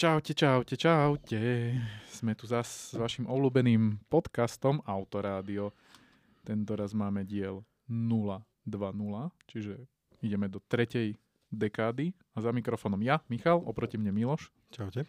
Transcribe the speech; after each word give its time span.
Čaute, 0.00 0.32
čaute, 0.32 0.80
čaute. 0.80 1.76
Sme 2.08 2.32
tu 2.32 2.48
zas 2.48 2.64
s 2.88 2.96
vašim 2.96 3.28
obľúbeným 3.28 4.00
podcastom 4.08 4.80
Autorádio. 4.88 5.76
Tento 6.40 6.72
raz 6.72 6.96
máme 6.96 7.20
diel 7.28 7.60
020, 7.84 8.40
čiže 9.44 9.76
ideme 10.24 10.48
do 10.48 10.56
tretej 10.56 11.20
dekády. 11.52 12.16
A 12.32 12.40
za 12.40 12.48
mikrofónom 12.48 12.96
ja, 13.04 13.20
Michal, 13.28 13.60
oproti 13.60 14.00
mne 14.00 14.16
Miloš. 14.16 14.48
Čaute. 14.72 15.04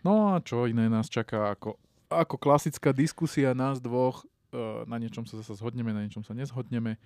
No 0.00 0.32
a 0.32 0.40
čo 0.40 0.64
iné 0.64 0.88
nás 0.88 1.12
čaká 1.12 1.52
ako, 1.52 1.76
ako 2.08 2.40
klasická 2.40 2.96
diskusia 2.96 3.52
nás 3.52 3.76
dvoch. 3.76 4.24
E, 4.56 4.88
Na 4.88 4.96
niečom 4.96 5.28
sa 5.28 5.36
zase 5.36 5.52
zhodneme, 5.60 5.92
na 5.92 6.08
niečom 6.08 6.24
sa 6.24 6.32
nezhodneme. 6.32 6.96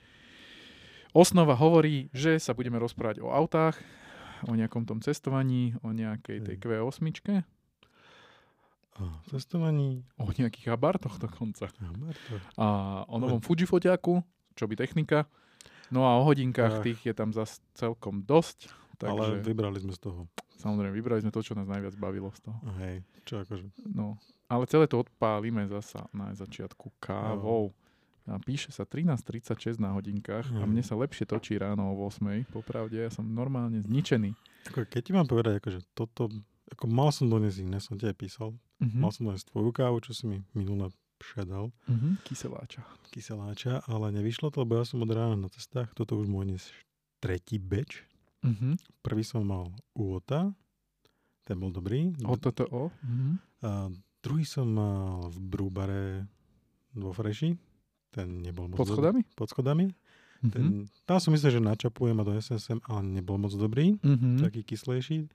Osnova 1.10 1.58
hovorí, 1.58 2.14
že 2.14 2.38
sa 2.38 2.54
budeme 2.54 2.78
rozprávať 2.78 3.26
o 3.26 3.34
autách, 3.34 3.82
o 4.44 4.52
nejakom 4.52 4.84
tom 4.84 4.98
cestovaní, 4.98 5.72
o 5.80 5.90
nejakej 5.90 6.38
tej 6.42 6.56
Hej. 6.56 6.62
Q8, 6.62 7.44
O 8.94 9.10
cestovaní. 9.26 10.06
o 10.16 10.30
nejakých 10.30 10.70
abartoch 10.70 11.18
dokonca. 11.18 11.66
A 11.66 11.90
Marto. 11.92 12.34
A 12.54 12.66
o 13.04 13.18
novom 13.18 13.42
Fujifoťaku, 13.42 14.22
čo 14.54 14.64
by 14.64 14.78
technika. 14.78 15.26
No 15.90 16.06
a 16.06 16.14
o 16.14 16.22
hodinkách 16.22 16.78
Ach. 16.78 16.84
tých 16.86 17.02
je 17.02 17.12
tam 17.12 17.34
zase 17.34 17.58
celkom 17.74 18.22
dosť. 18.22 18.70
Ale 19.02 19.18
Takže 19.34 19.34
vybrali 19.42 19.78
sme 19.82 19.90
z 19.90 20.00
toho. 20.00 20.30
samozrejme 20.56 20.94
vybrali 20.94 21.20
sme 21.20 21.34
to, 21.34 21.42
čo 21.42 21.52
nás 21.52 21.66
najviac 21.66 21.98
bavilo 21.98 22.30
z 22.30 22.46
toho. 22.46 22.58
Hej, 22.78 23.02
čo 23.26 23.42
akože. 23.42 23.66
No, 23.90 24.14
ale 24.46 24.64
celé 24.64 24.86
to 24.86 25.02
odpálime 25.02 25.66
zasa 25.66 26.06
na 26.08 26.30
začiatku 26.30 26.94
kávou. 26.96 27.74
A 28.24 28.38
píše 28.38 28.70
sa 28.70 28.84
13.36 28.84 29.76
na 29.76 29.92
hodinkách 29.92 30.48
a 30.50 30.58
Mhm. 30.58 30.66
mne 30.66 30.80
sa 30.80 30.94
lepšie 30.94 31.24
točí 31.24 31.54
ráno 31.54 31.84
o 31.86 32.00
8. 32.00 32.48
Popravde, 32.48 32.96
ja 32.96 33.08
som 33.08 33.22
normálne 33.22 33.78
zničený. 33.78 34.32
Ako, 34.66 34.86
keď 34.86 35.00
ti 35.02 35.12
mám 35.12 35.26
povedať, 35.26 35.60
akože 35.60 35.80
toto, 35.92 36.32
ako 36.66 36.84
mal 36.86 37.10
som 37.10 37.26
doniesť 37.26 37.60
iné, 37.60 37.78
som 37.78 37.94
ti 37.94 38.04
aj 38.04 38.16
písal. 38.16 38.56
Mhm. 38.78 38.96
Mal 38.98 39.10
som 39.10 39.26
doniesť 39.26 39.48
tvoju 39.50 39.70
kávu, 39.70 40.00
čo 40.00 40.12
si 40.12 40.24
mi 40.24 40.38
minule 40.50 40.88
předal, 41.16 41.68
Mhm. 41.86 42.24
Kyseláča. 42.24 42.80
kyseláča, 43.10 43.84
ale 43.84 44.10
nevyšlo 44.10 44.48
to, 44.48 44.60
lebo 44.60 44.74
ja 44.74 44.84
som 44.84 44.98
od 44.98 45.08
rána 45.08 45.36
na 45.36 45.48
cestách. 45.48 45.92
Toto 45.92 46.16
už 46.16 46.26
môj 46.26 46.48
dnes 46.48 46.64
tretí 47.18 47.56
beč. 47.56 48.02
Mhm. 48.40 48.80
Prvý 49.00 49.22
som 49.22 49.40
mal 49.42 49.68
u 49.92 50.16
Ota, 50.16 50.48
ten 51.42 51.56
bol 51.56 51.68
dobrý. 51.70 52.08
O 52.22 52.34
toto 52.34 52.64
o. 52.66 52.88
Mhm. 53.02 53.32
A 53.60 53.92
druhý 54.18 54.44
som 54.44 54.64
mal 54.66 55.28
v 55.28 55.38
Brúbare 55.38 56.24
vo 56.90 57.10
Freši. 57.10 57.52
Ten 58.14 58.40
nebol 58.40 58.66
moc 58.66 58.76
Pod 58.76 58.86
dobrý. 58.86 58.94
schodami? 58.94 59.20
Pod 59.32 59.48
schodami. 59.48 59.84
Mhm. 60.40 60.50
Ten, 60.50 60.64
tam 61.02 61.18
som 61.18 61.30
myslel, 61.30 61.50
že 61.52 61.60
načapujem 61.60 62.14
a 62.14 62.22
donesem 62.22 62.56
sem, 62.56 62.78
ale 62.84 63.02
nebol 63.02 63.34
moc 63.36 63.50
dobrý, 63.52 63.98
Mhm. 63.98 64.38
taký 64.40 64.62
kyslejší. 64.62 65.26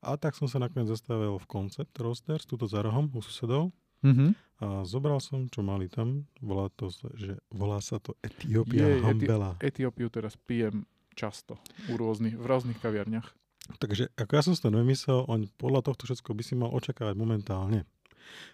A 0.00 0.14
tak 0.14 0.32
som 0.32 0.44
sa 0.44 0.58
nakoniec 0.58 0.86
zastavil 0.88 1.34
v 1.34 1.46
Concept 1.46 1.94
Roasters, 1.96 2.42
tuto 2.42 2.64
za 2.64 2.78
rohom 2.78 3.06
u 3.08 3.18
susedov. 3.18 3.70
Mhm. 4.00 4.34
A 4.58 4.82
zobral 4.82 5.18
som, 5.18 5.46
čo 5.46 5.60
mali 5.60 5.86
tam. 5.86 6.26
Volá, 6.38 6.70
to, 6.70 6.86
že, 7.12 7.38
volá 7.48 7.78
sa 7.78 7.98
to 7.98 8.14
Etiópia 8.20 8.82
Je, 8.84 8.94
Eti- 8.96 9.04
Hambela. 9.04 9.50
Etiópiu 9.58 10.06
teraz 10.08 10.34
pijem 10.36 10.86
často 11.12 11.58
u 11.86 11.94
rôznych, 11.94 12.32
v 12.32 12.42
rôznych 12.42 12.76
kaviarniach. 12.76 13.26
Takže 13.76 14.10
ako 14.12 14.32
ja 14.32 14.42
som 14.42 14.52
si 14.52 14.60
to 14.60 14.68
nevymyslel, 14.68 15.22
on 15.24 15.46
podľa 15.52 15.82
tohto 15.84 16.02
všetko 16.04 16.30
by 16.30 16.42
si 16.42 16.54
mal 16.54 16.68
očakávať 16.68 17.14
momentálne. 17.14 17.86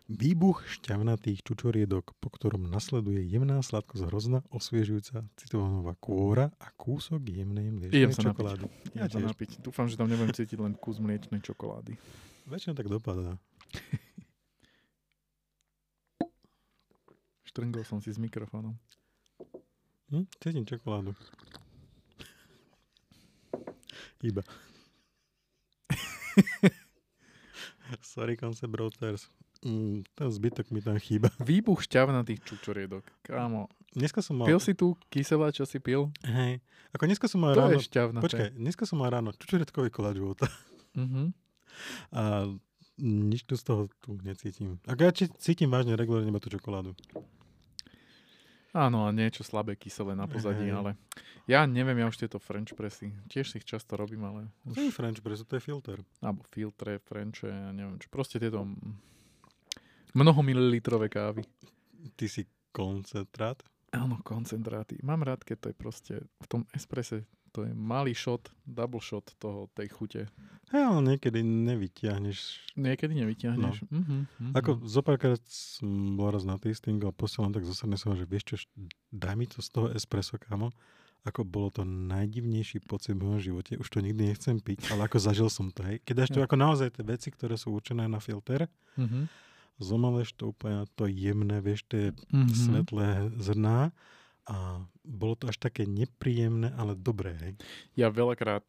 Výbuch 0.08 0.64
šťavnatých 0.64 1.44
čučoriedok, 1.44 2.16
po 2.16 2.28
ktorom 2.32 2.64
nasleduje 2.64 3.28
jemná 3.28 3.60
sladkosť 3.60 4.08
hrozna, 4.08 4.40
osviežujúca 4.48 5.28
citrónová 5.36 5.92
kôra 6.00 6.48
a 6.56 6.72
kúsok 6.74 7.28
jemnej 7.28 7.68
Idem 7.68 7.76
mliečnej 7.76 8.16
sa 8.16 8.32
čokolády. 8.32 8.64
Ja 8.96 9.04
Ja 9.04 9.12
sa 9.12 9.20
napiť. 9.20 9.60
Dúfam, 9.60 9.84
že 9.88 10.00
tam 10.00 10.08
nebudem 10.08 10.32
cítiť 10.32 10.56
len 10.56 10.72
kus 10.80 10.96
mliečnej 10.96 11.44
čokolády. 11.44 12.00
Väčšinou 12.48 12.76
tak 12.76 12.88
dopadá. 12.88 13.36
Štrngol 17.48 17.84
som 17.84 18.00
si 18.00 18.08
s 18.08 18.16
mikrofónom. 18.16 18.72
Hm? 20.08 20.24
Cítim 20.40 20.64
čokoládu. 20.64 21.12
Iba. 24.24 24.40
Sorry, 28.02 28.36
Concept 28.36 28.74
Roasters. 28.74 29.28
Mm, 29.58 30.06
ten 30.14 30.28
zbytok 30.30 30.70
mi 30.70 30.78
tam 30.78 30.98
chýba. 31.02 31.34
Výbuch 31.42 31.82
šťavnatých 31.82 32.40
čučoriedok. 32.46 33.02
Kámo, 33.26 33.66
Dneska 33.96 34.20
som 34.22 34.38
mal... 34.38 34.46
pil 34.46 34.60
si 34.62 34.76
tu 34.76 34.94
kyselá, 35.08 35.50
čo 35.50 35.64
si 35.66 35.80
pil? 35.82 36.12
Hej. 36.22 36.60
Ako 36.94 37.08
dneska 37.08 37.26
som 37.26 37.42
mal 37.42 37.56
To 37.56 37.66
ráno... 37.66 37.74
je 37.74 37.88
šťavnaté. 37.88 38.22
Počkaj, 38.22 38.48
dneska 38.54 38.84
som 38.86 39.00
mal 39.02 39.10
ráno 39.10 39.32
čučoriedkový 39.34 39.88
koláč 39.90 40.20
života. 40.20 40.46
Mhm. 40.94 41.32
A 42.14 42.22
nič 42.98 43.46
tu 43.46 43.54
z 43.54 43.62
toho 43.62 43.86
tu 44.02 44.18
necítim. 44.22 44.82
Ako 44.84 45.00
ja 45.06 45.12
cítim 45.14 45.70
vážne 45.70 45.94
regulárne 45.94 46.28
iba 46.28 46.42
tú 46.42 46.50
čokoládu. 46.50 46.98
Áno, 48.76 49.08
a 49.08 49.14
niečo 49.14 49.40
slabé 49.42 49.74
kyselé 49.80 50.12
na 50.12 50.28
pozadí, 50.28 50.68
Hej. 50.68 50.76
ale 50.76 50.90
ja 51.48 51.64
neviem, 51.64 51.96
ja 51.98 52.06
už 52.06 52.20
tieto 52.20 52.36
French 52.36 52.76
pressy, 52.76 53.16
tiež 53.32 53.48
si 53.48 53.58
ich 53.58 53.66
často 53.66 53.96
robím, 53.96 54.28
ale 54.28 54.52
To 54.68 54.76
je 54.76 54.92
už, 54.92 54.94
French 54.94 55.24
press, 55.24 55.40
to 55.40 55.56
je 55.56 55.62
filter. 55.64 56.04
alebo 56.20 56.44
filtre, 56.52 57.00
Frenche, 57.00 57.48
ja 57.48 57.72
neviem 57.72 57.96
čo, 57.96 58.12
proste 58.12 58.36
tieto 58.36 58.68
mnoho 60.14 60.40
mililitrové 60.42 61.08
kávy. 61.08 61.42
Ty 62.14 62.26
si 62.28 62.42
koncentrát. 62.72 63.58
Áno, 63.88 64.20
koncentráty. 64.20 65.00
Mám 65.00 65.24
rád, 65.24 65.40
keď 65.42 65.56
to 65.58 65.66
je 65.72 65.76
proste 65.76 66.14
v 66.20 66.46
tom 66.46 66.62
esprese, 66.76 67.24
to 67.50 67.64
je 67.64 67.72
malý 67.72 68.12
shot, 68.12 68.52
double 68.62 69.00
shot 69.00 69.24
toho, 69.40 69.72
tej 69.72 69.88
chute. 69.88 70.22
Hej, 70.68 70.82
ale 70.84 71.00
niekedy 71.00 71.40
nevyťahneš. 71.40 72.38
Niekedy 72.76 73.16
nevyťahneš. 73.16 73.88
No. 73.88 73.98
Mhm, 73.98 74.16
mhm. 74.28 74.52
Ako 74.52 74.84
zopárkrát 74.84 75.40
som 75.48 75.88
bol 76.14 76.28
raz 76.28 76.44
na 76.44 76.60
tasting 76.60 77.00
a 77.00 77.10
posielam 77.10 77.50
tak 77.50 77.64
zase 77.64 77.88
som, 77.96 78.12
že 78.12 78.28
vieš 78.28 78.44
čo, 78.44 78.56
daj 79.08 79.34
mi 79.34 79.48
to 79.48 79.64
z 79.64 79.68
toho 79.72 79.88
espresso, 79.90 80.36
kamo. 80.36 80.68
Ako 81.24 81.42
bolo 81.42 81.72
to 81.72 81.82
najdivnejší 81.82 82.84
pocit 82.84 83.16
v 83.16 83.24
mojom 83.24 83.40
živote. 83.42 83.74
Už 83.74 83.88
to 83.88 83.98
nikdy 83.98 84.28
nechcem 84.28 84.60
piť, 84.60 84.92
ale 84.92 85.08
ako 85.08 85.16
zažil 85.18 85.48
som 85.48 85.72
to. 85.72 85.82
Hej. 85.82 86.04
Keď 86.04 86.14
dáš 86.14 86.30
to 86.30 86.40
Ja. 86.40 86.46
ako 86.46 86.56
naozaj 86.56 86.94
tie 86.94 87.02
veci, 87.02 87.32
ktoré 87.32 87.56
sú 87.56 87.72
určené 87.72 88.04
na 88.04 88.20
filter, 88.20 88.68
Mhm. 88.94 89.47
Zomaleš 89.78 90.32
to 90.32 90.48
úplne 90.48 90.82
na 90.82 90.86
to 90.88 91.06
jemné, 91.06 91.58
vieš, 91.58 91.82
tie 91.84 92.10
Mhm. 92.28 92.50
svetlé 92.50 93.08
zrná 93.36 93.90
a 94.44 94.56
bolo 95.02 95.34
to 95.34 95.46
až 95.46 95.56
také 95.56 95.84
nepríjemné, 95.84 96.72
ale 96.72 96.92
dobré. 96.92 97.34
Hej. 97.36 97.52
Ja 97.94 98.08
veľakrát 98.08 98.64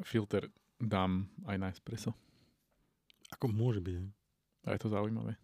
filter 0.00 0.48
dám 0.76 1.26
aj 1.44 1.56
na 1.56 1.68
espresso. 1.68 2.12
Ako 3.30 3.48
môže 3.48 3.78
byť. 3.78 3.96
A 4.62 4.72
je 4.72 4.80
to 4.80 4.88
zaujímavé. 4.88 5.34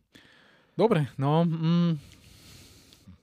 Dobre, 0.74 1.10
no... 1.16 1.42
Mm, 1.42 1.98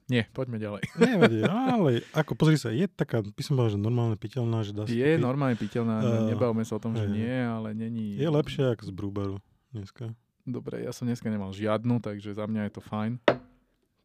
nie, 0.05 0.21
poďme 0.29 0.57
ďalej. 0.57 0.85
Nevadí, 1.01 1.41
ale 1.41 2.05
ako 2.11 2.35
pozri 2.35 2.57
sa, 2.57 2.69
je 2.69 2.85
taká, 2.85 3.21
by 3.21 3.41
som 3.41 3.55
povedal, 3.55 3.73
že 3.73 3.81
normálne 3.81 4.13
piteľná, 4.15 4.61
že 4.61 4.69
dá 4.69 4.83
sa 4.83 4.91
Je 4.91 5.01
piť. 5.07 5.17
normálne 5.17 5.55
piteľná, 5.55 5.97
uh, 5.97 6.29
nebavme 6.29 6.61
sa 6.61 6.77
o 6.77 6.81
tom, 6.81 6.93
že 6.93 7.03
hej. 7.03 7.13
nie, 7.15 7.35
ale 7.35 7.73
není... 7.73 8.13
Je 8.13 8.27
lepšie 8.27 8.69
ako 8.69 8.83
z 8.83 8.91
Brúbaru 8.91 9.37
dneska. 9.71 10.13
Dobre, 10.45 10.79
ja 10.79 10.93
som 10.93 11.03
dneska 11.03 11.25
nemal 11.25 11.49
žiadnu, 11.49 11.97
takže 11.99 12.29
za 12.31 12.45
mňa 12.45 12.69
je 12.69 12.73
to 12.73 12.81
fajn. 12.83 13.17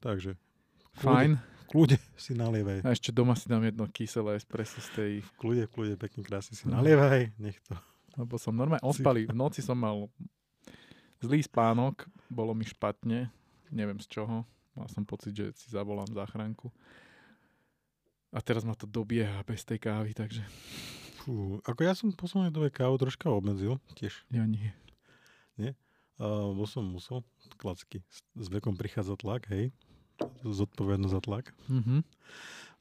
Takže 0.01 0.41
Fajn. 0.97 1.37
kľude 1.67 2.01
si 2.17 2.33
nalievaj. 2.33 2.81
A 2.81 2.91
ešte 2.91 3.09
doma 3.11 3.33
si 3.33 3.45
dám 3.45 3.61
jedno 3.63 3.85
kyselé 3.87 4.35
espresso 4.35 4.81
z 4.81 4.89
tej, 4.91 5.13
V 5.21 5.31
kľude, 5.37 5.63
v 5.65 5.71
kľude, 5.71 5.95
pekne 5.97 6.21
krásne 6.23 6.57
si 6.57 6.65
No. 6.65 6.81
nalievaj. 6.81 7.37
Nech 7.37 7.61
to. 7.63 7.77
lebo 8.17 8.35
som 8.37 8.51
normálne 8.51 8.81
ospalý. 8.83 9.25
V 9.25 9.37
noci 9.37 9.61
som 9.61 9.77
mal 9.77 10.09
zlý 11.21 11.41
spánok, 11.41 12.09
bolo 12.27 12.51
mi 12.53 12.65
špatne, 12.65 13.29
neviem 13.71 14.01
z 14.01 14.09
čoho. 14.11 14.43
Mal 14.73 14.89
som 14.89 15.05
pocit, 15.05 15.31
že 15.31 15.53
si 15.53 15.69
zavolám 15.69 16.09
záchranku. 16.09 16.73
A 18.31 18.41
teraz 18.41 18.63
ma 18.63 18.73
to 18.73 18.85
dobieha 18.85 19.43
bez 19.43 19.61
tej 19.61 19.77
kávy, 19.79 20.11
takže 20.11 20.41
Fú, 21.21 21.61
ako 21.63 21.81
ja 21.81 21.93
som 21.93 22.09
v 22.09 22.17
poslednej 22.17 22.49
dobe 22.49 22.67
kávu 22.67 22.97
troška 22.97 23.29
obmedzil, 23.29 23.77
tiež. 23.93 24.25
ja 24.31 24.41
nie. 24.43 24.73
Uh, 26.21 26.53
bol 26.53 26.69
som 26.69 26.85
musel, 26.85 27.25
klacky. 27.57 28.05
S, 28.37 28.53
vekom 28.53 28.77
prichádza 28.77 29.17
tlak, 29.17 29.49
hej. 29.49 29.73
Zodpovednosť 30.45 31.15
za 31.17 31.21
tlak. 31.25 31.57
Mhm. 31.73 32.05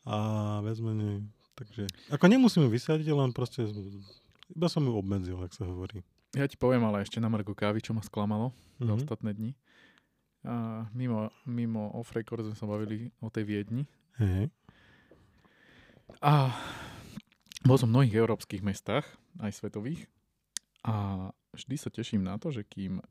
A 0.03 0.15
viac 0.63 0.79
menej, 0.83 1.23
takže... 1.55 1.87
Ako 2.11 2.27
nemusím 2.27 2.67
ju 2.67 2.75
vysadiť, 2.75 3.07
len 3.15 3.31
proste 3.31 3.63
iba 4.51 4.67
som 4.67 4.83
ju 4.83 4.91
obmedzil, 4.91 5.39
ak 5.39 5.55
sa 5.55 5.63
hovorí. 5.63 6.03
Ja 6.35 6.45
ti 6.51 6.59
poviem 6.59 6.83
ale 6.83 7.01
ešte 7.01 7.23
na 7.23 7.31
Margo 7.31 7.55
kávy, 7.55 7.79
čo 7.79 7.95
ma 7.95 8.03
sklamalo 8.03 8.51
za 8.79 8.91
Mhm. 8.91 8.99
ostatné 8.99 9.31
dni. 9.31 9.51
A 10.43 10.87
mimo, 10.95 11.31
mimo 11.43 11.91
off 11.95 12.15
record 12.15 12.43
sme 12.47 12.55
sa 12.55 12.63
bavili 12.63 13.11
o 13.19 13.27
tej 13.27 13.43
Viedni. 13.43 13.83
Hej. 14.19 14.47
A 16.23 16.51
bol 17.63 17.75
som 17.75 17.91
v 17.91 17.95
mnohých 17.99 18.15
európskych 18.19 18.63
mestách, 18.63 19.03
aj 19.39 19.51
svetových. 19.51 20.07
A 20.83 21.27
vždy 21.51 21.75
sa 21.75 21.91
teším 21.91 22.23
na 22.23 22.39
to, 22.39 22.55
že 22.55 22.63
kým 22.63 23.03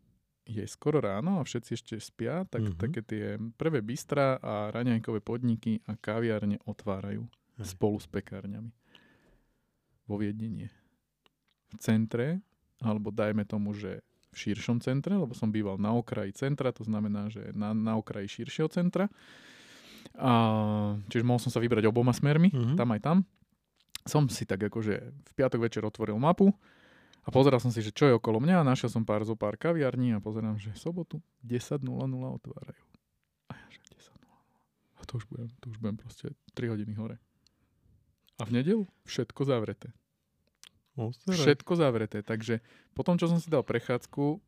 je 0.49 0.65
skoro 0.65 0.99
ráno 0.99 1.37
a 1.37 1.45
všetci 1.45 1.71
ešte 1.71 1.95
spia, 1.99 2.43
tak 2.43 2.65
Mhm. 2.65 2.75
také 2.75 3.01
tie 3.03 3.25
prvé 3.55 3.79
bystra 3.79 4.37
a 4.37 4.71
raňajkové 4.71 5.21
podniky 5.21 5.85
a 5.85 5.95
kaviárne 5.95 6.57
otvárajú 6.65 7.29
Hej. 7.59 7.67
spolu 7.69 7.97
s 7.97 8.07
pekárňami. 8.07 8.73
Vo 10.05 10.17
Viedni 10.17 10.49
nie. 10.49 10.69
V 11.69 11.77
centre, 11.77 12.41
alebo 12.81 13.11
dajme 13.11 13.45
tomu, 13.45 13.73
že 13.73 14.01
v 14.29 14.37
širšom 14.39 14.79
centre, 14.79 15.13
lebo 15.13 15.33
som 15.33 15.49
býval 15.49 15.77
na 15.77 15.93
okraji 15.93 16.33
centra, 16.33 16.69
to 16.71 16.81
znamená, 16.83 17.29
že 17.29 17.53
na, 17.53 17.71
na 17.71 17.95
okraji 17.95 18.41
širšieho 18.41 18.69
centra. 18.69 19.09
A, 20.15 20.33
čiže 21.07 21.23
mohol 21.23 21.39
som 21.39 21.51
sa 21.51 21.61
vybrať 21.61 21.85
oboma 21.85 22.11
smermi, 22.11 22.49
Mhm. 22.49 22.75
tam 22.75 22.89
aj 22.91 23.01
tam. 23.01 23.19
Som 24.03 24.25
si 24.27 24.43
tak 24.43 24.63
akože 24.63 24.95
v 25.05 25.33
piatok 25.35 25.61
večer 25.61 25.83
otvoril 25.83 26.17
mapu 26.17 26.49
a 27.29 27.31
pozeral 27.31 27.61
som 27.61 27.69
si, 27.69 27.85
že 27.85 27.93
čo 27.93 28.09
je 28.09 28.17
okolo 28.17 28.41
mňa 28.41 28.65
a 28.65 28.69
našiel 28.73 28.89
som 28.89 29.05
pár 29.05 29.21
zo 29.21 29.37
pár 29.37 29.61
kaviarní 29.61 30.17
a 30.17 30.25
pozerám, 30.25 30.57
že 30.57 30.73
sobotu 30.73 31.21
10.00 31.45 31.85
otvárajú. 32.41 32.85
A 33.53 33.61
ja 33.61 33.67
že 33.69 33.85
10.00. 33.93 34.17
A 34.97 35.01
to 35.05 35.21
už 35.21 35.29
budem, 35.29 35.53
to 35.61 35.69
už 35.69 35.77
budem 35.77 36.01
proste 36.01 36.33
3 36.57 36.73
hodiny 36.73 36.97
hore. 36.97 37.21
A 38.41 38.49
v 38.49 38.57
nedelu 38.57 38.89
všetko 39.05 39.45
zavreté. 39.45 39.93
Všetko 41.29 41.77
zavreté. 41.77 42.25
Takže 42.25 42.65
potom, 42.97 43.21
čo 43.21 43.29
som 43.29 43.37
si 43.37 43.53
dal 43.53 43.61
prechádzku, 43.61 44.41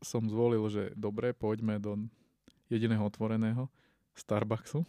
som 0.00 0.24
zvolil, 0.24 0.64
že 0.72 0.96
dobre, 0.96 1.36
poďme 1.36 1.76
do 1.76 2.08
jediného 2.72 3.04
otvoreného 3.04 3.68
Starbucksu 4.16 4.88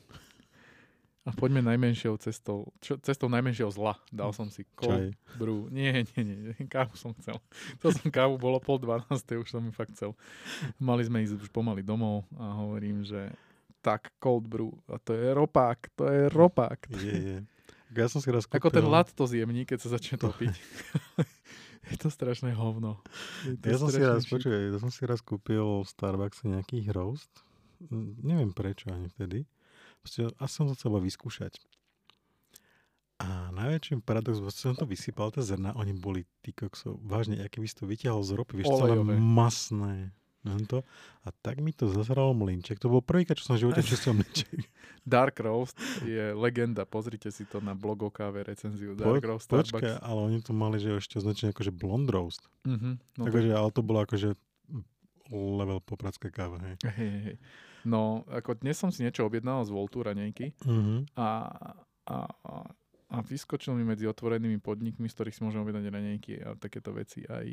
a 1.23 1.31
poďme 1.31 1.63
najmenšou 1.63 2.19
cestou, 2.19 2.67
čo, 2.83 2.99
cestou 2.99 3.31
najmenšieho 3.31 3.71
zla. 3.71 3.95
Dal 4.11 4.35
som 4.35 4.51
si 4.51 4.67
cold 4.75 5.15
brew. 5.39 5.71
Nie, 5.71 6.03
nie, 6.19 6.23
nie, 6.23 6.67
kávu 6.67 6.99
som 6.99 7.15
chcel. 7.15 7.39
Chcel 7.79 7.91
som 7.95 8.07
kávu, 8.11 8.35
bolo 8.35 8.59
pol 8.59 8.75
dvanáste, 8.75 9.39
už 9.39 9.47
som 9.47 9.63
ju 9.63 9.71
fakt 9.71 9.95
chcel. 9.95 10.11
Mali 10.75 11.07
sme 11.07 11.23
ísť 11.23 11.47
už 11.47 11.49
pomaly 11.55 11.79
domov 11.79 12.27
a 12.35 12.59
hovorím, 12.59 13.07
že 13.07 13.31
tak, 13.79 14.11
cold 14.19 14.51
brew. 14.51 14.75
A 14.91 14.99
to 14.99 15.15
je 15.15 15.31
ropák, 15.31 15.79
to 15.95 16.03
je 16.11 16.21
ropák. 16.27 16.79
Je, 16.91 17.15
je. 17.15 17.37
Ja 17.93 18.07
som 18.11 18.19
si 18.19 18.27
raz 18.27 18.43
kúpil... 18.43 18.59
Ako 18.59 18.69
ten 18.73 18.87
lat 18.87 19.07
to 19.11 19.23
zjemní, 19.23 19.63
keď 19.63 19.79
sa 19.79 19.95
začne 19.95 20.19
topiť. 20.19 20.53
je 21.93 21.97
to 21.99 22.11
strašné 22.11 22.51
hovno. 22.51 22.99
To 23.63 23.65
Ja 23.69 23.77
som 23.79 23.87
si 23.87 24.01
raz, 24.01 24.27
počuj, 24.27 24.51
ja 24.51 24.79
som 24.81 24.91
si 24.91 25.07
raz 25.07 25.23
kúpil 25.23 25.83
v 25.83 25.87
Starbuckse 25.87 26.51
nejaký 26.51 26.89
roast. 26.91 27.31
Neviem 28.23 28.55
prečo 28.55 28.91
ani 28.91 29.07
vtedy. 29.07 29.47
Proste, 30.03 30.27
asi 30.37 30.53
som 30.53 30.67
to 30.67 30.75
chcel 30.75 30.91
iba 30.91 31.01
vyskúšať. 31.01 31.55
A 33.23 33.55
najväčším 33.55 34.03
paradox, 34.03 34.43
bol, 34.43 34.51
som 34.51 34.75
to 34.75 34.83
vysypal, 34.83 35.31
tie 35.31 35.39
zrna, 35.39 35.71
oni 35.79 35.95
boli 35.95 36.27
ty 36.43 36.51
koksov, 36.51 36.99
vážne, 36.99 37.39
aké 37.39 37.63
by 37.63 37.67
si 37.71 37.75
to 37.79 37.87
vyťahol 37.87 38.19
z 38.19 38.35
ropy, 38.35 38.53
vieš, 38.59 38.75
celé 38.75 38.99
masné. 39.15 40.11
To. 40.43 40.83
A 41.23 41.31
tak 41.39 41.63
mi 41.63 41.71
to 41.71 41.87
zazralo 41.87 42.35
mlinček. 42.35 42.75
To 42.83 42.91
bol 42.91 42.99
prvýkrát, 42.99 43.39
čo 43.39 43.47
som 43.47 43.55
v 43.55 43.63
živote 43.63 43.79
čistil 43.87 44.11
mlinček. 44.11 44.67
Dark 45.07 45.39
Roast 45.39 45.79
je 46.03 46.35
legenda. 46.35 46.83
Pozrite 46.83 47.31
si 47.31 47.47
to 47.47 47.63
na 47.63 47.71
blog 47.71 48.03
o 48.03 48.11
káve 48.11 48.43
recenziu. 48.43 48.91
Dark 48.91 49.23
Roast 49.23 49.47
Počkaj, 49.47 49.71
Starbucks. 49.79 50.03
ale 50.03 50.19
oni 50.19 50.39
to 50.43 50.51
mali, 50.51 50.83
že 50.83 50.99
ešte 50.99 51.23
označené 51.23 51.55
akože 51.55 51.71
blond 51.71 52.11
roast. 52.11 52.43
Mhm, 52.67 52.99
no, 52.99 53.23
tak, 53.23 53.31
Takže, 53.39 53.51
ale 53.55 53.69
to 53.71 53.81
bolo 53.87 54.03
akože 54.03 54.35
level 55.31 55.79
popradské 55.79 56.27
káva, 56.27 56.59
hej, 56.59 56.75
hej, 56.91 57.11
hej. 57.23 57.35
No, 57.85 58.01
ako 58.27 58.55
dnes 58.55 58.75
som 58.75 58.87
si 58.87 59.01
niečo 59.01 59.23
objednal 59.23 59.61
z 59.61 59.69
Voltu 59.69 59.99
raňajky 59.99 60.53
Mhm. 60.61 61.13
a, 61.13 61.27
a, 62.03 62.17
a, 62.27 62.53
a 63.09 63.17
vyskočil 63.19 63.73
mi 63.73 63.83
medzi 63.83 64.03
otvorenými 64.03 64.57
podnikmi, 64.57 65.05
z 65.05 65.13
ktorých 65.13 65.33
si 65.33 65.41
môžem 65.41 65.59
objednať 65.59 65.85
raňajky 65.85 66.33
a 66.39 66.55
takéto 66.55 66.91
veci 66.91 67.23
aj 67.23 67.45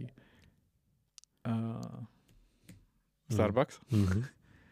a, 1.43 1.53
Starbucks. 3.27 3.79
Mhm. 3.89 4.21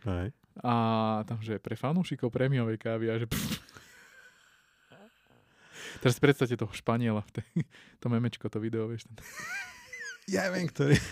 Hej. 0.04 0.28
A 0.58 0.74
tam, 1.22 1.38
že 1.38 1.58
pre 1.58 1.74
fanúšikov 1.74 2.28
prémiovej 2.28 2.76
kávy 2.76 3.06
a 3.06 3.14
že... 3.16 3.26
Teraz 5.98 6.14
si 6.14 6.20
predstavte 6.20 6.54
toho 6.54 6.70
Španiela, 6.70 7.22
v 7.24 7.32
tej, 7.32 7.46
to 7.98 8.06
memečko, 8.06 8.46
to 8.46 8.58
video, 8.58 8.86
vieš. 8.86 9.06
Ten. 9.06 9.18
Ja 10.28 10.50
viem, 10.50 10.66
ktorý. 10.66 10.94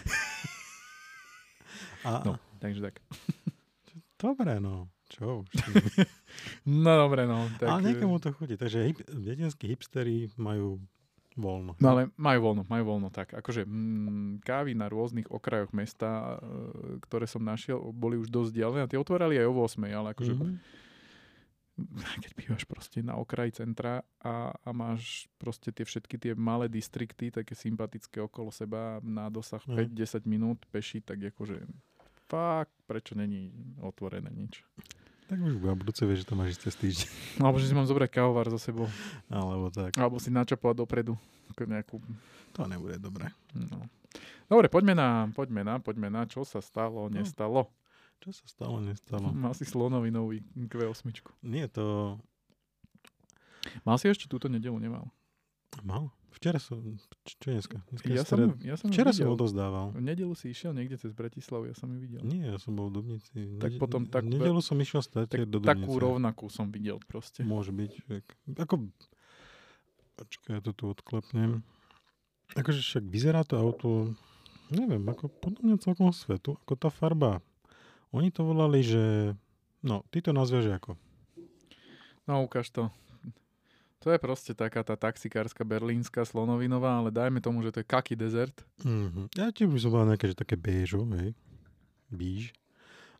A, 2.04 2.22
No, 2.22 2.32
takže 2.58 2.82
tak. 2.82 3.02
Dobre, 4.26 4.58
no. 4.58 4.90
Čo 5.06 5.46
už. 5.46 5.48
No 6.66 6.92
dobre, 6.98 7.24
no. 7.24 7.46
Tak, 7.56 7.68
Ale 7.68 7.80
niekomu 7.86 8.18
to 8.18 8.34
chutí. 8.34 8.58
Takže 8.58 8.78
hip, 8.84 8.98
viedenskí 9.06 9.64
hipsteri 9.66 10.26
majú 10.34 10.82
voľno. 11.32 11.78
No 11.78 11.94
ale 11.94 12.10
majú 12.16 12.38
voľno, 12.42 12.62
majú 12.66 12.84
voľno. 12.86 13.08
Tak 13.08 13.32
akože 13.32 13.62
mm, 13.62 14.42
kávy 14.42 14.74
na 14.74 14.88
rôznych 14.88 15.30
okrajoch 15.30 15.70
mesta, 15.70 16.36
e, 16.36 16.50
ktoré 17.00 17.24
som 17.24 17.40
našiel, 17.40 17.78
boli 17.88 18.16
už 18.16 18.26
dosť 18.26 18.50
dialené. 18.52 18.82
A 18.82 18.90
tie 18.90 18.98
otvárali 18.98 19.38
aj 19.38 19.46
o 19.46 19.54
8, 19.54 19.86
ale 19.92 20.08
akože 20.10 20.32
Mhm. 20.34 20.58
keď 22.24 22.30
bývaš 22.34 22.64
proste 22.64 23.04
na 23.04 23.14
okraji 23.14 23.52
centra 23.54 24.00
a, 24.18 24.48
a 24.56 24.70
máš 24.72 25.28
proste 25.36 25.68
tie 25.68 25.84
všetky 25.84 26.16
tie 26.16 26.32
malé 26.32 26.66
distrikty, 26.66 27.28
také 27.28 27.52
sympatické 27.52 28.16
okolo 28.18 28.48
seba 28.48 28.96
na 29.04 29.28
dosah 29.28 29.60
Mhm. 29.68 29.92
5-10 29.92 30.24
minút 30.24 30.64
peši, 30.68 30.98
tak 31.00 31.20
akože 31.20 31.60
fakt, 32.26 32.74
prečo 32.86 33.14
není 33.18 33.50
otvorené 33.82 34.30
nič. 34.30 34.62
Tak 35.26 35.42
už 35.42 35.58
bude 35.58 35.74
budúce 35.74 36.06
vieš, 36.06 36.22
že 36.22 36.28
to 36.30 36.38
máš 36.38 36.54
ísť 36.54 36.62
cez 36.70 36.74
týždeň. 36.78 37.08
Alebo 37.42 37.58
že 37.58 37.66
si 37.66 37.74
mám 37.74 37.88
zobrať 37.90 38.10
kávovar 38.14 38.46
za 38.46 38.62
sebou. 38.62 38.86
Alebo 39.26 39.74
tak. 39.74 39.98
Alebo 39.98 40.22
si 40.22 40.30
načapovať 40.30 40.86
dopredu 40.86 41.18
nejakú... 41.56 41.98
To 42.54 42.68
nebude 42.68 43.00
dobré. 43.00 43.32
No. 43.56 43.88
Dobre, 44.46 44.68
poďme 44.68 44.94
na, 44.94 45.26
poďme 45.32 45.64
na, 45.64 45.74
poďme 45.80 46.08
na, 46.12 46.28
čo 46.28 46.44
sa 46.44 46.60
stalo, 46.60 47.08
nestalo. 47.08 47.72
Čo 48.22 48.32
sa 48.32 48.44
stalo, 48.48 48.76
nestalo? 48.80 49.32
Mal 49.32 49.52
si 49.56 49.64
slonovinový 49.64 50.44
Q8. 50.56 51.10
Nie, 51.44 51.68
to 51.68 52.16
Mal 53.82 53.98
si 53.98 54.06
ešte 54.06 54.30
túto 54.30 54.46
nedelu, 54.46 54.78
nemal? 54.78 55.10
mal. 55.84 56.08
Včera 56.36 56.60
som, 56.60 56.78
čo 57.24 57.48
dneska? 57.48 57.80
dneska 57.88 58.06
Ja 58.06 58.20
som, 58.20 58.38
ja 58.60 58.76
som 58.76 58.88
Včera 58.88 59.08
som 59.08 59.24
videl. 59.24 59.34
odozdával. 59.34 59.86
V 59.90 60.04
nedelu 60.04 60.32
si 60.32 60.52
išiel 60.52 60.70
niekde 60.70 60.94
cez 60.94 61.10
Bratislavu, 61.10 61.64
ja 61.64 61.72
som 61.72 61.88
ju 61.88 61.98
videl. 61.98 62.20
Nie, 62.22 62.52
ja 62.52 62.58
som 62.58 62.76
bol 62.76 62.88
v 62.88 63.00
Dubnici. 63.00 63.56
Tak 63.56 63.70
Nede- 63.70 63.80
potom 63.80 64.04
tak- 64.04 64.22
v 64.22 64.36
nedelu 64.36 64.60
som 64.60 64.76
išiel 64.76 65.00
stať 65.00 65.26
Tak, 65.26 65.40
do 65.42 65.56
Dubnice. 65.56 65.80
takú 65.80 65.96
rovnakú 65.96 66.46
som 66.46 66.68
videl 66.68 67.00
proste. 67.02 67.40
Môže 67.42 67.72
byť. 67.72 67.92
Však. 67.98 68.24
Ako... 68.58 68.74
Počkaj, 70.14 70.50
ja 70.50 70.60
to 70.60 70.72
tu 70.72 70.84
odklepnem. 70.86 71.60
Akože 72.52 72.80
však 72.80 73.04
vyzerá 73.04 73.40
to 73.42 73.56
auto, 73.56 74.12
neviem, 74.68 75.02
ako 75.02 75.28
podľa 75.30 75.60
mňa 75.62 75.76
celkom 75.78 76.08
svetu, 76.10 76.56
ako 76.58 76.72
tá 76.74 76.88
farba. 76.88 77.40
Oni 78.10 78.28
to 78.28 78.40
volali, 78.42 78.80
že... 78.80 79.32
No, 79.80 80.04
ty 80.06 80.20
to 80.20 80.30
nazveš 80.30 80.68
ako? 80.70 80.96
No 82.24 82.42
ukáž 82.42 82.68
to. 82.68 82.88
To 84.06 84.14
je 84.14 84.22
proste 84.22 84.54
taká 84.54 84.86
tá 84.86 84.94
taxikárska 84.94 85.66
berlínska 85.66 86.22
slonovinová, 86.22 87.02
ale 87.02 87.10
dajme 87.10 87.42
tomu, 87.42 87.58
že 87.66 87.74
to 87.74 87.82
je 87.82 87.90
kaki 87.90 88.14
desert. 88.14 88.54
Mm-hmm. 88.86 89.34
Ja 89.34 89.50
tiež 89.50 89.66
by 89.66 89.78
som 89.82 90.06
nejaké, 90.06 90.30
že 90.30 90.38
také 90.38 90.54
béžo, 90.54 91.02
hej. 91.18 91.34
Bíž. 92.14 92.54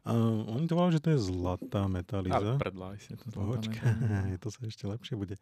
A 0.07 0.15
oni 0.47 0.71
to 0.71 0.79
volali, 0.79 0.95
že 0.95 1.03
to 1.03 1.11
je 1.11 1.19
zlatá 1.19 1.83
Ale 1.83 1.91
metalíza. 1.91 2.55
predlaj 2.63 3.03
si 3.03 3.19
to 3.19 3.27
zlatá 3.35 3.59
Počkaj, 3.59 4.39
to 4.47 4.49
sa 4.55 4.61
ešte 4.63 4.87
lepšie 4.87 5.19
bude. 5.19 5.35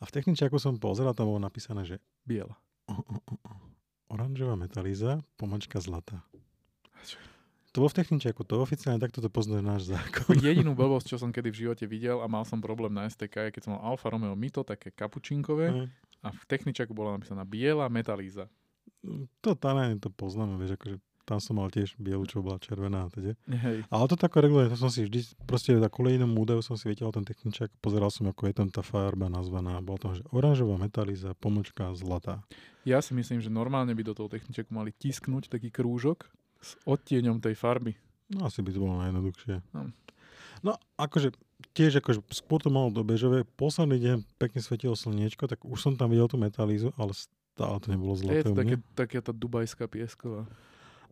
A 0.00 0.08
v 0.08 0.14
techničáku 0.16 0.56
som 0.56 0.80
pozeral, 0.80 1.12
tam 1.12 1.28
bolo 1.28 1.44
napísané, 1.44 1.84
že 1.84 2.00
Biela. 2.24 2.56
o, 2.88 2.96
o, 2.96 3.16
o, 3.20 3.34
oranžová 4.08 4.56
metalíza, 4.56 5.20
pomačka 5.36 5.76
zlatá. 5.76 6.24
To 7.70 7.86
bolo 7.86 7.90
v 7.94 8.02
techničáku, 8.02 8.42
to 8.42 8.58
oficiálne 8.58 8.98
takto 8.98 9.22
to 9.22 9.30
pozná 9.30 9.62
náš 9.62 9.94
zákon. 9.94 10.34
Jedinú 10.42 10.74
blbosť, 10.74 11.14
čo 11.14 11.16
som 11.22 11.30
kedy 11.30 11.54
v 11.54 11.60
živote 11.66 11.84
videl 11.86 12.18
a 12.18 12.26
mal 12.26 12.42
som 12.42 12.58
problém 12.58 12.90
na 12.90 13.06
STK, 13.06 13.46
je 13.46 13.54
keď 13.54 13.62
som 13.62 13.72
mal 13.78 13.94
Alfa 13.94 14.10
Romeo 14.10 14.34
Mito, 14.34 14.66
také 14.66 14.90
kapučinkové 14.90 15.86
a 16.20 16.28
v 16.34 16.42
techničaku 16.50 16.90
bola 16.90 17.14
napísaná 17.14 17.46
biela 17.46 17.86
metalíza. 17.86 18.50
To 19.46 19.54
talent, 19.54 20.02
to 20.02 20.10
poznáme, 20.10 20.58
vieš, 20.58 20.76
akože 20.76 20.98
tam 21.30 21.38
som 21.38 21.62
mal 21.62 21.70
tiež 21.70 21.94
bielu, 21.94 22.26
čo 22.26 22.42
bola 22.42 22.58
červená. 22.58 23.06
Teda. 23.06 23.38
Hej. 23.46 23.86
Ale 23.86 24.04
to 24.10 24.18
tako 24.18 24.42
regulárne, 24.42 24.74
to 24.74 24.74
som 24.74 24.90
si 24.90 25.06
vždy, 25.06 25.46
proste 25.46 25.78
na 25.78 25.86
kvôli 25.86 26.18
inom 26.18 26.34
údaju 26.34 26.58
som 26.58 26.74
si 26.74 26.90
vytiaľ 26.90 27.14
ten 27.14 27.22
techničák, 27.22 27.70
pozeral 27.78 28.10
som, 28.10 28.26
ako 28.26 28.50
je 28.50 28.54
tam 28.58 28.66
tá 28.66 28.82
farba 28.82 29.30
nazvaná. 29.30 29.78
Bolo 29.78 30.10
tam, 30.10 30.12
že 30.18 30.26
oranžová 30.34 30.74
metalíza, 30.74 31.38
pomočka 31.38 31.94
zlatá. 31.94 32.42
Ja 32.82 32.98
si 32.98 33.14
myslím, 33.14 33.38
že 33.38 33.46
normálne 33.46 33.94
by 33.94 34.02
do 34.10 34.14
toho 34.18 34.26
techničaku 34.26 34.74
mali 34.74 34.90
tisknúť 34.90 35.46
taký 35.46 35.70
krúžok 35.70 36.26
s 36.60 36.76
odtieňom 36.84 37.40
tej 37.40 37.56
farby. 37.56 37.96
No 38.30 38.46
asi 38.46 38.62
by 38.62 38.70
to 38.70 38.78
bolo 38.78 39.00
najjednoduchšie. 39.02 39.54
No. 39.74 39.90
No, 40.60 40.76
akože 41.00 41.32
tiež 41.72 42.04
akože 42.04 42.20
skôr 42.32 42.60
to 42.60 42.68
malo 42.68 42.92
do 42.92 43.00
bežové. 43.00 43.48
Posledný 43.56 43.98
deň 44.00 44.16
pekne 44.36 44.60
svetilo 44.60 44.92
slniečko, 44.92 45.48
tak 45.48 45.64
už 45.64 45.78
som 45.80 45.92
tam 45.96 46.12
videl 46.12 46.28
tú 46.28 46.36
metalízu, 46.36 46.92
ale 47.00 47.16
stále 47.16 47.76
to 47.80 47.88
nebolo 47.88 48.14
Je 48.16 48.20
zlaté 48.24 48.44
to 48.44 48.52
u 48.52 48.56
také, 48.56 48.76
také 48.96 49.18
tá 49.24 49.32
dubajská 49.32 49.88
piesková. 49.88 50.44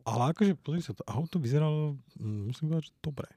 Ale 0.09 0.33
akože, 0.33 0.53
pozri 0.57 0.81
sa, 0.81 0.97
to 0.97 1.05
auto 1.05 1.37
vyzeralo, 1.37 2.01
mm, 2.17 2.53
musím 2.53 2.73
povedať, 2.73 2.85
že 2.89 2.95
dobre. 3.05 3.29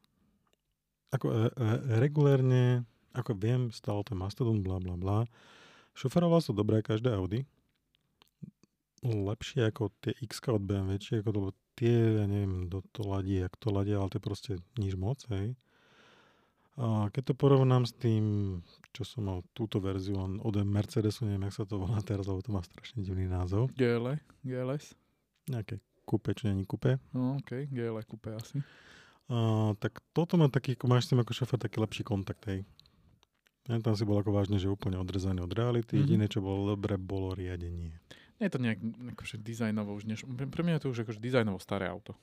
Ako 1.11 1.25
e, 1.27 1.35
e, 1.51 1.65
regulérne, 1.99 2.87
ako 3.11 3.35
viem, 3.35 3.67
stalo 3.75 4.07
to 4.07 4.15
Mastodon, 4.15 4.63
bla 4.63 4.79
bla 4.79 4.95
bla. 4.95 5.19
Šoferovalo 5.91 6.39
sa 6.39 6.55
dobré 6.55 6.79
každé 6.79 7.11
Audi. 7.11 7.43
Lepšie 9.03 9.67
ako 9.67 9.91
tie 9.99 10.15
x 10.23 10.39
od 10.47 10.63
BMW, 10.63 10.95
či 11.01 11.19
ako 11.19 11.29
to, 11.35 11.41
tie, 11.81 12.21
ja 12.21 12.25
neviem, 12.29 12.69
do 12.69 12.85
to 12.93 13.01
ladí, 13.01 13.41
jak 13.41 13.57
to 13.57 13.73
ladí, 13.73 13.97
ale 13.97 14.13
to 14.13 14.21
je 14.21 14.23
proste 14.23 14.51
nič 14.77 14.93
moc, 14.93 15.17
hej. 15.33 15.57
A 16.77 17.09
keď 17.09 17.33
to 17.33 17.33
porovnám 17.33 17.89
s 17.89 17.97
tým, 17.97 18.57
čo 18.93 19.01
som 19.03 19.27
mal 19.27 19.39
túto 19.57 19.81
verziu 19.81 20.15
len 20.21 20.37
od 20.39 20.55
Mercedesu, 20.61 21.25
neviem, 21.25 21.49
jak 21.49 21.57
sa 21.57 21.65
to 21.65 21.81
volá 21.81 21.97
teraz, 22.05 22.29
lebo 22.29 22.39
to 22.45 22.53
má 22.53 22.61
strašne 22.61 23.01
divný 23.01 23.25
názov. 23.25 23.73
GL, 23.73 24.21
GLS. 24.45 24.93
Nejaké 25.49 25.81
kúpe, 26.05 26.31
čo 26.37 26.47
není 26.47 26.63
kúpe. 26.63 27.01
No, 27.11 27.41
OK, 27.41 27.67
GL 27.67 27.97
kúpe 28.05 28.37
asi. 28.37 28.61
A, 29.27 29.73
tak 29.81 29.99
toto 30.15 30.37
má 30.37 30.47
taký, 30.47 30.77
máš 30.87 31.09
s 31.09 31.09
tým 31.11 31.19
ako 31.25 31.33
šofer 31.33 31.59
taký 31.59 31.81
lepší 31.81 32.05
kontakt, 32.05 32.45
hej. 32.47 32.63
Ja, 33.69 33.77
tam 33.77 33.93
si 33.93 34.07
bol 34.07 34.17
ako 34.17 34.33
vážne, 34.33 34.57
že 34.57 34.71
úplne 34.71 34.97
odrezaný 34.97 35.45
od 35.45 35.53
reality. 35.53 35.97
Mhm. 35.97 36.01
Jediné, 36.05 36.25
čo 36.31 36.39
bolo 36.41 36.71
dobre, 36.73 36.95
bolo 36.97 37.35
riadenie. 37.35 37.93
Nie 38.41 38.49
je 38.49 38.57
to 38.57 38.65
nejak 38.65 38.79
akože 39.13 39.37
dizajnovo 39.37 39.93
už, 39.93 40.09
než, 40.09 40.25
pre 40.25 40.65
mňa 40.65 40.81
je 40.81 40.83
to 40.83 40.89
už 40.89 41.05
akože 41.05 41.21
dizajnovo 41.21 41.61
staré 41.61 41.85
auto. 41.85 42.17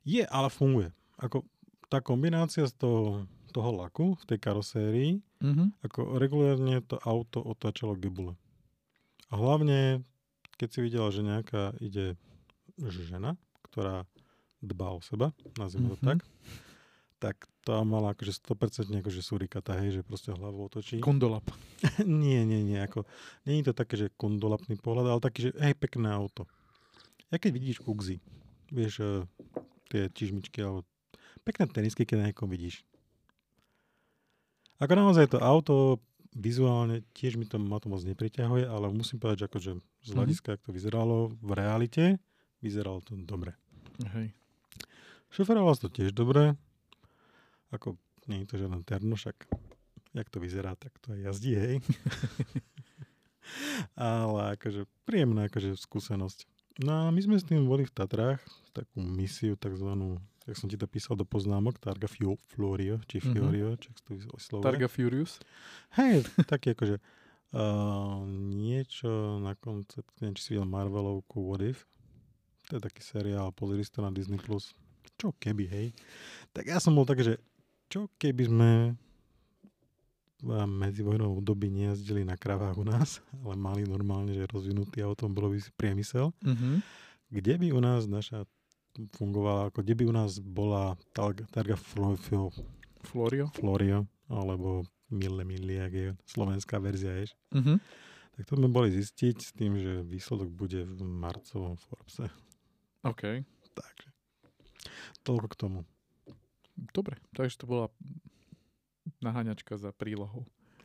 Je, 0.00 0.24
ale 0.24 0.48
funguje. 0.48 0.88
Ako 1.20 1.44
tá 1.92 2.00
kombinácia 2.00 2.64
z 2.64 2.72
toho, 2.74 3.28
toho 3.52 3.70
laku 3.70 4.16
v 4.16 4.24
tej 4.24 4.38
karosérii, 4.40 5.12
Mhm. 5.44 5.84
ako 5.84 6.16
regulárne 6.16 6.80
to 6.80 6.96
auto 7.04 7.44
otáčalo 7.44 7.92
gebule. 7.94 8.40
A 9.28 9.36
hlavne, 9.36 10.00
keď 10.56 10.68
si 10.72 10.80
videla, 10.80 11.12
že 11.12 11.20
nejaká 11.20 11.76
ide 11.78 12.16
žena, 12.80 13.36
ktorá 13.68 14.08
dbá 14.64 14.96
o 14.96 15.04
seba, 15.04 15.36
nazvime 15.60 15.92
to 15.92 16.00
Mhm. 16.00 16.08
tak, 16.08 16.18
tak 17.18 17.46
to 17.64 17.72
mala 17.84 18.12
akože 18.12 18.36
100% 18.44 18.92
akože 19.00 19.20
surikata, 19.24 19.78
hej, 19.80 19.98
že 19.98 20.00
proste 20.04 20.34
hlavu 20.34 20.68
otočí. 20.68 21.00
Kondolap. 21.00 21.44
nie, 22.04 22.44
nie, 22.44 22.60
nie, 22.60 22.78
ako, 22.78 23.08
nie 23.48 23.60
je 23.60 23.72
to 23.72 23.74
také, 23.74 23.94
že 23.96 24.12
kondolapný 24.14 24.76
pohľad, 24.76 25.06
ale 25.08 25.20
taký, 25.24 25.48
že 25.48 25.50
hej, 25.56 25.74
pekné 25.74 26.12
auto. 26.12 26.44
Ja 27.32 27.40
keď 27.40 27.50
vidíš 27.56 27.78
Uxi, 27.88 28.20
vieš, 28.68 29.00
eh, 29.00 29.24
tie 29.88 30.12
čižmičky, 30.12 30.60
alebo 30.60 30.84
pekné 31.42 31.64
tenisky, 31.70 32.04
keď 32.04 32.16
na 32.20 32.26
niekom 32.30 32.48
vidíš. 32.48 32.84
Ako 34.82 34.92
naozaj 34.92 35.30
to 35.30 35.38
auto 35.38 36.02
vizuálne 36.34 37.06
tiež 37.14 37.38
mi 37.38 37.46
to, 37.46 37.62
ma 37.62 37.78
to 37.78 37.86
moc 37.86 38.02
nepriťahuje, 38.02 38.66
ale 38.66 38.90
musím 38.90 39.22
povedať, 39.22 39.46
že 39.46 39.48
akože 39.48 39.70
z 39.78 40.10
Mhm. 40.10 40.16
hľadiska, 40.18 40.48
ako 40.58 40.62
to 40.66 40.72
vyzeralo 40.74 41.16
v 41.38 41.50
realite, 41.54 42.04
vyzeralo 42.58 42.98
to 43.00 43.14
dobre. 43.14 43.54
Hej. 44.02 44.34
Šoferoval 45.30 45.78
to 45.78 45.86
tiež 45.86 46.10
dobre. 46.10 46.58
Ako, 47.74 47.98
nie 48.30 48.46
je 48.46 48.48
to 48.48 48.56
žiaden 48.56 48.86
terno, 48.86 49.18
však 49.18 49.34
jak 50.14 50.30
to 50.30 50.38
vyzerá, 50.38 50.78
tak 50.78 50.94
to 51.02 51.10
aj 51.10 51.20
jazdí, 51.26 51.52
hej. 51.58 51.76
Ale 53.98 54.56
akože 54.56 54.86
príjemná 55.04 55.50
akože 55.50 55.76
skúsenosť. 55.76 56.48
No 56.82 57.06
a 57.06 57.12
my 57.14 57.20
sme 57.20 57.36
s 57.38 57.46
tým 57.46 57.66
boli 57.66 57.86
v 57.86 57.92
Tatrách, 57.94 58.40
takú 58.74 58.98
misiu 58.98 59.54
takzvanú, 59.54 60.18
jak 60.42 60.56
som 60.58 60.66
ti 60.66 60.74
to 60.74 60.90
písal 60.90 61.14
do 61.14 61.22
poznámok, 61.22 61.78
Targa 61.78 62.10
Fio, 62.10 62.34
Florio, 62.50 62.98
či 63.06 63.22
Mhm. 63.22 63.30
Fiorio, 63.30 63.68
či 63.78 63.90
ak 63.90 63.96
sa 63.98 64.04
to 64.06 64.12
vyslovuje. 64.18 64.64
Targa 64.64 64.88
Furious. 64.90 65.38
Hej, 65.94 66.26
taký 66.50 66.74
akože 66.74 66.96
uh, 67.54 68.22
niečo 68.50 69.38
na 69.38 69.54
koncept, 69.54 70.10
neviem, 70.18 70.34
či 70.34 70.42
si 70.42 70.50
videl 70.56 70.66
Marvelovku 70.66 71.46
What 71.46 71.62
If. 71.62 71.86
To 72.72 72.80
je 72.80 72.82
taký 72.82 73.02
seriál, 73.04 73.52
pozri 73.52 73.84
si 73.84 73.92
to 73.92 74.00
na 74.00 74.10
Disney+. 74.10 74.40
Plus. 74.40 74.72
Čo 75.20 75.36
keby, 75.36 75.68
hej? 75.68 75.86
Tak 76.50 76.64
ja 76.64 76.80
som 76.80 76.96
bol 76.96 77.04
tak, 77.04 77.20
že 77.22 77.36
čo 77.86 78.08
keby 78.14 78.44
sme 78.44 78.70
v 80.38 80.50
medzivojnovom 80.60 81.38
období 81.38 81.68
nejazdili 81.68 82.20
na 82.20 82.34
kravách 82.34 82.76
u 82.76 82.84
nás, 82.84 83.10
ale 83.40 83.54
mali 83.54 83.82
normálne, 83.84 84.30
že 84.30 84.44
rozvinutý 84.46 85.00
automobilový 85.00 85.64
priemysel, 85.72 86.32
Mhm. 86.40 86.84
kde 87.30 87.54
by 87.56 87.68
u 87.70 87.80
nás 87.80 88.04
naša 88.04 88.44
fungovala, 89.12 89.68
ako 89.68 89.80
kde 89.80 89.94
by 89.94 90.04
u 90.04 90.14
nás 90.14 90.38
bola 90.38 90.94
Targa, 91.10 91.48
targa 91.48 91.74
Flo- 91.74 92.14
Flo- 92.14 92.54
Florio. 93.02 93.50
Florio, 93.50 93.98
alebo 94.26 94.84
Mille 95.08 95.42
Mille, 95.42 95.76
ak 95.78 95.92
je 95.92 96.08
slovenská 96.24 96.78
verzia, 96.78 97.10
vieš. 97.12 97.32
Mhm. 97.50 97.80
Tak 98.34 98.42
to 98.44 98.54
sme 98.54 98.66
boli 98.66 98.90
zistiť 98.90 99.36
s 99.36 99.50
tým, 99.50 99.76
že 99.76 100.02
výsledok 100.02 100.48
bude 100.48 100.82
v 100.84 101.00
marcovom 101.00 101.74
Forbese. 101.76 102.26
OK. 103.02 103.22
Takže 103.72 104.08
toľko 105.22 105.46
k 105.46 105.56
tomu. 105.56 105.78
Dobre, 106.74 107.18
takže 107.34 107.62
to 107.62 107.66
bola 107.70 107.86
naháňačka 109.22 109.78
za 109.78 109.94
prílohou. 109.94 110.44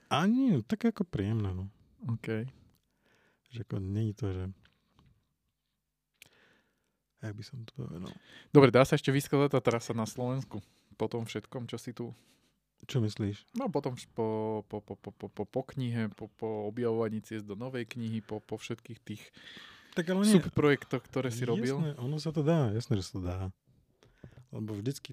A 0.10 0.26
nie, 0.26 0.62
tak 0.66 0.90
ako 0.90 1.06
príjemné, 1.06 1.54
no. 1.54 1.70
OK. 2.10 2.50
Že 3.54 3.60
ako 3.66 3.76
je 3.82 4.14
to, 4.18 4.28
že... 4.30 4.44
Jak 7.20 7.34
by 7.36 7.44
som 7.44 7.58
to 7.68 7.72
povedal? 7.76 8.14
Dobre, 8.56 8.70
dá 8.72 8.88
sa 8.88 8.96
ešte 8.96 9.12
vyskladať 9.12 9.60
tá 9.60 9.62
trasa 9.62 9.92
na 9.92 10.08
Slovensku? 10.08 10.64
Po 10.96 11.06
tom 11.12 11.28
všetkom, 11.28 11.68
čo 11.68 11.76
si 11.76 11.92
tu... 11.92 12.16
Čo 12.88 13.04
myslíš? 13.04 13.60
No 13.60 13.68
potom 13.68 14.00
po, 14.16 14.64
po, 14.72 14.80
po, 14.80 14.96
po, 14.96 15.12
po, 15.12 15.28
po, 15.28 15.44
po 15.44 15.62
knihe, 15.76 16.08
po, 16.16 16.32
po 16.40 16.72
objavovaní 16.72 17.20
ciest 17.20 17.44
do 17.44 17.60
novej 17.60 17.84
knihy, 17.84 18.24
po, 18.24 18.40
po 18.40 18.56
všetkých 18.56 19.00
tých 19.04 19.24
Tak 20.00 20.08
ale 20.16 20.24
nie. 20.24 20.40
subprojektoch, 20.40 21.04
ktoré 21.04 21.28
si 21.28 21.44
robil. 21.44 21.76
Jasné, 21.76 22.00
ono 22.00 22.18
sa 22.24 22.32
to 22.32 22.40
dá, 22.40 22.72
jasné, 22.72 23.04
že 23.04 23.12
sa 23.12 23.14
to 23.20 23.22
dá. 23.28 23.40
Lebo 24.56 24.80
vždycky 24.80 25.12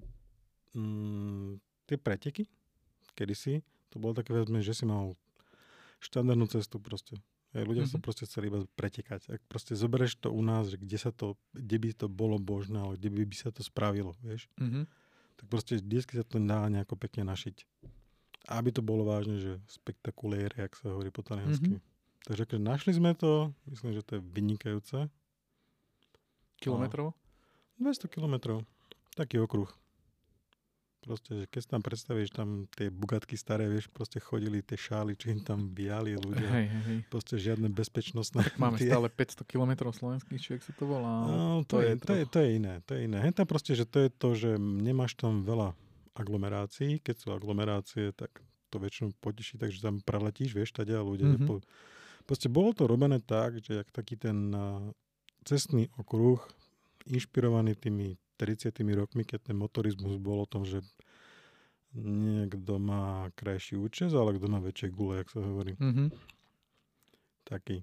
mm, 0.77 1.57
tie 1.89 1.97
preteky, 1.97 2.45
kedysi, 3.13 3.65
to 3.89 3.97
bolo 3.97 4.13
také 4.13 4.31
vezme, 4.31 4.61
že 4.61 4.77
si 4.77 4.85
mal 4.85 5.17
štandardnú 5.99 6.45
cestu 6.47 6.77
proste. 6.77 7.17
Hej, 7.57 7.65
ľudia 7.65 7.89
mm-hmm. 7.89 7.97
sa 7.97 7.99
Mhm. 7.99 8.05
proste 8.05 8.23
chceli 8.29 8.53
iba 8.53 8.61
pretekať. 8.77 9.33
Ak 9.33 9.41
proste 9.49 9.73
zoberieš 9.73 10.21
to 10.21 10.29
u 10.29 10.43
nás, 10.45 10.69
že 10.69 10.77
kde 10.77 10.99
sa 11.01 11.09
to, 11.09 11.35
kde 11.57 11.77
by 11.81 11.89
to 11.97 12.07
bolo 12.07 12.37
možné, 12.37 12.77
ale 12.77 13.01
kde 13.01 13.09
by, 13.09 13.25
by 13.25 13.37
sa 13.39 13.49
to 13.49 13.65
spravilo, 13.65 14.13
vieš, 14.21 14.53
Mhm. 14.61 14.85
tak 15.41 15.47
proste 15.49 15.81
vždycky 15.81 16.21
sa 16.21 16.25
to 16.25 16.37
dá 16.37 16.69
nejako 16.69 17.01
pekne 17.01 17.25
našiť. 17.25 17.65
Aby 18.47 18.71
to 18.71 18.83
bolo 18.85 19.03
vážne, 19.03 19.41
že 19.41 19.53
spektakuliere, 19.67 20.55
jak 20.55 20.77
sa 20.77 20.93
hovorí 20.93 21.09
po 21.11 21.25
taliansky. 21.25 21.81
Mm-hmm. 21.81 22.25
Takže 22.27 22.45
keď 22.47 22.59
našli 22.61 22.93
sme 22.95 23.15
to, 23.15 23.51
myslím, 23.67 23.91
že 23.95 24.03
to 24.03 24.19
je 24.19 24.23
vynikajúce. 24.23 25.07
Kilometrov? 26.59 27.15
200 27.79 28.09
kilometrov. 28.09 28.65
Taký 29.15 29.39
okruh. 29.39 29.69
Proste, 31.07 31.31
že 31.39 31.45
keď 31.47 31.61
si 31.63 31.69
tam 31.71 31.83
predstavíš, 31.87 32.31
tam 32.35 32.49
tie 32.75 32.91
bugatky 32.91 33.39
staré, 33.39 33.71
vieš, 33.71 33.87
proste 33.95 34.19
chodili 34.19 34.59
tie 34.59 34.75
šály, 34.75 35.15
či 35.15 35.39
im 35.39 35.41
tam 35.47 35.71
biali 35.71 36.19
ľudia. 36.19 36.51
Hej, 36.51 36.67
hej. 36.67 36.99
Proste 37.07 37.39
žiadne 37.39 37.71
bezpečnostné. 37.71 38.43
Máme 38.59 38.75
tie- 38.83 38.91
stále 38.91 39.07
500 39.07 39.47
kilometrov 39.47 39.95
slovenských, 39.95 40.41
či 40.43 40.59
sa 40.59 40.75
to 40.75 40.83
volá. 40.91 41.31
No, 41.31 41.63
to, 41.63 41.79
to 41.79 41.87
je, 41.87 41.87
je 41.87 41.97
to, 42.03 42.13
je, 42.19 42.25
to 42.27 42.39
je 42.43 42.49
iné, 42.59 42.75
to 42.83 42.91
je 42.99 43.01
iné. 43.07 43.23
Hej, 43.23 43.39
tam 43.39 43.47
proste, 43.47 43.79
že 43.79 43.87
to 43.87 44.03
je 44.03 44.11
to, 44.11 44.29
že 44.35 44.51
nemáš 44.59 45.15
tam 45.15 45.47
veľa 45.47 45.79
aglomerácií. 46.19 46.99
Keď 46.99 47.17
sú 47.23 47.29
aglomerácie, 47.31 48.11
tak 48.11 48.43
to 48.75 48.83
väčšinou 48.83 49.15
poteší, 49.23 49.63
takže 49.63 49.79
tam 49.79 50.03
preletíš, 50.03 50.59
vieš, 50.59 50.75
tady 50.75 50.91
a 50.91 51.07
ľudia. 51.07 51.39
Mhm. 51.39 51.47
Po, 51.47 51.63
proste 52.27 52.51
bolo 52.51 52.75
to 52.75 52.91
robené 52.91 53.23
tak, 53.23 53.63
že 53.63 53.79
jak 53.79 53.89
taký 53.95 54.19
ten 54.19 54.51
cestný 55.47 55.87
okruh, 55.95 56.43
inšpirovaný 57.07 57.79
tými 57.79 58.19
30 58.37 58.73
rokmi, 58.93 59.25
keď 59.25 59.51
ten 59.53 59.57
motorizmus 59.57 60.21
bol 60.21 60.45
o 60.45 60.49
tom, 60.49 60.69
že 60.69 60.85
niekto 61.97 62.77
má 62.77 63.33
krajší 63.33 63.81
účes, 63.81 64.13
ale 64.13 64.37
kto 64.37 64.47
má 64.53 64.61
väčšie 64.61 64.93
gule, 64.93 65.25
jak 65.25 65.33
sa 65.33 65.41
hovorí. 65.41 65.73
Mhm. 65.81 66.13
Taký, 67.47 67.81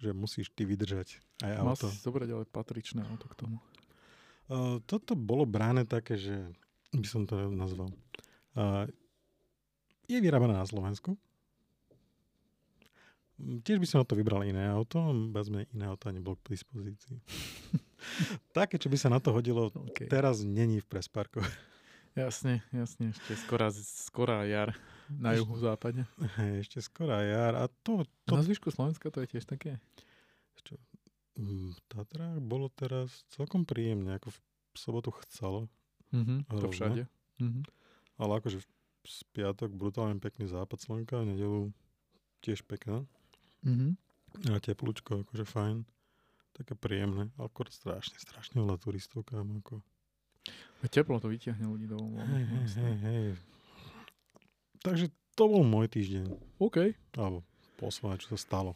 že 0.00 0.10
musíš 0.16 0.50
ty 0.50 0.64
vydržať 0.64 1.20
aj 1.44 1.52
Mal 1.60 1.76
auto. 1.76 1.86
si 1.92 2.00
zobrať 2.00 2.28
ale 2.32 2.44
patričné 2.48 3.04
auto 3.06 3.28
k 3.28 3.38
tomu. 3.38 3.56
Uh, 4.50 4.82
toto 4.88 5.14
bolo 5.14 5.46
bráne 5.46 5.86
také, 5.86 6.18
že 6.18 6.34
by 6.90 7.06
som 7.06 7.22
to 7.28 7.38
nazval. 7.52 7.92
Uh, 8.58 8.88
je 10.10 10.18
vyrábané 10.18 10.56
na 10.58 10.66
Slovensku. 10.66 11.14
Tiež 13.42 13.78
by 13.82 13.86
som 13.88 13.98
na 14.02 14.06
to 14.06 14.14
vybral 14.14 14.46
iné 14.46 14.70
auto, 14.70 15.02
vezme 15.34 15.66
iné 15.74 15.88
auto 15.88 16.10
nebolo 16.12 16.38
k 16.42 16.54
dispozícii. 16.54 17.16
Také, 18.56 18.76
čo 18.78 18.88
by 18.92 18.96
sa 18.98 19.08
na 19.08 19.18
to 19.22 19.32
hodilo, 19.32 19.70
Okay. 19.92 20.08
teraz 20.08 20.42
není 20.44 20.80
v 20.82 20.86
presparku. 20.88 21.40
Jasne, 22.12 22.60
jasne, 22.76 23.08
ešte 23.16 23.32
skorá, 23.40 23.72
skorá 23.72 24.44
jar 24.44 24.76
na 25.08 25.32
juhu 25.32 25.56
západe. 25.56 26.04
Ešte 26.60 26.84
skorá 26.84 27.24
jar 27.24 27.56
a 27.56 27.72
to, 27.80 28.04
to 28.28 28.36
na 28.36 28.44
zvyšku 28.44 28.68
Slovenska 28.68 29.08
to 29.08 29.24
je 29.24 29.32
tiež 29.32 29.48
také? 29.48 29.80
mm, 31.40 31.72
v 31.72 31.80
Tatrách 31.88 32.36
bolo 32.44 32.68
teraz 32.68 33.24
celkom 33.32 33.64
príjemne, 33.64 34.20
ako 34.20 34.28
v 34.28 34.38
sobotu 34.76 35.08
chcelo, 35.24 35.72
Mhm, 36.12 36.44
to 36.52 36.68
všade. 36.68 37.08
Mhm. 37.40 37.64
ale 38.20 38.32
akože 38.36 38.60
v 38.60 38.68
piatok 39.32 39.72
brutálne 39.72 40.20
pekný 40.20 40.52
západ 40.52 40.84
slnka, 40.84 41.24
v 41.24 41.32
nedelu 41.32 41.60
tiež 42.44 42.60
pekná. 42.68 43.08
Mhm. 43.64 43.96
A 44.52 44.60
teplúčko, 44.60 45.24
akože 45.24 45.48
fajn. 45.48 45.88
Také 46.52 46.76
príjemné, 46.76 47.32
akorát 47.40 47.72
strašne, 47.72 48.20
strašne 48.20 48.60
veľa 48.60 48.76
turistov, 48.76 49.24
kam 49.24 49.64
ako. 49.64 49.80
A 50.82 50.90
Teplo 50.90 51.16
to 51.22 51.30
vyťahne 51.30 51.64
ľudí 51.64 51.88
domov. 51.88 52.20
Hej, 52.20 52.44
hej, 52.44 52.66
hej, 52.76 52.96
hej. 53.00 53.26
Takže 54.82 55.06
to 55.38 55.44
bol 55.48 55.64
môj 55.64 55.88
týždeň. 55.88 56.28
OK. 56.60 56.92
Alebo 57.16 57.46
posledné, 57.80 58.20
čo 58.20 58.34
sa 58.34 58.38
stalo. 58.38 58.72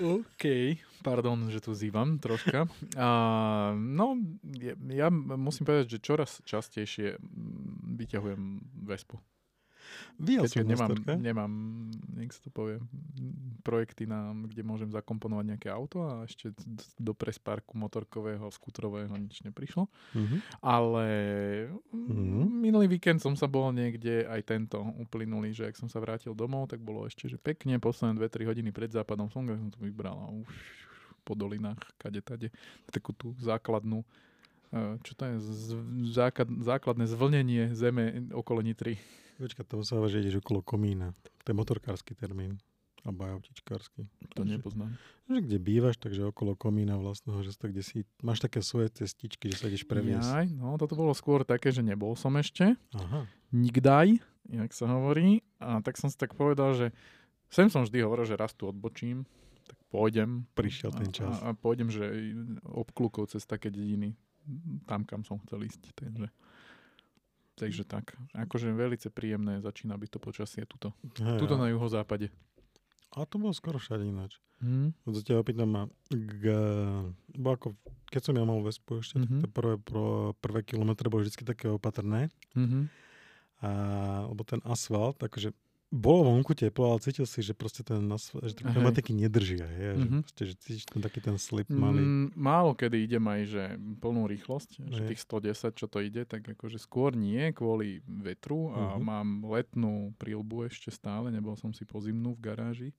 OK, 0.00 0.44
pardon, 1.04 1.52
že 1.52 1.60
tu 1.60 1.76
zývam 1.76 2.16
troška. 2.16 2.64
A, 2.96 3.08
no, 3.76 4.16
ja, 4.56 4.72
ja 4.88 5.08
musím 5.12 5.68
povedať, 5.68 5.96
že 5.96 6.04
čoraz 6.04 6.40
častejšie 6.48 7.20
vyťahujem 8.00 8.64
Vespu. 8.88 9.20
Vyjel 10.18 10.44
Keďže 10.44 10.56
som 10.56 10.68
nemám, 10.68 10.88
storke. 10.92 11.12
nemám, 11.16 11.52
nech 12.16 12.32
sa 12.32 12.40
to 12.44 12.50
povie, 12.52 12.76
projekty, 13.60 14.04
na, 14.04 14.32
kde 14.34 14.62
môžem 14.64 14.90
zakomponovať 14.92 15.44
nejaké 15.56 15.68
auto 15.68 16.04
a 16.04 16.24
ešte 16.24 16.52
do 16.96 17.12
presparku 17.12 17.76
motorkového, 17.76 18.48
skútrového 18.52 19.12
nič 19.16 19.40
neprišlo. 19.44 19.88
Mhm. 20.16 20.36
Ale 20.60 21.06
Mhm. 21.92 22.12
mm. 22.12 22.48
minulý 22.60 22.86
víkend 22.86 23.20
som 23.20 23.34
sa 23.34 23.46
bol 23.46 23.70
niekde, 23.72 24.26
aj 24.26 24.40
tento 24.46 24.78
uplynulý, 24.98 25.52
že 25.52 25.68
ak 25.70 25.76
som 25.76 25.88
sa 25.88 25.98
vrátil 26.00 26.32
domov, 26.32 26.70
tak 26.70 26.80
bolo 26.80 27.04
ešte, 27.06 27.26
že 27.28 27.36
pekne, 27.40 27.80
posledné 27.80 28.16
2-3 28.18 28.48
hodiny 28.50 28.70
pred 28.70 28.90
západom 28.90 29.28
slnka 29.30 29.56
som 29.56 29.70
to 29.72 29.78
vybral 29.82 30.16
a 30.20 30.28
už 30.30 30.50
po 31.24 31.36
dolinách, 31.36 31.78
kade 32.00 32.24
tade, 32.24 32.48
takú 32.90 33.12
tú 33.12 33.36
základnú 33.38 34.02
eh, 34.72 34.96
čo 35.02 35.12
to 35.14 35.22
je, 35.26 35.34
z, 35.42 35.68
základ, 36.14 36.48
základné 36.62 37.04
zvlnenie 37.10 37.74
zeme 37.74 38.30
okolo 38.30 38.62
Nitry. 38.62 38.96
Počkaj, 39.40 39.64
to 39.64 39.80
sa 39.80 39.96
že 40.04 40.20
ideš 40.20 40.44
okolo 40.44 40.60
komína. 40.60 41.16
To 41.44 41.46
je 41.48 41.56
motorkársky 41.56 42.12
termín. 42.12 42.60
Alebo 43.00 43.24
aj 43.24 43.32
autičkársky. 43.40 44.04
To 44.36 44.44
Takže- 44.44 44.60
nepoznám. 44.60 44.92
Že 45.24 45.40
kde 45.48 45.56
bývaš, 45.56 45.96
takže 45.96 46.28
okolo 46.28 46.52
komína 46.52 47.00
vlastného, 47.00 47.40
že 47.40 47.56
to 47.56 47.72
kde 47.72 47.80
si, 47.80 48.04
máš 48.20 48.44
také 48.44 48.60
svoje 48.60 48.92
cestičky, 48.92 49.48
že 49.48 49.56
sa 49.56 49.72
ideš 49.72 49.88
previesť. 49.88 50.28
Jaj, 50.28 50.46
no 50.52 50.76
toto 50.76 51.00
bolo 51.00 51.16
skôr 51.16 51.40
také, 51.48 51.72
že 51.72 51.80
nebol 51.80 52.12
som 52.12 52.36
ešte. 52.36 52.76
Aha. 52.92 53.24
Nikdaj, 53.56 54.20
jak 54.52 54.70
sa 54.76 54.84
hovorí. 54.92 55.40
A 55.56 55.80
tak 55.80 55.96
som 55.96 56.12
si 56.12 56.20
tak 56.20 56.36
povedal, 56.36 56.76
že 56.76 56.86
sem 57.48 57.72
som 57.72 57.88
vždy 57.88 58.04
hovoril, 58.04 58.28
že 58.28 58.36
raz 58.36 58.52
tu 58.52 58.68
odbočím, 58.68 59.24
tak 59.64 59.80
pôjdem. 59.88 60.44
Prišiel 60.52 60.92
ten 60.92 61.08
čas. 61.08 61.40
A, 61.40 61.50
a 61.50 61.56
pôjdem, 61.56 61.88
že 61.88 62.04
obklukov 62.68 63.32
cez 63.32 63.48
také 63.48 63.72
dediny, 63.72 64.12
tam, 64.84 65.08
kam 65.08 65.24
som 65.24 65.40
chcel 65.48 65.64
ísť. 65.64 65.94
Takže, 65.96 66.28
takže 67.60 67.84
tak. 67.84 68.04
Akože 68.32 68.72
veľmi 68.72 68.96
príjemné 69.06 69.60
začína 69.60 69.94
byť 69.94 70.08
to 70.08 70.18
počasie 70.18 70.64
tuto. 70.64 70.96
Hej, 71.16 71.36
Tuto 71.36 71.54
a- 71.54 71.60
na 71.60 71.68
juhozápade. 71.68 72.32
A 73.10 73.22
to 73.22 73.36
bolo 73.36 73.50
skoro 73.50 73.76
všade 73.76 74.02
ináč. 74.02 74.38
Hm? 74.58 74.94
Od 75.02 75.12
sa 75.12 75.22
ťa 75.22 75.34
opýtam, 75.36 75.70
a 75.74 75.82
k, 76.08 76.44
bo 77.32 77.48
ako, 77.50 77.74
keď 78.06 78.22
som 78.22 78.34
ja 78.34 78.44
mal 78.44 78.60
Vespu 78.60 78.98
ešte, 78.98 79.18
Mhm. 79.18 79.26
tak 79.36 79.36
tie 79.40 79.50
prvé, 79.50 79.74
pro, 79.76 80.04
prvé 80.36 80.60
kilometre 80.62 81.06
boli 81.06 81.24
vždy 81.24 81.44
také 81.44 81.66
opatrné. 81.66 82.30
Mhm. 82.54 82.86
A, 83.60 83.70
lebo 84.26 84.40
ten 84.42 84.62
asfalt, 84.64 85.18
akože 85.18 85.52
bolo 85.92 86.22
vonku 86.30 86.54
teplo, 86.54 86.90
ale 86.94 87.02
cítil 87.02 87.26
si, 87.26 87.42
že 87.42 87.54
proste 87.54 87.82
ten 87.82 87.98
že 88.46 88.54
tie 88.54 88.66
pneumatiky 88.66 89.10
nedržia. 89.14 89.66
Je, 89.66 89.90
že, 90.06 90.08
Mhm. 90.08 90.22
proste, 90.22 90.42
že 90.46 90.54
cítiš 90.58 90.84
ten 90.86 91.02
taký 91.02 91.18
ten 91.22 91.36
slip 91.38 91.74
malý. 91.74 92.10
Mm, 92.10 92.34
málo 92.34 92.74
kedy 92.74 92.98
idem 93.06 93.22
aj, 93.30 93.40
že 93.46 93.64
plnú 94.02 94.26
rýchlosť, 94.26 94.90
že 94.90 95.00
Hej. 95.00 95.06
tých 95.06 95.22
110, 95.22 95.70
čo 95.78 95.86
to 95.86 96.02
ide, 96.02 96.26
tak 96.26 96.42
akože 96.42 96.82
skôr 96.82 97.14
nie, 97.14 97.54
kvôli 97.54 98.02
vetru 98.10 98.74
a 98.74 98.98
Mhm. 98.98 98.98
mám 98.98 99.46
letnú 99.46 100.10
prílbu 100.18 100.66
ešte 100.66 100.90
stále, 100.90 101.30
nebol 101.30 101.54
som 101.54 101.70
si 101.70 101.86
pozimnú 101.86 102.34
v 102.34 102.42
garáži, 102.42 102.90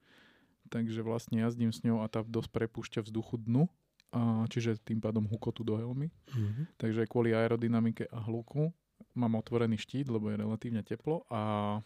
takže 0.72 1.04
vlastne 1.04 1.44
jazdím 1.44 1.72
s 1.76 1.84
ňou 1.84 2.04
a 2.04 2.08
tá 2.08 2.24
dosť 2.24 2.50
prepúšťa 2.54 3.02
vzduchu 3.08 3.40
dnu, 3.44 3.68
a 4.12 4.48
čiže 4.52 4.80
tým 4.84 5.00
pádom 5.04 5.28
hukotu 5.28 5.64
do 5.68 5.76
helmy, 5.76 6.12
Mhm. 6.34 6.68
takže 6.80 7.08
kvôli 7.08 7.36
aerodynamike 7.36 8.08
a 8.12 8.20
hluku 8.24 8.72
mám 9.16 9.36
otvorený 9.40 9.78
štít, 9.80 10.08
lebo 10.12 10.32
je 10.32 10.38
relatívne 10.42 10.84
teplo 10.84 11.24
a 11.32 11.80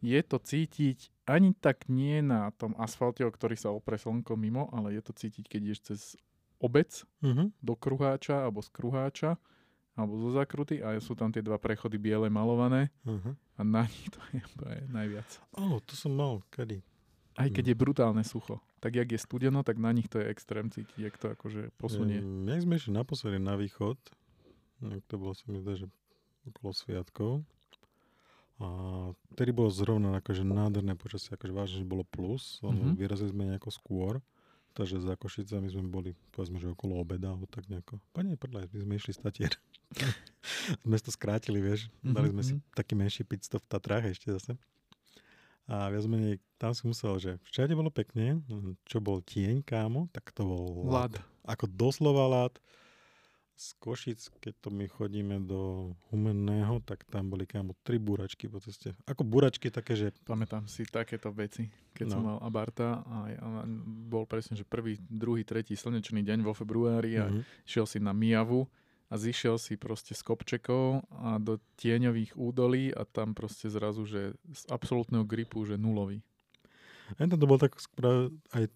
je 0.00 0.20
to 0.20 0.36
cítiť 0.36 0.98
ani 1.24 1.54
tak 1.54 1.86
nie 1.86 2.20
na 2.20 2.50
tom 2.52 2.74
asfalte, 2.76 3.22
o 3.22 3.30
ktorý 3.30 3.54
sa 3.54 3.70
opre 3.70 3.94
slnko 3.94 4.34
mimo, 4.34 4.66
ale 4.72 4.96
je 4.96 5.02
to 5.02 5.12
cítiť, 5.14 5.44
keď 5.46 5.60
ideš 5.62 5.80
cez 5.84 6.00
obec 6.58 7.04
Mhm. 7.22 7.56
do 7.58 7.72
kruháča 7.72 8.44
alebo 8.44 8.60
z 8.60 8.68
kruháča 8.68 9.30
alebo 9.94 10.16
zo 10.18 10.32
zakruty 10.32 10.80
a 10.80 10.96
sú 10.96 11.12
tam 11.12 11.28
tie 11.28 11.40
dva 11.40 11.56
prechody 11.56 11.96
biele 11.96 12.28
malované 12.28 12.88
Aha. 13.04 13.32
a 13.56 13.60
na 13.60 13.84
nich 13.84 14.08
to 14.08 14.20
je 14.32 14.40
úplne 14.40 14.88
najviac. 14.88 15.28
Áno, 15.52 15.80
to 15.80 15.92
som 15.94 16.12
mal, 16.12 16.40
kedy? 16.48 16.80
Aj 17.36 17.48
keď 17.48 17.72
je 17.72 17.76
brutálne 17.76 18.20
sucho. 18.20 18.60
Tak 18.80 18.96
jak 18.96 19.08
je 19.08 19.20
studeno, 19.20 19.60
tak 19.60 19.76
na 19.76 19.92
nich 19.92 20.08
to 20.08 20.18
je 20.18 20.28
extrém 20.28 20.68
cítiť, 20.68 20.96
jak 20.98 21.16
to 21.16 21.30
akože 21.30 21.68
posunie. 21.76 22.20
Um, 22.20 22.48
jak 22.48 22.60
sme 22.60 22.76
išli 22.76 22.92
naposledy 22.92 23.36
na 23.36 23.56
východ, 23.56 23.96
to 25.06 25.14
bolo 25.16 25.32
sa 25.32 25.44
mi 25.46 25.60
zdá, 25.60 25.76
že 25.76 25.86
okolo 26.46 26.72
sviatkov, 26.72 27.44
a 28.60 28.68
vtedy 29.32 29.50
bolo 29.50 29.68
zrovna 29.68 30.14
akože 30.14 30.42
nádherné 30.42 30.92
počasie, 30.94 31.32
akože 31.32 31.50
vážne, 31.50 31.76
že 31.80 31.86
bolo 31.86 32.04
plus, 32.04 32.60
Mhm. 32.60 32.68
mm-hmm. 32.68 32.92
vyrazili 32.94 33.30
sme 33.30 33.42
nejako 33.46 33.70
skôr, 33.70 34.12
takže 34.70 35.00
za 35.00 35.16
Košicami 35.16 35.66
sme 35.66 35.82
boli, 35.84 36.10
povedzme, 36.30 36.56
že 36.56 36.68
okolo 36.68 36.96
obeda, 36.96 37.32
alebo 37.32 37.44
tak 37.44 37.66
nejako. 37.66 37.98
Pane, 38.10 38.36
podľa, 38.36 38.68
my 38.68 38.78
sme 38.78 38.94
išli 38.94 39.12
statier. 39.12 39.56
sme 40.84 40.96
to 40.96 41.10
skrátili, 41.10 41.58
vieš, 41.58 41.88
dali 42.00 42.28
sme 42.28 42.42
si 42.42 42.54
Mhm, 42.54 42.62
taký 42.70 42.92
menší 42.94 43.22
pit 43.24 43.42
stop 43.42 43.64
v 43.64 43.70
Tatrách 43.70 44.06
ešte 44.06 44.30
zase. 44.30 44.54
A 45.64 45.86
viac 45.86 46.02
menej, 46.04 46.38
tam 46.56 46.74
si 46.74 46.82
musel, 46.82 47.14
že 47.16 47.38
všade 47.44 47.72
bolo 47.72 47.88
pekne, 47.88 48.42
čo 48.84 48.98
bol 48.98 49.22
tieň, 49.22 49.62
kámo, 49.62 50.10
tak 50.10 50.30
to 50.30 50.42
bol 50.42 50.66
Lad. 50.84 51.14
ako 51.44 51.64
doslova 51.64 52.26
lát. 52.26 52.54
Z 53.60 53.76
Košic, 53.76 54.40
keď 54.40 54.54
to 54.56 54.68
my 54.72 54.88
chodíme 54.88 55.36
do 55.44 55.92
Humenného, 56.08 56.80
tak 56.80 57.04
tam 57.04 57.28
boli 57.28 57.44
kámo 57.44 57.76
tri 57.84 58.00
búračky 58.00 58.48
po 58.48 58.56
ceste. 58.56 58.96
Ako 59.04 59.20
búračky 59.20 59.68
také, 59.68 59.92
že 59.92 60.16
Pamätám 60.24 60.64
si 60.64 60.88
takéto 60.88 61.28
veci, 61.28 61.68
keď 61.92 62.06
No. 62.08 62.12
som 62.16 62.22
mal 62.24 62.38
Abarta 62.40 63.04
a, 63.04 63.16
a 63.36 63.48
bol 63.84 64.24
presne, 64.24 64.56
že 64.56 64.64
prvý, 64.64 64.96
druhý, 64.96 65.44
tretí 65.44 65.76
slnečný 65.76 66.24
deň 66.24 66.40
vo 66.40 66.56
februári 66.56 67.20
a 67.20 67.28
Mhm. 67.28 67.44
šiel 67.68 67.84
si 67.84 68.00
na 68.00 68.16
Mijavu 68.16 68.64
a 69.12 69.20
zišiel 69.20 69.60
si 69.60 69.76
proste 69.76 70.16
z 70.16 70.24
kopčekov 70.24 71.04
a 71.20 71.36
do 71.36 71.60
tieňových 71.76 72.40
údolí 72.40 72.96
a 72.96 73.04
tam 73.04 73.36
proste 73.36 73.68
zrazu, 73.68 74.08
že 74.08 74.40
z 74.56 74.62
absolútneho 74.72 75.28
gripu, 75.28 75.68
že 75.68 75.76
nulový. 75.76 76.24
Aj 77.20 77.28
to 77.28 77.36
bolo 77.36 77.60
tak 77.60 77.76
aj 78.56 78.72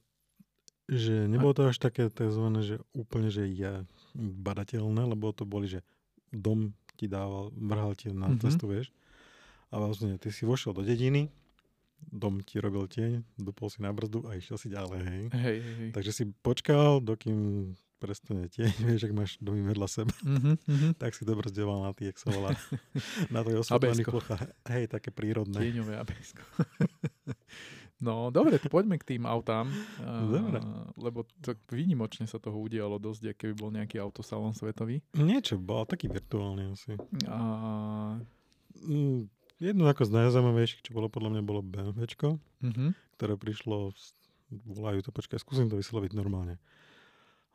že 0.84 1.24
nebolo 1.24 1.56
to 1.56 1.72
až 1.72 1.80
také 1.80 2.12
tzv. 2.12 2.44
že 2.60 2.76
úplne, 2.92 3.32
že 3.32 3.48
je 3.48 3.88
badateľné, 4.14 5.02
lebo 5.04 5.30
to 5.30 5.44
boli, 5.44 5.68
že 5.68 5.82
dom 6.28 6.70
ti 6.94 7.06
dával, 7.06 7.50
vrhal 7.52 7.92
ti 7.92 8.08
na 8.08 8.30
Mhm. 8.30 8.40
cestu, 8.40 8.66
vieš. 8.66 8.94
A 9.68 9.76
vlastne 9.76 10.14
ty 10.16 10.28
si 10.28 10.42
vošiel 10.42 10.70
do 10.72 10.80
dediny, 10.80 11.26
dom 12.04 12.38
ti 12.38 12.56
robil 12.56 12.86
tieň, 12.86 13.12
dupol 13.36 13.66
si 13.66 13.80
na 13.80 13.90
brzdu 13.90 14.22
a 14.24 14.34
išiel 14.34 14.54
si 14.54 14.68
ďalej, 14.68 15.00
hej. 15.02 15.22
Hej, 15.32 15.56
hej, 15.58 15.74
hej. 15.76 15.90
Takže 15.90 16.10
si 16.12 16.22
počkal, 16.36 17.00
dokým 17.00 17.72
prestane 17.96 18.46
tieň, 18.46 18.70
vieš, 18.86 19.02
ak 19.02 19.12
máš 19.12 19.30
domy 19.38 19.64
vedľa 19.64 19.88
seba, 19.88 20.14
Mhm, 20.20 20.52
mhm. 20.60 20.88
tak 20.94 21.10
si 21.10 21.22
dobrzdeval 21.22 21.82
na 21.82 21.90
tých, 21.90 22.12
jak 22.12 22.18
sa 22.20 22.28
volá, 22.30 22.50
na 23.26 23.40
tej 23.40 23.58
osvetlených 23.58 24.06
plochách. 24.06 24.46
Hej, 24.64 24.84
také 24.88 25.10
prírodné. 25.10 25.58
Tieňové 25.58 25.96
abesko. 25.96 26.42
No, 28.04 28.28
dobre, 28.28 28.60
poďme 28.60 29.00
k 29.00 29.16
tým 29.16 29.24
autám. 29.24 29.72
Dobre. 30.04 30.60
Lebo 31.00 31.24
tak 31.40 31.56
výnimočne 31.72 32.28
sa 32.28 32.36
toho 32.36 32.60
udialo 32.60 33.00
dosť, 33.00 33.32
keby 33.32 33.54
bol 33.56 33.72
nejaký 33.72 33.96
autosalon 33.96 34.52
svetový. 34.52 35.00
Niečo, 35.16 35.56
bol 35.56 35.88
taký 35.88 36.12
virtuálny 36.12 36.68
asi. 36.68 36.92
A 37.24 37.40
Mm, 38.82 39.30
jedno 39.62 39.86
ako 39.86 40.02
z 40.04 40.10
najzaujímavejších, 40.12 40.82
čo 40.84 40.92
bolo 40.92 41.06
podľa 41.06 41.38
mňa, 41.38 41.42
bolo 41.46 41.60
BMWčko, 41.62 42.36
mhm. 42.62 42.92
ktoré 43.16 43.34
prišlo, 43.38 43.94
volajú 44.50 45.00
to, 45.06 45.10
počkaj, 45.14 45.38
skúsim 45.40 45.70
to 45.70 45.78
vysloviť 45.78 46.12
normálne. 46.12 46.60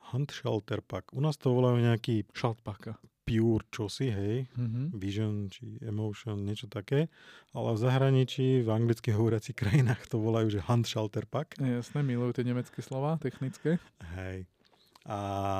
Handshelter 0.09 0.81
Pack. 0.81 1.13
U 1.13 1.21
nás 1.21 1.37
to 1.37 1.53
volajú 1.53 1.85
nejaký 1.85 2.25
Šaltpaka. 2.33 2.97
Pure 3.29 3.61
čosi, 3.69 4.09
hej, 4.09 4.49
Mhm. 4.57 4.81
Vision 4.97 5.53
či 5.53 5.77
Emotion, 5.85 6.41
niečo 6.41 6.65
také, 6.65 7.13
ale 7.53 7.77
v 7.77 7.79
zahraničí, 7.79 8.65
v 8.65 8.69
anglicky 8.73 9.13
hovoriacich 9.13 9.53
krajinách 9.53 10.09
to 10.09 10.17
volajú, 10.17 10.49
že 10.49 10.65
Handshelter 10.65 11.29
Pack. 11.29 11.61
Jasné, 11.61 12.01
milujú 12.01 12.41
tie 12.41 12.45
nemecké 12.49 12.81
slova, 12.81 13.21
technické. 13.21 13.77
Hej. 14.17 14.49
A 15.05 15.17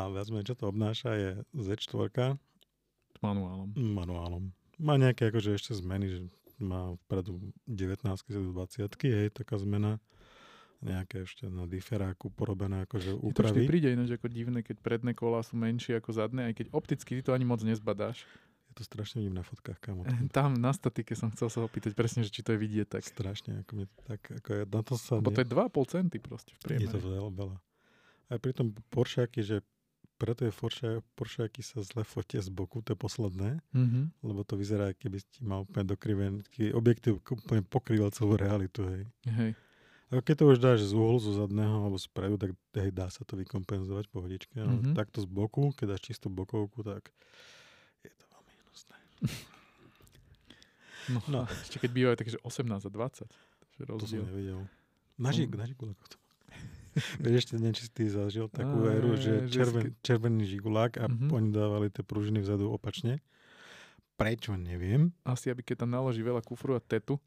viac 0.09 0.27
čo 0.43 0.57
to 0.57 0.73
obnáša, 0.73 1.13
je 1.13 1.29
Z4 1.53 2.37
S 3.13 3.17
manuálom. 3.21 3.69
manuálom. 3.77 4.49
Má 4.81 4.97
nejaké 4.97 5.29
akože 5.29 5.53
ešte 5.53 5.77
zmeny, 5.77 6.09
že 6.09 6.19
má 6.57 6.97
vpredu 7.05 7.39
19 7.69 8.03
do 8.33 8.51
20 8.51 8.89
hej, 9.05 9.29
taká 9.31 9.61
zmena. 9.61 10.01
Nejaké 10.81 11.21
ešte 11.21 11.43
na 11.45 11.65
diferáku 11.65 12.29
porobené 12.29 12.83
akože 12.83 13.11
Mne 13.11 13.33
to 13.33 13.43
vždy 13.43 13.51
úpravy. 13.57 13.67
príde 13.67 13.87
ináč 13.89 14.09
ako 14.11 14.27
divné, 14.27 14.59
keď 14.59 14.79
predné 14.79 15.11
kolá 15.11 15.39
sú 15.39 15.53
menšie 15.53 15.93
ako 15.93 16.11
zadné, 16.13 16.45
aj 16.45 16.53
keď 16.55 16.65
opticky 16.71 17.11
ty 17.13 17.21
to 17.21 17.31
ani 17.31 17.43
moc 17.43 17.59
nezbadáš. 17.59 18.23
Je 18.69 18.75
to 18.75 18.83
strašne 18.85 19.19
vidím 19.19 19.33
na 19.33 19.41
fotkách, 19.41 19.75
kamo. 19.77 20.07
Tam 20.29 20.53
na 20.53 20.71
statike 20.71 21.11
som 21.11 21.27
chcel 21.29 21.49
sa 21.49 21.59
opýtať 21.61 21.91
presne, 21.91 22.21
že 22.21 22.29
či 22.29 22.39
to 22.39 22.53
je 22.53 22.59
vidieť 22.59 22.87
tak. 22.87 23.03
Strašne, 23.03 23.61
ako 23.61 23.71
mi 23.73 23.85
tak, 24.03 24.23
ako 24.31 24.49
je, 24.49 24.61
na 24.63 24.81
to 24.81 24.93
sa 24.95 25.17
Lebo 25.17 25.29
to 25.29 25.41
je 25.41 25.47
2,5 25.47 25.67
centy 25.89 26.17
proste 26.17 26.53
v 26.53 26.55
je 26.55 26.61
to 26.61 26.67
priemere. 26.95 27.01
veľa, 27.01 27.29
veľa. 27.29 27.57
Aj 28.27 28.37
pri 28.37 28.51
tom 28.53 28.67
Porscheaky, 28.87 29.41
že 29.41 29.57
preto 30.15 30.43
je 30.43 30.53
Porsche, 30.53 30.89
Porscheaky 31.13 31.59
sa 31.59 31.79
zle 31.81 32.03
fotia 32.03 32.39
z 32.39 32.47
boku, 32.49 32.79
to 32.79 32.91
je 32.91 32.99
posledné, 32.99 33.59
Mhm. 33.73 34.19
lebo 34.21 34.43
to 34.43 34.53
vyzerá, 34.53 34.91
keby 34.93 35.17
ste 35.17 35.39
mal 35.41 35.63
úplne 35.63 35.83
dokrivený, 35.85 36.43
taký 36.45 36.71
objektív 36.71 37.19
úplne 37.25 37.63
pokrýval 37.63 38.11
celú 38.11 38.35
realitu, 38.35 38.83
hej. 38.85 39.03
Hej. 39.25 39.51
Ako 40.09 40.21
keď 40.21 40.35
to 40.35 40.45
už 40.47 40.57
dáš 40.57 40.79
z 40.83 40.91
uhlu, 40.91 41.17
zo 41.17 41.33
zadného 41.35 41.69
alebo 41.79 41.95
spredu, 41.95 42.35
tak 42.35 42.51
hej, 42.73 42.89
dá 42.89 43.07
sa 43.07 43.21
to 43.21 43.35
vykompenzovať 43.35 44.05
pohodičke. 44.07 44.55
Ale 44.55 44.73
Mhm. 44.75 44.93
takto 44.93 45.19
z 45.19 45.27
boku, 45.27 45.69
keď 45.71 45.85
dáš 45.91 46.01
čistú 46.03 46.27
bokovku, 46.27 46.81
tak 46.81 47.13
je 48.01 48.09
to 48.11 48.25
veľmi 48.27 48.53
hnusné. 48.59 48.97
No, 51.07 51.19
No. 51.27 51.41
ešte 51.47 51.77
keď 51.79 51.89
bývajú 51.91 52.15
také, 52.15 52.31
že 52.31 52.39
18 52.39 52.85
a 52.85 52.91
20. 52.91 53.25
Takže 53.73 53.81
To 53.87 53.97
som 53.99 54.21
nevedel. 54.23 54.61
Na, 55.15 55.29
žig, 55.29 55.47
Mm. 55.47 55.57
na 55.57 55.65
žigulákoch 55.65 56.07
to. 56.07 56.17
Vieš, 57.19 57.35
ešte 57.39 57.53
neviem, 57.55 57.73
či 57.73 57.83
si 57.83 57.91
ty 57.91 58.03
zažil 58.05 58.45
takú 58.47 58.77
Á, 58.83 58.93
éru, 58.93 59.13
že, 59.15 59.45
že 59.45 59.55
červen, 59.55 59.83
sk- 59.87 59.95
červený 60.01 60.43
žigulák 60.47 60.97
a 60.97 61.05
Mhm. 61.07 61.27
oni 61.29 61.49
dávali 61.49 61.87
tie 61.87 62.01
pružiny 62.01 62.39
vzadu 62.39 62.67
opačne. 62.67 63.21
Prečo, 64.15 64.53
neviem. 64.53 65.09
Asi, 65.23 65.47
aby 65.47 65.63
keď 65.63 65.81
tam 65.81 65.91
naloží 65.91 66.19
veľa 66.19 66.41
kufru 66.41 66.75
a 66.75 66.81
tetu, 66.81 67.17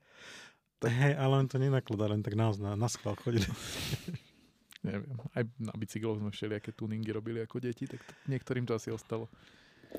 Hej, 0.83 1.15
ale 1.15 1.35
on 1.39 1.47
to 1.47 1.59
nenakladá, 1.63 2.11
len 2.11 2.23
tak 2.23 2.35
nás 2.35 2.59
na, 2.59 2.75
na 2.75 2.89
schvál 2.91 3.15
chodili. 3.19 3.47
neviem, 4.87 5.07
aj 5.39 5.47
na 5.63 5.75
bicykloch 5.79 6.19
sme 6.19 6.35
všelijaké 6.35 6.75
tuningy 6.75 7.15
robili 7.15 7.39
ako 7.39 7.63
deti, 7.63 7.87
tak 7.87 8.03
to, 8.03 8.13
niektorým 8.27 8.67
to 8.67 8.75
asi 8.75 8.91
ostalo. 8.91 9.31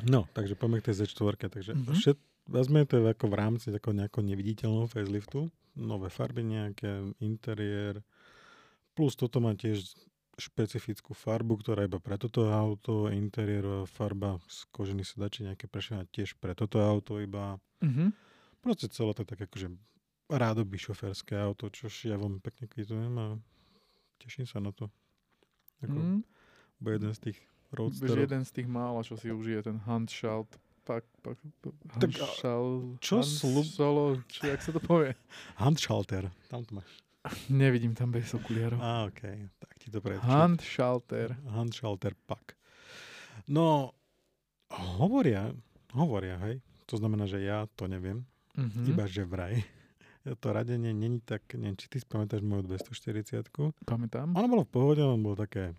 No, 0.03 0.27
takže 0.35 0.57
poďme 0.59 0.81
k 0.83 0.91
tej 0.91 1.07
Z4. 1.07 1.49
Takže 1.49 1.71
Mhm. 1.73 1.79
mm-hmm. 1.79 1.97
všet, 1.97 2.17
vezme 2.49 2.83
to 2.83 2.99
ako 2.99 3.25
v 3.31 3.35
rámci 3.39 3.67
tako 3.71 3.95
nejako 3.95 4.19
neviditeľného 4.25 4.87
faceliftu. 4.89 5.47
Nové 5.73 6.11
farby 6.13 6.45
nejaké, 6.45 7.15
interiér. 7.23 8.03
Plus 8.93 9.17
toto 9.17 9.41
má 9.41 9.57
tiež 9.57 9.81
špecifickú 10.37 11.13
farbu, 11.13 11.61
ktorá 11.61 11.85
iba 11.85 12.01
pre 12.01 12.17
toto 12.17 12.49
auto, 12.49 13.09
interiérová 13.09 13.85
farba 13.85 14.41
z 14.49 14.65
kožených 14.73 15.05
sedačí, 15.13 15.45
nejaké 15.45 15.69
prešené 15.69 16.09
tiež 16.09 16.37
pre 16.41 16.57
toto 16.57 16.81
auto 16.81 17.21
iba. 17.21 17.61
Mhm. 17.81 18.13
Proste 18.61 18.89
celé 18.89 19.13
to 19.13 19.25
je 19.25 19.29
tak 19.29 19.41
akože 19.45 19.67
rádoby 20.33 20.75
šoférske 20.75 21.33
auto, 21.35 21.67
čož 21.67 21.93
ja 22.05 22.15
veľmi 22.15 22.39
pekne 22.39 22.65
kvitujem 22.65 23.13
a 23.13 23.27
teším 24.17 24.43
sa 24.43 24.57
na 24.57 24.69
to. 24.69 24.89
Ako, 25.79 25.93
mm. 25.93 26.19
Bude 26.77 26.93
jeden 26.95 27.11
z 27.11 27.19
tých 27.23 27.39
roadsterov. 27.71 28.17
jeden 28.19 28.41
z 28.41 28.51
tých 28.51 28.67
mála, 28.67 29.01
čo 29.01 29.13
si 29.13 29.29
užije 29.29 29.63
ten 29.63 29.77
Handschalt 29.79 30.49
pak, 30.83 31.07
pak, 31.21 31.39
Tak 31.95 32.11
a 32.11 32.27
Handschal, 32.27 32.63
čo 32.99 33.21
slub- 33.21 33.63
Solo, 33.65 34.19
či 34.27 34.47
jak 34.47 34.59
sa 34.59 34.69
to 34.69 34.79
povie? 34.79 35.15
Handschalter, 35.63 36.27
tam 36.45 36.61
to 36.61 36.75
máš. 36.75 36.91
Nevidím 37.47 37.93
tam 37.93 38.11
bez 38.11 38.27
okuliarov. 38.29 38.75
Á, 38.77 39.07
okej, 39.07 39.47
tak 39.55 39.71
ti 39.77 39.87
to 39.87 39.99
prečo. 39.99 40.19
Handschalter. 40.21 41.39
Handschalter 41.47 42.11
pak. 42.21 42.59
No, 43.45 43.95
hovoria, 44.69 45.55
hovoria, 45.91 46.35
hej, 46.41 46.59
to 46.83 46.95
znamená, 46.95 47.23
že 47.23 47.39
ja 47.39 47.63
to 47.71 47.87
neviem, 47.87 48.27
Mhm. 48.53 48.85
iba 48.85 49.05
že 49.05 49.23
vraj. 49.23 49.63
To 50.23 50.47
radenie 50.55 50.95
není 50.95 51.19
tak, 51.19 51.43
neviem, 51.59 51.75
či 51.75 51.91
ty 51.91 51.99
si 51.99 52.07
pamätáš 52.07 52.39
moju 52.39 52.63
240 52.63 53.43
Pamätám. 53.83 54.31
Ono 54.31 54.47
bolo 54.47 54.63
v 54.63 54.71
pohode, 54.71 55.01
ono 55.03 55.19
bolo 55.19 55.35
také 55.35 55.75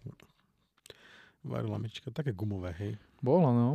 varila 1.41 1.81
myčka, 1.81 2.13
také 2.13 2.33
gumové, 2.33 2.77
hej. 2.77 2.93
Bola, 3.25 3.53
no. 3.53 3.71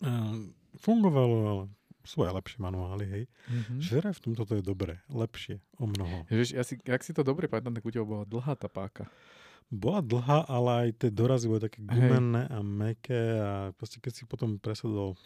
Ehm, 0.00 0.52
fungovalo, 0.80 1.36
ale 1.44 1.64
sú 2.08 2.24
aj 2.24 2.36
lepšie 2.40 2.58
manuály, 2.60 3.04
hej. 3.04 3.24
Mhm. 3.48 3.80
Že 3.84 3.96
v 4.16 4.20
tomto 4.24 4.42
to 4.48 4.52
je 4.56 4.64
dobré, 4.64 5.00
lepšie, 5.12 5.60
o 5.76 5.84
mnoho. 5.84 6.24
Ježiš, 6.32 6.56
ja 6.56 6.64
si, 6.64 6.80
ak 6.80 7.04
si 7.04 7.12
to 7.12 7.20
dobre 7.20 7.44
pamätám, 7.44 7.76
tak 7.76 7.84
u 7.84 7.92
teba 7.92 8.08
bola 8.08 8.24
dlhá 8.24 8.56
tá 8.56 8.68
páka. 8.68 9.08
Bola 9.68 10.00
dlhá, 10.00 10.48
ale 10.48 10.88
aj 10.88 11.04
tie 11.04 11.10
dorazy 11.12 11.44
boli 11.44 11.60
také 11.60 11.84
gumené 11.84 12.48
a 12.48 12.64
meké 12.64 13.36
a 13.36 13.52
proste 13.76 14.00
keď 14.00 14.12
si 14.16 14.22
potom 14.24 14.56
presadol 14.56 15.20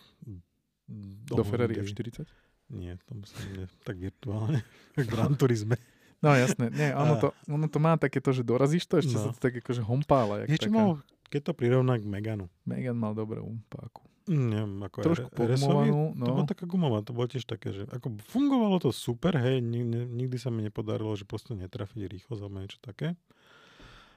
Do, 0.90 1.38
do 1.38 1.42
Ferrari 1.46 1.78
Hondy- 1.78 1.94
F40? 1.94 2.26
Nie, 2.72 2.96
tam 3.04 3.20
som 3.22 3.36
nie, 3.52 3.68
tak 3.84 3.96
virtuálne. 3.96 4.64
v 4.96 5.06
Gran 5.06 5.36
Turisme. 5.36 5.76
No 6.18 6.32
jasné, 6.32 6.70
nie, 6.70 6.88
ono 6.90 7.18
to, 7.18 7.28
ono 7.46 7.66
to 7.66 7.76
má 7.76 7.94
takéto, 7.94 8.30
že 8.30 8.40
dorazíš 8.40 8.86
to, 8.86 8.96
ešte 8.96 9.12
No. 9.12 9.20
sa 9.20 9.30
to 9.30 9.38
tak 9.38 9.58
akože 9.58 9.82
hompála. 9.82 10.46
Jak 10.46 10.48
Je 10.48 10.58
čo 10.58 10.70
taká. 10.70 10.74
mal, 10.74 10.90
keď 11.28 11.40
to 11.42 11.52
prirovná 11.52 11.94
k 11.96 12.06
Meganu. 12.06 12.46
Megan 12.62 12.94
mal 12.94 13.12
dobrú 13.12 13.42
páku. 13.68 14.06
Mm, 14.24 14.46
Neviem, 14.46 14.74
ako 14.80 14.96
Trošku 15.02 15.28
R- 15.28 15.34
RS-ový, 15.34 15.66
pogumovanú, 15.90 16.00
To 16.14 16.30
bola 16.30 16.44
no. 16.46 16.48
taká 16.48 16.64
gumová, 16.64 16.98
to 17.02 17.10
bolo 17.10 17.26
tiež 17.26 17.42
také, 17.42 17.74
že 17.74 17.82
ako 17.90 18.22
fungovalo 18.24 18.78
to 18.78 18.88
super, 18.88 19.34
hej, 19.34 19.58
nikdy, 19.58 20.06
nikdy 20.06 20.36
sa 20.36 20.48
mi 20.48 20.62
nepodarilo, 20.62 21.10
že 21.12 21.26
proste 21.26 21.52
netrafiť 21.52 22.06
rýchlosť 22.06 22.40
alebo 22.40 22.56
niečo 22.56 22.78
také. 22.78 23.18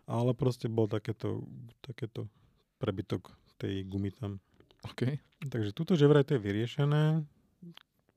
Ale 0.05 0.31
proste 0.31 0.69
bol 0.69 0.85
takéto, 0.85 1.41
takéto 1.81 2.29
prebytok 2.77 3.33
tej 3.57 3.81
gumy 3.83 4.13
tam. 4.13 4.37
OK. 4.85 5.17
Takže 5.41 5.73
tuto, 5.73 5.97
že 5.97 6.05
vraj 6.05 6.21
to 6.21 6.37
je 6.37 6.41
vyriešené, 6.43 7.25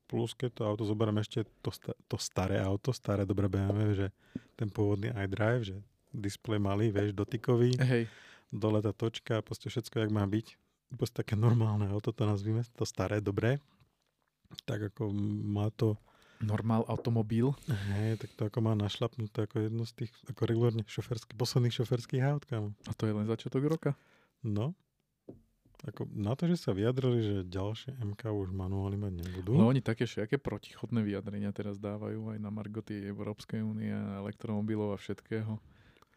plus 0.09 0.33
keď 0.33 0.49
to 0.57 0.61
auto 0.65 0.83
zoberiem 0.89 1.21
ešte 1.21 1.45
to, 1.61 1.69
to 2.09 2.17
staré 2.17 2.57
auto, 2.57 2.89
staré 2.89 3.29
dobré 3.29 3.45
BMW, 3.45 3.93
že 3.93 4.07
ten 4.57 4.65
pôvodný 4.65 5.13
iDrive, 5.13 5.69
že 5.69 5.75
displej 6.09 6.57
malý, 6.57 6.89
vieš, 6.89 7.13
dotykový, 7.13 7.77
Hej, 7.77 8.09
dole 8.49 8.81
tá 8.81 8.89
točka, 8.89 9.45
proste 9.45 9.69
všetko, 9.69 10.01
jak 10.01 10.11
má 10.11 10.25
byť. 10.25 10.57
Proste 10.97 11.21
také 11.21 11.37
normálne 11.37 11.85
auto, 11.93 12.09
to 12.09 12.25
nazvime, 12.25 12.65
to 12.73 12.81
staré, 12.81 13.21
dobré. 13.21 13.61
Tak 14.65 14.89
ako 14.89 15.13
má 15.45 15.69
to, 15.69 15.93
normál 16.41 16.87
automobil. 16.87 17.53
hej, 17.93 18.17
tak 18.17 18.29
to 18.33 18.41
ako 18.47 18.59
má 18.63 18.73
našlapnuté 18.73 19.45
ako 19.45 19.69
jedno 19.69 19.83
z 19.85 19.93
tých, 20.03 20.11
ako 20.31 20.41
regulárne 20.47 20.83
šoferský, 20.87 21.35
posledných 21.35 21.75
šoferských 21.75 22.23
aut, 22.25 22.43
kámo. 22.47 22.73
A 22.87 22.91
to 22.95 23.05
je 23.05 23.13
len 23.13 23.27
začiatok 23.27 23.63
roka. 23.67 23.91
No, 24.41 24.71
ako 25.79 26.11
na 26.11 26.35
to, 26.35 26.51
že 26.51 26.59
sa 26.59 26.75
vyjadrili, 26.75 27.19
že 27.23 27.35
ďalšie 27.47 27.95
MK 28.03 28.23
už 28.35 28.51
manuály 28.51 28.99
mať 28.99 29.13
nebudú. 29.15 29.55
Ale 29.55 29.79
oni 29.79 29.81
také 29.83 30.03
všaké 30.03 30.35
protichodné 30.35 30.99
vyjadrenia 30.99 31.55
teraz 31.55 31.79
dávajú 31.79 32.35
aj 32.35 32.39
na 32.43 32.51
Margoty 32.51 33.07
Európskej 33.07 33.63
únie, 33.63 33.91
a 33.91 34.19
elektromobilov 34.19 34.95
a 34.95 34.97
všetkého. 34.99 35.55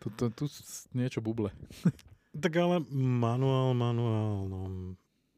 Tu, 0.03 0.11
tu, 0.19 0.25
tu 0.35 0.45
niečo 0.95 1.23
buble. 1.23 1.55
Tak 2.33 2.57
ale 2.57 2.81
manuál, 2.97 3.77
manuál, 3.77 4.49
no 4.49 4.61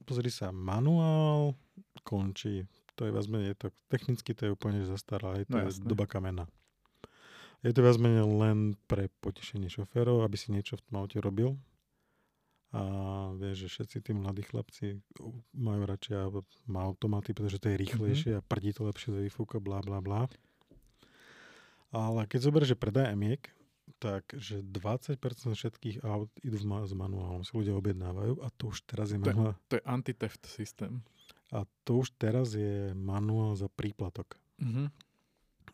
pozri 0.06 0.30
sa, 0.30 0.54
manuál 0.54 1.58
končí. 2.06 2.70
To 2.94 3.02
je 3.02 3.10
viac 3.10 3.26
menej, 3.26 3.58
to, 3.58 3.74
technicky 3.90 4.30
to 4.30 4.46
je 4.46 4.54
úplne 4.54 4.86
zastaralé, 4.86 5.42
to 5.50 5.58
No 5.58 5.66
je 5.66 5.82
doba 5.82 6.06
kamena. 6.06 6.46
Je 7.66 7.74
to 7.74 7.82
viac 7.82 7.98
menej 7.98 8.22
len 8.22 8.78
pre 8.86 9.10
potešenie 9.18 9.66
šoférov, 9.66 10.22
aby 10.22 10.38
si 10.38 10.54
niečo 10.54 10.78
v 10.78 10.84
tom 10.86 11.02
aute 11.02 11.18
robil. 11.18 11.58
A 12.74 12.82
vieš, 13.32 13.56
že 13.60 13.68
všetci 13.70 13.96
tí 14.00 14.12
mladí 14.12 14.42
chlapci 14.42 14.98
majú 15.52 15.82
radšej 15.84 16.14
má 16.66 16.82
automaty, 16.82 17.30
pretože 17.30 17.56
to 17.56 17.70
je 17.70 17.78
rýchlejšie 17.78 18.32
a 18.34 18.42
prdí 18.42 18.72
to 18.72 18.82
lepšie 18.82 19.10
do 19.10 19.20
výfuka, 19.20 19.56
bla 19.58 19.78
bla 19.78 19.98
bla. 19.98 20.26
Ale 21.88 22.26
keď 22.26 22.40
zoberieš, 22.42 22.74
že 22.74 22.78
predaj 22.80 23.06
emiek, 23.08 23.46
tak, 23.96 24.26
že 24.34 24.60
20% 24.60 25.14
všetkých 25.52 26.02
aut 26.02 26.26
idú 26.40 26.58
ma- 26.62 26.82
s 26.82 26.92
manuálom, 26.92 27.40
si 27.40 27.54
ľudia 27.54 27.72
objednávajú 27.72 28.42
a 28.42 28.50
to 28.50 28.68
už 28.68 28.82
teraz 28.82 29.08
je 29.08 29.16
To 29.16 29.22
je- 29.22 29.28
manuál, 29.30 29.54
To 29.64 29.74
je 29.74 29.82
anti-theft 29.86 30.42
systém. 30.44 31.06
a 31.48 31.62
to 31.84 32.02
už 32.02 32.10
teraz 32.12 32.52
je 32.52 32.90
manuál 32.92 33.54
za 33.54 33.70
príplatok. 33.70 34.34
Mhm. 34.58 34.90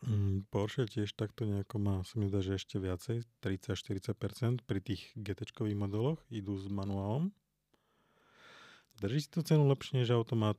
Mm, 0.01 0.49
Porsche 0.49 0.89
tiež 0.89 1.13
takto 1.13 1.45
nejako 1.45 1.77
má, 1.77 1.95
sa 2.01 2.17
mi 2.17 2.25
zdá, 2.25 2.41
že 2.41 2.57
ešte 2.57 2.81
viacej, 2.81 3.21
30-40% 3.45 4.65
pri 4.65 4.79
tých 4.81 5.13
GT 5.13 5.45
modeloch 5.77 6.17
idú 6.33 6.57
s 6.57 6.65
manuálom. 6.65 7.29
Drží 8.97 9.25
si 9.25 9.29
to 9.29 9.45
cenu 9.45 9.69
lepšie 9.69 10.01
než 10.01 10.09
automat. 10.13 10.57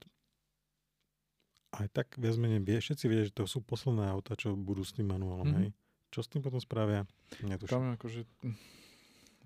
Aj 1.74 1.88
tak 1.90 2.14
viac 2.20 2.38
menej 2.38 2.62
vie, 2.62 2.78
všetci 2.78 3.05
vedia, 3.11 3.24
že 3.26 3.35
to 3.35 3.50
sú 3.50 3.64
posledné 3.64 4.07
auta, 4.14 4.38
čo 4.38 4.55
budú 4.55 4.87
s 4.87 4.94
tým 4.94 5.11
manuálom, 5.11 5.48
Mhm. 5.48 5.57
hej. 5.59 5.68
Čo 6.12 6.20
s 6.22 6.28
tým 6.28 6.44
potom 6.44 6.61
spravia? 6.61 7.09
Netuším. 7.40 7.72
Tam 7.72 7.85
akože 7.96 8.20
hm, 8.44 8.57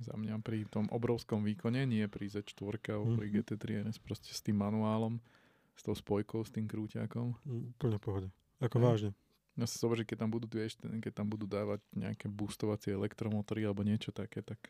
za 0.02 0.12
mňa 0.18 0.42
pri 0.42 0.66
tom 0.68 0.90
obrovskom 0.92 1.40
výkone, 1.46 1.86
nie 1.88 2.04
pri 2.10 2.26
Z4 2.28 2.92
alebo 2.92 3.16
pri 3.16 3.26
Mhm. 3.30 3.34
GT3 3.40 3.64
RS, 3.86 3.96
proste 4.02 4.34
s 4.34 4.42
tým 4.42 4.58
manuálom, 4.60 5.22
s 5.72 5.82
tou 5.86 5.94
spojkou, 5.94 6.42
s 6.44 6.50
tým 6.52 6.66
krúťakom. 6.68 7.38
Mm, 7.46 7.72
Úplne 7.78 7.98
pohode. 8.02 8.28
Ako 8.60 8.76
Hej. 8.76 8.84
vážne. 8.84 9.10
Ja 9.56 9.64
sa 9.64 9.80
zober, 9.80 10.04
keď 10.04 10.24
tam 10.24 10.30
budú, 10.32 10.44
vieš, 10.52 10.76
keď 10.80 11.12
tam 11.24 11.32
budú 11.32 11.48
dávať 11.48 11.80
nejaké 11.96 12.28
boostovacie 12.28 12.92
elektromotory 12.92 13.64
alebo 13.64 13.80
niečo 13.80 14.12
také, 14.12 14.44
tak 14.44 14.60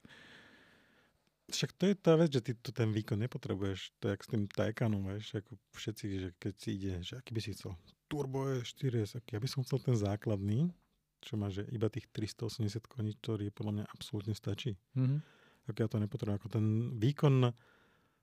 Však 1.46 1.78
to 1.78 1.86
je 1.86 1.94
tá 1.94 2.18
vec, 2.18 2.34
že 2.34 2.42
ty 2.42 2.52
tu 2.58 2.74
ten 2.74 2.90
výkon 2.90 3.22
nepotrebuješ. 3.22 3.94
To 4.02 4.10
je 4.10 4.12
jak 4.18 4.22
s 4.22 4.30
tým 4.30 4.42
Taycanom, 4.50 5.06
vieš, 5.06 5.38
ako 5.38 5.54
všetci, 5.78 6.04
že 6.18 6.28
keď 6.42 6.54
si 6.58 6.68
ide, 6.74 6.92
že 7.06 7.14
aký 7.22 7.30
by 7.30 7.40
si 7.42 7.54
chcel. 7.54 7.78
Turbo 8.10 8.50
je 8.50 8.66
4S, 8.66 9.22
aký. 9.22 9.38
Ja 9.38 9.42
by 9.42 9.50
som 9.50 9.62
chcel 9.62 9.78
ten 9.78 9.94
základný, 9.94 10.74
čo 11.22 11.38
má, 11.38 11.46
že 11.46 11.62
iba 11.70 11.86
tých 11.86 12.10
380 12.10 12.90
koní, 12.90 13.14
ktorý 13.22 13.54
podľa 13.54 13.72
mňa 13.78 13.84
absolútne 13.90 14.34
stačí. 14.34 14.74
mhm. 14.98 15.22
Ako 15.66 15.78
ja 15.82 15.90
to 15.90 15.98
nepotrebujem. 15.98 16.38
Ako 16.38 16.50
ten 16.50 16.66
výkon 16.94 17.50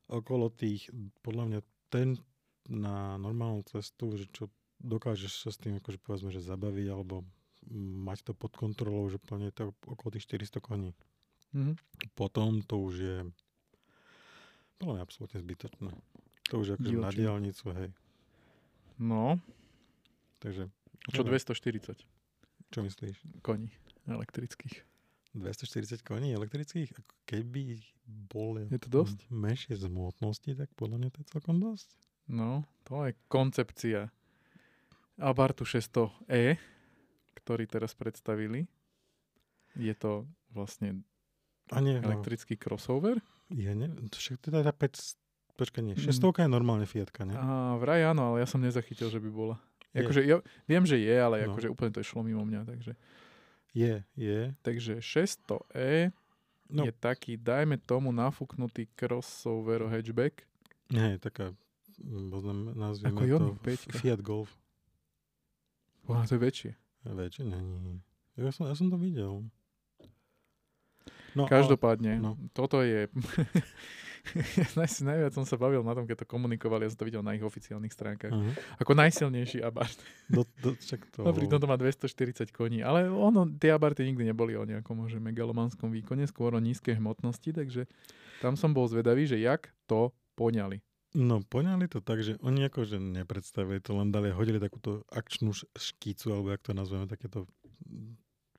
okolo 0.07 0.47
tých, 0.51 0.87
podľa 1.23 1.43
mňa 1.47 1.59
ten 1.91 2.15
na 2.71 3.19
normálnu 3.19 3.67
cestu, 3.67 4.15
že 4.15 4.31
čo 4.31 4.47
dokážeš 4.83 5.47
sa 5.47 5.49
s 5.49 5.57
tým 5.57 5.79
akože 5.79 5.97
povedzme, 5.97 6.29
že 6.29 6.43
zabaviť 6.43 6.87
alebo 6.91 7.23
mať 8.03 8.27
to 8.27 8.31
pod 8.35 8.51
kontrolou, 8.53 9.07
že 9.07 9.17
plne 9.17 9.47
to 9.49 9.71
okolo 9.87 10.11
tých 10.11 10.27
400 10.27 10.59
koní. 10.59 10.91
Mhm. 11.55 11.79
Potom 12.13 12.59
to 12.61 12.77
už 12.77 12.95
je 12.99 13.17
mňa 14.83 14.99
absolútne 14.99 15.39
zbytočné. 15.39 15.95
To 16.51 16.59
už 16.59 16.67
je 16.67 16.73
akože 16.75 16.97
na 16.99 17.09
diálnicu, 17.09 17.65
hej. 17.71 17.89
No, 18.99 19.39
Takže, 20.43 20.67
čo 21.07 21.23
Neviem. 21.23 21.39
240 21.39 22.03
čo 22.67 22.79
myslíš? 22.83 23.15
koní 23.39 23.71
elektrických. 24.11 24.83
240 25.39 26.03
koní 26.03 26.35
elektrických? 26.35 26.91
Ako 26.99 27.13
keby 27.23 27.79
bol 28.05 28.59
Je 28.59 28.81
to 28.83 28.91
dosť? 28.91 29.23
menšie 29.31 29.79
z 29.79 29.87
hmotnosti, 29.87 30.51
tak 30.51 30.67
podľa 30.75 30.99
mňa 30.99 31.09
to 31.15 31.17
je 31.23 31.27
celkom 31.31 31.63
dosť. 31.63 31.87
No, 32.27 32.67
to 32.83 33.07
je 33.07 33.15
koncepcia. 33.31 34.11
Abartu 35.15 35.63
600e, 35.63 36.57
ktorý 37.35 37.63
teraz 37.65 37.93
predstavili. 37.93 38.65
Je 39.73 39.93
to 39.93 40.23
vlastne 40.49 41.01
A 41.69 41.79
nie, 41.79 41.97
no, 41.97 42.05
elektrický 42.05 42.55
crossover. 42.55 43.17
je, 43.47 43.69
ne, 43.69 43.89
to 44.07 44.15
však 44.15 44.37
teda 44.41 44.61
tá 44.61 44.71
5, 44.71 45.17
počkaj, 45.55 45.81
nie, 45.81 45.95
Mm. 45.95 46.03
600 46.03 46.39
je 46.39 46.49
normálne 46.49 46.85
Fiatka, 46.85 47.23
ne? 47.23 47.33
A 47.33 47.45
vraj 47.75 48.03
áno, 48.03 48.31
ale 48.31 48.41
ja 48.41 48.47
som 48.47 48.59
nezachytil, 48.59 49.07
že 49.07 49.17
by 49.17 49.29
bola. 49.29 49.57
Akože, 49.91 50.21
ja 50.23 50.41
viem, 50.65 50.81
že 50.81 50.97
je, 50.97 51.13
ale 51.13 51.41
No. 51.41 51.53
akože 51.53 51.69
úplne 51.69 51.89
to 51.89 52.01
išlo 52.01 52.21
mimo 52.21 52.41
mňa. 52.41 52.61
Takže, 52.63 52.93
Je, 53.71 53.93
je. 54.13 54.53
takže 54.61 54.97
600e 54.99 56.09
No. 56.67 56.81
je 56.81 56.91
taký, 56.91 57.35
dajme 57.35 57.77
tomu, 57.77 58.09
nafúknutý 58.09 58.89
crossover 58.91 59.85
hatchback. 59.85 60.45
Nie, 60.89 61.17
taká, 61.17 61.53
mm, 61.99 62.27
poznám, 62.27 62.57
nazvieme 62.71 63.13
Ako 63.13 63.21
to 63.21 63.29
Ioniq 63.29 63.57
5. 63.61 63.93
Fiat 63.95 64.21
Golf. 64.21 64.49
Ona 66.05 66.23
to 66.23 66.35
je 66.35 66.41
väčšie. 66.41 66.71
Väčšie 67.05 67.43
není. 67.43 67.99
Ja 68.35 68.49
som, 68.49 68.65
ja 68.65 68.75
som 68.75 68.87
to 68.87 68.97
videl. 68.97 69.45
No, 71.33 71.49
Každopádne, 71.49 72.21
no. 72.21 72.37
toto 72.53 72.85
je... 72.85 73.09
Naj- 74.79 75.03
Najviac 75.03 75.35
som 75.35 75.43
sa 75.43 75.59
bavil 75.59 75.83
na 75.83 75.91
tom, 75.91 76.07
keď 76.07 76.23
to 76.23 76.27
komunikovali, 76.29 76.87
ja 76.87 76.95
som 76.95 77.03
to 77.03 77.09
videl 77.09 77.19
na 77.19 77.35
ich 77.35 77.43
oficiálnych 77.43 77.91
stránkach. 77.91 78.31
ale, 78.31 78.55
uh, 78.55 78.79
Ako 78.79 78.95
najsilnejší 78.95 79.59
Abarth. 79.59 79.99
do, 80.31 80.47
do, 80.63 80.79
čak 80.79 81.03
to, 81.11 81.27
No 81.27 81.35
pritom 81.35 81.59
to 81.59 81.67
má 81.67 81.75
240 81.75 82.47
koní. 82.47 82.79
Ale 82.79 83.11
ono, 83.11 83.43
tie 83.59 83.75
Abarty 83.75 84.07
nikdy 84.07 84.23
neboli 84.23 84.55
o 84.55 84.63
nejakom 84.63 84.95
že 85.11 85.19
megalomanskom 85.19 85.91
výkone, 85.91 86.23
skôr 86.23 86.55
o 86.55 86.61
nízkej 86.63 86.95
hmotnosti, 86.95 87.51
takže 87.51 87.83
tam 88.39 88.55
som 88.55 88.71
bol 88.71 88.87
zvedavý, 88.87 89.27
že 89.27 89.43
jak 89.43 89.67
to 89.91 90.15
poňali. 90.39 90.79
No, 91.13 91.41
poňali 91.41 91.85
to 91.85 91.99
tak, 91.99 92.19
že 92.19 92.35
oni 92.39 92.65
akože 92.65 92.97
nepredstavili 92.97 93.77
to, 93.77 93.93
len 93.93 94.09
dali, 94.09 94.29
hodili 94.29 94.57
takúto 94.57 95.05
akčnú 95.07 95.51
š- 95.51 95.69
škícu, 95.71 96.29
alebo 96.29 96.49
jak 96.49 96.61
to 96.61 96.71
nazveme, 96.71 97.05
takéto 97.05 97.45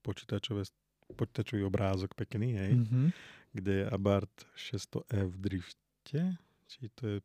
počítačové, 0.01 0.63
počítačový 1.11 1.63
obrázok 1.63 2.15
pekný, 2.15 2.55
hej, 2.55 2.73
Mm-hmm. 2.77 3.07
kde 3.53 3.73
je 3.75 3.85
Abarth 3.87 4.39
600E 4.55 5.19
v 5.25 5.35
drifte, 5.37 6.21
či 6.67 6.91
to 6.93 7.03
je 7.09 7.17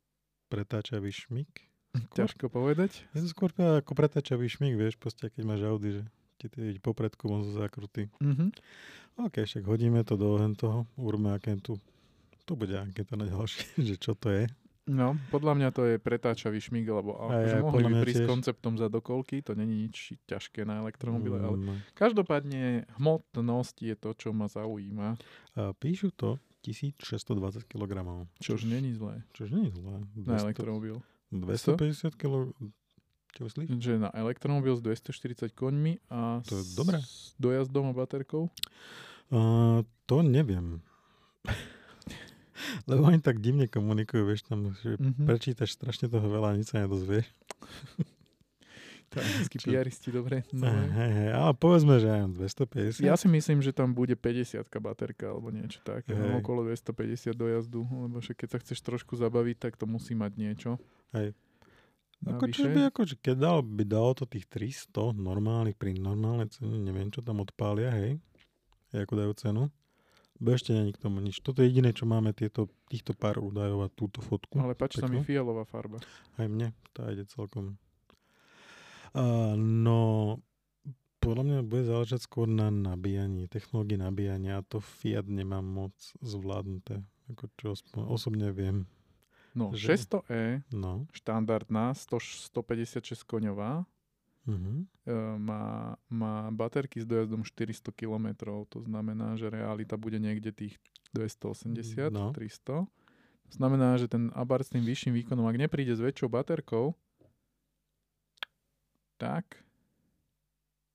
pretáčavý 0.48 1.10
šmik. 1.10 1.50
Skôr, 1.90 2.26
Ťažko 2.26 2.46
povedať. 2.48 3.02
je 3.12 3.22
to 3.22 3.30
skôr 3.30 3.50
ako 3.52 3.94
pretáčavý 3.94 4.46
šmik, 4.46 4.74
vieš, 4.74 4.94
proste 4.96 5.28
keď 5.28 5.42
máš 5.44 5.62
Audi, 5.64 5.90
že 5.92 6.04
ti 6.38 6.46
to 6.48 6.62
ide 6.64 6.78
popredku, 6.80 7.28
on 7.28 7.42
sa 7.44 7.66
zakrutý. 7.66 8.10
Mm-hmm. 8.18 8.50
OK, 9.20 9.42
však 9.42 9.62
hodíme 9.64 10.02
to 10.02 10.14
do 10.14 10.30
toho, 10.54 10.86
urme 10.96 11.34
aké 11.34 11.58
tu, 11.58 11.76
to 12.46 12.54
bude 12.54 12.72
aké 12.72 13.04
to 13.04 13.14
na 13.14 13.26
ďalšie, 13.26 13.66
že 13.90 13.96
čo 13.96 14.14
to 14.14 14.30
je. 14.32 14.46
No, 14.92 15.14
podľa 15.30 15.54
mňa 15.54 15.70
to 15.70 15.86
je 15.86 15.96
pretáčavý 15.96 16.58
šmík, 16.58 16.84
lebo 16.84 17.14
Aj, 17.22 17.30
akože 17.38 17.56
aj, 17.56 17.62
mohli 17.62 17.84
by 17.86 17.94
prísť 18.00 18.20
tiež. 18.20 18.30
konceptom 18.32 18.74
za 18.74 18.88
dokolky, 18.88 19.40
to 19.40 19.54
není 19.54 19.86
nič 19.86 20.18
ťažké 20.24 20.64
na 20.64 20.80
elektromobile, 20.80 21.38
ale 21.38 21.58
Mm, 21.60 21.78
každopádne 21.94 22.64
hmotnosť 22.96 23.76
je 23.80 23.96
to, 23.96 24.10
čo 24.14 24.30
ma 24.32 24.48
zaujíma, 24.48 25.14
A 25.54 25.72
píšu 25.74 26.10
to 26.12 26.36
1620 26.62 27.30
kg. 27.64 27.92
čož 28.36 28.66
není 28.66 28.92
zlé 28.92 29.22
Čož 29.32 29.50
je 29.52 29.70
zlé. 29.72 30.02
na 30.18 30.34
200 30.36 30.44
elektromobil. 30.44 30.96
250 31.30 32.16
kg. 32.16 32.50
Čo 33.30 33.46
myslíš? 33.46 33.68
Že 33.72 33.94
na 34.00 34.10
elektromobil 34.12 34.74
s 34.74 34.82
240 34.82 35.54
koňmi 35.54 36.02
a 36.10 36.42
To 36.44 36.56
je 36.56 36.66
s 36.66 36.74
dobré. 36.74 36.98
dojazdom 37.38 37.86
a 37.86 37.94
baterkou. 37.94 38.50
Uh, 39.30 39.86
to 40.04 40.20
neviem. 40.20 40.82
Lebo 42.86 43.04
oni 43.04 43.20
tak 43.20 43.40
divne 43.40 43.66
komunikujú, 43.66 44.24
vieš, 44.24 44.46
tam, 44.46 44.76
že 44.78 44.96
Mhm. 44.96 45.26
prečítaš 45.26 45.74
strašne 45.74 46.08
toho 46.08 46.24
veľa 46.24 46.54
a 46.54 46.58
nič 46.58 46.70
sa 46.70 46.82
nedozvieš. 46.82 47.28
Talianskí 49.10 49.58
Čo? 49.58 49.74
piaristi, 49.74 50.14
dobre. 50.14 50.46
No. 50.54 50.70
Hej, 50.70 51.10
hej, 51.10 51.30
ale 51.34 51.54
povedzme, 51.58 51.98
že 51.98 52.06
aj 52.06 52.30
250. 52.30 53.02
Ja 53.02 53.18
si 53.18 53.26
myslím, 53.26 53.58
že 53.58 53.74
tam 53.74 53.90
bude 53.90 54.14
50 54.14 54.62
baterka 54.78 55.34
alebo 55.34 55.50
niečo 55.50 55.82
také. 55.82 56.14
No, 56.14 56.38
Hej. 56.38 56.46
okolo 56.46 56.62
250 56.70 57.34
dojazdu, 57.34 57.82
lebo 57.82 58.22
však 58.22 58.38
keď 58.38 58.50
sa 58.54 58.58
chceš 58.62 58.80
trošku 58.86 59.18
zabaviť, 59.18 59.58
tak 59.58 59.82
to 59.82 59.90
musí 59.90 60.14
mať 60.14 60.32
niečo. 60.38 60.78
Hej. 61.10 61.34
Ako 62.22 62.52
čo 62.54 62.70
by, 62.70 62.94
ako, 62.94 63.02
keď 63.18 63.36
dal, 63.40 63.58
by 63.64 63.84
dalo 63.88 64.12
to 64.14 64.28
tých 64.28 64.46
300 64.46 65.16
normálnych, 65.16 65.74
pri 65.74 65.98
normálnej 65.98 66.52
cene, 66.54 66.78
neviem, 66.78 67.10
čo 67.10 67.24
tam 67.24 67.42
odpália, 67.42 67.90
hej, 67.90 68.20
ako 68.94 69.14
dajú 69.16 69.32
cenu. 69.34 69.64
Bo 70.40 70.56
ešte 70.56 70.72
není 70.72 70.96
k 70.96 71.04
tomu 71.04 71.20
nič. 71.20 71.44
Toto 71.44 71.60
je 71.60 71.68
jediné, 71.68 71.92
čo 71.92 72.08
máme 72.08 72.32
tieto, 72.32 72.72
týchto 72.88 73.12
pár 73.12 73.44
údajov 73.44 73.84
a 73.84 73.90
túto 73.92 74.24
fotku. 74.24 74.56
Ale 74.56 74.72
páči 74.72 75.04
sa 75.04 75.12
mi 75.12 75.20
fialová 75.20 75.68
farba. 75.68 76.00
Aj 76.40 76.48
mne, 76.48 76.72
tá 76.96 77.12
ide 77.12 77.28
celkom. 77.28 77.76
Uh, 79.12 79.60
no, 79.60 80.40
podľa 81.20 81.44
mňa 81.44 81.60
bude 81.68 81.84
záležať 81.84 82.24
skôr 82.24 82.48
na 82.48 82.72
nabíjaní, 82.72 83.52
technológii 83.52 84.00
nabíjania 84.00 84.64
a 84.64 84.66
to 84.66 84.80
Fiat 84.80 85.28
nemá 85.28 85.60
moc 85.60 85.94
zvládnuté. 86.24 87.04
Ako 87.30 87.46
čo 87.60 87.68
osobne 88.08 88.50
viem. 88.56 88.88
No, 89.52 89.76
Že- 89.76 90.24
600e, 90.24 90.64
No. 90.72 91.04
štandardná, 91.12 91.92
100, 91.92 92.48
156 92.56 93.28
koňová, 93.28 93.84
Uh-huh. 94.44 94.88
má, 95.38 95.94
má 96.08 96.48
baterky 96.50 97.02
s 97.02 97.06
dojazdom 97.06 97.44
400 97.44 97.92
km, 97.92 98.28
to 98.66 98.80
znamená, 98.82 99.36
že 99.36 99.52
realita 99.52 99.94
bude 99.94 100.18
niekde 100.18 100.50
tých 100.50 100.80
280, 101.14 102.10
No. 102.10 102.32
300. 102.32 102.88
To 103.50 103.54
znamená, 103.54 103.98
že 103.98 104.06
ten 104.06 104.30
Abarth 104.34 104.70
s 104.70 104.74
tým 104.74 104.86
vyšším 104.86 105.14
výkonom, 105.22 105.46
ak 105.46 105.58
nepríde 105.58 105.94
s 105.94 106.02
väčšou 106.02 106.30
baterkou, 106.30 106.94
tak, 109.18 109.60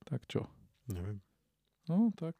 tak 0.06 0.24
čo? 0.24 0.46
Neviem. 0.88 1.20
No, 1.90 2.08
tak. 2.16 2.38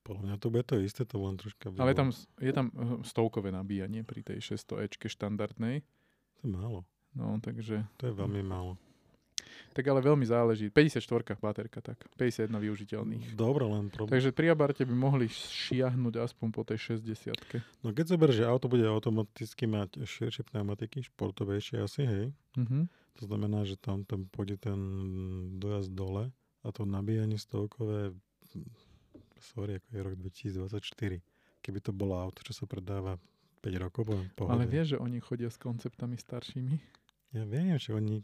Podľa 0.00 0.22
mňa 0.22 0.36
to 0.38 0.46
bude 0.48 0.64
to 0.64 0.78
isté, 0.80 1.02
to 1.02 1.18
len 1.18 1.34
troška... 1.34 1.74
Ale 1.74 1.92
bylo- 1.92 1.98
tam, 1.98 2.08
je 2.38 2.52
tam 2.54 2.66
eh, 2.70 3.02
stovkové 3.02 3.50
nabíjanie 3.50 4.06
pri 4.06 4.22
tej 4.22 4.54
600 4.54 4.86
Ečke 4.86 5.10
štandardnej. 5.10 5.82
To 5.82 6.40
je 6.46 6.50
málo. 6.50 6.80
No, 7.12 7.42
takže... 7.42 7.82
To 7.98 8.04
je 8.06 8.14
veľmi 8.14 8.40
málo. 8.46 8.78
Tak 9.76 9.84
ale 9.92 10.00
veľmi 10.00 10.24
záleží. 10.24 10.72
54 10.72 11.36
baterka, 11.36 11.84
tak. 11.84 12.00
51 12.16 12.48
využiteľných. 12.48 13.36
Dobre, 13.36 13.68
len 13.68 13.92
problém. 13.92 14.16
Takže 14.16 14.32
pri 14.32 14.56
Abarte 14.56 14.88
by 14.88 14.94
mohli 14.96 15.28
šiahnuť 15.28 16.16
aspoň 16.16 16.48
po 16.48 16.64
tej 16.64 16.96
60 16.96 17.36
No 17.84 17.92
keď 17.92 18.16
zober, 18.16 18.32
že 18.32 18.48
auto 18.48 18.72
bude 18.72 18.88
automaticky 18.88 19.68
mať 19.68 20.08
širšie 20.08 20.48
pneumatiky, 20.48 21.04
športovejšie 21.12 21.84
asi, 21.84 22.08
hej. 22.08 22.26
mhm. 22.56 22.88
To 23.16 23.24
znamená, 23.24 23.64
že 23.64 23.80
tam, 23.80 24.04
tam 24.04 24.28
pôjde 24.28 24.60
ten 24.60 24.80
dojazd 25.56 25.88
dole 25.92 26.32
a 26.64 26.68
to 26.68 26.84
nabíjanie 26.84 27.40
stovkové, 27.40 28.12
sorry, 29.40 29.80
ako 29.80 29.88
je 29.88 30.00
rok 30.04 30.14
2024. 30.20 31.24
Keby 31.64 31.78
to 31.80 31.96
bolo 31.96 32.20
auto, 32.20 32.44
čo 32.44 32.52
sa 32.52 32.68
predáva 32.68 33.16
5 33.64 33.84
rokov, 33.84 34.04
poviem, 34.04 34.28
pohode. 34.36 34.52
Ale 34.52 34.64
vieš, 34.68 34.96
že 34.96 34.98
oni 35.00 35.16
chodia 35.24 35.48
s 35.48 35.56
konceptami 35.56 36.20
staršími? 36.20 36.76
Ja 37.34 37.48
viem, 37.48 37.80
že 37.80 37.96
oni, 37.96 38.20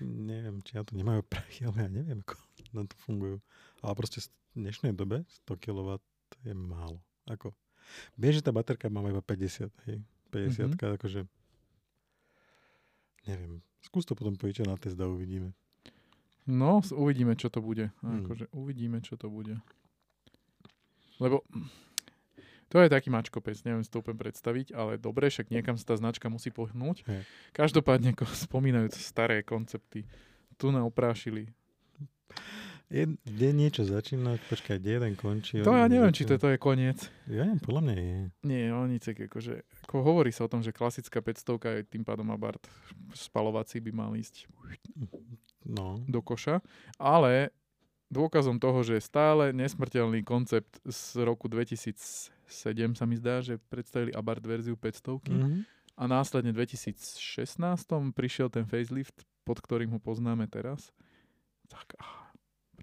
neviem, 0.00 0.60
či 0.62 0.76
na 0.76 0.82
to 0.84 0.92
nemajú 0.94 1.20
prachy, 1.32 1.66
ale 1.66 1.86
ja 1.86 1.88
neviem, 1.90 2.20
ako 2.24 2.36
na 2.74 2.82
to 2.86 2.96
fungujú. 3.04 3.36
Ale 3.84 3.92
proste 3.96 4.24
v 4.24 4.28
dnešnej 4.64 4.92
dobe 4.94 5.26
100 5.46 5.58
kW 5.60 6.00
je 6.44 6.54
málo. 6.54 6.98
Ako, 7.28 7.52
vieš, 8.16 8.40
že 8.40 8.46
tá 8.46 8.52
baterka 8.52 8.88
má 8.92 9.04
iba 9.06 9.24
50, 9.24 9.70
hej. 9.88 9.98
50 10.34 10.74
mm-hmm. 10.74 10.96
akože, 10.98 11.20
neviem, 13.30 13.62
skús 13.86 14.02
to 14.02 14.18
potom 14.18 14.34
pojičať 14.34 14.66
na 14.66 14.74
test 14.74 14.98
a 14.98 15.06
uvidíme. 15.06 15.54
No, 16.44 16.84
uvidíme, 16.92 17.38
čo 17.38 17.48
to 17.48 17.64
bude. 17.64 17.88
Hmm. 18.04 18.26
Akože 18.26 18.52
uvidíme, 18.52 19.00
čo 19.00 19.16
to 19.16 19.32
bude. 19.32 19.56
Lebo 21.16 21.40
to 22.74 22.82
je 22.82 22.90
taký 22.90 23.06
mačkopec, 23.06 23.54
neviem 23.62 23.80
si 23.80 23.88
to 23.88 24.02
úplne 24.02 24.18
predstaviť, 24.18 24.74
ale 24.74 24.98
dobre, 24.98 25.30
však 25.30 25.48
niekam 25.48 25.78
sa 25.78 25.86
tá 25.86 25.94
značka 25.94 26.26
musí 26.26 26.50
pohnúť. 26.50 27.06
Hej. 27.06 27.22
Každopádne, 27.54 28.12
ko- 28.12 28.26
spomínajúc 28.50 28.98
staré 28.98 29.46
koncepty, 29.46 30.02
tu 30.58 30.74
na 30.74 30.82
oprášili. 30.82 31.54
Je, 32.90 33.06
kde 33.06 33.48
niečo 33.50 33.82
začína, 33.82 34.36
počkaj, 34.46 34.76
kde 34.76 34.90
jeden 34.92 35.14
končí. 35.14 35.62
To 35.62 35.72
ja 35.72 35.88
neviem, 35.88 36.10
či 36.10 36.22
začína. 36.22 36.32
toto 36.36 36.46
je 36.52 36.58
koniec. 36.60 36.98
Ja 37.26 37.42
neviem, 37.42 37.62
podľa 37.62 37.80
mňa 37.80 37.94
je. 37.96 38.18
Nie, 38.44 38.62
oni 38.70 38.96
cek, 38.98 39.24
akože, 39.24 39.54
ako 39.82 39.96
hovorí 40.04 40.30
sa 40.30 40.44
o 40.44 40.52
tom, 40.52 40.60
že 40.60 40.68
klasická 40.68 41.18
500 41.18 41.80
je 41.80 41.88
tým 41.88 42.04
pádom 42.04 42.28
Abarth 42.28 42.68
spalovací 43.14 43.80
by 43.80 43.90
mal 43.90 44.12
ísť 44.12 44.50
No, 45.64 45.96
do 46.04 46.20
koša, 46.20 46.60
ale 47.00 47.48
dôkazom 48.12 48.60
toho, 48.60 48.84
že 48.84 49.00
stále 49.00 49.50
nesmrteľný 49.54 50.24
koncept 50.24 50.80
z 50.84 51.22
roku 51.24 51.48
2007 51.48 52.30
sa 52.94 53.04
mi 53.08 53.16
zdá, 53.16 53.40
že 53.40 53.60
predstavili 53.68 54.12
Abarth 54.12 54.44
verziu 54.44 54.76
500 54.76 55.24
mm-hmm. 55.24 55.60
a 55.98 56.02
následne 56.04 56.52
v 56.52 56.64
2016 56.64 57.10
prišiel 58.12 58.52
ten 58.52 58.68
facelift, 58.68 59.24
pod 59.42 59.60
ktorým 59.60 59.92
ho 59.96 60.00
poznáme 60.00 60.46
teraz. 60.46 60.92
Tak 61.68 61.96
ah, 61.98 62.24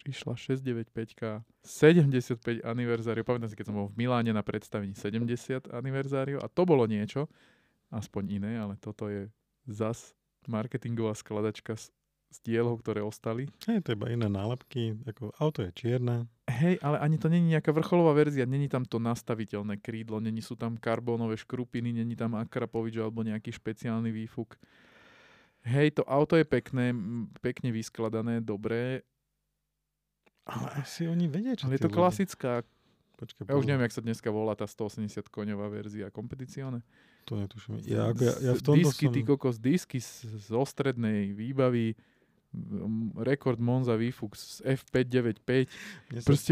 prišla 0.01 0.33
695 0.33 1.45
75 1.61 2.65
aniverzáriu. 2.65 3.21
Pamätám 3.21 3.49
si, 3.53 3.57
keď 3.57 3.69
som 3.69 3.77
bol 3.77 3.87
v 3.93 4.01
Miláne 4.01 4.33
na 4.33 4.41
predstavení 4.41 4.97
70 4.97 5.69
aniverzáriu 5.69 6.41
a 6.41 6.49
to 6.49 6.65
bolo 6.65 6.89
niečo, 6.89 7.29
aspoň 7.93 8.41
iné, 8.41 8.53
ale 8.57 8.79
toto 8.81 9.05
je 9.11 9.29
zas 9.69 10.17
marketingová 10.49 11.13
skladačka 11.13 11.77
s 11.77 11.93
dielov, 12.39 12.79
ktoré 12.79 13.03
ostali. 13.03 13.51
Hej, 13.67 13.83
to 13.83 13.91
iba 13.91 14.07
iné 14.07 14.31
nálepky, 14.31 14.95
ako 15.03 15.35
auto 15.35 15.67
je 15.67 15.71
čierne. 15.75 16.31
Hej, 16.47 16.79
ale 16.79 17.03
ani 17.03 17.19
to 17.19 17.27
není 17.27 17.51
nejaká 17.51 17.75
vrcholová 17.75 18.15
verzia, 18.15 18.47
není 18.47 18.71
tam 18.71 18.87
to 18.87 19.03
nastaviteľné 19.03 19.83
krídlo, 19.83 20.23
není 20.23 20.39
sú 20.39 20.55
tam 20.55 20.79
karbónové 20.79 21.35
škrupiny, 21.35 21.91
není 21.91 22.15
tam 22.15 22.39
Akrapovič 22.39 22.95
alebo 23.01 23.25
nejaký 23.25 23.51
špeciálny 23.51 24.11
výfuk. 24.15 24.55
Hej, 25.67 25.99
to 25.99 26.03
auto 26.07 26.39
je 26.39 26.47
pekné, 26.47 26.95
pekne 27.43 27.69
vyskladané, 27.75 28.39
dobré, 28.41 29.03
Ale 30.45 30.81
asi 30.81 31.05
oni 31.05 31.29
vedia, 31.29 31.53
čo 31.53 31.69
ale 31.69 31.77
je 31.77 31.85
to 31.85 31.89
ľudia- 31.89 31.99
klasická, 32.01 32.51
Počkaj, 33.21 33.53
ja 33.53 33.53
už 33.53 33.69
neviem, 33.69 33.85
jak 33.85 33.93
sa 33.93 34.01
dneska 34.01 34.33
volá 34.33 34.57
tá 34.57 34.65
180 34.65 35.29
koňová 35.29 35.69
verzia 35.69 36.09
kompeticione. 36.09 36.81
To 37.29 37.37
netuším. 37.37 37.77
Ja, 37.85 38.09
ako 38.09 38.17
ja, 38.25 38.33
ja 38.41 38.53
v 38.57 38.63
tomto 38.65 38.89
disky, 38.89 39.05
som... 39.05 39.13
ty 39.13 39.21
kokos, 39.21 39.61
disky 39.61 40.01
z, 40.01 40.25
zo 40.41 40.65
strednej 40.65 41.29
výbavy, 41.37 41.93
rekord 43.17 43.57
Monza 43.57 43.95
výfuk 43.95 44.35
z 44.35 44.59
F595, 44.75 45.49
Mne 46.09 46.19
sa, 46.19 46.27
proste 46.27 46.51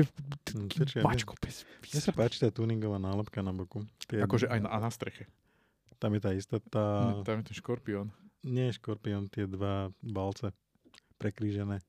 bačko 0.97 1.35
bez 1.37 1.67
mne 1.81 1.99
sa 1.99 2.11
páči 2.11 2.39
tá 2.39 2.49
tuningová 2.49 2.95
nálepka 2.95 3.39
na 3.39 3.51
boku. 3.51 3.83
Tie- 4.01 4.19
Akože 4.19 4.47
aj 4.47 4.59
na, 4.61 4.69
a 4.69 4.77
na 4.77 4.87
streche. 4.87 5.27
Tam 5.97 6.11
je 6.11 6.21
tá 6.21 6.31
istota, 6.31 6.79
Hm, 7.13 7.23
Tam 7.23 7.35
je 7.37 7.45
ten 7.45 7.55
škorpión. 7.55 8.07
nie 8.41 8.71
škorpión, 8.71 9.27
tie 9.27 9.43
dva 9.43 9.91
balce 9.99 10.55
prekrížené. 11.17 11.83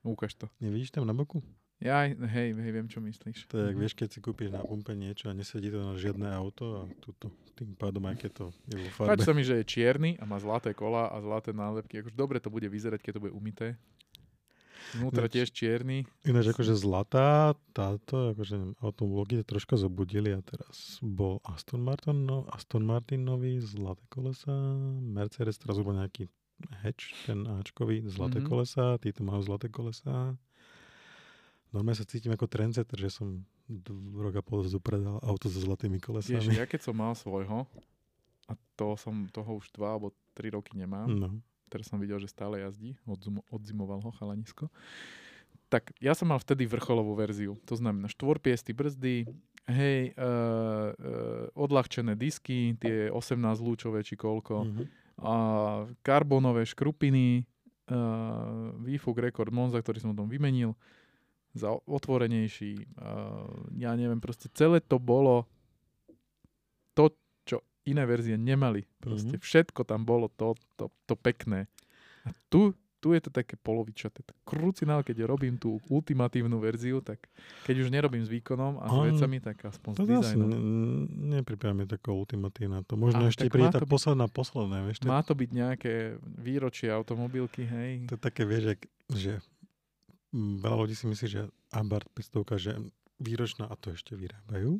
Ukáž 0.00 0.34
to. 0.34 0.46
Nevidíš 0.56 0.90
tam 0.90 1.02
na 1.02 1.12
boku? 1.12 1.42
Ja, 1.78 2.02
hej, 2.04 2.18
hej, 2.50 2.72
viem, 2.72 2.84
čo 2.84 2.98
myslíš. 2.98 3.46
To 3.46 3.54
je, 3.54 3.64
jak 3.64 3.76
Mhm. 3.76 3.82
vieš, 3.82 3.94
keď 3.94 4.08
si 4.10 4.18
kúpiš 4.18 4.50
na 4.50 4.60
pumpe 4.60 4.92
niečo 4.92 5.30
a 5.30 5.32
nesedí 5.32 5.70
to 5.70 5.78
na 5.78 5.94
žiadne 5.94 6.26
auto 6.28 6.64
a 6.74 6.80
tuto, 6.98 7.30
tým 7.54 7.70
pádom 7.72 8.02
aj 8.04 8.18
keď 8.18 8.30
to 8.34 8.44
je 8.66 8.76
vo 8.76 8.90
farbe. 8.90 9.14
Páči 9.14 9.24
sa 9.24 9.32
mi, 9.32 9.42
že 9.42 9.54
je 9.56 9.64
čierny 9.64 10.18
a 10.18 10.24
má 10.24 10.36
zlaté 10.36 10.72
kola 10.72 11.06
a 11.06 11.16
zlaté 11.18 11.50
nálepky. 11.52 12.02
Akože 12.02 12.14
dobre 12.14 12.38
to 12.38 12.50
bude 12.50 12.66
vyzerať, 12.66 12.98
keď 12.98 13.12
to 13.14 13.22
bude 13.22 13.32
umité. 13.32 13.78
Vnútra 14.90 15.28
Ináč- 15.28 15.34
tiež 15.36 15.48
čierny. 15.52 16.02
Ináč 16.24 16.46
akože 16.48 16.74
zlatá, 16.74 17.28
táto, 17.70 18.32
akože 18.32 18.80
automology 18.80 19.38
to 19.38 19.46
troška 19.46 19.76
zobudili 19.76 20.32
a 20.32 20.40
teraz 20.40 20.98
bol 20.98 21.38
Aston 21.44 21.78
Martin, 21.78 22.24
no, 22.24 22.42
Aston 22.48 22.82
Martin 22.82 23.22
nový, 23.22 23.60
zlaté 23.60 24.02
kolesa, 24.08 24.50
Mercedes 24.98 25.60
teraz 25.60 25.78
bol 25.78 25.92
nejaký 25.92 26.26
hatch, 26.82 27.14
ten 27.22 27.46
Ačkový, 27.46 28.02
zlaté 28.08 28.40
Mhm. 28.40 28.48
kolesa, 28.48 28.98
títo 28.98 29.22
majú 29.22 29.44
zlaté 29.44 29.68
kolesa. 29.68 30.34
Normálne 31.68 32.00
sa 32.00 32.08
cítim 32.08 32.32
ako 32.32 32.48
trendsetter, 32.48 32.96
že 32.96 33.12
som 33.12 33.44
rok 34.16 34.40
a 34.40 34.42
pol 34.42 34.64
predal 34.80 35.20
auto 35.20 35.52
so 35.52 35.60
zlatými 35.60 36.00
kolesami. 36.00 36.40
Vieš, 36.40 36.56
ja 36.56 36.64
keď 36.64 36.80
som 36.80 36.96
mal 36.96 37.12
svojho, 37.12 37.68
a 38.48 38.52
to 38.74 38.96
som 38.96 39.28
toho 39.28 39.60
už 39.60 39.68
dva 39.76 39.92
alebo 39.92 40.16
tri 40.32 40.48
roky 40.48 40.72
nemám, 40.72 41.08
No. 41.12 41.28
teraz 41.68 41.92
som 41.92 42.00
videl, 42.00 42.16
že 42.16 42.32
stále 42.32 42.64
jazdí, 42.64 42.96
odzum, 43.04 43.44
odzimoval 43.52 44.00
ho 44.00 44.10
chalanisko. 44.16 44.72
Tak 45.68 45.92
ja 46.00 46.16
som 46.16 46.32
mal 46.32 46.40
vtedy 46.40 46.64
vrcholovú 46.64 47.12
verziu. 47.12 47.60
To 47.68 47.76
znamená 47.76 48.08
štvorpiesty 48.08 48.72
brzdy, 48.72 49.28
hej, 49.68 50.16
uh, 50.16 50.96
uh, 50.96 51.44
odľahčené 51.52 52.16
disky, 52.16 52.72
tie 52.80 53.12
18 53.12 53.36
lúčové 53.60 54.00
či 54.00 54.16
koľko, 54.16 54.64
Mhm. 54.64 54.84
a 55.20 55.34
karbonové 56.00 56.64
škrupiny, 56.64 57.44
uh, 57.92 58.72
výfuk 58.80 59.20
rekord 59.20 59.52
Monza, 59.52 59.76
ktorý 59.76 60.00
som 60.00 60.16
tom 60.16 60.24
vymenil, 60.24 60.72
za 61.58 61.74
otvorenejší. 61.76 62.72
Uh, 62.92 63.44
ja 63.74 63.92
neviem, 63.92 64.16
proste 64.16 64.46
celé 64.48 64.78
to 64.80 64.96
bolo 64.96 65.44
to, 66.92 67.10
čo 67.42 67.56
iné 67.84 68.04
verzie 68.04 68.34
nemali. 68.34 68.82
Proste 68.98 69.34
Mhm. 69.34 69.42
všetko 69.42 69.80
tam 69.82 70.02
bolo 70.02 70.30
to, 70.30 70.54
to, 70.74 70.88
to 71.04 71.14
pekné. 71.14 71.66
A 72.22 72.30
tu, 72.48 72.70
tu 72.98 73.10
je 73.10 73.20
to 73.20 73.30
také 73.30 73.54
polovičaté. 73.56 74.26
Krucinál, 74.42 75.00
keď 75.00 75.22
robím 75.24 75.54
tú 75.54 75.78
ultimatívnu 75.86 76.58
verziu, 76.58 76.98
tak 77.00 77.30
keď 77.62 77.74
už 77.78 77.88
nerobím 77.88 78.20
s 78.20 78.28
výkonom 78.28 78.76
a 78.76 78.84
s 78.84 78.94
vecami, 79.08 79.38
tak 79.38 79.56
aspoň 79.64 79.90
s 79.90 79.96
To 79.96 80.04
zase 80.04 80.34
dizajnom. 80.34 80.48
ne, 80.50 80.58
nepripadá 81.38 81.72
mi 81.72 81.86
taká 81.86 82.10
ultimatívna. 82.10 82.82
To 82.82 82.94
možno 82.94 83.22
Ale 83.22 83.30
ešte 83.30 83.46
príde 83.46 83.70
tá 83.70 83.78
byť- 83.78 83.88
posledná, 83.88 84.26
posledná, 84.26 84.82
vieš. 84.82 84.98
Má 85.04 85.22
to 85.22 85.32
byť 85.32 85.50
nejaké 85.52 85.94
výročie 86.20 86.90
automobilky, 86.90 87.62
hej. 87.62 88.04
to 88.04 88.14
je 88.14 88.20
také, 88.20 88.42
vieš, 88.42 88.76
že 89.08 89.38
veľa 90.32 90.76
ľudí 90.78 90.94
si 90.94 91.04
myslí, 91.04 91.26
že 91.26 91.42
Abarth 91.70 92.08
500, 92.12 92.56
že 92.58 92.72
výročná 93.16 93.66
a 93.66 93.74
to 93.74 93.90
ešte 93.90 94.14
vyrábajú. 94.14 94.78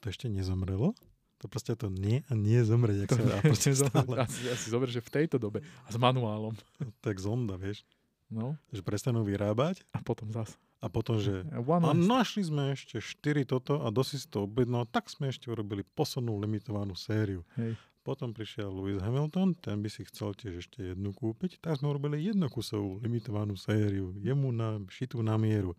To 0.00 0.04
ešte 0.04 0.26
nezomrelo. 0.26 0.92
To 1.38 1.46
proste 1.46 1.76
to 1.76 1.88
nie 1.88 2.24
a 2.26 2.32
nie 2.32 2.64
zomre, 2.64 2.96
jak 2.96 3.12
To 3.12 3.20
sa 3.20 3.24
dá 3.24 3.36
proste 3.40 3.70
stále. 3.84 4.14
Asi, 4.16 4.48
asi 4.48 4.66
zober, 4.68 4.88
že 4.88 5.04
v 5.04 5.10
tejto 5.12 5.36
dobe. 5.36 5.60
A 5.84 5.92
s 5.92 5.96
manuálom. 5.96 6.56
Tak 7.04 7.20
zonda, 7.20 7.56
vieš. 7.56 7.84
No, 8.32 8.56
Že 8.72 8.80
prestanú 8.80 9.20
vyrábať 9.22 9.84
a 9.92 10.00
potom 10.00 10.32
zas. 10.32 10.56
a 10.80 10.88
potom, 10.88 11.20
že 11.20 11.44
One 11.54 11.84
a 11.84 11.92
našli 11.92 12.40
sme 12.42 12.72
ešte 12.72 12.96
4 12.98 13.44
toto 13.44 13.84
a 13.84 13.92
dosi 13.92 14.16
si 14.16 14.24
to 14.26 14.48
objednal, 14.48 14.88
tak 14.88 15.12
sme 15.12 15.28
ešte 15.28 15.52
urobili 15.52 15.84
poslednú 15.94 16.36
limitovanú 16.40 16.96
sériu. 16.96 17.44
Hej. 17.56 17.76
Potom 18.04 18.30
prišiel 18.30 18.68
Lewis 18.68 19.00
Hamilton, 19.00 19.56
ten 19.56 19.80
by 19.80 19.88
si 19.88 20.04
chcel 20.04 20.30
tiež 20.30 20.60
ešte 20.60 20.92
jednu 20.92 21.10
kúpiť, 21.10 21.56
tak 21.58 21.80
sme 21.80 21.88
urobili 21.88 22.20
jednokusovú 22.22 23.00
limitovanú 23.00 23.56
sériu, 23.56 24.12
jemu 24.14 24.52
na 24.52 24.76
šitú 24.86 25.24
na 25.24 25.34
mieru. 25.34 25.72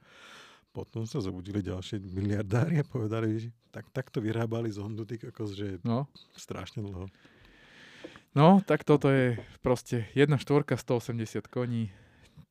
Potom 0.73 1.05
sa 1.05 1.21
zobudili 1.21 1.61
ďalšie 1.61 2.01
miliardári 2.01 2.81
a 2.81 2.83
povedali, 2.83 3.39
že 3.39 3.49
tak, 3.69 3.85
takto 3.93 4.19
vyrábali 4.19 4.67
z 4.67 4.81
Hondu, 4.81 5.05
ty 5.05 5.15
kokos, 5.15 5.53
že 5.53 5.77
No, 5.79 6.09
strašne 6.33 6.81
dlho. 6.81 7.05
no, 8.33 8.59
tak 8.59 8.81
toto 8.81 9.07
je 9.07 9.38
proste 9.61 10.09
jedna 10.11 10.35
štvorka 10.35 10.75
180 10.75 11.45
koní. 11.45 11.93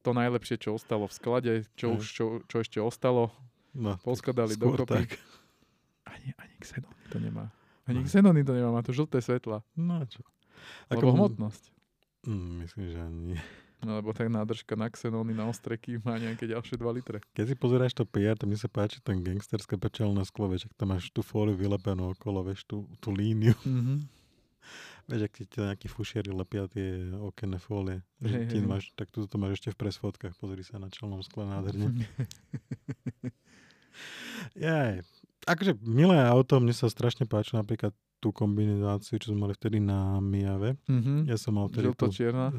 To 0.00 0.12
najlepšie, 0.12 0.56
čo 0.56 0.72
ostalo 0.72 1.04
v 1.04 1.12
sklade, 1.12 1.52
čo, 1.74 1.98
už, 1.98 2.04
čo, 2.06 2.24
čo 2.46 2.56
ešte 2.60 2.78
ostalo, 2.78 3.34
No, 3.74 3.98
poskladali 3.98 4.54
dokopy. 4.54 4.86
tak. 4.86 5.08
Ani, 6.06 6.30
ani 6.38 6.54
Xenony 6.60 7.04
to 7.10 7.18
nemá. 7.18 7.50
Ani 7.84 8.00
No. 8.00 8.08
Xenony 8.08 8.40
to 8.44 8.52
nemá, 8.56 8.70
má 8.72 8.82
to 8.82 8.96
žlté 8.96 9.20
svetla. 9.20 9.60
No 9.76 10.00
čo. 10.08 10.24
Lebo 10.88 11.12
hmotnosť. 11.12 11.68
Mm, 12.24 12.52
myslím, 12.64 12.84
že 12.88 12.98
ani 13.04 13.20
nie. 13.32 13.40
No, 13.84 14.00
lebo 14.00 14.16
tak 14.16 14.32
nádržka 14.32 14.80
na 14.80 14.88
Xenony 14.88 15.36
na 15.36 15.44
ostreky 15.44 16.00
má 16.00 16.16
nejaké 16.16 16.48
ďalšie 16.48 16.80
2 16.80 16.96
litre. 16.96 17.20
Keď 17.36 17.52
si 17.52 17.54
pozeráš 17.54 17.92
to 17.92 18.08
PR, 18.08 18.32
to 18.32 18.48
mne 18.48 18.56
sa 18.56 18.72
páči 18.72 19.04
ten 19.04 19.20
gangsterské 19.20 19.76
pečelné 19.76 20.24
sklo, 20.24 20.48
vieš, 20.48 20.72
ak 20.72 20.74
tam 20.80 20.96
máš 20.96 21.12
tú 21.12 21.20
fóliu 21.20 21.52
vylepenú 21.52 22.16
okolo, 22.16 22.40
vieš, 22.48 22.64
tú, 22.64 22.88
tú 23.04 23.12
líniu. 23.12 23.52
Mm-hmm. 23.62 23.98
Vieš, 25.04 25.28
ak 25.28 25.32
ti 25.36 25.44
to 25.44 25.68
nejakí 25.68 25.84
fušieri 25.92 26.32
lepia 26.32 26.64
tie 26.64 27.12
okenné 27.12 27.60
fólie, 27.60 28.00
hej, 28.24 28.48
hej. 28.48 28.64
máš, 28.64 28.88
tak 28.96 29.12
tu 29.12 29.28
to 29.28 29.36
máš 29.36 29.60
ešte 29.60 29.76
v 29.76 29.84
presfotkách, 29.84 30.32
pozri 30.40 30.64
sa 30.64 30.80
na 30.80 30.88
čelnom 30.88 31.20
skle 31.20 31.44
nádherne. 31.44 31.92
Jaj, 34.56 35.04
akože 35.44 35.72
milé 35.80 36.16
auto, 36.20 36.58
mne 36.58 36.72
sa 36.72 36.88
strašne 36.88 37.28
páči 37.28 37.54
napríklad 37.54 37.92
tú 38.18 38.32
kombináciu, 38.32 39.20
čo 39.20 39.32
sme 39.32 39.44
mali 39.44 39.52
vtedy 39.52 39.84
na 39.84 40.16
Miave. 40.16 40.80
mm-hmm. 40.88 41.28
Ja 41.28 41.36
som 41.36 41.60
mal 41.60 41.68
vtedy 41.68 41.92
tú, 41.92 42.08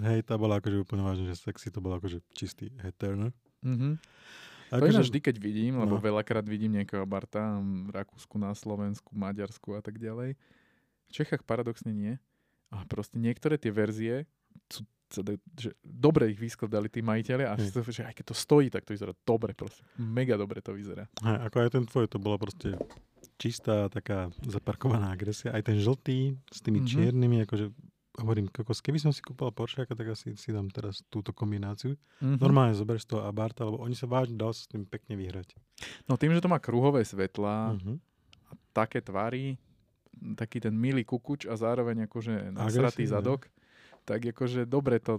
hej, 0.06 0.22
tá 0.22 0.38
bola 0.38 0.62
akože 0.62 0.78
úplne 0.86 1.02
vážne, 1.02 1.26
že 1.26 1.42
sexy, 1.42 1.74
to 1.74 1.82
bolo 1.82 1.98
akože 1.98 2.22
čistý 2.38 2.70
head 2.78 2.94
turner. 3.02 3.34
Mm-hmm. 3.66 3.94
To 4.70 4.82
Akože, 4.82 4.98
ináč 4.98 5.08
vždy, 5.10 5.20
keď 5.22 5.36
vidím, 5.38 5.74
lebo 5.78 5.98
No. 5.98 6.02
veľakrát 6.02 6.46
vidím 6.46 6.78
nejakého 6.78 7.06
Barta 7.06 7.58
v 7.62 7.90
Rakúsku, 7.94 8.38
na 8.42 8.54
Slovensku, 8.54 9.14
Maďarsku 9.14 9.78
a 9.78 9.82
tak 9.82 10.02
ďalej. 10.02 10.38
V 11.06 11.12
Čechách 11.14 11.46
paradoxne 11.46 11.94
nie. 11.94 12.18
A 12.74 12.82
proste 12.90 13.22
niektoré 13.22 13.62
tie 13.62 13.70
verzie 13.70 14.26
sú 14.70 14.86
že 15.08 15.70
dobre 15.80 16.28
ich 16.28 16.38
vyskladali 16.38 16.88
tí 16.88 17.00
majiteľe 17.00 17.44
a 17.44 17.54
to, 17.56 17.82
že 17.84 18.04
aj 18.04 18.14
keď 18.14 18.26
to 18.26 18.36
stojí, 18.36 18.68
tak 18.68 18.84
to 18.84 18.92
vyzerá 18.92 19.14
dobre 19.22 19.54
proste. 19.54 19.86
Mega 19.96 20.34
dobre 20.34 20.60
to 20.60 20.72
vyzerá. 20.72 21.06
hej, 21.22 21.38
ako 21.42 21.56
aj 21.58 21.70
ten 21.72 21.84
tvoj, 21.84 22.06
to 22.08 22.18
bola 22.18 22.36
proste 22.36 22.74
čistá 23.36 23.88
taká 23.88 24.28
zaparkovaná 24.42 25.12
agresia. 25.12 25.52
Aj 25.52 25.62
ten 25.62 25.78
žltý 25.78 26.34
s 26.48 26.60
tými 26.60 26.82
Mhm. 26.82 26.88
čiernymi, 26.88 27.38
akože 27.44 27.66
hovorím, 28.16 28.48
kokos, 28.48 28.80
keby 28.80 28.96
som 28.98 29.12
si 29.12 29.20
kúpal 29.20 29.52
Porsche, 29.52 29.84
tak 29.86 30.08
asi 30.08 30.34
si 30.34 30.50
dám 30.50 30.70
teraz 30.70 31.04
túto 31.06 31.30
kombináciu. 31.30 32.00
Mm-hmm. 32.16 32.40
Normálne 32.40 32.72
zoberieš 32.72 33.04
toho 33.06 33.22
Abarta, 33.22 33.62
lebo 33.62 33.78
oni 33.78 33.92
sa 33.92 34.08
vážne 34.08 34.36
dal 34.36 34.50
sa 34.50 34.64
s 34.64 34.72
tým 34.72 34.84
pekne 34.84 35.14
vyhrať. 35.14 35.52
No 36.06 36.16
tým, 36.16 36.32
že 36.32 36.40
to 36.40 36.48
má 36.48 36.58
kruhové 36.58 37.04
svetlá, 37.04 37.76
Mhm. 37.76 38.00
a 38.46 38.52
také 38.74 39.04
tvary, 39.04 39.60
taký 40.34 40.64
ten 40.64 40.72
milý 40.72 41.04
kukuč 41.04 41.44
a 41.44 41.54
zároveň 41.54 42.08
akože 42.08 42.50
nasratý 42.50 43.04
Agresívne. 43.04 43.12
zadok, 43.12 43.42
tak 44.06 44.22
akože 44.22 44.64
dobre 44.64 45.02
to, 45.02 45.18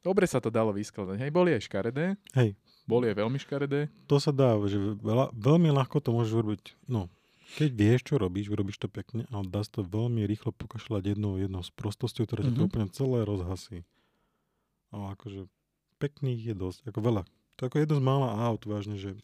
dobre 0.00 0.24
sa 0.24 0.40
to 0.40 0.48
dalo 0.48 0.72
vyskladať. 0.72 1.20
Hej, 1.20 1.30
boli 1.30 1.52
aj 1.52 1.68
škaredé, 1.68 2.16
Hej, 2.32 2.56
boli 2.88 3.12
aj 3.12 3.16
veľmi 3.20 3.38
škaredé, 3.38 3.92
to 4.08 4.16
sa 4.18 4.32
dá, 4.32 4.56
že 4.64 4.80
veľa, 4.98 5.30
veľmi 5.36 5.68
ľahko 5.70 6.00
to 6.00 6.10
môžeš 6.10 6.32
urobiť. 6.34 6.64
No, 6.88 7.06
keď 7.52 7.70
vieš, 7.76 8.00
čo 8.08 8.16
robíš, 8.16 8.48
urobíš 8.48 8.80
to 8.80 8.88
pekne, 8.88 9.28
ale 9.28 9.44
dá 9.44 9.60
sa 9.60 9.78
to 9.78 9.82
veľmi 9.84 10.24
rýchlo 10.24 10.56
pokašľať 10.56 11.12
jednou, 11.12 11.36
jednou 11.36 11.60
s 11.60 11.68
prostosťou, 11.68 12.24
ktorá 12.24 12.48
mm-hmm. 12.48 12.56
to 12.56 12.64
Mhm. 12.64 12.68
úplne 12.72 12.86
celé 12.88 13.18
rozhasí. 13.28 13.78
Ale 14.88 15.12
akože 15.12 15.48
pekných 16.00 16.52
je 16.52 16.54
dosť, 16.56 16.88
ako 16.88 17.00
veľa. 17.00 17.22
To 17.56 17.58
je 17.62 17.68
ako 17.68 17.78
jedno 17.84 17.96
z 18.00 18.02
mála 18.02 18.28
aut, 18.48 18.64
vážne, 18.64 18.96
že 18.96 19.20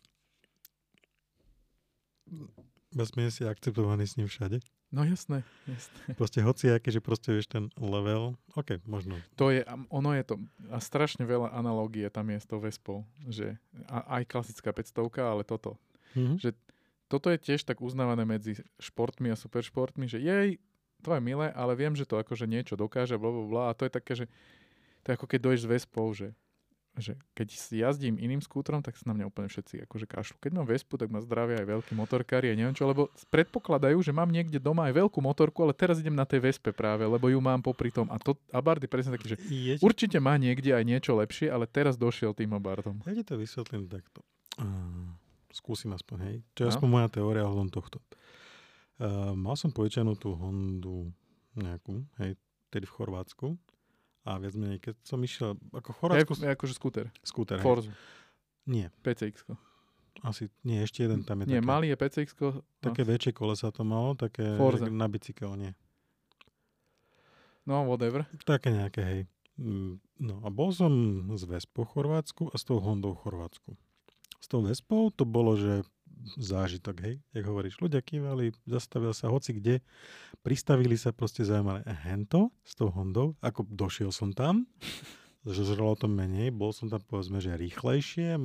Bez 2.89 3.13
si 3.13 3.45
akceptovaný 3.45 4.09
s 4.09 4.17
ním 4.17 4.27
všade. 4.27 4.65
No 4.89 5.05
jasné, 5.05 5.45
jasné. 5.69 6.01
Proste 6.21 6.41
hociaké, 6.41 6.89
že 6.89 7.05
proste 7.05 7.37
vieš 7.37 7.53
ten 7.53 7.69
level, 7.77 8.41
ok, 8.57 8.81
možno. 8.89 9.21
To 9.37 9.53
je, 9.53 9.61
ono 9.93 10.17
je 10.17 10.25
to, 10.25 10.35
a 10.73 10.81
strašne 10.81 11.29
veľa 11.29 11.53
analógie 11.53 12.09
tam 12.09 12.33
je 12.33 12.41
s 12.41 12.49
tou 12.49 12.57
Vespou, 12.57 13.05
že 13.29 13.61
a, 13.85 14.17
aj 14.17 14.33
klasická 14.33 14.73
500, 14.73 15.21
ale 15.21 15.45
toto. 15.45 15.77
Mhm. 16.17 16.41
Že 16.41 16.51
toto 17.09 17.29
je 17.29 17.39
tiež 17.41 17.69
tak 17.69 17.85
uznávané 17.85 18.25
medzi 18.25 18.57
športmi 18.81 19.29
a 19.29 19.37
superšportmi, 19.37 20.09
že 20.09 20.25
jej, 20.25 20.57
to 21.05 21.13
je 21.13 21.21
milé, 21.21 21.53
ale 21.53 21.77
viem, 21.77 21.93
že 21.93 22.09
to 22.09 22.17
akože 22.17 22.49
niečo 22.49 22.77
dokáže, 22.77 23.21
bla, 23.21 23.29
bla, 23.29 23.45
bla, 23.45 23.65
a 23.69 23.77
to 23.77 23.85
je 23.85 23.93
také, 23.93 24.13
že 24.17 24.25
to 25.05 25.13
je 25.13 25.17
ako 25.21 25.27
keď 25.29 25.41
dojdeš 25.45 25.63
s 25.65 25.71
Vespou, 25.73 26.09
že 26.17 26.33
že 26.97 27.15
keď 27.37 27.49
si 27.53 27.79
jazdím 27.79 28.17
iným 28.17 28.41
skútrom, 28.41 28.81
tak 28.81 28.97
sa 28.97 29.07
na 29.07 29.15
mňa 29.15 29.29
úplne 29.29 29.47
všetci 29.47 29.85
akože 29.87 30.07
kašľú. 30.09 30.37
Keď 30.41 30.53
mám 30.57 30.67
Vespu, 30.67 30.97
tak 30.97 31.13
ma 31.13 31.21
zdravia 31.21 31.61
aj 31.63 31.67
veľkí 31.69 31.93
motorkári 31.95 32.51
a 32.51 32.59
neviem 32.59 32.75
čo, 32.75 32.89
lebo 32.89 33.13
predpokladajú, 33.29 34.01
že 34.01 34.11
mám 34.11 34.27
niekde 34.27 34.59
doma 34.59 34.89
aj 34.91 34.99
veľkú 34.99 35.19
motorku, 35.21 35.63
ale 35.63 35.77
teraz 35.77 36.01
idem 36.01 36.17
na 36.17 36.27
tej 36.27 36.43
Vespe 36.43 36.75
práve, 36.75 37.07
lebo 37.07 37.29
ju 37.31 37.39
mám 37.39 37.63
popri 37.63 37.93
tom. 37.93 38.09
A 38.11 38.19
to 38.19 38.35
Abardy 38.51 38.91
presne 38.91 39.15
taký, 39.15 39.35
že 39.35 39.39
Je, 39.47 39.75
určite 39.79 40.19
má 40.19 40.35
niekde 40.35 40.75
aj 40.75 40.83
niečo 40.83 41.15
lepšie, 41.15 41.47
ale 41.47 41.69
teraz 41.71 41.95
došiel 41.95 42.35
tým 42.35 42.51
Abardom. 42.57 42.99
ja 43.07 43.15
ti 43.15 43.23
to 43.23 43.39
vysvetlím 43.39 43.87
takto. 43.87 44.25
Uh, 44.59 45.15
skúsim 45.55 45.95
aspoň, 45.95 46.17
hej. 46.27 46.37
Čo 46.59 46.61
je 46.63 46.69
No. 46.69 46.73
aspoň 46.75 46.89
moja 46.91 47.09
teória 47.13 47.47
ohľadom 47.47 47.71
tohto. 47.71 48.03
Uh, 48.99 49.31
mal 49.39 49.55
som 49.55 49.71
požičanú 49.71 50.19
tú 50.19 50.35
Hondu 50.35 51.15
nejakú, 51.55 52.03
hej, 52.19 52.35
tedy 52.75 52.91
v 52.91 52.95
Chorvátsku. 52.99 53.55
A 54.23 54.37
viac 54.37 54.55
menej, 54.55 54.79
keď 54.79 54.95
som 55.03 55.19
išiel, 55.19 55.55
ako 55.71 55.91
Chorvátsku, 55.93 56.35
je 56.37 56.51
akože 56.51 56.75
skúter. 56.75 57.07
skúter, 57.21 57.57
hej. 57.57 57.65
Forzu. 57.65 57.91
Nie, 58.65 58.91
PCX. 59.01 59.49
asi, 60.21 60.51
nie, 60.61 60.79
ešte 60.79 61.03
jeden 61.03 61.23
tam 61.23 61.41
je 61.41 61.49
Nie, 61.49 61.59
také, 61.59 61.67
malý 61.67 61.87
je 61.89 61.97
PCX. 61.97 62.29
také 62.79 63.03
väčšie 63.03 63.33
kolesa 63.33 63.71
to 63.71 63.83
malo, 63.83 64.13
také 64.13 64.57
Forza. 64.57 64.85
na 64.87 65.07
bicykel, 65.07 65.55
nie. 65.55 65.73
No, 67.65 67.85
whatever. 67.85 68.25
Také 68.43 68.73
nejaké, 68.73 69.01
hej. 69.01 69.21
Mm, 69.57 70.01
No 70.19 70.43
a 70.43 70.51
bol 70.51 70.75
som 70.75 70.91
s 71.31 71.47
Vespou 71.47 71.87
Chorvátsku 71.87 72.51
a 72.51 72.59
s 72.59 72.67
tou 72.67 72.83
Hondou 72.83 73.15
Chorvátsku. 73.15 73.79
S 74.37 74.47
tou 74.47 74.67
Vespou 74.67 75.11
to 75.11 75.23
bolo, 75.23 75.55
že 75.55 75.87
zážitok, 76.39 76.97
hej, 77.05 77.15
jak 77.33 77.45
hovoríš, 77.47 77.79
ľudia 77.79 78.03
kývali, 78.03 78.53
zastavil 78.67 79.15
sa 79.15 79.31
hoci 79.31 79.57
kde, 79.57 79.81
pristavili 80.43 80.99
sa 80.99 81.15
proste 81.15 81.43
zaujímavé. 81.47 81.87
Hento 82.07 82.51
s 82.67 82.75
tou 82.79 82.93
Hondou, 82.93 83.39
ako 83.41 83.67
došiel 83.69 84.11
som 84.11 84.35
tam, 84.35 84.67
žralo 85.47 85.97
to 85.97 86.11
menej, 86.11 86.53
bol 86.53 86.75
som 86.75 86.91
tam 86.93 87.01
povedzme, 87.05 87.41
že 87.41 87.57
rýchlejšie, 87.57 88.37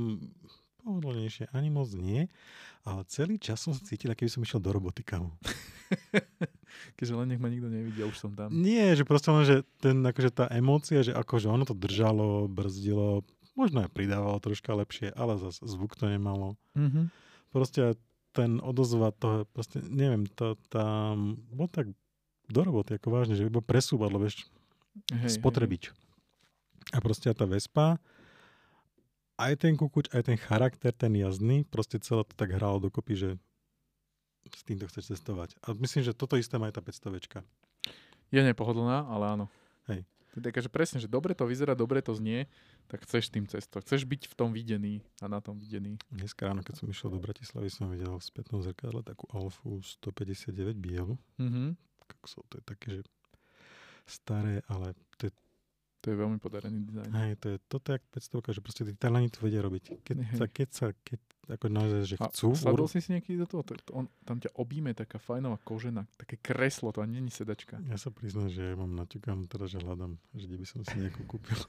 pohodlnejšie, 0.84 1.50
ani 1.56 1.70
moc 1.72 1.90
nie, 1.96 2.28
ale 2.84 3.08
celý 3.08 3.40
čas 3.40 3.64
som 3.64 3.72
sa 3.72 3.82
cítil, 3.88 4.12
aký 4.12 4.28
by 4.28 4.32
som 4.32 4.44
išiel 4.44 4.60
do 4.60 4.76
roboty, 4.76 5.02
kamo. 5.02 5.32
Keďže 7.00 7.14
len 7.16 7.28
nech 7.32 7.42
ma 7.42 7.48
nikto 7.48 7.72
nevidí, 7.72 8.04
už 8.04 8.18
som 8.20 8.32
tam. 8.36 8.52
Nie, 8.52 8.92
že 8.98 9.08
proste 9.08 9.32
len, 9.32 9.44
že, 9.48 9.58
ten, 9.80 10.04
akože 10.04 10.32
tá 10.36 10.46
emócia, 10.52 11.00
že 11.06 11.16
akože 11.16 11.48
ono 11.48 11.64
to 11.64 11.76
držalo, 11.78 12.52
brzdilo, 12.52 13.24
možno 13.56 13.86
aj 13.88 13.90
pridávalo 13.94 14.38
troška 14.44 14.76
lepšie, 14.76 15.14
ale 15.16 15.40
zase 15.40 15.64
zvuk 15.64 15.96
to 15.96 16.12
nemalo. 16.12 16.60
Mhm. 16.76 17.10
Proste 17.54 17.94
ten 18.34 18.58
odozva 18.60 19.14
toho, 19.14 19.46
proste 19.54 19.80
neviem, 19.86 20.26
to 20.26 20.58
tam 20.74 21.38
bol 21.54 21.70
tak 21.70 21.94
do 22.50 22.62
roboty, 22.66 22.98
ako 22.98 23.08
vážne, 23.14 23.38
že 23.38 23.46
iba 23.46 23.62
presúvadlo, 23.62 24.18
vieš, 24.18 24.50
Hej, 25.14 25.38
spotrebič. 25.38 25.94
A 26.92 26.98
proste 27.00 27.30
tá 27.32 27.46
Vespa, 27.46 28.02
aj 29.38 29.54
ten 29.62 29.74
kukuč, 29.78 30.10
aj 30.14 30.34
ten 30.34 30.38
charakter, 30.38 30.94
ten 30.94 31.14
jazdný, 31.14 31.66
proste 31.70 32.02
celé 32.02 32.26
to 32.26 32.34
tak 32.34 32.54
hralo 32.54 32.82
dokopy, 32.82 33.14
že 33.14 33.30
s 34.50 34.62
týmto 34.66 34.86
chceš 34.92 35.16
cestovať. 35.16 35.56
A 35.64 35.74
myslím, 35.78 36.04
že 36.04 36.18
toto 36.18 36.36
isté 36.36 36.60
má 36.60 36.68
aj 36.68 36.78
tá 36.78 36.82
500 36.84 37.42
Je 38.34 38.42
nepohodlná, 38.42 39.08
ale 39.08 39.26
áno. 39.40 39.46
Hej. 39.88 40.04
To 40.34 40.42
je 40.42 40.66
že 40.66 40.72
presne, 40.74 40.98
že 40.98 41.06
dobre 41.06 41.38
to 41.38 41.46
vyzerá, 41.46 41.78
dobre 41.78 42.02
to 42.02 42.18
znie, 42.18 42.50
tak 42.90 43.06
chceš 43.06 43.30
tým 43.30 43.46
cestovať. 43.46 43.86
Chceš 43.86 44.10
byť 44.10 44.22
v 44.26 44.34
tom 44.34 44.50
videný 44.50 45.06
a 45.22 45.30
na 45.30 45.38
tom 45.38 45.62
videný. 45.62 46.02
Dneska 46.10 46.50
ráno, 46.50 46.66
keď 46.66 46.82
som 46.82 46.90
išiel 46.90 47.14
do 47.14 47.22
Bratislavy, 47.22 47.70
som 47.70 47.86
videl 47.94 48.18
v 48.18 48.26
spätnom 48.26 48.66
zrkadle 48.66 49.06
takú 49.06 49.30
Alfu 49.30 49.78
159 50.02 50.74
bielu. 50.74 51.22
Mhm. 51.38 51.78
Kaksov, 52.10 52.50
to 52.50 52.58
je 52.60 52.64
také, 52.66 52.88
že 52.98 53.02
staré, 54.10 54.66
ale 54.68 54.98
to 55.22 55.30
je, 55.30 55.32
To 56.04 56.12
je 56.12 56.20
veľmi 56.20 56.36
podarený 56.36 56.84
dizajn. 56.84 57.10
hej, 57.16 57.34
to 57.40 57.48
je 57.48 57.58
toto 57.64 57.88
jak 57.90 58.04
500, 58.12 58.52
že 58.52 58.60
proste 58.60 58.84
tí 58.84 58.92
Taliani 58.92 59.32
to 59.32 59.40
vedia 59.40 59.64
robiť. 59.64 60.04
Keď 60.04 60.16
sa, 60.36 60.46
keď 60.46 60.68
sa, 60.70 60.86
keď 60.92 61.20
ako 61.48 61.66
naozaj, 61.68 62.02
že 62.04 62.16
A 62.20 62.28
chcú, 62.28 62.52
sadol 62.56 62.88
si 62.88 63.00
si 63.00 63.12
niekedy 63.12 63.36
do 63.36 63.48
toho? 63.48 63.64
To- 63.64 63.80
to 63.80 63.92
On, 63.94 64.06
tam 64.24 64.36
ťa 64.36 64.52
objíme 64.56 64.92
taká 64.92 65.16
fajnová 65.16 65.56
kožená, 65.60 66.04
také 66.16 66.36
kreslo, 66.36 66.92
to 66.92 67.00
ani 67.00 67.18
není 67.18 67.32
sedačka. 67.32 67.80
ja 67.80 67.96
sa 67.96 68.12
priznám, 68.12 68.48
že 68.48 68.64
ja 68.64 68.76
mám 68.76 68.92
naťukám 68.94 69.48
teda, 69.48 69.64
že 69.66 69.80
hľadám, 69.80 70.20
že 70.36 70.46
kde 70.46 70.58
by 70.60 70.68
som 70.68 70.80
si 70.84 70.96
nejakú 71.00 71.24
kúpil. 71.24 71.56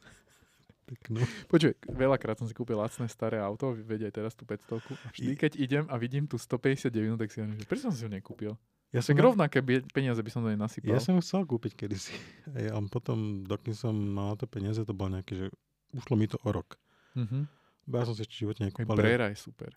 Peknú. 0.85 1.23
Počuj, 1.49 1.81
veľakrát 1.89 2.37
som 2.37 2.45
si 2.45 2.53
kúpil 2.53 2.77
lacné 2.77 3.09
staré 3.09 3.41
auto, 3.41 3.73
veď 3.73 4.11
aj 4.11 4.13
teraz 4.15 4.33
tú 4.35 4.45
500 4.45 4.85
a 4.85 5.09
vždy, 5.17 5.33
keď 5.33 5.53
idem 5.57 5.85
a 5.89 5.97
vidím 5.97 6.29
tú 6.29 6.37
159, 6.37 6.93
tak 7.17 7.33
si 7.33 7.41
hovorím, 7.41 7.57
že 7.57 7.65
prečo 7.65 7.89
som 7.89 7.95
si 7.95 8.05
ho 8.05 8.11
nekúpil? 8.13 8.53
Ja 8.95 9.03
som, 9.03 9.19
Tak 9.19 9.27
rovnaké 9.27 9.59
peniaze 9.91 10.23
by 10.23 10.31
som 10.31 10.47
do 10.47 10.55
nej 10.55 10.61
nasypal. 10.61 10.95
ja 10.95 11.03
som 11.03 11.19
chcel 11.19 11.43
kúpiť 11.43 11.75
kedysi. 11.75 12.15
Ale 12.55 12.87
potom, 12.87 13.43
dokým 13.43 13.75
som 13.75 13.91
mal 13.91 14.33
na 14.33 14.37
to 14.39 14.47
peniaze, 14.47 14.79
to 14.87 14.95
bolo 14.95 15.19
nejaké, 15.19 15.35
že 15.35 15.47
ušlo 15.91 16.15
mi 16.15 16.31
to 16.31 16.39
o 16.47 16.55
rok. 16.55 16.79
Mhm. 17.19 17.51
Bo 17.91 18.01
ja 18.01 18.07
som 18.07 18.15
si 18.15 18.23
ešte 18.23 18.47
Aj 18.47 18.71
nekúpal. 18.71 18.97
Brera 18.97 19.27
je 19.35 19.37
super. 19.37 19.75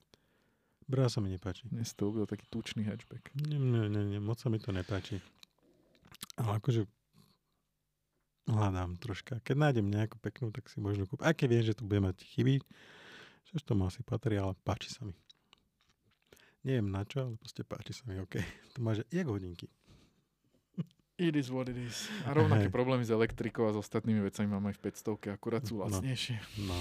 Brera 0.88 1.12
sa 1.12 1.20
mi 1.20 1.28
nepáči. 1.28 1.68
Dnes 1.68 1.92
to 1.92 2.14
ubil 2.14 2.24
taký 2.24 2.48
tučný 2.48 2.88
hatchback. 2.88 3.36
Nie, 3.36 3.60
nie, 3.60 3.92
nie, 3.92 4.16
nie, 4.16 4.20
moc 4.24 4.40
sa 4.40 4.48
mi 4.48 4.62
to 4.62 4.72
nepáči. 4.72 5.20
Ale 6.40 6.62
akože 6.64 6.88
hľadám 8.48 8.96
troška. 8.96 9.44
Keď 9.44 9.56
nájdem 9.60 9.92
nejakú 9.92 10.16
peknú, 10.24 10.56
tak 10.56 10.72
si 10.72 10.80
možno 10.80 11.04
kúpiť. 11.04 11.28
Aj 11.28 11.36
keď 11.36 11.48
viem, 11.52 11.64
že 11.68 11.76
tu 11.76 11.84
bude 11.84 12.00
mať 12.00 12.24
chyby, 12.24 12.64
čo 13.52 13.60
to 13.60 13.76
asi 13.84 14.00
patrí, 14.08 14.40
ale 14.40 14.56
páči 14.64 14.88
sa 14.88 15.04
mi. 15.04 15.12
Neviem 16.62 16.90
na 16.90 17.06
čo, 17.06 17.22
ale 17.24 17.36
proste 17.38 17.62
páči 17.62 17.94
sa 17.94 18.04
mi, 18.06 18.18
OK. 18.18 18.38
To 18.74 18.82
máš 18.82 19.04
jak 19.10 19.28
hodinky. 19.28 19.70
It 21.18 21.34
is 21.34 21.50
what 21.50 21.66
it 21.66 21.78
is. 21.78 22.06
A 22.30 22.34
rovnaké 22.38 22.70
Hej. 22.70 22.74
problémy 22.74 23.02
s 23.02 23.10
elektrikou 23.10 23.66
a 23.66 23.74
s 23.74 23.82
ostatnými 23.82 24.22
vecami 24.22 24.46
mám 24.46 24.70
aj 24.70 24.78
v 24.78 24.82
500, 24.86 25.34
akurát 25.34 25.66
sú 25.66 25.82
No. 25.82 25.90
lacnejšie. 25.90 26.38
No. 26.62 26.78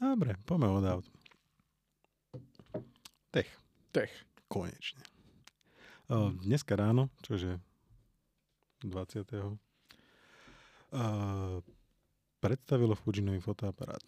Dobre, 0.00 0.40
poďme 0.48 0.68
od 0.72 0.84
aut. 0.88 1.06
Tech. 3.28 3.44
Tech. 3.92 4.08
Konečne. 4.48 5.04
Uh, 6.08 6.32
dneska 6.40 6.80
ráno, 6.80 7.12
čože 7.20 7.60
20. 8.80 9.36
Uh, 10.88 11.60
predstavilo 12.40 12.96
Fuji 12.96 13.20
nový 13.20 13.44
fotoaparát 13.44 14.00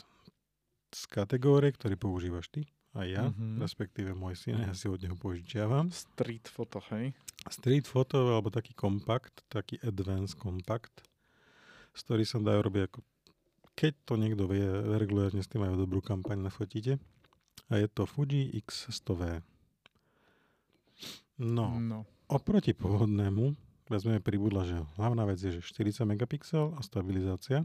z 0.88 1.04
kategórie, 1.04 1.68
ktorý 1.76 2.00
používaš 2.00 2.48
ty 2.48 2.64
a 2.90 3.04
ja, 3.04 3.28
Mhm. 3.28 3.58
respektíve 3.58 4.10
môj 4.12 4.34
syn, 4.34 4.58
ja 4.60 4.72
si 4.72 4.86
od 4.86 4.98
neho 4.98 5.14
požičiavam. 5.14 5.90
Street 5.90 6.46
photo, 6.46 6.82
hej? 6.90 7.14
Street 7.46 7.86
photo, 7.86 8.18
alebo 8.28 8.48
taký 8.48 8.74
kompakt, 8.74 9.46
taký 9.46 9.78
advanced 9.80 10.36
kompakt, 10.36 10.92
z 11.92 12.00
ktorý 12.02 12.24
sa 12.24 12.38
dajú 12.38 12.60
robiť 12.60 12.84
ako 12.86 12.98
keď 13.72 13.94
to 14.04 14.14
niekto 14.14 14.44
vie, 14.44 14.60
regulárne 14.94 15.40
s 15.40 15.48
tým 15.48 15.64
majú 15.64 15.72
dobrú 15.74 16.04
kampaň 16.04 16.36
nafotíte. 16.36 17.00
A 17.70 17.78
je 17.78 17.88
to 17.88 18.04
Fuji 18.04 18.52
X100V. 18.60 19.40
No, 21.40 21.80
no. 21.80 22.04
oproti 22.28 22.76
pôvodnému, 22.76 23.56
vezmeme 23.88 24.20
pribudla, 24.20 24.68
že 24.68 24.76
hlavná 25.00 25.24
vec 25.24 25.40
je, 25.40 25.56
že 25.56 25.64
40 25.64 26.04
megapixel 26.04 26.76
a 26.76 26.80
stabilizácia, 26.84 27.64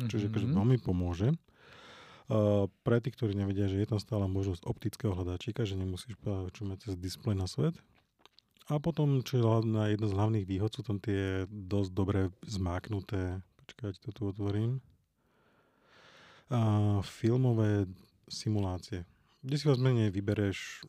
mm-hmm. 0.00 0.08
akože 0.08 0.48
Mhm. 0.48 0.56
veľmi 0.56 0.78
pomôže. 0.80 1.36
Uh, 2.30 2.70
pre 2.86 3.02
tých, 3.02 3.18
ktorí 3.18 3.34
nevedia, 3.34 3.66
že 3.66 3.82
je 3.82 3.90
tam 3.90 3.98
stále 3.98 4.30
možnosť 4.30 4.62
optického 4.62 5.10
hľadáčika, 5.18 5.66
že 5.66 5.74
nemusíš 5.74 6.14
počúvať 6.22 6.86
cez 6.86 6.94
displej 6.94 7.34
na 7.34 7.50
svet. 7.50 7.74
A 8.70 8.78
potom, 8.78 9.26
čo 9.26 9.34
je 9.34 9.42
hlavná, 9.42 9.90
jedna 9.90 10.06
z 10.06 10.14
hlavných 10.14 10.46
výhod, 10.46 10.70
sú 10.70 10.86
tam 10.86 11.02
tie 11.02 11.50
dosť 11.50 11.90
dobre 11.90 12.30
zmáknuté, 12.46 13.42
počkajte, 13.66 13.98
to 13.98 14.10
tu 14.14 14.22
otvorím, 14.30 14.78
uh, 16.54 17.02
filmové 17.02 17.90
simulácie. 18.30 19.02
Kde 19.42 19.56
si 19.58 19.66
vás 19.66 19.82
menej 19.82 20.14
vybereš, 20.14 20.86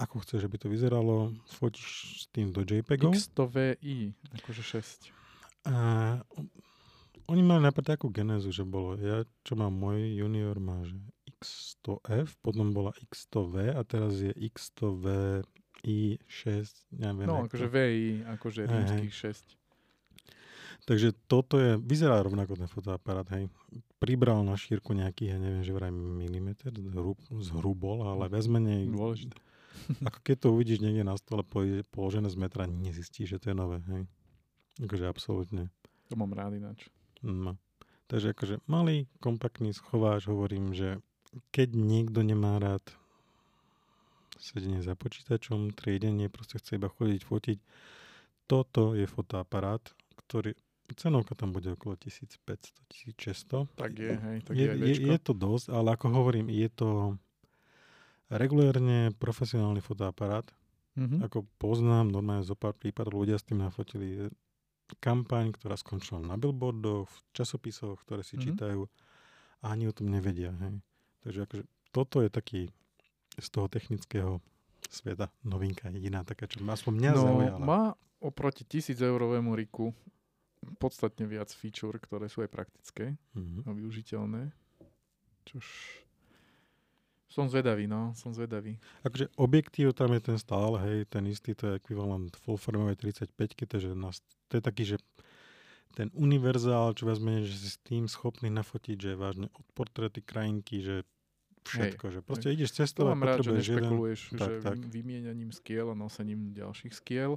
ako 0.00 0.24
chceš, 0.24 0.48
aby 0.48 0.56
to 0.56 0.72
vyzeralo, 0.72 1.36
fotíš 1.52 2.24
s 2.24 2.24
tým 2.32 2.48
do 2.48 2.64
JPEGov. 2.64 3.12
X100VI, 3.12 4.16
akože 4.40 4.62
6. 4.64 5.12
A 5.68 5.76
oni 7.28 7.42
mali 7.44 7.60
najprv 7.68 7.84
takú 7.84 8.08
genézu, 8.08 8.48
že 8.48 8.64
bolo, 8.64 8.96
ja 8.96 9.22
čo 9.44 9.52
mám, 9.52 9.76
môj 9.76 10.00
junior 10.16 10.56
má, 10.56 10.80
že 10.88 10.96
X100F, 11.38 12.40
potom 12.40 12.72
bola 12.72 12.96
X100V 13.04 13.76
a 13.76 13.80
teraz 13.84 14.16
je 14.16 14.32
X100V 14.32 15.06
i6, 15.84 16.88
neviem. 16.90 17.28
No, 17.28 17.46
akože 17.46 17.68
to. 17.68 17.74
VI, 17.76 18.24
akože 18.26 18.60
Hej, 18.64 18.72
rímskych 18.72 19.14
6. 19.14 20.88
Takže 20.88 21.12
toto 21.28 21.60
je, 21.60 21.76
vyzerá 21.76 22.24
rovnako 22.24 22.56
ten 22.56 22.64
fotoaparát, 22.64 23.28
hej. 23.36 23.52
Pribral 24.00 24.40
na 24.40 24.56
šírku 24.56 24.96
nejakých, 24.96 25.36
ja 25.36 25.38
neviem, 25.38 25.62
že 25.62 25.76
vraj 25.76 25.92
milimeter, 25.92 26.72
zhrub, 26.72 27.20
zhrubol, 27.28 28.08
ale 28.08 28.32
viac 28.32 28.48
menej 28.48 28.88
Dôležité. 28.88 29.36
Ako 30.08 30.18
keď 30.24 30.36
to 30.42 30.48
uvidíš 30.56 30.80
niekde 30.80 31.04
na 31.04 31.14
stole 31.20 31.44
položené 31.92 32.32
z 32.32 32.36
metra, 32.40 32.64
nezistíš, 32.64 33.36
že 33.36 33.38
to 33.38 33.46
je 33.52 33.56
nové, 33.58 33.78
hej. 33.92 34.02
Akože 34.80 35.04
absolútne. 35.06 35.68
To 36.08 36.16
mám 36.16 36.32
rád 36.32 36.56
ináč. 36.56 36.88
No. 37.22 37.58
Takže 38.08 38.32
akože 38.32 38.64
malý, 38.64 39.04
kompaktný 39.20 39.76
schováč, 39.76 40.24
hovorím, 40.26 40.72
že 40.72 41.02
keď 41.52 41.76
niekto 41.76 42.24
nemá 42.24 42.56
rád 42.56 42.80
sedenie 44.40 44.80
za 44.80 44.96
počítačom, 44.96 45.76
triedenie, 45.76 46.32
proste 46.32 46.56
chce 46.56 46.80
iba 46.80 46.88
chodiť, 46.88 47.20
fotiť, 47.26 47.58
toto 48.48 48.96
je 48.96 49.04
fotoaparát, 49.04 49.82
ktorý, 50.24 50.56
cenovka 50.96 51.36
tam 51.36 51.52
bude 51.52 51.76
okolo 51.76 52.00
1500-1600. 52.00 53.68
Tak 53.76 53.92
je, 53.92 54.14
hej, 54.16 54.36
tak 54.46 54.54
je, 54.56 54.64
je, 54.64 54.88
je, 54.88 54.94
je 55.04 55.18
to 55.20 55.36
dosť, 55.36 55.68
ale 55.68 55.92
ako 55.92 56.06
hovorím, 56.08 56.48
je 56.48 56.68
to 56.72 56.88
regulérne 58.32 59.12
profesionálny 59.20 59.84
fotoaparát. 59.84 60.48
Mhm. 60.96 61.28
Ako 61.28 61.44
poznám, 61.60 62.08
normálne 62.08 62.42
zo 62.42 62.56
pár 62.56 62.72
prípadov 62.74 63.20
ľudia 63.22 63.36
s 63.36 63.46
tým 63.46 63.60
nafotili 63.60 64.32
kampaň, 64.96 65.52
ktorá 65.52 65.76
skončila 65.76 66.18
na 66.18 66.34
billboardoch, 66.34 67.06
v 67.06 67.18
časopisoch, 67.32 68.00
ktoré 68.02 68.24
si 68.24 68.36
Mhm. 68.36 68.42
čítajú 68.42 68.80
a 69.60 69.74
ani 69.74 69.84
o 69.86 69.92
tom 69.92 70.08
nevedia. 70.08 70.54
Hej. 70.54 70.80
Takže 71.20 71.40
akože 71.44 71.64
toto 71.90 72.16
je 72.22 72.30
taký 72.30 72.60
z 73.36 73.48
toho 73.50 73.66
technického 73.66 74.40
sveta 74.88 75.28
novinka 75.44 75.90
jediná 75.90 76.24
taká, 76.24 76.48
čo 76.48 76.62
ma 76.62 76.72
aspoň 76.72 76.92
mňa 76.96 77.10
no, 77.12 77.20
zaujala. 77.20 77.58
má 77.60 77.82
oproti 78.18 78.64
1000 78.64 78.98
eurovému 78.98 79.52
Riku 79.52 79.92
podstatne 80.78 81.22
viac 81.24 81.52
feature, 81.52 81.98
ktoré 81.98 82.26
sú 82.26 82.42
aj 82.42 82.50
praktické 82.50 83.14
Mhm. 83.34 83.66
a 83.66 83.70
využiteľné. 83.70 84.42
Čož 85.44 85.64
som 87.28 87.44
zvedavý, 87.46 87.84
no, 87.84 88.16
som 88.16 88.32
zvedavý. 88.32 88.80
Akože 89.04 89.28
objektív 89.36 89.92
tam 89.92 90.16
je 90.16 90.20
ten 90.24 90.38
stále, 90.40 90.80
hej, 90.80 90.98
ten 91.12 91.28
istý, 91.28 91.52
to 91.52 91.72
je 91.72 91.72
ekvivalent 91.76 92.32
full 92.40 92.56
frameovej 92.56 92.96
35 92.96 93.68
takže 93.68 93.92
nás, 93.92 94.24
to 94.48 94.56
je 94.56 94.62
taký, 94.64 94.84
že 94.84 94.96
ten 95.92 96.08
univerzál, 96.16 96.96
čo 96.96 97.04
vás 97.04 97.20
menej, 97.20 97.48
že 97.48 97.56
si 97.60 97.68
s 97.74 97.78
tým 97.84 98.08
schopný 98.08 98.48
nafotiť, 98.48 98.96
že 98.96 99.08
je 99.12 99.18
vážne 99.18 99.46
od 99.52 99.66
portréty, 99.76 100.24
krajinky, 100.24 100.80
že 100.80 101.04
všetko, 101.68 102.04
že 102.08 102.20
proste 102.24 102.48
ideš 102.48 102.72
To 102.72 102.76
cestovať, 102.84 103.12
mám 103.12 103.24
rád, 103.24 103.36
že 103.36 103.38
potrebuješ 103.44 103.66
jeden, 103.68 103.76
nešpekuluješ, 103.76 104.20
tak, 104.32 104.48
že 104.48 104.56
tak. 104.64 104.78
vy- 104.78 104.88
vymieňaním 104.88 105.50
skiel 105.52 105.86
a 105.92 105.94
nosením 105.96 106.56
ďalších 106.56 106.94
skiel. 106.96 107.36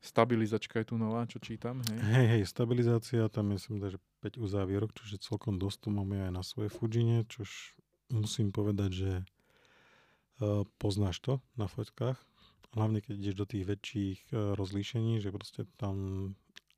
Stabilizačka 0.00 0.80
je 0.80 0.86
tu 0.88 0.96
nová, 0.96 1.28
čo 1.28 1.36
čítam, 1.44 1.84
hej. 1.92 1.98
Hej, 2.00 2.26
hej, 2.32 2.42
stabilizácia, 2.48 3.28
tam 3.28 3.52
som 3.60 3.76
že 3.76 4.00
5 4.24 4.40
uzávierok, 4.40 4.96
čo 4.96 5.04
je 5.12 5.20
celkom 5.20 5.60
dosť, 5.60 5.84
tu 5.84 5.88
máme 5.92 6.24
aj 6.24 6.32
na 6.32 6.40
svojej 6.40 6.72
Fujine, 6.72 7.28
čož 7.28 7.76
musím 8.10 8.50
povedať, 8.50 8.90
že 8.92 9.12
uh, 10.42 10.66
poznáš 10.76 11.22
to 11.22 11.32
na 11.56 11.70
fotkách, 11.70 12.18
hlavne 12.74 13.02
keď 13.02 13.14
ideš 13.16 13.36
do 13.38 13.46
tých 13.46 13.64
väčších 13.66 14.18
uh, 14.30 14.54
rozlíšení, 14.54 15.22
že 15.22 15.30
proste 15.34 15.66
tam 15.78 15.96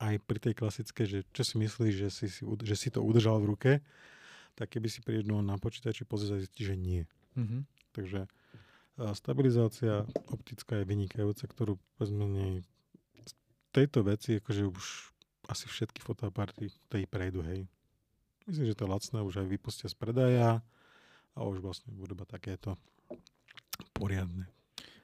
aj 0.02 0.18
pri 0.26 0.38
tej 0.38 0.54
klasické, 0.58 1.06
že 1.06 1.24
čo 1.30 1.42
si 1.46 1.56
myslíš, 1.62 1.94
že 1.94 2.08
si, 2.10 2.26
že 2.42 2.76
si 2.76 2.88
to 2.90 3.00
udržal 3.00 3.38
v 3.38 3.48
ruke, 3.54 3.72
tak 4.58 4.76
keby 4.76 4.90
si 4.90 5.00
prieš 5.00 5.30
na 5.30 5.56
počítači 5.56 6.04
pozrieť, 6.04 6.44
zistíš, 6.44 6.74
že 6.74 6.76
nie. 6.76 7.02
Mhm. 7.38 7.64
Takže 7.92 8.20
uh, 8.28 9.12
stabilizácia 9.16 10.04
optická 10.28 10.82
je 10.82 10.88
vynikajúca, 10.88 11.44
ktorú 11.48 11.80
povedzme 11.96 12.26
nej 12.28 12.54
tejto 13.72 14.04
veci, 14.04 14.36
akože 14.36 14.68
už 14.68 14.84
asi 15.48 15.66
všetky 15.66 16.04
fotoaparty 16.04 16.70
tej 16.92 17.04
prejdú, 17.08 17.40
hej. 17.42 17.66
Myslím, 18.44 18.68
že 18.68 18.78
to 18.78 18.90
lacné 18.90 19.24
už 19.24 19.42
aj 19.42 19.48
vypustia 19.48 19.88
z 19.88 19.96
predaja 19.96 20.60
a 21.36 21.44
už 21.44 21.64
vlastne 21.64 21.92
budú 21.92 22.16
iba 22.16 22.26
takéto 22.28 22.76
poriadne. 23.96 24.48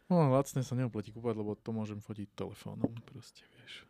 No, 0.08 0.24
lacné 0.32 0.64
sa 0.64 0.72
neoplatí 0.72 1.12
kúpať, 1.12 1.36
lebo 1.36 1.52
to 1.56 1.70
môžem 1.72 2.00
fotiť 2.00 2.32
telefónom, 2.32 2.88
proste, 3.12 3.44
vieš. 3.60 3.84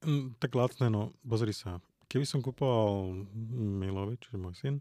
Mm, 0.00 0.32
tak 0.40 0.56
lacné, 0.56 0.88
no, 0.88 1.12
pozri 1.20 1.52
sa. 1.52 1.78
Keby 2.08 2.24
som 2.24 2.40
kúpoval 2.40 3.12
Milovi, 3.52 4.16
čiže 4.16 4.40
môj 4.40 4.56
syn, 4.56 4.74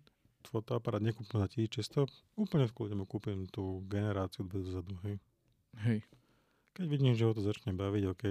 fotoaparát 0.47 1.03
nekúpim 1.03 1.37
za 1.37 1.47
1600, 1.47 2.07
úplne 2.39 2.65
v 2.71 2.75
kľude 2.75 2.95
mu 2.95 3.05
kúpim 3.05 3.45
tú 3.51 3.83
generáciu 3.85 4.47
dve 4.47 4.63
dozadu, 4.63 4.95
hej. 5.05 5.15
Hej. 5.85 5.99
Keď 6.75 6.85
vidím, 6.87 7.13
že 7.15 7.27
ho 7.27 7.35
to 7.35 7.43
začne 7.43 7.75
baviť, 7.75 8.03
OK, 8.07 8.23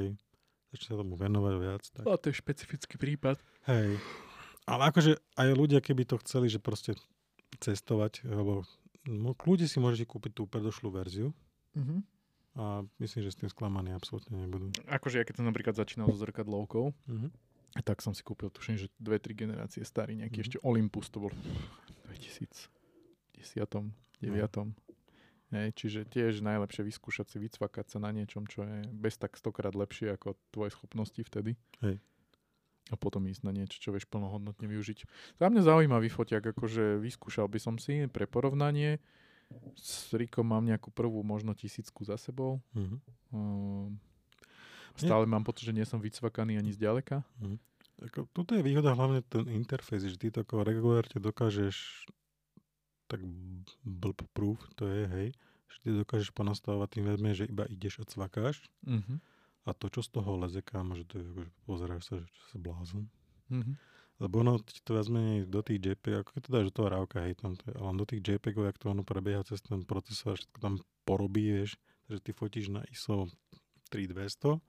začne 0.72 0.88
sa 0.96 1.00
tomu 1.00 1.20
venovať 1.20 1.54
viac, 1.60 1.82
tak 1.92 2.04
A 2.08 2.16
to 2.16 2.32
je 2.32 2.40
špecifický 2.40 2.96
prípad. 2.96 3.36
Hej. 3.68 4.00
Ale 4.64 4.82
akože 4.88 5.20
aj 5.36 5.48
ľudia, 5.52 5.84
keby 5.84 6.08
to 6.08 6.16
chceli, 6.24 6.48
že 6.48 6.60
proste 6.60 6.96
cestovať, 7.56 8.22
lebo 8.24 8.62
no, 9.04 9.34
kľudne 9.34 9.66
si 9.66 9.76
môžete 9.76 10.06
kúpiť 10.06 10.32
tú 10.32 10.42
predošlú 10.44 10.88
verziu 10.88 11.34
Mhm. 11.72 11.96
a 12.52 12.64
myslím, 12.98 13.22
že 13.22 13.30
s 13.30 13.38
tým 13.38 13.48
sklamaní 13.48 13.90
absolútne 13.90 14.36
nebudú. 14.36 14.70
Akože 14.86 15.18
ja 15.18 15.24
keď 15.24 15.34
som 15.38 15.46
napríklad 15.46 15.74
začínal 15.74 16.06
so 16.10 16.18
zrkadlovkou, 16.18 16.94
Mhm. 17.06 17.28
tak 17.82 17.98
som 17.98 18.10
si 18.10 18.20
kúpil, 18.20 18.50
tuším, 18.50 18.76
že 18.76 18.86
dve, 18.96 19.18
tri 19.18 19.34
generácie 19.34 19.82
starý, 19.82 20.14
nejaký 20.16 20.36
Mhm. 20.36 20.44
ešte 20.44 20.56
Olympus, 20.62 21.06
to 21.08 21.18
bol 21.20 21.30
v 21.30 21.38
2010, 22.06 23.94
9. 24.20 24.74
Hej, 25.50 25.74
čiže 25.74 26.06
tiež 26.06 26.46
najlepšie 26.46 26.86
vyskúšať 26.86 27.26
si, 27.26 27.36
vycvakať 27.40 27.86
sa 27.90 27.98
na 27.98 28.14
niečom, 28.14 28.46
čo 28.46 28.62
je 28.62 28.86
bez 28.86 29.18
tak 29.18 29.34
stokrát 29.34 29.74
lepšie 29.74 30.14
ako 30.14 30.38
tvoje 30.54 30.70
schopnosti 30.70 31.18
vtedy. 31.18 31.58
Hej. 31.82 31.98
A 32.90 32.98
potom 32.98 33.22
ísť 33.30 33.46
na 33.46 33.54
niečo, 33.54 33.78
čo 33.78 33.94
vieš 33.94 34.10
plnohodnotne 34.10 34.66
využiť. 34.66 34.98
Za 35.38 35.46
mňa 35.46 35.62
zaujímavý 35.62 36.10
foťak, 36.10 36.50
akože 36.54 36.98
vyskúšal 36.98 37.46
by 37.46 37.58
som 37.62 37.74
si 37.78 38.06
pre 38.10 38.26
porovnanie. 38.26 38.98
S 39.74 40.14
Rikom 40.14 40.46
mám 40.46 40.62
nejakú 40.62 40.94
prvú 40.94 41.22
možno 41.26 41.54
tisícku 41.54 42.02
za 42.06 42.18
sebou. 42.18 42.62
Mhm. 42.74 42.96
Um, 43.30 43.98
stále 44.98 45.26
mám 45.26 45.46
pocit, 45.46 45.70
že 45.70 45.74
nie 45.74 45.86
som 45.86 46.02
vycvakaný 46.02 46.58
ani 46.58 46.74
zďaleka. 46.74 47.22
Ako, 48.00 48.26
tuto 48.32 48.56
je 48.56 48.64
výhoda 48.64 48.96
hlavne 48.96 49.20
ten 49.28 49.44
interfejs, 49.46 50.08
že 50.08 50.16
ty 50.16 50.32
to 50.32 50.40
ako 50.42 50.64
regulárne 50.64 51.20
dokážeš 51.20 52.08
tak 53.10 53.20
blb 53.82 54.22
proof 54.30 54.62
to 54.78 54.86
je, 54.86 55.02
hej, 55.10 55.28
že 55.66 55.76
ty 55.82 55.88
dokážeš 55.90 56.30
ponastavovať 56.30 56.88
tým 56.94 57.04
vedme, 57.10 57.30
že 57.34 57.50
iba 57.50 57.66
ideš 57.66 58.00
a 58.00 58.04
cvakáš 58.06 58.62
Mhm. 58.86 59.18
A 59.60 59.70
to, 59.72 59.86
čo 59.88 60.00
z 60.00 60.10
toho 60.10 60.36
leze, 60.36 60.60
kámo, 60.60 60.96
že 60.96 61.04
to 61.04 61.14
je, 61.16 61.24
akože 61.26 61.50
pozeráš 61.64 62.02
sa, 62.04 62.14
že 62.16 62.26
čo 62.26 62.42
sa 62.46 62.56
blázon. 62.56 63.04
Mhm. 63.48 63.72
Lebo 64.20 64.44
ono 64.44 64.60
ti 64.60 64.84
to 64.84 64.92
viac 64.92 65.08
menej 65.08 65.48
do 65.48 65.64
tých 65.64 65.80
JPEG, 65.80 66.14
ako 66.20 66.30
keď 66.30 66.42
to 66.44 66.50
dáš 66.52 66.66
do 66.68 66.74
toho 66.74 66.88
rávka, 66.90 67.24
hej, 67.24 67.34
tam 67.34 67.56
to 67.56 67.64
je, 67.64 67.74
ale 67.74 67.96
do 67.96 68.04
tých 68.04 68.20
JPEGov, 68.20 68.64
jak 68.66 68.76
to 68.76 68.86
ono 68.88 69.00
prebieha 69.00 69.40
cez 69.48 69.64
ten 69.64 69.80
procesor, 69.80 70.36
všetko 70.36 70.58
tam 70.60 70.74
porobí, 71.04 71.40
vieš, 71.56 71.80
že 72.04 72.20
ty 72.20 72.30
fotíš 72.30 72.68
na 72.68 72.84
ISO 72.86 73.32
3200, 73.88 74.60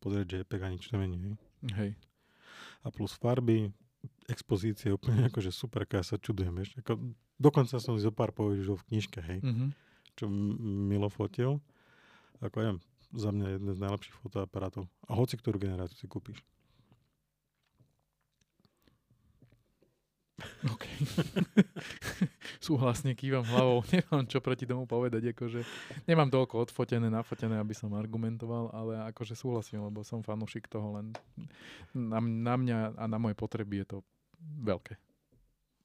pozrieš 0.00 0.26
JPEG 0.40 0.60
a 0.60 0.68
nič 0.70 0.84
nemení, 0.88 1.16
hej. 1.20 1.34
Hej. 1.76 1.90
A 2.80 2.88
plus 2.88 3.12
farby, 3.12 3.68
expozície 4.24 4.88
úplne 4.88 5.28
akože 5.28 5.52
super, 5.52 5.84
ja 5.84 6.00
sa 6.00 6.16
čudujem, 6.16 6.52
vieš. 6.54 6.72
Ako, 6.80 6.96
dokonca 7.36 7.76
som 7.76 7.96
zo 7.96 8.08
pár 8.08 8.32
použil 8.32 8.72
v 8.72 8.84
knižke, 8.88 9.20
hej, 9.20 9.40
Mhm. 9.40 9.66
čo 10.16 10.24
M- 10.26 10.56
Milo 10.88 11.08
fotil. 11.08 11.60
Ako 12.40 12.56
ja, 12.60 12.72
za 13.14 13.30
mňa 13.30 13.46
jeden 13.56 13.70
z 13.70 13.80
najlepších 13.80 14.18
fotoaparátov. 14.20 14.90
A 15.06 15.12
hoci 15.14 15.38
ktorú 15.38 15.62
generáciu 15.62 15.96
si 15.96 16.10
kúpiš. 16.10 16.42
OK. 20.66 20.84
Súhlasne 22.66 23.14
kývam 23.14 23.46
hlavou. 23.46 23.86
Nemám 23.94 24.26
čo 24.26 24.42
proti 24.42 24.66
tomu 24.66 24.84
povedať. 24.84 25.30
Akože 25.30 25.62
nemám 26.10 26.26
toľko 26.26 26.66
odfotené, 26.66 27.06
nafotené, 27.06 27.54
aby 27.54 27.70
som 27.70 27.94
argumentoval, 27.94 28.74
ale 28.74 28.98
akože 29.14 29.38
súhlasím, 29.38 29.86
lebo 29.86 30.02
som 30.02 30.26
fanúšik 30.26 30.66
toho 30.66 30.98
len 30.98 31.14
na, 31.94 32.18
na 32.18 32.54
mňa 32.58 32.98
a 32.98 33.04
na 33.06 33.18
moje 33.22 33.38
potreby 33.38 33.86
je 33.86 33.94
to 33.94 33.98
veľké. 34.42 34.98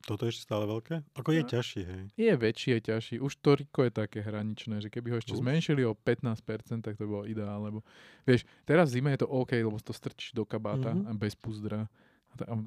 Toto 0.10 0.26
je 0.26 0.34
ešte 0.34 0.44
stále 0.44 0.66
veľké? 0.66 1.06
Ako 1.14 1.30
je 1.30 1.42
No. 1.42 1.50
ťažšie, 1.52 1.84
hej. 1.86 2.04
Je 2.18 2.34
väčší, 2.34 2.70
je 2.72 2.82
ťažší. 2.90 3.16
Už 3.20 3.38
to 3.38 3.54
Riko 3.54 3.80
je 3.84 3.94
také 3.94 4.20
hraničné, 4.20 4.82
že 4.82 4.90
keby 4.90 5.14
ho 5.14 5.18
ešte 5.18 5.32
Už. 5.32 5.40
zmenšili 5.40 5.86
o 5.86 5.94
15%, 5.94 6.42
tak 6.82 6.98
to 6.98 7.06
bolo 7.06 7.24
ideál, 7.24 7.62
lebo 7.62 7.86
vieš, 8.24 8.42
teraz 8.64 8.90
v 8.90 8.94
zime 8.98 9.14
je 9.14 9.22
to 9.22 9.30
OK, 9.30 9.54
lebo 9.54 9.78
to 9.78 9.94
strčíš 9.94 10.34
do 10.34 10.42
kabáta 10.44 10.92
Mhm. 10.92 11.06
a 11.06 11.12
bez 11.14 11.34
puzdra. 11.34 11.86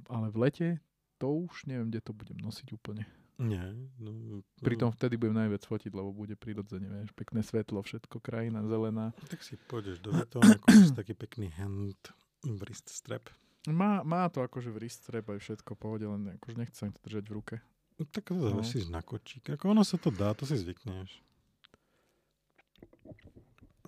Ale 0.07 0.27
v 0.29 0.37
lete 0.39 0.69
to 1.17 1.43
už 1.43 1.67
neviem, 1.67 1.89
kde 1.89 2.01
to 2.01 2.13
budem 2.13 2.39
nosiť 2.39 2.69
úplne. 2.73 3.03
Nie. 3.37 3.75
No, 3.99 4.39
Pritom 4.57 4.93
vtedy 4.93 5.17
budem 5.17 5.35
najviac 5.37 5.63
fotiť, 5.63 5.91
lebo 5.91 6.13
bude 6.13 6.37
prirodzene, 6.37 6.87
vieš, 6.87 7.11
pekné 7.13 7.41
svetlo, 7.41 7.81
všetko, 7.81 8.21
krajina 8.21 8.63
zelená. 8.63 9.11
Tak 9.25 9.41
si 9.41 9.59
pôjdeš 9.59 9.99
do 9.99 10.13
Vuitton, 10.13 10.47
kúpiš 10.61 10.95
taký 10.95 11.11
pekný 11.13 11.51
hand 11.51 11.99
wrist 12.45 12.87
strap. 12.87 13.27
Má, 13.65 14.03
má 14.03 14.27
to 14.27 14.41
akože 14.41 14.69
v 14.69 14.77
wrist 14.77 15.03
strap 15.03 15.29
aj 15.29 15.39
všetko 15.39 15.75
pohode, 15.75 16.03
len 16.03 16.35
akože 16.35 16.57
nechcem 16.57 16.91
to 16.91 16.99
držať 17.01 17.25
v 17.25 17.33
ruke. 17.33 17.57
No, 17.95 18.03
Tak 18.05 18.27
to 18.27 18.35
No. 18.35 18.51
zavesíš 18.51 18.89
na 18.89 18.99
kočík. 18.99 19.47
Ako 19.49 19.71
ono 19.71 19.83
sa 19.83 19.95
to 19.95 20.11
dá, 20.11 20.33
to 20.33 20.43
si 20.43 20.57
zvykneš. 20.57 21.23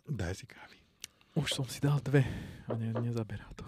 Daj 0.05 0.35
si 0.37 0.47
kávy. 0.47 0.79
Už 1.35 1.51
som 1.51 1.67
si 1.67 1.83
dal 1.83 1.99
dve 1.99 2.23
a 2.65 2.77
ne, 2.77 2.95
nezaberá 2.95 3.49
to. 3.53 3.67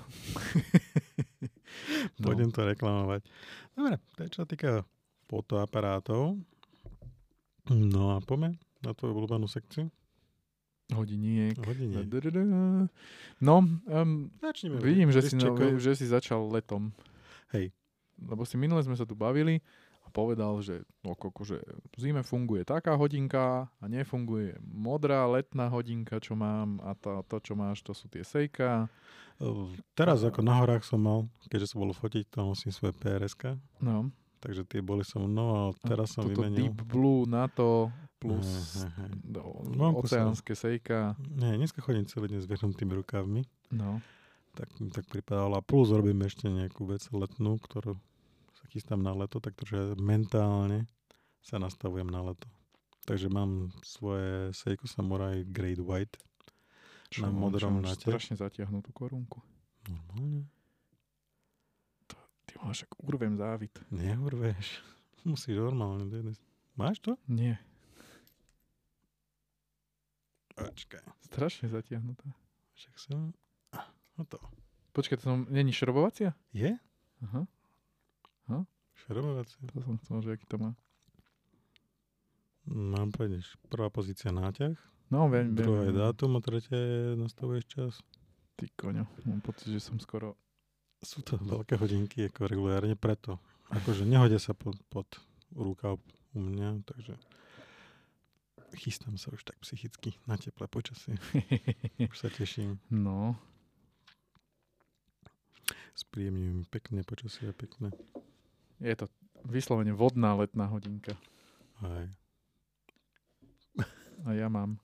no. 2.20 2.22
Budem 2.30 2.54
to 2.54 2.62
reklamovať. 2.62 3.26
Dobre, 3.74 3.98
to 4.14 4.20
je 4.22 4.30
čo 4.30 4.42
týka 4.44 4.86
fotoaparátov. 5.26 6.38
No 7.66 8.14
a 8.14 8.22
poďme 8.22 8.54
na 8.78 8.94
tvoju 8.94 9.10
obľúbenú 9.10 9.50
sekciu. 9.50 9.90
Hodiniek. 10.94 11.58
Hodiniek. 11.58 12.06
No, 13.42 13.56
um, 13.90 14.30
Začneme. 14.38 14.78
vidím, 14.78 15.10
že 15.10 15.26
si, 15.26 15.34
no, 15.34 15.58
že 15.82 15.98
si 15.98 16.06
začal 16.06 16.46
letom. 16.46 16.94
Hej. 17.50 17.74
Lebo 18.22 18.46
si 18.46 18.54
minule 18.54 18.80
sme 18.86 18.94
sa 18.94 19.02
tu 19.02 19.18
bavili 19.18 19.58
a 20.06 20.08
povedal, 20.14 20.62
že, 20.62 20.86
no, 21.02 21.18
koko, 21.18 21.42
že 21.42 21.58
v 21.90 21.96
zime 21.98 22.22
funguje 22.22 22.62
taká 22.62 22.94
hodinka 22.94 23.66
a 23.66 23.84
nefunguje 23.90 24.54
modrá 24.62 25.26
letná 25.26 25.66
hodinka, 25.66 26.22
čo 26.22 26.38
mám 26.38 26.78
a 26.86 26.94
to, 26.94 27.26
to 27.26 27.36
čo 27.42 27.52
máš, 27.58 27.82
to 27.82 27.90
sú 27.90 28.06
tie 28.06 28.22
sejka. 28.22 28.86
O, 29.42 29.74
Teraz 29.98 30.22
ako 30.22 30.40
na 30.46 30.62
horách 30.62 30.86
som 30.86 31.02
mal, 31.02 31.26
keďže 31.50 31.74
som 31.74 31.82
bol 31.82 31.90
fotiť, 31.90 32.30
to 32.30 32.46
nosím 32.46 32.70
svoje 32.70 32.94
PRSK, 32.94 33.58
No, 33.82 34.14
takže 34.46 34.62
tie 34.64 34.78
boli 34.78 35.02
som 35.02 35.20
mnou 35.20 35.48
a 35.50 35.62
a 35.66 35.76
teraz 35.82 36.14
som 36.14 36.22
toto 36.22 36.38
vymenil. 36.38 36.70
Deep 36.70 36.86
Blue 36.86 37.26
na 37.26 37.50
to 37.50 37.90
plus 38.16 38.46
hej, 38.78 38.88
hej. 38.96 39.10
no, 39.74 39.98
oceánske 39.98 40.54
sejka. 40.54 41.18
Nie, 41.28 41.58
dneska 41.58 41.82
chodím 41.82 42.06
celý 42.06 42.30
deň 42.30 42.40
s 42.40 42.48
vyhnutými 42.48 42.94
rukavmi, 42.94 43.42
No, 43.68 43.98
tak 44.54 44.70
mi 44.78 44.88
tak 44.88 45.04
pripadalo. 45.04 45.58
A 45.58 45.60
plus 45.60 45.90
robím 45.90 46.22
ešte 46.22 46.46
nejakú 46.46 46.86
vec 46.86 47.02
letnú, 47.10 47.58
ktorú 47.58 47.98
sa 48.54 48.64
chystám 48.70 49.02
na 49.02 49.10
leto, 49.10 49.36
tak 49.36 49.52
trošku 49.52 49.98
mentálne 49.98 50.86
sa 51.42 51.58
nastavujem 51.58 52.06
na 52.06 52.22
leto. 52.22 52.46
Takže 53.04 53.28
mám 53.28 53.68
svoje 53.82 54.50
Seiko 54.50 54.86
Samurai 54.86 55.42
Grade 55.42 55.78
White. 55.78 56.16
čo, 57.06 57.22
Na 57.22 57.30
modrom 57.30 57.78
čo 57.78 57.86
nate. 57.86 58.06
strašne 58.06 58.34
zatiahnutú 58.34 58.90
korunku. 58.90 59.38
Normálne. 59.86 60.46
Ty 62.56 62.64
máš, 62.64 62.88
ak 62.88 62.96
urvem 63.04 63.36
závit. 63.36 63.76
Neurveš. 63.92 64.80
Musíš 65.28 65.60
normálne. 65.60 66.08
Máš 66.72 67.04
to? 67.04 67.20
Nie, 67.28 67.60
Počkaj. 70.56 71.04
strašne 71.20 71.68
zatiahnutá. 71.68 72.24
Však 72.72 72.94
som... 72.96 73.20
Ah, 73.72 73.84
No 74.16 74.24
to. 74.24 74.40
Počkaj, 74.92 75.20
to 75.20 75.24
som, 75.28 75.44
není 75.52 75.68
šrobovacia? 75.68 76.32
Je? 76.48 76.72
Aha, 77.20 77.44
Šrobovacie. 78.96 79.60
to 79.68 79.84
som 79.84 80.00
chcel, 80.00 80.24
že 80.24 80.30
aký 80.32 80.48
to 80.48 80.56
má. 80.56 80.72
Mám 82.64 83.12
povedeš. 83.12 83.60
Prvá 83.68 83.92
pozícia 83.92 84.32
náťah, 84.32 84.72
No, 85.06 85.28
viem, 85.28 85.52
viem. 85.52 85.54
druhá 85.54 85.86
je 85.86 85.94
dátum 85.94 86.34
a 86.34 86.40
tretia 86.40 86.74
je 86.74 87.14
nastavuješ 87.14 87.64
čas. 87.68 87.92
Ty 88.56 88.66
koňo, 88.72 89.04
mám 89.28 89.38
pocit, 89.38 89.68
že 89.68 89.78
som 89.78 90.00
skoro... 90.00 90.34
Sú 91.04 91.20
to 91.22 91.36
veľké 91.36 91.76
hodinky 91.76 92.28
ako 92.28 92.48
regulárne 92.48 92.96
preto. 92.96 93.40
Akože 93.72 94.06
nehodia 94.06 94.38
sa 94.38 94.54
pod, 94.54 94.78
pod 94.88 95.06
rukav 95.52 95.98
u 96.32 96.40
mňa, 96.40 96.86
takže 96.86 97.14
chystám 98.76 99.16
sa 99.16 99.32
už 99.32 99.42
tak 99.46 99.56
psychicky 99.64 100.16
na 100.28 100.36
teplé 100.36 100.68
počasie. 100.68 101.16
Už 102.12 102.16
sa 102.16 102.28
teším. 102.28 102.76
no, 102.92 103.38
Spríjemňujú 105.96 106.52
mi 106.60 106.64
pekné 106.68 107.00
počasie 107.08 107.48
a 107.48 107.56
pekné. 107.56 107.88
je 108.84 108.92
to 108.92 109.08
vyslovene 109.48 109.96
vodná 109.96 110.36
letná 110.36 110.68
hodinka. 110.68 111.16
Aj. 111.80 112.04
A 114.28 114.36
ja 114.36 114.52
mám 114.52 114.76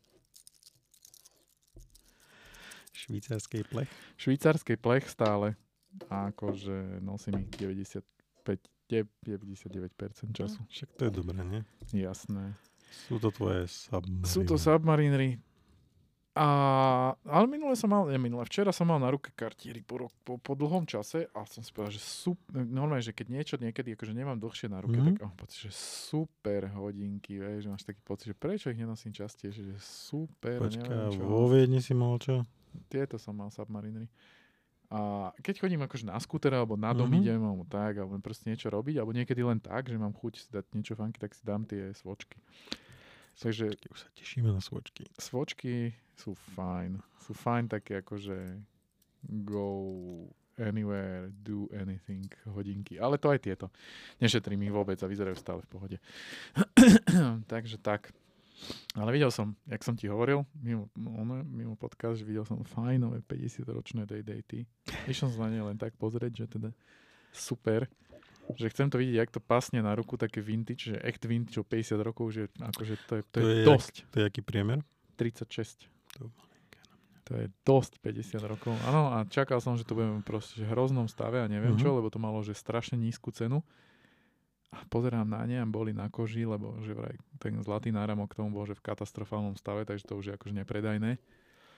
Švýcarský 2.97 3.67
plech. 3.69 3.91
švýcarský 4.17 4.81
plech 4.81 5.05
stále. 5.11 5.59
A 6.09 6.29
akože 6.29 6.73
nosím 6.99 7.41
ich 7.41 7.51
95, 7.53 8.03
99% 9.23 9.93
času. 10.33 10.61
Však 10.67 10.89
to 10.93 11.03
je 11.05 11.13
dobré, 11.13 11.41
nie? 11.43 11.61
Jasné. 11.91 12.57
Sú 13.07 13.17
to 13.17 13.29
tvoje 13.29 13.65
submariny. 13.67 14.25
Sú 14.25 14.41
to 14.43 14.55
submarinery. 14.55 15.41
A, 16.33 16.49
ale 17.23 17.45
minule 17.45 17.77
som 17.77 17.93
mal, 17.93 18.09
nie 18.09 18.17
minule, 18.17 18.41
včera 18.43 18.73
som 18.73 18.89
mal 18.89 18.97
na 18.97 19.13
ruke 19.13 19.29
kartieri 19.31 19.85
po, 19.85 20.01
rok, 20.01 20.13
po, 20.25 20.41
po 20.41 20.57
dlhom 20.57 20.89
čase 20.89 21.29
a 21.29 21.45
som 21.45 21.61
si 21.61 21.69
povedal, 21.69 21.93
že 21.93 22.01
super, 22.01 22.57
normálne, 22.59 23.05
že 23.05 23.13
keď 23.13 23.27
niečo 23.29 23.55
niekedy 23.61 23.93
akože 23.93 24.17
nemám 24.17 24.41
dlhšie 24.41 24.65
na 24.67 24.81
ruke, 24.81 24.97
Mhm. 24.97 25.01
mm-hmm. 25.03 25.17
tak 25.21 25.29
mám 25.29 25.37
pocit, 25.37 25.69
že 25.69 25.73
super 25.77 26.73
hodinky, 26.73 27.37
vieš, 27.37 27.69
máš 27.69 27.85
taký 27.85 28.01
pocit, 28.01 28.33
že 28.33 28.35
prečo 28.35 28.73
ich 28.73 28.81
nenosím 28.81 29.13
častejšie, 29.13 29.63
že 29.67 29.77
super, 29.79 30.57
Počkaj, 30.59 30.89
neviem 30.89 31.13
čo. 31.13 31.21
vo 31.23 31.45
Viedni 31.47 31.81
si 31.81 31.93
mal 31.93 32.17
čo? 32.17 32.49
Tieto 32.89 33.21
som 33.21 33.37
mal 33.37 33.53
submarinery. 33.53 34.09
A 34.93 35.01
keď 35.39 35.55
chodím 35.59 35.81
akože 35.81 36.05
na 36.05 36.17
skúter, 36.17 36.53
alebo 36.53 36.77
na 36.77 36.93
dom 36.93 37.09
Mhm. 37.09 37.17
idem, 37.17 37.41
alebo 37.41 37.65
tak, 37.65 37.97
alebo 37.97 38.13
proste 38.19 38.47
niečo 38.47 38.69
robiť, 38.69 39.01
alebo 39.01 39.11
niekedy 39.11 39.41
len 39.41 39.57
tak, 39.57 39.89
že 39.89 39.97
mám 39.97 40.13
chuť 40.13 40.33
si 40.35 40.49
dať 40.49 40.65
niečo 40.71 40.93
funky, 40.93 41.17
tak 41.17 41.33
si 41.33 41.41
dám 41.43 41.65
tie 41.65 41.91
svočky. 41.93 42.37
Takže 43.35 43.73
Už 43.89 43.99
sa 43.99 44.09
tešíme 44.13 44.47
na 44.47 44.61
svočky. 44.61 45.09
svočky 45.17 45.91
sú 46.15 46.37
fajn. 46.53 47.01
Sú 47.19 47.33
fajn 47.33 47.65
také 47.67 47.99
akože 47.99 48.61
go 49.41 49.65
anywhere, 50.55 51.33
do 51.33 51.65
anything 51.73 52.29
hodinky. 52.47 53.01
Ale 53.01 53.17
to 53.17 53.33
aj 53.33 53.41
tieto. 53.41 53.73
Nešetrím 54.21 54.61
ich 54.63 54.71
vôbec 54.71 55.01
a 55.01 55.09
vyzerajú 55.09 55.33
stále 55.35 55.65
v 55.65 55.71
pohode. 55.71 55.97
Takže 57.49 57.79
tak. 57.79 58.13
Ale 58.93 59.11
videl 59.11 59.29
som, 59.29 59.57
jak 59.65 59.81
som 59.81 59.93
ti 59.93 60.07
hovoril, 60.07 60.45
mimo, 60.55 60.87
ono, 60.97 61.41
mimo 61.43 61.75
podcast, 61.75 62.17
že 62.17 62.25
videl 62.25 62.43
som 62.43 62.61
fajnové 62.61 63.21
50-ročné 63.23 64.05
Day 64.05 64.21
Day 64.21 64.45
Išiel 65.05 65.29
som 65.29 65.41
na 65.41 65.51
ne 65.51 65.63
len 65.63 65.77
tak 65.77 65.97
pozrieť, 65.97 66.33
že 66.35 66.47
teda 66.51 66.71
super. 67.31 67.89
Že 68.53 68.69
chcem 68.69 68.87
to 68.87 68.97
vidieť, 68.97 69.17
jak 69.17 69.31
to 69.31 69.41
pasne 69.41 69.79
na 69.79 69.93
ruku, 69.93 70.15
také 70.17 70.39
vintage, 70.39 70.91
že 70.91 70.97
echt 70.99 71.23
vintage 71.23 71.57
o 71.57 71.65
50 71.65 71.97
rokov, 72.01 72.33
že 72.33 72.43
akože 72.55 72.95
to 73.07 73.13
je, 73.15 73.23
to 73.25 73.33
To 73.33 73.39
je, 73.39 73.47
je 73.47 73.57
jak- 73.57 73.69
dosť. 73.69 73.95
To 74.05 74.17
je 74.19 74.25
aký 74.27 74.41
priemer? 74.41 74.79
36. 75.15 75.87
To 76.13 76.29
To 77.23 77.39
je 77.39 77.47
dosť 77.63 78.03
50 78.03 78.43
rokov. 78.45 78.75
Áno, 78.83 79.09
a 79.09 79.23
čakal 79.25 79.57
som, 79.57 79.73
že 79.73 79.87
to 79.87 79.95
budeme 79.95 80.21
proste 80.21 80.59
v 80.59 80.69
hroznom 80.69 81.07
stave 81.07 81.39
a 81.39 81.47
neviem 81.47 81.73
Mhm. 81.73 81.81
čo, 81.81 81.95
lebo 81.95 82.11
to 82.11 82.19
malo 82.19 82.43
že 82.43 82.53
strašne 82.53 82.99
nízku 82.99 83.31
cenu. 83.31 83.63
A 84.73 84.81
pozerám 84.89 85.29
na 85.29 85.45
ne 85.45 85.61
a 85.61 85.67
boli 85.69 85.93
na 85.93 86.09
koži, 86.09 86.49
lebo 86.49 86.81
že 86.81 86.97
vraj 86.97 87.13
ten 87.37 87.61
zlatý 87.61 87.93
náramok 87.93 88.33
k 88.33 88.41
tomu 88.41 88.57
bol 88.57 88.65
že 88.65 88.73
v 88.73 88.81
katastrofálnom 88.83 89.55
stave, 89.55 89.85
takže 89.85 90.09
to 90.09 90.17
už 90.17 90.25
je 90.29 90.35
akože 90.35 90.55
nepredajné. 90.65 91.21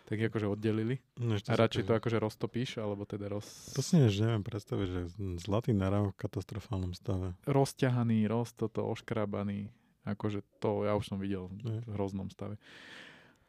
Tak 0.04 0.20
ich 0.20 0.28
akože 0.28 0.46
oddelili. 0.46 1.00
No, 1.16 1.32
A 1.34 1.54
radšej 1.56 1.88
to 1.88 1.96
akože 1.96 2.20
roztopíš, 2.20 2.76
alebo 2.76 3.08
teda 3.08 3.32
roz... 3.32 3.72
To 3.72 3.80
si 3.80 3.96
než 3.96 4.20
neviem 4.20 4.44
predstaviť, 4.44 4.86
že 4.86 5.00
zlatý 5.40 5.72
naráv 5.72 6.12
v 6.12 6.18
katastrofálnom 6.20 6.92
stave. 6.92 7.32
rozťahaný, 7.48 8.28
roz 8.28 8.52
toto 8.52 8.84
oškrabaný. 8.84 9.72
Akože 10.04 10.44
to 10.60 10.84
ja 10.84 10.92
už 10.92 11.08
som 11.08 11.16
videl 11.16 11.48
Ne. 11.64 11.80
v 11.88 11.96
hroznom 11.96 12.28
stave. 12.28 12.60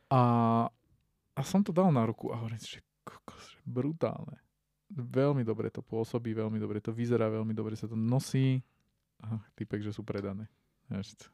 A, 0.08 0.24
a 1.36 1.41
som 1.43 1.60
to 1.60 1.76
dal 1.76 1.91
na 1.91 2.08
ruku 2.08 2.32
a 2.32 2.39
hovorím 2.39 2.64
si, 2.64 2.80
že 2.80 2.82
kokos, 3.04 3.52
že 3.52 3.60
brutálne. 3.68 4.39
Veľmi 4.96 5.43
dobre 5.43 5.68
to 5.68 5.84
pôsobí, 5.84 6.32
veľmi 6.32 6.56
dobre 6.56 6.80
to 6.80 6.96
vyzerá, 6.96 7.28
veľmi 7.28 7.52
dobre 7.52 7.76
sa 7.76 7.86
to 7.86 8.00
nosí. 8.00 8.64
A 9.24 9.39
typek, 9.55 9.80
že 9.80 9.95
sú 9.95 10.03
predané. 10.03 10.51
To- 10.89 11.32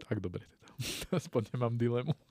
tak 0.00 0.18
dobre 0.18 0.42
teda. 0.42 0.66
Aspoň 1.20 1.54
nemám 1.54 1.74
dilemu. 1.76 2.12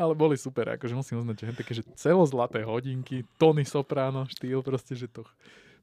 Ale 0.00 0.12
boli 0.14 0.34
super, 0.34 0.66
akože 0.74 0.94
musím 0.94 1.22
uznať, 1.22 1.36
že 1.38 1.54
také, 1.54 1.72
že 1.74 1.84
celozlaté 1.94 2.66
hodinky, 2.66 3.22
Tony 3.38 3.62
Soprano 3.62 4.26
štýl, 4.26 4.66
proste, 4.66 4.98
že 4.98 5.06
to, 5.06 5.22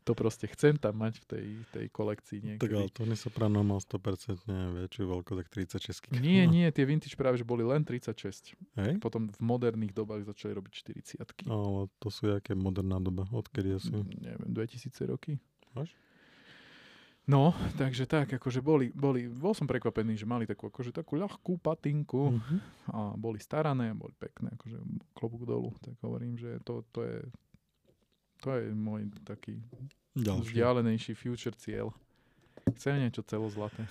to 0.03 0.11
proste 0.11 0.43
chcem 0.51 0.75
tam 0.75 0.99
mať 0.99 1.23
v 1.23 1.25
tej, 1.25 1.47
tej 1.71 1.85
kolekcii 1.89 2.39
niekedy. 2.43 2.67
Tak 2.67 2.71
ale 2.75 2.91
Tony 2.91 3.15
Soprano 3.15 3.63
mal 3.63 3.79
100% 3.79 4.43
väčšiu 4.85 5.03
veľkosť, 5.07 5.37
tak 5.39 5.47
36. 6.11 6.19
Nie, 6.19 6.43
nie, 6.49 6.67
tie 6.75 6.83
vintage 6.83 7.15
práve, 7.15 7.39
že 7.39 7.47
boli 7.47 7.63
len 7.63 7.87
36. 7.87 8.59
Hej? 8.75 8.99
Potom 8.99 9.31
v 9.31 9.39
moderných 9.39 9.95
dobách 9.95 10.27
začali 10.27 10.51
robiť 10.59 10.71
40 11.15 11.47
Ale 11.47 11.87
to 12.03 12.07
sú 12.11 12.27
jaké 12.27 12.57
moderná 12.57 12.99
doba, 12.99 13.23
odkedy 13.31 13.79
asi. 13.79 13.95
Neviem, 14.19 14.51
2000 14.51 14.91
roky. 15.07 15.39
Až? 15.75 15.91
No, 17.25 17.51
takže 17.73 18.05
tak, 18.05 18.31
akože 18.31 18.59
boli, 18.59 18.91
boli, 18.91 19.25
bol 19.25 19.51
som 19.51 19.63
prekvapený, 19.63 20.13
že 20.13 20.23
mali 20.23 20.43
takú, 20.43 20.67
akože 20.67 20.91
takú 20.91 21.15
ľahkú 21.15 21.57
patinku 21.57 22.31
Mhm. 22.31 22.59
a 22.87 23.13
boli 23.13 23.37
starané, 23.37 23.91
boli 23.91 24.13
pekné, 24.13 24.51
akože 24.51 24.75
klobúk 25.11 25.43
dolu, 25.43 25.71
tak 25.79 25.99
hovorím, 25.99 26.35
že 26.35 26.59
to, 26.61 26.83
to 26.89 27.01
je 27.01 27.21
to 28.37 28.51
je 28.51 28.71
môj 28.71 29.09
taký 29.23 29.63
Ďalší. 30.13 30.53
vzdialenejší 30.53 31.13
future 31.13 31.55
cieľ. 31.55 31.91
Chcem 32.75 32.99
niečo 32.99 33.21
celozlaté. 33.21 33.85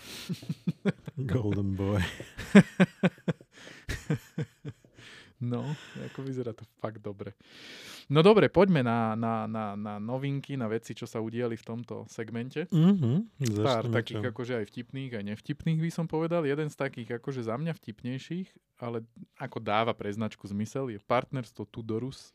Golden 1.18 1.74
Boy. 1.74 2.02
No, 5.42 5.66
ako 5.98 6.22
vyzerá 6.22 6.54
to 6.54 6.62
fakt 6.78 7.02
dobre. 7.02 7.34
No 8.06 8.22
dobre, 8.22 8.46
poďme 8.46 8.86
na, 8.86 9.18
na, 9.18 9.50
na, 9.50 9.74
na 9.74 9.94
novinky, 9.98 10.54
na 10.54 10.70
veci, 10.70 10.94
čo 10.94 11.08
sa 11.10 11.18
udiali 11.18 11.58
v 11.58 11.64
tomto 11.64 12.06
segmente. 12.06 12.70
Mhm. 12.70 13.42
Pár 13.60 13.90
takých 13.90 14.22
čo? 14.22 14.30
akože 14.30 14.52
aj 14.62 14.66
vtipných, 14.70 15.12
aj 15.18 15.24
nevtipných 15.34 15.80
by 15.82 15.90
som 15.90 16.06
povedal. 16.06 16.46
Jeden 16.46 16.70
z 16.70 16.76
takých 16.78 17.18
akože 17.18 17.42
za 17.44 17.58
mňa 17.58 17.74
vtipnejších, 17.74 18.78
ale 18.78 19.02
ako 19.36 19.58
dáva 19.58 19.90
pre 19.90 20.12
značku 20.14 20.46
zmysel, 20.46 20.94
je 20.94 21.02
partnerstvo 21.02 21.66
Tudorus 21.66 22.30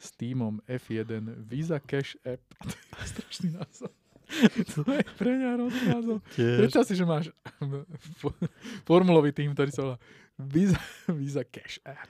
s 0.00 0.08
týmom 0.16 0.64
F1 0.64 1.44
Visa 1.44 1.76
Cash 1.76 2.16
App. 2.24 2.40
To 2.90 2.96
je 3.04 3.06
strašný 3.12 3.48
názov. 3.52 3.99
To 4.66 4.82
je 4.86 5.02
pre 5.14 5.30
mňa. 5.32 5.50
Tiež. 6.30 6.56
Predstav 6.58 6.82
si, 6.84 6.94
že 6.94 7.04
máš 7.04 7.28
fo- 8.16 8.34
formulový 8.88 9.30
tým, 9.30 9.50
ktorý 9.50 9.70
sa 9.70 9.82
volá 9.84 9.96
Visa, 10.36 10.78
Visa 11.10 11.42
Cash 11.42 11.78
App. 11.82 12.08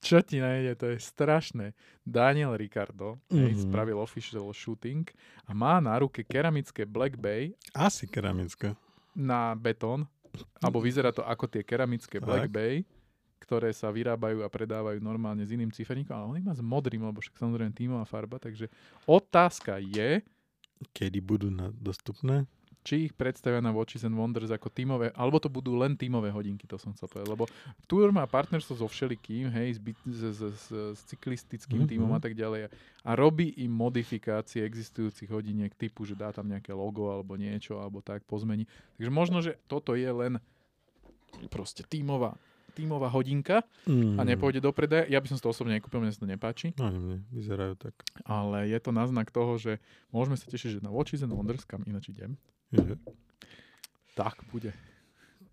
Čo 0.00 0.18
ti 0.18 0.38
najde, 0.38 0.74
to 0.74 0.86
je 0.88 0.98
strašné. 0.98 1.76
Daniel 2.00 2.54
Ricardo 2.54 3.20
mm-hmm. 3.22 3.36
hej, 3.38 3.52
Mhm. 3.52 3.60
spravil 3.62 3.98
official 3.98 4.48
shooting 4.50 5.04
a 5.44 5.52
má 5.52 5.76
na 5.76 5.94
ruke 5.94 6.22
keramické 6.22 6.82
Black 6.82 7.14
Bay 7.14 7.52
Asi 7.70 8.04
keramická. 8.04 8.72
na 9.12 9.52
betón, 9.52 10.08
alebo 10.56 10.80
vyzerá 10.80 11.10
to 11.10 11.20
ako 11.20 11.46
tie 11.46 11.60
keramické 11.60 12.16
Black 12.16 12.48
Tak. 12.48 12.50
Bay, 12.50 12.74
ktoré 13.40 13.70
sa 13.70 13.90
vyrábajú 13.90 14.40
a 14.40 14.48
predávajú 14.48 14.98
normálne 14.98 15.42
s 15.42 15.50
iným 15.50 15.68
ciferníkom, 15.68 16.12
ale 16.12 16.24
on 16.24 16.38
ich 16.38 16.46
má 16.46 16.54
s 16.54 16.62
modrým, 16.62 17.02
lebo 17.02 17.18
však 17.18 17.36
samozrejme 17.36 17.72
tímová 17.72 18.04
farba, 18.04 18.38
takže 18.38 18.70
otázka 19.04 19.76
je, 19.80 20.22
Kedy 20.90 21.20
budú 21.20 21.52
na, 21.52 21.68
dostupné? 21.72 22.48
či 22.80 23.04
ich 23.04 23.12
predstavia 23.12 23.60
na 23.60 23.76
Watches 23.76 24.08
and 24.08 24.16
Wonders 24.16 24.48
ako 24.48 24.72
tímové, 24.72 25.12
alebo 25.12 25.36
to 25.36 25.52
budú 25.52 25.76
len 25.76 26.00
tímové 26.00 26.32
hodinky, 26.32 26.64
to 26.64 26.80
som 26.80 26.96
chcel 26.96 27.12
povedať, 27.12 27.28
lebo 27.28 27.44
Tour 27.84 28.08
má 28.08 28.24
partnerstvo 28.24 28.72
so 28.72 28.88
všelikým, 28.88 29.52
hej, 29.52 29.76
s, 29.76 29.80
byt- 29.84 30.08
s, 30.08 30.20
s, 30.24 30.40
s, 30.40 30.66
s 30.96 31.00
cyklistickým 31.12 31.84
Mhm. 31.84 31.88
tímom 31.92 32.08
a 32.16 32.20
tak 32.24 32.32
ďalej 32.32 32.72
a 33.04 33.10
robí 33.12 33.52
im 33.60 33.68
modifikácie 33.68 34.64
existujúcich 34.64 35.28
hodiniek 35.28 35.76
typu, 35.76 36.08
že 36.08 36.16
dá 36.16 36.32
tam 36.32 36.48
nejaké 36.48 36.72
logo 36.72 37.12
alebo 37.12 37.36
niečo, 37.36 37.76
alebo 37.84 38.00
tak 38.00 38.24
pozmení. 38.24 38.64
Takže 38.96 39.10
možno, 39.12 39.44
že 39.44 39.60
toto 39.68 39.92
je 39.92 40.08
len 40.08 40.40
proste 41.52 41.84
tímová, 41.84 42.40
tímová 42.80 43.06
hodinka 43.06 43.60
Mm. 43.82 44.16
a 44.16 44.22
nepôjde 44.22 44.58
do 44.58 44.70
predaja. 44.70 45.04
Ja 45.06 45.16
by 45.16 45.26
som 45.26 45.36
si 45.36 45.42
to 45.42 45.48
osobne 45.48 45.72
nekúpil, 45.72 45.98
mne 45.98 46.08
sa 46.08 46.20
to 46.20 46.26
nepáči, 46.26 46.72
No, 46.74 46.88
mne 46.88 47.20
vyzerajú 47.28 47.76
tak. 47.76 47.92
ale 48.22 48.66
je 48.66 48.78
to 48.78 48.90
náznak 48.90 49.28
toho, 49.28 49.54
že 49.54 49.76
môžeme 50.08 50.34
sa 50.34 50.46
tešiť, 50.46 50.70
že 50.72 50.80
na 50.80 50.88
Watches 50.88 51.20
and 51.20 51.30
Wonders, 51.30 51.62
kam 51.62 51.84
ináč 51.84 52.08
idem, 52.08 52.40
Že, 52.70 52.96
tak 54.14 54.40
bude. 54.46 54.72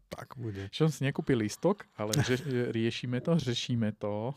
tak 0.07 0.33
bude. 0.35 0.67
Čo 0.69 0.87
som 0.87 0.93
si 0.93 1.03
nekúpil 1.03 1.37
listok, 1.37 1.83
ale 1.93 2.15
že, 2.21 2.37
že 2.37 2.71
riešime 2.71 3.19
to, 3.19 3.35
řešíme 3.37 3.91
to 3.93 4.31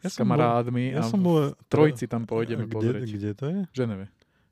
Ja 0.00 0.08
s 0.08 0.14
som 0.14 0.24
bol- 0.24 0.32
kamarádmi 0.32 0.84
Ja 0.92 1.00
a 1.00 1.02
som 1.04 1.18
bol... 1.18 1.52
trojici 1.66 2.06
tam 2.06 2.24
pôjdeme 2.24 2.64
kde, 2.64 2.72
pozrieť. 2.72 3.08
Kde 3.10 3.30
to 3.32 3.44
je? 3.46 3.60
V 3.66 3.74
Ženeve. 3.74 4.06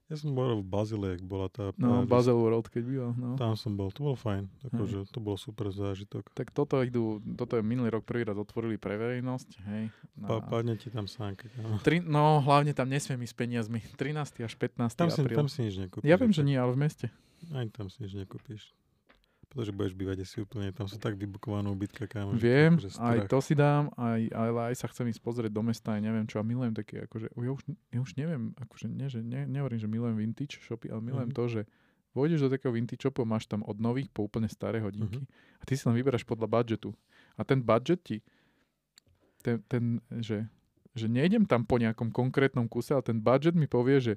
Ja 0.06 0.14
som 0.14 0.38
bol 0.38 0.62
v 0.62 0.62
Bazile, 0.62 1.18
ak 1.18 1.22
bola 1.26 1.50
tá... 1.50 1.74
No, 1.74 2.06
Basel 2.06 2.38
World, 2.38 2.70
keď 2.70 2.82
býval. 2.86 3.10
No. 3.18 3.34
Tam 3.34 3.58
som 3.58 3.74
bol, 3.74 3.90
to 3.90 4.06
bol 4.06 4.14
fajn. 4.14 4.46
Akože, 4.70 5.02
to 5.10 5.18
bol 5.18 5.34
super 5.34 5.66
zážitok. 5.74 6.30
Tak 6.30 6.54
toto 6.54 6.78
idú, 6.86 7.18
toto 7.34 7.58
je 7.58 7.62
minulý 7.66 7.90
rok 7.90 8.06
prvý 8.06 8.22
raz 8.22 8.38
otvorili 8.38 8.78
pre 8.78 8.94
verejnosť, 8.94 9.50
hej. 9.66 9.90
Pa, 10.22 10.38
Na, 10.38 10.46
padne 10.46 10.78
ti 10.78 10.94
tam 10.94 11.10
sánka. 11.10 11.50
kámo. 11.50 11.82
tri, 11.82 11.98
no, 11.98 12.38
hlavne 12.38 12.70
tam 12.70 12.86
nesmiem 12.86 13.18
ísť 13.26 13.34
peniazmi. 13.34 13.82
13. 13.98 14.46
až 14.46 14.54
15. 14.54 14.94
Tam 14.94 15.10
si, 15.10 15.18
apríl. 15.26 15.34
tam 15.42 15.50
si 15.50 15.66
nič 15.66 15.74
nekúpiš. 15.74 16.06
ja 16.06 16.14
viem, 16.14 16.30
že 16.30 16.46
nie, 16.46 16.54
ale 16.54 16.70
v 16.70 16.86
meste. 16.86 17.06
Ani 17.50 17.74
tam 17.74 17.90
si 17.90 18.06
nič 18.06 18.14
nekúpiš. 18.14 18.62
Pretože 19.56 19.72
budeš 19.72 19.94
bývať 19.96 20.18
asi 20.20 20.44
úplne, 20.44 20.68
tam 20.68 20.84
sú 20.84 21.00
tak 21.00 21.16
vybukované 21.16 21.64
ubytka, 21.66 22.04
kámo. 22.04 22.36
že 22.36 22.40
to 22.40 22.44
Viem, 22.44 22.72
akože 22.76 22.88
aj 23.00 23.18
to 23.24 23.38
si 23.40 23.54
dám, 23.56 23.88
aj, 23.96 24.20
ale 24.36 24.58
aj 24.68 24.74
sa 24.76 24.86
chcem 24.92 25.08
ísť 25.08 25.20
pozrieť 25.24 25.48
do 25.48 25.64
mesta, 25.64 25.96
aj 25.96 26.04
neviem 26.04 26.28
čo, 26.28 26.36
a 26.36 26.44
milujem 26.44 26.76
také, 26.76 27.08
akože, 27.08 27.32
ja 27.32 27.50
už, 27.50 27.62
ja 27.88 28.00
už 28.04 28.10
neviem, 28.20 28.52
akože, 28.52 28.86
nie, 28.92 29.08
že, 29.08 29.24
ne, 29.24 29.48
nehovorím, 29.48 29.80
že 29.80 29.88
milujem 29.88 30.16
vintage 30.20 30.60
shopy, 30.60 30.92
ale 30.92 31.00
milujem 31.00 31.32
Mhm. 31.32 31.36
to, 31.40 31.44
že 31.48 31.60
vojdeš 32.12 32.44
do 32.44 32.52
takého 32.52 32.72
vintage 32.76 33.00
shopu, 33.00 33.24
máš 33.24 33.48
tam 33.48 33.64
od 33.64 33.80
nových 33.80 34.12
po 34.12 34.28
úplne 34.28 34.48
staré 34.48 34.80
hodinky 34.80 35.24
a 35.56 35.64
ty 35.64 35.72
si 35.72 35.88
len 35.88 35.96
vyberáš 35.96 36.28
podľa 36.28 36.52
budžetu. 36.52 36.92
A 37.36 37.44
ten 37.44 37.64
budget 37.64 38.04
ti, 38.04 38.20
ten, 39.40 39.60
ten 39.68 40.04
že, 40.20 40.44
že 40.92 41.08
nejdem 41.08 41.44
tam 41.44 41.64
po 41.64 41.76
nejakom 41.76 42.12
konkrétnom 42.12 42.68
kuse, 42.68 42.92
ale 42.92 43.04
ten 43.04 43.20
budget 43.20 43.56
mi 43.56 43.64
povie, 43.64 44.00
že 44.00 44.14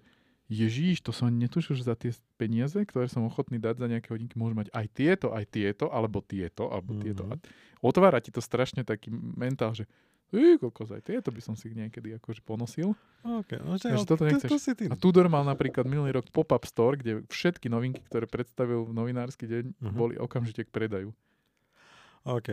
Ježíš, 0.50 1.06
to 1.06 1.14
som 1.14 1.30
ani 1.30 1.46
netušil, 1.46 1.78
že 1.78 1.86
za 1.86 1.94
tie 1.94 2.10
peniaze, 2.36 2.76
ktoré 2.76 3.06
som 3.06 3.22
ochotný 3.22 3.62
dať 3.62 3.78
za 3.78 3.86
nejaké 3.86 4.10
hodinky, 4.10 4.34
môžem 4.34 4.66
mať 4.66 4.70
aj 4.74 4.86
tieto, 4.90 5.30
aj 5.30 5.46
tieto, 5.46 5.94
alebo 5.94 6.26
tieto, 6.26 6.74
alebo 6.74 6.92
mm-hmm. 6.92 7.06
tieto. 7.06 7.24
A 7.30 7.38
Mhm. 7.38 7.42
otvára 7.80 8.18
ti 8.18 8.30
to 8.30 8.42
strašne 8.42 8.82
taký 8.82 9.14
mentál, 9.14 9.72
že 9.72 9.86
Ej, 10.30 10.62
kokos, 10.62 10.94
aj 10.94 11.10
tieto 11.10 11.34
by 11.34 11.42
som 11.42 11.58
si 11.58 11.74
niekedy 11.74 12.14
akože 12.14 12.46
ponosil. 12.46 12.94
OK, 13.26 13.50
no, 13.66 13.74
ale 13.74 14.06
toto 14.06 14.22
to, 14.22 14.38
to 14.46 14.62
si 14.62 14.78
ty. 14.78 14.86
A 14.86 14.94
Tudor 14.94 15.26
mal 15.26 15.42
napríklad 15.42 15.90
minulý 15.90 16.14
rok 16.14 16.30
pop-up 16.30 16.70
store, 16.70 17.02
kde 17.02 17.26
všetky 17.26 17.66
novinky, 17.66 17.98
ktoré 18.06 18.30
predstavil 18.30 18.86
v 18.86 18.94
novinársky 18.94 19.50
deň, 19.50 19.82
Mhm. 19.82 19.98
boli 19.98 20.22
okamžite 20.22 20.66
k 20.66 20.70
predaju. 20.70 21.10
OK. 22.30 22.50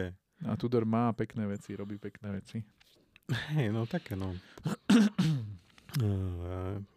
A 0.49 0.57
Tudor 0.57 0.89
má 0.89 1.13
pekné 1.13 1.45
veci, 1.45 1.77
robí 1.77 2.01
pekné 2.01 2.41
veci. 2.41 2.65
Hej, 3.53 3.69
no 3.77 3.85
také 3.85 4.17
no. 4.17 4.33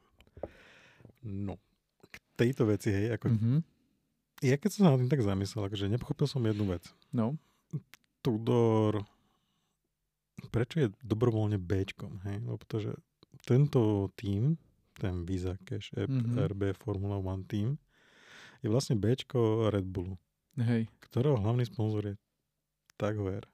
No. 1.22 1.60
K 2.06 2.16
tejto 2.36 2.64
veci, 2.66 2.90
hej, 2.90 3.14
ako 3.14 3.28
Mm-hmm. 3.30 3.58
ja 4.42 4.56
keď 4.56 4.70
som 4.72 4.82
sa 4.82 4.90
nad 4.92 5.00
tým 5.00 5.12
tak 5.12 5.22
zamyslel, 5.22 5.68
akože 5.68 5.88
nepochopil 5.88 6.26
som 6.26 6.42
jednu 6.42 6.66
vec. 6.66 6.88
No, 7.12 7.36
Tudor, 8.20 9.04
prečo 10.50 10.80
je 10.80 10.88
dobrovoľne 11.02 11.56
Bčkom, 11.56 12.20
hej? 12.24 12.40
Lebo 12.40 12.58
pretože 12.58 12.92
tento 13.44 14.12
tým, 14.14 14.60
ten 14.94 15.24
Visa 15.24 15.56
Cash 15.62 15.92
App 15.94 16.12
Mhm. 16.12 16.36
RB 16.50 16.62
Formula 16.76 17.16
One 17.16 17.44
tým, 17.44 17.80
je 18.60 18.68
vlastne 18.68 18.96
Bčko 18.96 19.70
Red 19.70 19.88
Bullu, 19.88 20.20
hej. 20.58 20.92
ktorého 21.02 21.36
hlavný 21.36 21.64
sponzor 21.64 22.04
je 22.06 22.16
Tag 22.96 23.16
Heuer. 23.16 23.48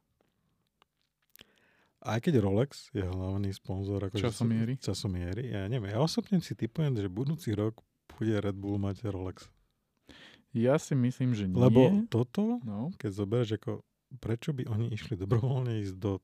Aj 2.05 2.21
keď 2.21 2.37
Rolex 2.37 2.93
je 2.93 3.01
hlavný 3.01 3.49
sponzor 3.49 3.97
akože 4.05 4.29
Časomiery. 4.29 4.77
časomiery, 4.77 5.49
ja 5.49 5.65
neviem, 5.65 5.89
ja 5.89 5.97
osobne 5.97 6.37
si 6.37 6.53
typujem, 6.53 6.93
že 6.93 7.09
budúci 7.09 7.57
rok 7.57 7.81
bude 8.13 8.37
Red 8.37 8.53
Bull 8.53 8.77
mať 8.77 9.09
Rolex. 9.09 9.49
Ja 10.53 10.77
si 10.77 10.93
myslím, 10.93 11.33
že 11.33 11.49
nie. 11.49 11.57
Lebo 11.57 12.05
toto 12.07 12.61
No, 12.63 12.93
keď 12.95 13.11
zoberieš, 13.11 13.51
ako 13.59 13.83
prečo 14.21 14.53
by 14.53 14.69
oni 14.69 14.93
išli 14.93 15.17
dobrovoľne 15.19 15.81
ísť 15.83 15.95
do 15.97 16.21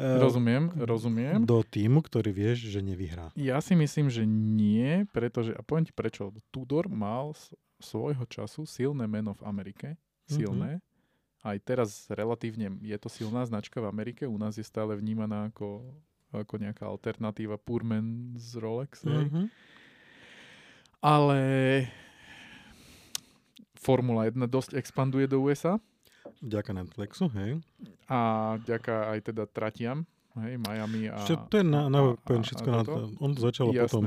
eh, 0.00 0.18
rozumiem, 0.18 0.72
rozumiem. 0.74 1.44
do 1.44 1.60
týmu, 1.60 2.00
ktorý 2.02 2.32
vieš, 2.32 2.66
že 2.72 2.80
nevyhrá. 2.80 3.30
Ja 3.36 3.60
si 3.60 3.76
myslím, 3.76 4.08
že 4.08 4.24
nie, 4.26 5.06
pretože, 5.12 5.54
a 5.54 5.60
poviem 5.62 5.86
ti 5.86 5.94
prečo, 5.94 6.34
Tudor 6.50 6.88
mal 6.90 7.36
svojho 7.78 8.24
času 8.26 8.64
silné 8.64 9.04
meno 9.04 9.36
v 9.36 9.42
Amerike, 9.44 9.88
silné. 10.26 10.82
Aj 11.40 11.56
teraz 11.56 12.04
relatívne 12.12 12.76
je 12.84 12.96
to 13.00 13.08
silná 13.08 13.48
značka 13.48 13.80
v 13.80 13.88
Amerike, 13.88 14.28
u 14.28 14.36
nás 14.36 14.60
je 14.60 14.64
stále 14.64 14.92
vnímaná 14.92 15.48
ako, 15.48 15.80
ako 16.36 16.54
nejaká 16.60 16.84
alternatíva 16.84 17.56
Purman 17.56 18.36
z 18.36 18.60
Rolex. 18.60 19.04
Mhm. 19.08 19.48
Ale 21.00 21.40
Formula 23.80 24.28
1 24.28 24.36
dosť 24.44 24.76
expanduje 24.76 25.24
do 25.24 25.40
USA 25.40 25.80
Vďaka 26.44 26.76
Netflixu, 26.76 27.32
hej. 27.32 27.64
a 28.04 28.56
ďaká 28.64 29.12
aj 29.16 29.32
teda 29.32 29.44
tratiam, 29.48 30.04
hej, 30.36 30.54
Miami 30.58 31.06
a... 31.06 31.18
Čo 31.20 31.34
to 31.46 31.58
je 31.58 31.64
na, 31.64 31.86
na, 31.86 32.00
a- 32.04 32.16
poviem 32.16 32.42
a- 32.42 32.46
všetko 32.46 32.66
a 32.66 32.72
na. 32.72 32.82
On 33.18 33.30
začalo 33.32 33.70
Jasné. 33.70 33.84
potom 33.84 34.04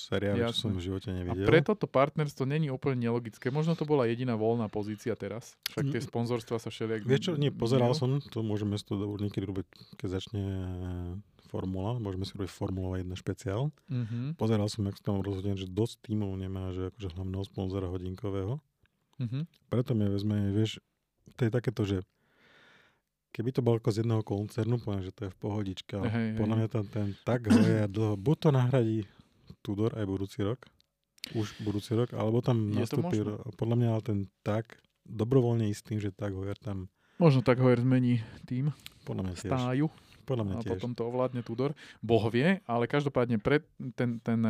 seriály, 0.00 0.38
čo 0.38 0.46
Jasné. 0.46 0.60
som 0.60 0.70
v 0.70 0.82
živote 0.82 1.08
A 1.08 1.14
nevidel. 1.16 1.46
preto 1.46 1.72
to 1.72 1.86
partnerstvo 1.86 2.44
není 2.44 2.68
úplne 2.68 3.00
nelogické. 3.00 3.48
Možno 3.48 3.74
to 3.74 3.82
bola 3.82 4.04
jediná 4.04 4.34
voľná 4.34 4.66
pozícia 4.66 5.14
teraz. 5.14 5.58
Však 5.68 5.84
tie 5.88 6.00
sponzorstva 6.00 6.56
sa 6.56 6.68
všelijak... 6.68 7.02
Vieš 7.02 7.20
čo, 7.20 7.32
nie, 7.34 7.48
pozeral 7.48 7.90
som, 7.92 8.18
to 8.20 8.40
môžeme 8.40 8.74
si 8.74 8.84
to 8.84 8.94
do- 8.94 9.16
niekedy 9.16 9.44
robiť, 9.44 9.66
keď 9.96 10.08
začne 10.12 10.42
eh, 10.42 11.46
formula, 11.46 11.96
môžeme 11.96 12.22
si 12.22 12.32
robiť 12.32 12.46
Formula 12.48 12.96
1 12.96 13.10
špeciál. 13.14 13.74
Mhm, 13.86 14.34
Pozeral 14.34 14.66
som, 14.66 14.84
jak 14.84 14.94
som 14.96 15.04
tam 15.04 15.16
rozhodne, 15.18 15.54
že 15.54 15.66
dosť 15.66 16.06
tímov 16.06 16.30
nemá, 16.32 16.70
že 16.70 16.88
akože 16.88 17.08
hlavného 17.10 17.44
sponzora 17.44 17.86
hodinkového. 17.86 18.62
mhm. 19.18 19.50
Preto 19.66 19.92
mi 19.92 20.06
vezme, 20.06 20.50
vieš, 20.50 20.78
to 21.34 21.42
je 21.42 21.50
takéto, 21.50 21.82
že 21.82 21.96
keby 23.30 23.50
to 23.54 23.60
bolo 23.62 23.78
ako 23.78 23.90
z 23.94 24.04
jedného 24.04 24.22
koncernu, 24.26 24.78
poviem, 24.82 25.06
že 25.06 25.14
to 25.14 25.20
je 25.26 25.34
v 25.34 25.38
pohodičke, 25.38 25.92
ale 25.96 26.06
Hej, 26.10 26.28
podľa 26.38 26.56
mňa 26.56 26.68
tam 26.68 26.84
ten 26.86 27.06
tak 27.22 27.46
hoja 27.46 27.86
dlho, 27.86 28.14
buď 28.18 28.36
to 28.36 28.48
nahradí 28.50 28.98
Tudor 29.60 29.92
aj 29.94 30.06
budúci 30.08 30.40
rok, 30.40 30.64
už 31.36 31.60
budúci 31.62 31.92
rok, 31.92 32.10
alebo 32.16 32.40
tam 32.40 32.72
Je 32.72 32.80
nastúpi, 32.82 33.20
podľa 33.54 33.76
mňa 33.76 33.88
ale 33.92 34.02
ten 34.02 34.18
tak 34.40 34.80
dobrovoľne 35.04 35.68
istým, 35.68 36.00
že 36.00 36.14
tak 36.14 36.32
hoja 36.32 36.56
tam, 36.56 36.88
Možno 37.20 37.44
tak 37.44 37.60
Hoyer 37.60 37.84
zmení 37.84 38.24
tým, 38.48 38.72
podľa 39.04 39.22
mňa 39.28 39.34
tiež, 39.36 39.52
stáju. 39.52 39.86
Podľa 40.24 40.44
mňa 40.48 40.56
a 40.56 40.62
tiež. 40.64 40.72
potom 40.72 40.96
to 40.96 41.04
ovládne 41.04 41.44
Tudor. 41.44 41.76
Boh 42.00 42.24
vie, 42.32 42.64
ale 42.64 42.88
každopádne 42.88 43.36
pre 43.36 43.60
ten, 43.92 44.16
ten, 44.24 44.40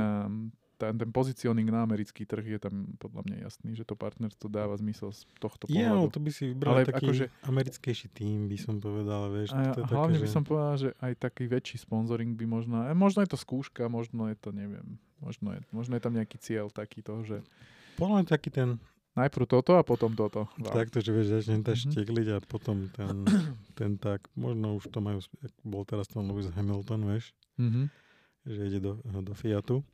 ten, 0.80 0.96
ten 0.96 1.10
pozicioning 1.10 1.66
na 1.66 1.80
americký 1.80 2.24
trh 2.24 2.46
je 2.46 2.58
tam 2.58 2.72
podľa 2.96 3.22
mňa 3.22 3.36
jasný, 3.42 3.70
že 3.72 3.84
to 3.84 3.92
partnerstvo 3.92 4.48
dáva 4.48 4.72
zmysel 4.74 5.12
z 5.12 5.28
tohto 5.36 5.68
Je, 5.68 5.76
ale 5.78 6.00
pohľadu. 6.00 6.10
to 6.10 6.18
by 6.18 6.30
si 6.30 6.42
vybral 6.48 6.72
Ale 6.72 6.88
taký 6.88 7.06
akože- 7.06 7.28
americkejší 7.44 8.06
tým, 8.10 8.38
by 8.46 8.56
som 8.56 8.74
povedal, 8.76 9.28
vieš. 9.28 9.52
A 9.52 9.70
to 9.70 9.84
je 9.84 9.86
hlavne 9.86 10.16
také, 10.16 10.24
by 10.24 10.26
že... 10.26 10.32
som 10.32 10.42
povedal, 10.42 10.74
že 10.78 10.88
aj 10.98 11.12
taký 11.14 11.44
väčší 11.46 11.76
sponzoring 11.78 12.32
by 12.32 12.46
možno, 12.46 12.74
možno 12.94 13.20
je 13.20 13.28
to 13.28 13.36
skúška, 13.36 13.86
možno 13.86 14.26
je 14.26 14.34
to, 14.34 14.50
neviem, 14.50 14.86
možno 15.18 15.52
je, 15.52 15.60
možno 15.68 15.92
je 15.92 16.02
tam 16.02 16.12
nejaký 16.12 16.36
cieľ 16.36 16.66
takýto, 16.66 17.20
že 17.22 17.44
Podľa 17.94 18.14
mňa 18.16 18.26
taký 18.26 18.48
ten 18.48 18.80
najprv 19.12 19.44
toto 19.44 19.74
a 19.74 19.82
potom 19.82 20.14
toto. 20.14 20.48
Wow. 20.56 20.72
Takto, 20.72 20.98
že 20.98 21.10
vieš, 21.10 21.28
začne 21.36 21.60
tá 21.60 21.72
Mhm. 21.72 21.82
štekliť 21.84 22.28
a 22.30 22.38
potom 22.40 22.88
ten, 22.88 23.26
ten 23.76 23.90
tak, 23.94 24.24
možno 24.32 24.74
už 24.74 24.88
to 24.88 24.98
majú, 24.98 25.20
bol 25.60 25.82
teraz 25.82 26.06
ten 26.06 26.22
Lewis 26.22 26.48
Hamilton, 26.48 27.04
vieš, 27.06 27.34
Mhm. 27.54 27.90
že 28.42 28.60
ide 28.64 28.80
do, 28.80 28.92
do 29.04 29.34
Fiatu. 29.34 29.84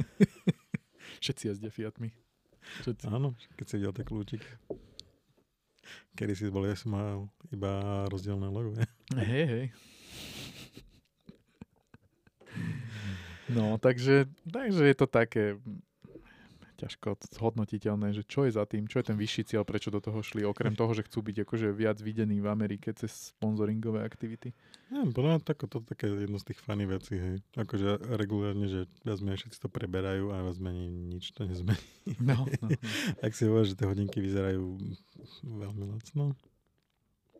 Všetci 1.22 1.42
jazdia 1.52 1.70
Fiatmi. 1.70 2.10
Všetci. 2.84 3.04
Áno, 3.08 3.36
keď 3.56 3.66
si 3.66 3.74
videl 3.80 3.94
tie 3.96 4.04
kľúčiky. 4.06 4.50
Kedy 6.14 6.32
si 6.36 6.52
bol, 6.52 6.68
ja 6.68 6.76
som 6.76 6.94
mal 6.94 7.26
iba 7.50 8.04
rozdielne 8.12 8.46
logo. 8.46 8.76
Hej, 9.16 9.44
hej. 9.46 9.64
No, 13.50 13.82
takže, 13.82 14.30
takže 14.46 14.86
je 14.86 14.94
to 14.94 15.06
také 15.10 15.58
ťažko 16.80 17.20
zhodnotiteľné, 17.36 18.16
že 18.16 18.24
čo 18.24 18.48
je 18.48 18.56
za 18.56 18.64
tým, 18.64 18.88
čo 18.88 19.04
je 19.04 19.12
ten 19.12 19.16
vyšší 19.20 19.52
cieľ, 19.52 19.68
prečo 19.68 19.92
do 19.92 20.00
toho 20.00 20.24
šli, 20.24 20.42
okrem 20.48 20.72
toho, 20.72 20.90
že 20.96 21.04
chcú 21.04 21.20
byť 21.20 21.36
akože 21.44 21.68
viac 21.76 22.00
videní 22.00 22.40
v 22.40 22.48
Amerike 22.48 22.96
cez 22.96 23.36
sponzoringové 23.36 24.00
aktivity. 24.00 24.56
Ja, 24.90 25.06
podľa 25.06 25.44
tako, 25.46 25.70
to 25.70 25.78
také 25.86 26.10
jedno 26.10 26.40
z 26.42 26.50
tých 26.50 26.58
funny 26.64 26.82
vecí, 26.82 27.14
hej. 27.14 27.36
Akože 27.54 28.02
regulárne, 28.18 28.66
že 28.66 28.90
viac 29.06 29.22
menej 29.22 29.38
všetci 29.46 29.58
to 29.62 29.68
preberajú 29.70 30.34
a 30.34 30.42
viac 30.42 30.58
menej 30.58 30.88
nič 30.90 31.30
to 31.36 31.46
nezmení. 31.46 31.78
No, 32.18 32.42
no, 32.42 32.66
no. 32.66 32.68
Ak 33.24 33.36
si 33.36 33.46
hovoríš, 33.46 33.76
že 33.76 33.78
tie 33.78 33.86
hodinky 33.86 34.18
vyzerajú 34.18 34.80
veľmi 35.46 35.84
lacno. 35.94 36.34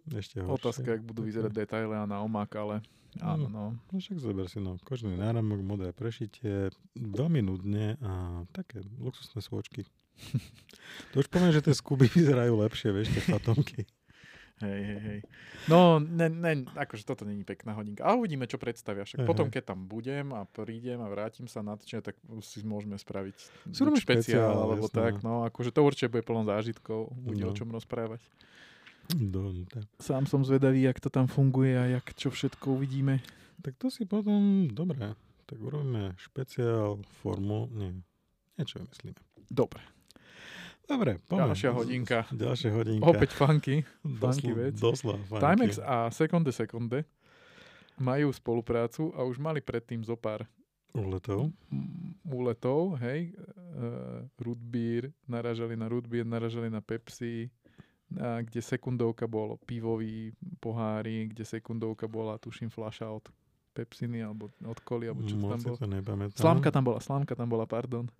Ešte 0.08 0.40
horšie. 0.40 0.54
Otázka, 0.56 0.88
jak 0.90 1.02
budú 1.02 1.22
vyzerať 1.22 1.52
detaily 1.52 1.94
a 1.94 2.04
na 2.04 2.20
omak, 2.20 2.50
ale 2.54 2.80
áno, 3.18 3.46
no. 3.46 3.64
No 3.90 3.96
však 3.96 4.16
zober 4.16 4.46
si, 4.46 4.58
no, 4.58 4.80
kožný 4.80 5.14
náramok, 5.14 5.60
modré 5.60 5.90
prešitie, 5.90 6.72
veľmi 6.94 7.40
nudne 7.40 8.00
a 8.00 8.42
také 8.50 8.80
luxusné 8.96 9.40
svočky. 9.40 9.84
to 11.12 11.20
už 11.20 11.28
poviem, 11.28 11.50
že 11.50 11.64
tie 11.64 11.72
skuby 11.72 12.04
vyzerajú 12.06 12.52
lepšie, 12.60 12.92
vieš, 12.92 13.08
tie 13.12 13.22
fatomky. 13.24 13.88
Hej, 14.60 14.80
hej, 14.84 15.00
hej. 15.00 15.20
No, 15.72 15.96
ne, 15.96 16.28
ne, 16.28 16.68
akože 16.76 17.08
toto 17.08 17.24
není 17.24 17.48
pekná 17.48 17.72
hodinka. 17.72 18.04
A 18.04 18.12
uvidíme, 18.12 18.44
čo 18.44 18.60
predstavia. 18.60 19.08
Však 19.08 19.24
Hej, 19.24 19.28
potom, 19.32 19.48
keď 19.48 19.72
tam 19.72 19.88
budem 19.88 20.36
a 20.36 20.44
prídem 20.44 21.00
a 21.00 21.08
vrátim 21.08 21.48
sa 21.48 21.64
na 21.64 21.80
točenie, 21.80 22.04
tak 22.04 22.20
si 22.44 22.60
môžeme 22.60 23.00
spraviť 23.00 23.40
špeciál, 23.72 23.96
špeciál, 23.96 24.52
alebo 24.52 24.84
jasné. 24.84 25.00
tak. 25.00 25.12
No, 25.24 25.48
akože 25.48 25.72
to 25.72 25.80
určite 25.80 26.12
bude 26.12 26.28
plno 26.28 26.44
zážitkov. 26.44 27.08
Bude 27.08 27.48
o 27.48 27.52
No. 27.52 27.56
čom 27.56 27.72
rozprávať. 27.72 28.20
Do, 29.16 29.52
tak. 29.66 29.84
Sám 29.98 30.26
som 30.30 30.46
zvedavý, 30.46 30.86
jak 30.86 31.02
to 31.02 31.10
tam 31.10 31.26
funguje 31.26 31.74
a 31.74 31.84
jak 31.98 32.06
čo 32.14 32.30
všetko 32.30 32.78
uvidíme. 32.78 33.18
tak 33.60 33.76
to 33.76 33.90
si 33.90 34.06
potom, 34.08 34.70
dobre, 34.70 35.14
tak 35.44 35.58
urobíme 35.60 36.14
špeciál, 36.16 37.02
formu, 37.20 37.68
nie, 37.74 38.00
niečo 38.56 38.80
vymyslíme. 38.80 39.18
Dobre. 39.50 39.82
Dobre, 40.90 41.22
poďme. 41.22 41.54
Ďalšia 41.54 41.70
hodinka. 41.70 42.18
Ďalšia 42.34 42.70
hodinka. 42.74 43.06
Opäť 43.06 43.30
funky. 43.38 43.86
funky 44.02 44.50
vec. 44.50 44.74
Doslova 44.74 45.22
funky. 45.22 45.42
Timex 45.42 45.70
a 45.78 46.10
Seconde 46.10 46.50
Seconde 46.50 47.06
majú 47.94 48.34
spoluprácu 48.34 49.14
a 49.14 49.22
už 49.22 49.38
mali 49.38 49.62
predtým 49.62 50.02
zo 50.02 50.18
pár 50.18 50.48
Uletov. 50.90 51.54
mm, 51.70 52.26
úletov, 52.26 52.98
hej, 52.98 53.30
uh, 53.38 54.26
root 54.42 54.58
beer, 54.58 55.14
naražali 55.30 55.78
na 55.78 55.86
root 55.86 56.10
beer, 56.10 56.26
naražali 56.26 56.66
na 56.66 56.82
Pepsi, 56.82 57.46
kde 58.12 58.60
sekundovka 58.60 59.24
bolo 59.24 59.54
pivový 59.60 60.30
pohári, 60.56 61.26
kde 61.26 61.42
sekundovka 61.42 62.04
bola, 62.04 62.36
tuším, 62.36 62.66
fľaša 62.66 63.06
od 63.08 63.24
Pepsiny 63.70 64.18
alebo 64.18 64.50
od 64.60 64.78
Koli, 64.80 65.06
alebo 65.06 65.22
čo 65.22 65.36
to 65.36 65.46
tam 65.46 65.60
bolo. 65.60 65.76
to 65.76 65.86
nepamätám. 65.88 66.36
Slámka 66.36 66.68
tam 66.68 66.84
bola, 66.84 66.98
slámka 66.98 67.32
tam 67.32 67.46
bola, 67.46 67.64
pardon. 67.64 68.10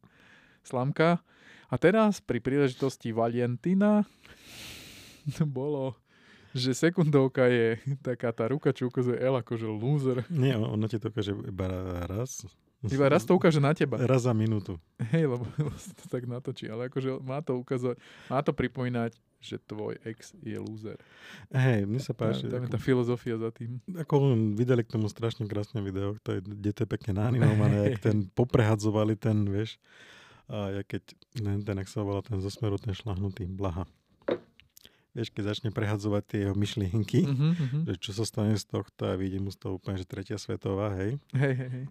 Slámka. 0.63 1.19
A 1.67 1.75
teraz 1.75 2.19
pri 2.19 2.39
príležitosti 2.39 3.11
Valentina 3.11 4.07
bolo, 5.49 5.99
že 6.51 6.71
sekundovka 6.73 7.47
je 7.47 7.79
taká 8.01 8.31
tá 8.31 8.47
ruka, 8.47 8.71
čo 8.71 8.87
ukazuje 8.87 9.17
L 9.17 9.35
akože 9.37 9.67
loser. 9.67 10.23
Nie, 10.29 10.55
on- 10.55 10.71
ono 10.73 10.87
ti 10.87 10.97
to 10.97 11.09
ukáže 11.09 11.35
iba 11.35 11.67
raz. 12.07 12.47
Iba 12.83 13.07
raz 13.07 13.23
to 13.23 13.33
ukáže 13.33 13.59
na 13.59 13.71
teba. 13.71 14.01
Raz 14.01 14.25
za 14.25 14.33
minútu. 14.33 14.81
Hej, 15.07 15.29
lebo 15.29 15.45
sa 15.77 15.93
to 16.01 16.05
tak 16.07 16.25
natočí, 16.25 16.65
ale 16.65 16.89
akože 16.89 17.21
má 17.21 17.39
to 17.39 17.55
ukazovať, 17.55 18.01
má 18.27 18.41
to 18.41 18.53
pripomínať, 18.53 19.13
že 19.39 19.57
tvoj 19.59 20.01
ex 20.03 20.33
je 20.39 20.57
loser. 20.57 20.97
Hej, 21.51 21.85
mne 21.85 21.97
sa 21.99 22.13
Páči, 22.13 22.45
páči. 22.45 22.53
tam 22.53 22.61
je 22.63 22.71
tá 22.71 22.79
filozofia 22.79 23.37
za 23.37 23.49
tým. 23.51 23.81
ako 23.95 24.33
vydali 24.55 24.81
k 24.81 24.93
tomu 24.93 25.09
strašne 25.09 25.45
krásne 25.45 25.81
video, 25.81 26.17
to 26.21 26.35
je, 26.35 26.41
kde 26.41 26.71
to 26.71 26.81
je 26.85 26.89
pekne 26.89 27.13
naanimované, 27.15 27.91
jak 27.91 28.01
ten 28.03 28.17
poprehadzovali 28.39 29.13
ten, 29.15 29.45
vieš, 29.45 29.77
a 30.45 30.73
ja 30.73 30.83
keď 30.83 31.03
ten, 31.33 31.61
ten, 31.61 31.77
jak 31.77 31.89
sa 31.89 32.01
volá 32.01 32.21
ten 32.21 32.37
zo 32.37 32.49
smeru, 32.49 32.75
ten 32.75 32.91
šlahnutý, 32.91 33.45
blaha. 33.47 33.85
Vieš, 35.11 35.31
keď 35.31 35.43
začne 35.49 35.71
prehadzovať 35.71 36.23
tie 36.25 36.39
jeho 36.45 36.55
myšlienky, 36.55 37.27
Mhm, 37.27 37.49
mhm. 37.51 37.79
že 37.87 37.95
čo 37.99 38.11
sa 38.13 38.23
stane 38.23 38.55
z 38.55 38.65
tohto 38.65 39.05
a 39.05 39.17
vyjde 39.17 39.39
mu 39.39 39.51
z 39.51 39.59
toho 39.59 39.77
úplne, 39.77 39.97
že 39.97 40.07
tretia 40.07 40.39
svetová, 40.39 40.95
hej. 40.97 41.19
Hej, 41.35 41.55
hej, 41.57 41.71
hej. 41.71 41.85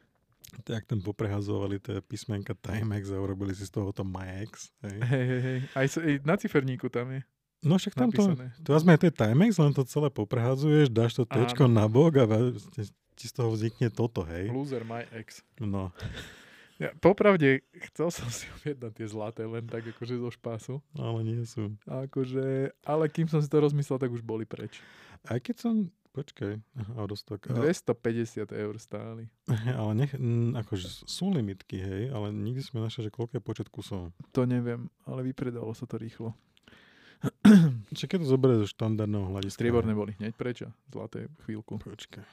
Tak 0.60 0.86
ten 0.86 1.00
poprehazovali 1.00 1.78
tie 1.78 2.00
písmenka 2.00 2.54
Timex 2.54 3.10
a 3.10 3.18
urobili 3.18 3.52
si 3.52 3.64
z 3.64 3.72
toho 3.72 3.89
to 3.89 4.02
MyX, 4.02 4.70
hej. 4.82 4.97
Hej, 5.00 5.26
hej, 5.26 5.41
hej. 5.41 5.60
Aj, 5.74 5.86
aj 5.88 6.14
na 6.22 6.36
ciferníku 6.36 6.88
tam 6.88 7.10
je 7.12 7.22
No 7.60 7.76
však 7.76 7.91
tam 7.93 8.08
to, 8.08 8.24
napísané. 8.24 8.56
to 8.58 8.72
vezme 8.72 8.95
to 8.95 9.06
je 9.06 9.14
Timex, 9.14 9.52
len 9.56 9.72
to 9.72 9.84
celé 9.84 10.08
poprehadzuješ, 10.08 10.88
dáš 10.88 11.12
to 11.14 11.24
tečko 11.24 11.66
Áno. 11.66 11.76
na 11.76 11.86
bok 11.86 12.16
a 12.16 12.26
ti 13.14 13.26
z 13.26 13.34
toho 13.36 13.52
vznikne 13.52 13.89
toto, 13.89 14.24
hej. 14.24 14.47
Loser 14.47 14.82
my 14.82 15.04
ex. 15.12 15.43
No, 15.60 15.91
Ja, 16.80 16.95
popravde, 16.95 17.60
chcel 17.91 18.08
som 18.08 18.32
si 18.32 18.47
objednať 18.56 18.91
tie 18.95 19.08
zlaté, 19.08 19.43
len 19.43 19.68
tak 19.68 19.84
akože 19.86 20.16
zo 20.16 20.32
špásu. 20.32 20.76
ale 20.95 21.20
nie 21.22 21.43
sú. 21.43 21.76
Akože, 21.84 22.72
ale 22.82 23.12
kým 23.12 23.28
som 23.28 23.43
si 23.43 23.52
to 23.52 23.60
rozmyslel, 23.60 24.00
tak 24.00 24.08
už 24.08 24.24
boli 24.24 24.47
preč. 24.47 24.80
Aj 25.28 25.36
keď 25.36 25.56
som, 25.60 25.76
počkaj, 26.14 26.53
aha. 26.57 26.91
A, 26.99 27.07
250 27.07 28.49
eur 28.49 28.74
stáli. 28.82 29.30
ale 29.80 29.91
nech, 29.95 30.12
m, 30.18 30.57
akože 30.57 31.05
sú 31.05 31.32
limitky, 31.34 31.80
hej, 31.80 32.03
ale 32.10 32.34
nikdy 32.34 32.62
sme 32.62 32.84
našli, 32.84 33.07
že 33.07 33.12
koľko 33.14 33.39
je 33.39 33.43
počet 33.43 33.68
kusov. 33.70 34.14
To 34.34 34.41
neviem, 34.43 34.89
ale 35.05 35.26
vypredalo 35.26 35.72
sa 35.78 35.86
to 35.86 35.97
rýchlo. 35.97 36.34
Čiže 37.95 38.07
keď 38.07 38.18
to 38.24 38.28
zoberieš 38.32 38.60
zo 38.64 38.68
štandardného 38.80 39.26
hľadiska. 39.28 39.60
Strieborné 39.60 39.91
boli 39.91 40.16
hneď 40.18 40.34
preč 40.39 40.64
a 40.64 40.72
zlaté 40.88 41.28
chvíľku. 41.43 41.76
Počkaj. 41.84 42.24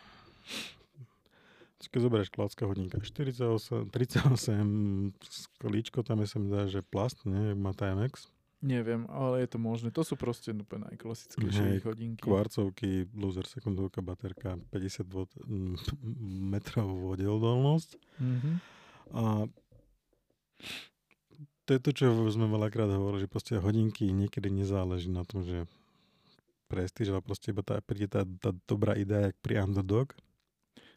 Čiže 1.77 1.91
keď 1.93 2.01
zoberieš 2.09 2.31
klácka 2.33 2.63
hodinka, 2.65 2.97
48, 3.03 3.93
38, 3.93 5.13
sklíčko, 5.21 6.01
tam 6.01 6.25
je 6.25 6.29
sa 6.31 6.39
mi 6.41 6.49
zdá, 6.49 6.71
že 6.71 6.81
plast, 6.81 7.27
nie, 7.29 7.53
jak 7.53 7.59
má 7.61 7.77
Timex. 7.77 8.33
Neviem, 8.65 9.05
ale 9.13 9.45
je 9.45 9.49
to 9.53 9.59
možné. 9.61 9.93
To 9.93 10.01
sú 10.01 10.17
proste 10.17 10.49
úplne 10.57 10.89
najklasickejšie 10.89 11.77
Hej, 11.77 11.85
hodinky. 11.85 12.25
Kvarcovky, 12.25 13.05
loser, 13.13 13.45
sekundovka, 13.45 14.01
baterka, 14.01 14.57
50 14.73 15.05
V, 15.13 15.29
mm, 15.45 15.77
metrov 16.51 16.89
vodeodolnosť. 16.89 18.01
Mhm. 18.17 18.51
A 19.13 19.23
to 21.67 21.71
je 21.75 21.81
to, 21.83 21.91
čo 21.93 22.07
sme 22.33 22.49
veľakrát 22.49 22.89
hovorili, 22.89 23.27
že 23.27 23.33
proste 23.33 23.55
hodinky 23.61 24.09
niekedy 24.09 24.49
nezáleží 24.49 25.13
na 25.13 25.27
tom, 25.27 25.45
že 25.45 25.69
prestíž, 26.71 27.13
ale 27.13 27.23
proste 27.23 27.51
iba 27.51 27.63
tá, 27.63 27.79
príde 27.83 28.11
tá, 28.11 28.23
tá 28.41 28.55
dobrá 28.67 28.95
idea, 28.95 29.31
jak 29.31 29.37
pri 29.43 29.63
Underdog. 29.63 30.15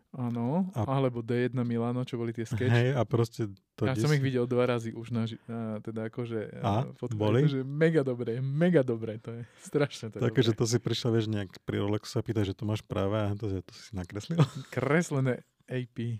Áno, 0.10 0.66
A- 0.74 0.90
alebo 0.90 1.22
D1 1.22 1.54
Milano, 1.60 2.02
čo 2.02 2.16
boli 2.16 2.32
tie 2.32 2.42
sketch. 2.42 2.66
Hej, 2.66 2.92
a 2.92 3.06
proste 3.06 3.46
to 3.74 3.84
ja 3.84 3.94
kde 3.94 4.02
som 4.02 4.10
si- 4.10 4.18
ich 4.18 4.24
videl 4.24 4.44
dva 4.44 4.66
razy 4.66 4.90
už 4.90 5.08
na, 5.10 5.24
na 5.46 5.60
teda 5.78 6.10
akože 6.10 6.40
A? 6.60 6.90
fotka, 6.94 7.14
Boli? 7.14 7.46
akože 7.46 7.62
mega 7.62 8.02
dobré, 8.02 8.38
mega 8.40 8.82
dobré, 8.82 9.16
to 9.16 9.30
je 9.32 9.42
strašne 9.70 10.10
to 10.10 10.18
je 10.18 10.22
Také, 10.24 10.42
že 10.42 10.52
dobré. 10.52 10.60
to 10.60 10.66
si 10.66 10.78
prišiel, 10.80 11.10
vieš, 11.12 11.28
nejak 11.28 11.54
pri 11.62 11.78
Rolexu 11.80 12.10
sa 12.12 12.22
pýta, 12.22 12.42
že 12.42 12.52
to 12.52 12.66
máš 12.66 12.82
práve 12.82 13.14
a 13.16 13.30
to, 13.32 13.62
to 13.62 13.70
si 13.72 13.94
nakreslil. 13.94 14.42
Kreslené 14.74 15.46
AP. 15.68 16.18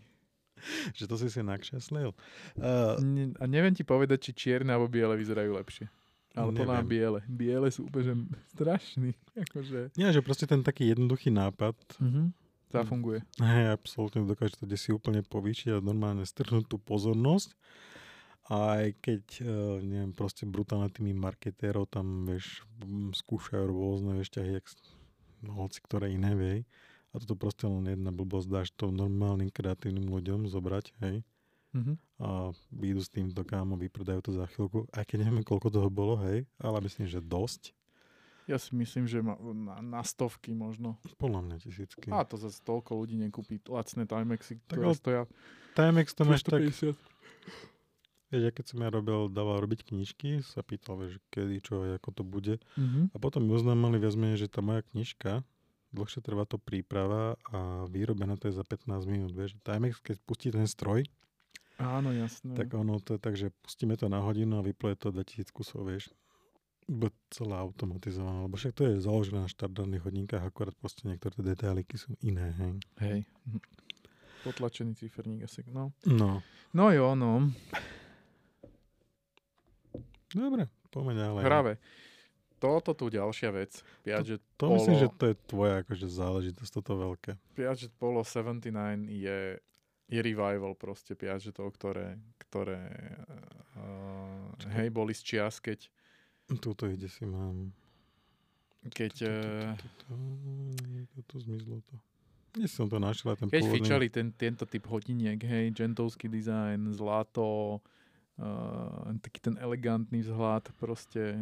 že 0.94 1.06
to 1.06 1.16
si 1.16 1.26
si 1.26 1.42
nakreslil. 1.42 2.14
Uh, 2.54 2.94
Ne, 3.00 3.34
a 3.36 3.48
neviem 3.48 3.72
ti 3.72 3.82
povedať, 3.82 4.22
či 4.22 4.32
čierne 4.38 4.70
alebo 4.70 4.86
biele 4.86 5.16
vyzerajú 5.16 5.50
lepšie. 5.52 5.90
Ale 6.32 6.54
podľa 6.54 6.74
mňa 6.76 6.84
Neviem. 6.84 6.94
biele. 6.94 7.20
Biele 7.26 7.68
sú 7.70 7.90
úplne 7.90 8.06
že 8.06 8.14
strašný. 8.54 9.10
Akože, 9.40 9.98
nie, 9.98 10.08
že 10.08 10.22
proste 10.22 10.46
ten 10.46 10.62
taký 10.62 10.94
jednoduchý 10.94 11.32
nápad, 11.32 11.74
mhm. 11.98 12.38
Zafunguje. 12.70 13.20
hej, 13.42 13.74
absolútne 13.74 14.26
dokáže 14.26 14.58
to 14.58 14.66
si 14.78 14.94
úplne 14.94 15.26
povýšiť 15.26 15.78
a 15.78 15.84
normálne 15.84 16.26
strhnúť 16.26 16.70
tú 16.70 16.78
pozornosť. 16.78 17.54
Aj 18.50 18.90
keď, 18.98 19.24
uh, 19.46 19.78
neviem, 19.82 20.10
proste 20.10 20.50
brutálne 20.50 20.90
tými 20.90 21.14
marketérov 21.14 21.86
tam, 21.86 22.26
vieš, 22.26 22.66
skúšajú 23.14 23.70
rôzne, 23.70 24.18
vieš, 24.18 24.34
ťahy, 24.34 24.58
jak 24.58 24.66
no, 25.46 25.66
hoci 25.66 25.80
ktoré 25.86 26.10
iné, 26.10 26.34
viej. 26.34 26.60
A 27.14 27.22
toto 27.22 27.38
proste 27.38 27.66
len 27.70 27.86
jedna 27.86 28.10
blbosť, 28.10 28.48
dáš 28.50 28.70
to 28.74 28.90
normálnym 28.90 29.54
kreatívnym 29.54 30.10
ľuďom 30.10 30.50
zobrať, 30.50 30.94
hej. 31.06 31.22
Mhm. 31.70 31.94
a 32.18 32.50
výjdu 32.74 33.02
s 33.06 33.14
týmto 33.14 33.46
kámo, 33.46 33.78
vypredajú 33.78 34.26
to 34.26 34.32
za 34.34 34.50
chvíľku, 34.50 34.90
aj 34.90 35.06
keď 35.06 35.30
neviem, 35.30 35.46
koľko 35.46 35.70
toho 35.70 35.90
bolo, 35.94 36.18
hej, 36.26 36.50
ale 36.58 36.82
myslím, 36.82 37.06
že 37.06 37.22
dosť. 37.22 37.78
Ja 38.50 38.58
si 38.58 38.74
myslím, 38.74 39.06
že 39.06 39.22
ma, 39.22 39.38
na, 39.38 39.78
na 39.78 40.02
stovky 40.02 40.58
možno. 40.58 40.98
Podľa 41.22 41.46
mňa 41.46 41.56
tisícky. 41.62 42.10
A 42.10 42.26
to 42.26 42.34
zase 42.34 42.66
toľko 42.66 42.98
ľudí 42.98 43.22
nekúpi 43.22 43.62
lacné 43.62 44.10
Timexy, 44.10 44.58
Tak 44.66 44.82
ktoré 44.82 44.86
ale 44.90 44.98
stoja 44.98 45.22
Timex 45.78 46.18
to 46.18 46.26
máš 46.26 46.42
tak, 46.42 46.66
250. 46.66 46.98
vieš, 48.34 48.42
ja 48.42 48.52
keď 48.52 48.66
som 48.66 48.78
ja 48.82 48.90
robil, 48.90 49.30
dával 49.30 49.62
robiť 49.62 49.94
knižky, 49.94 50.42
sa 50.42 50.66
pýtal, 50.66 50.98
vieš, 50.98 51.22
kedy, 51.30 51.62
čo, 51.62 51.86
ako 51.86 52.10
to 52.10 52.24
bude. 52.26 52.58
Mhm. 52.74 53.14
A 53.14 53.18
potom 53.22 53.46
mi 53.46 53.54
oznámili 53.54 54.02
viac 54.02 54.18
menej, 54.18 54.44
že 54.44 54.52
tá 54.52 54.66
moja 54.66 54.82
knižka, 54.82 55.46
dlhšie 55.94 56.26
trvá 56.26 56.50
to 56.50 56.58
príprava 56.58 57.38
a 57.54 57.86
výrobená 57.86 58.34
to 58.38 58.50
je 58.50 58.58
za 58.58 58.66
15 58.66 59.06
minút, 59.06 59.32
vieš. 59.32 59.54
Timex, 59.62 60.02
keď 60.02 60.18
pustí 60.26 60.50
ten 60.50 60.66
stroj, 60.66 61.06
Áno, 61.80 62.12
jasné. 62.12 62.60
Tak 62.60 62.76
ono 62.76 63.00
to 63.00 63.16
je 63.16 63.20
tak, 63.24 63.40
že 63.40 63.56
pustíme 63.64 63.96
to 63.96 64.12
na 64.12 64.20
hodinu 64.20 64.60
a 64.60 64.66
vypleje 64.68 65.00
to 65.00 65.16
2000 65.16 65.48
kusov, 65.56 65.88
vieš. 65.88 66.12
Bude 66.90 67.14
celé 67.30 67.54
automatizované, 67.54 68.50
lebo 68.50 68.58
však 68.58 68.74
to 68.74 68.82
je 68.90 69.06
založené 69.06 69.46
na 69.46 69.50
štandardných 69.50 70.02
hodinkách, 70.02 70.42
akorát 70.42 70.74
proste 70.74 71.06
niektoré 71.06 71.38
detailiky 71.46 72.02
sú 72.02 72.18
iné, 72.26 72.50
hej. 72.58 72.74
Hej. 72.98 73.20
Mhm. 73.46 73.60
Potlačený 74.40 74.98
ciferník 74.98 75.46
asi, 75.46 75.62
no. 75.70 75.94
No, 76.08 76.42
No 76.74 76.94
jo, 76.94 77.18
no. 77.18 77.50
dobre, 80.30 80.70
poďme 80.94 81.14
ďalej. 81.18 81.44
Práve. 81.46 81.72
Toto 82.60 82.92
tu 82.92 83.08
ďalšia 83.08 83.50
vec. 83.56 83.72
Piaget 84.04 84.44
To 84.60 84.68
Polo, 84.68 84.76
myslím, 84.78 84.96
že 85.00 85.08
to 85.16 85.26
je 85.32 85.36
tvoja 85.48 85.80
akože 85.82 86.08
záležitosť, 86.12 86.72
toto 86.76 86.94
veľké. 87.00 87.32
Piaget 87.56 87.90
Polo 87.96 88.22
79 88.22 89.08
je, 89.08 89.58
je 90.12 90.20
revival 90.20 90.76
proste 90.76 91.16
Piagetov, 91.16 91.72
ktoré, 91.80 92.20
ktoré 92.38 92.84
uh, 93.80 94.76
hej, 94.76 94.92
boli 94.92 95.16
z 95.16 95.22
čias, 95.24 95.64
keď, 95.64 95.88
Tuto 96.58 96.90
ide 96.90 97.06
si 97.06 97.30
mám. 97.30 97.70
keď, 98.90 99.14
Tu, 99.14 99.30
eh, 99.30 101.24
tu 101.30 101.36
zmizlo 101.38 101.78
to. 101.86 101.96
Dnes 102.58 102.74
som 102.74 102.90
to 102.90 102.98
našiel, 102.98 103.38
ten 103.38 103.46
keď 103.46 103.62
pôvodný. 103.62 103.78
fičali 103.78 104.08
ten, 104.10 104.34
tento 104.34 104.66
typ 104.66 104.90
hodiniek, 104.90 105.38
hej, 105.38 105.70
gentovský 105.70 106.26
dizajn, 106.26 106.82
zlato, 106.98 107.78
uh, 108.42 109.14
taký 109.22 109.38
ten 109.38 109.56
elegantný 109.62 110.26
vzhľad, 110.26 110.74
proste 110.82 111.38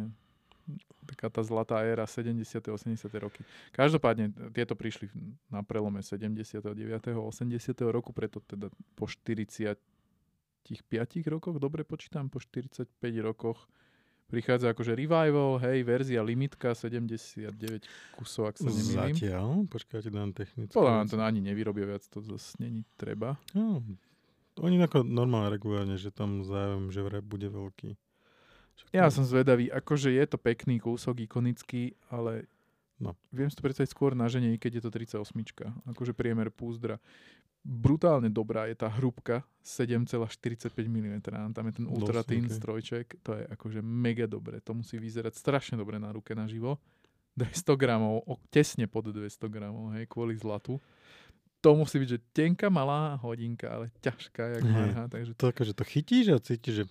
taká 1.08 1.32
tá 1.32 1.40
zlatá 1.40 1.80
éra 1.80 2.04
70. 2.04 2.44
80. 2.60 3.08
roky. 3.16 3.40
Každopádne 3.72 4.52
tieto 4.52 4.76
prišli 4.76 5.08
na 5.48 5.64
prelome 5.64 6.04
79. 6.04 6.60
80. 6.68 7.56
roku, 7.88 8.12
preto 8.12 8.44
teda 8.44 8.68
po 8.92 9.08
45 9.08 9.80
rokoch, 11.24 11.56
dobre 11.56 11.88
počítam, 11.88 12.28
po 12.28 12.36
45 12.36 12.84
rokoch 13.24 13.64
prichádza 14.28 14.70
akože 14.70 14.92
revival, 14.92 15.56
hej, 15.58 15.80
verzia 15.82 16.20
limitka 16.20 16.76
79 16.76 17.48
kusov, 18.14 18.52
ak 18.52 18.60
sa 18.60 18.68
nemýlim. 18.68 19.16
Zatiaľ, 19.16 19.48
počkajte, 19.66 20.08
dám 20.12 20.30
technické. 20.36 20.76
Podľa 20.76 21.02
veci. 21.02 21.10
to 21.10 21.24
ani 21.24 21.40
nevyrobia 21.40 21.88
viac, 21.88 22.04
to 22.04 22.20
zase 22.20 22.54
není 22.60 22.84
treba. 23.00 23.40
No, 23.56 23.80
oni 24.60 24.76
ako 24.78 25.02
normálne 25.02 25.48
regulárne, 25.48 25.96
že 25.96 26.12
tam 26.12 26.44
záujem, 26.44 26.92
že 26.92 27.00
vraj 27.00 27.24
bude 27.24 27.48
veľký. 27.48 27.96
Však 28.78 28.88
Ja 28.92 29.08
som 29.08 29.26
zvedavý, 29.26 29.72
akože 29.72 30.12
je 30.12 30.24
to 30.28 30.36
pekný 30.38 30.78
kúsok, 30.78 31.24
ikonický, 31.24 31.96
ale 32.12 32.46
No. 32.98 33.14
viem 33.30 33.46
si 33.46 33.54
to 33.54 33.62
predstaviť 33.62 33.94
skôr 33.94 34.18
na 34.18 34.26
žene, 34.26 34.58
keď 34.58 34.78
je 34.78 34.82
to 34.82 34.90
38. 35.22 35.22
Akože 35.86 36.10
priemer 36.10 36.50
púzdra. 36.50 36.98
Brutálne 37.64 38.32
dobrá 38.32 38.70
je 38.70 38.76
tá 38.78 38.88
hrúbka 38.88 39.44
7,45 39.60 40.72
mm. 40.72 41.20
Tam 41.52 41.64
je 41.68 41.74
ten 41.76 41.86
ultra 41.86 42.24
thin 42.24 42.48
ok. 42.48 42.54
strojček. 42.54 43.06
To 43.26 43.36
je 43.36 43.44
akože 43.44 43.80
mega 43.84 44.24
dobre. 44.24 44.62
To 44.64 44.72
musí 44.72 44.96
vyzerať 44.96 45.36
strašne 45.36 45.76
dobre 45.76 46.00
na 46.00 46.08
ruke 46.08 46.32
naživo. 46.32 46.80
200 47.38 47.78
gramov, 47.78 48.26
tesne 48.50 48.90
pod 48.90 49.14
200 49.14 49.46
gramov, 49.46 49.94
hej, 49.94 50.10
kvôli 50.10 50.34
zlatu. 50.34 50.82
To 51.62 51.74
musí 51.78 52.02
byť, 52.02 52.08
že 52.10 52.18
tenká 52.34 52.66
malá 52.66 53.14
hodinka, 53.22 53.70
ale 53.70 53.94
ťažká, 54.02 54.58
jak 54.58 54.64
marha. 54.66 55.04
Takže 55.06 55.38
To 55.38 55.46
akože 55.50 55.72
to 55.74 55.84
chytíš 55.86 56.34
a 56.34 56.38
cítiš, 56.42 56.74
že 56.74 56.84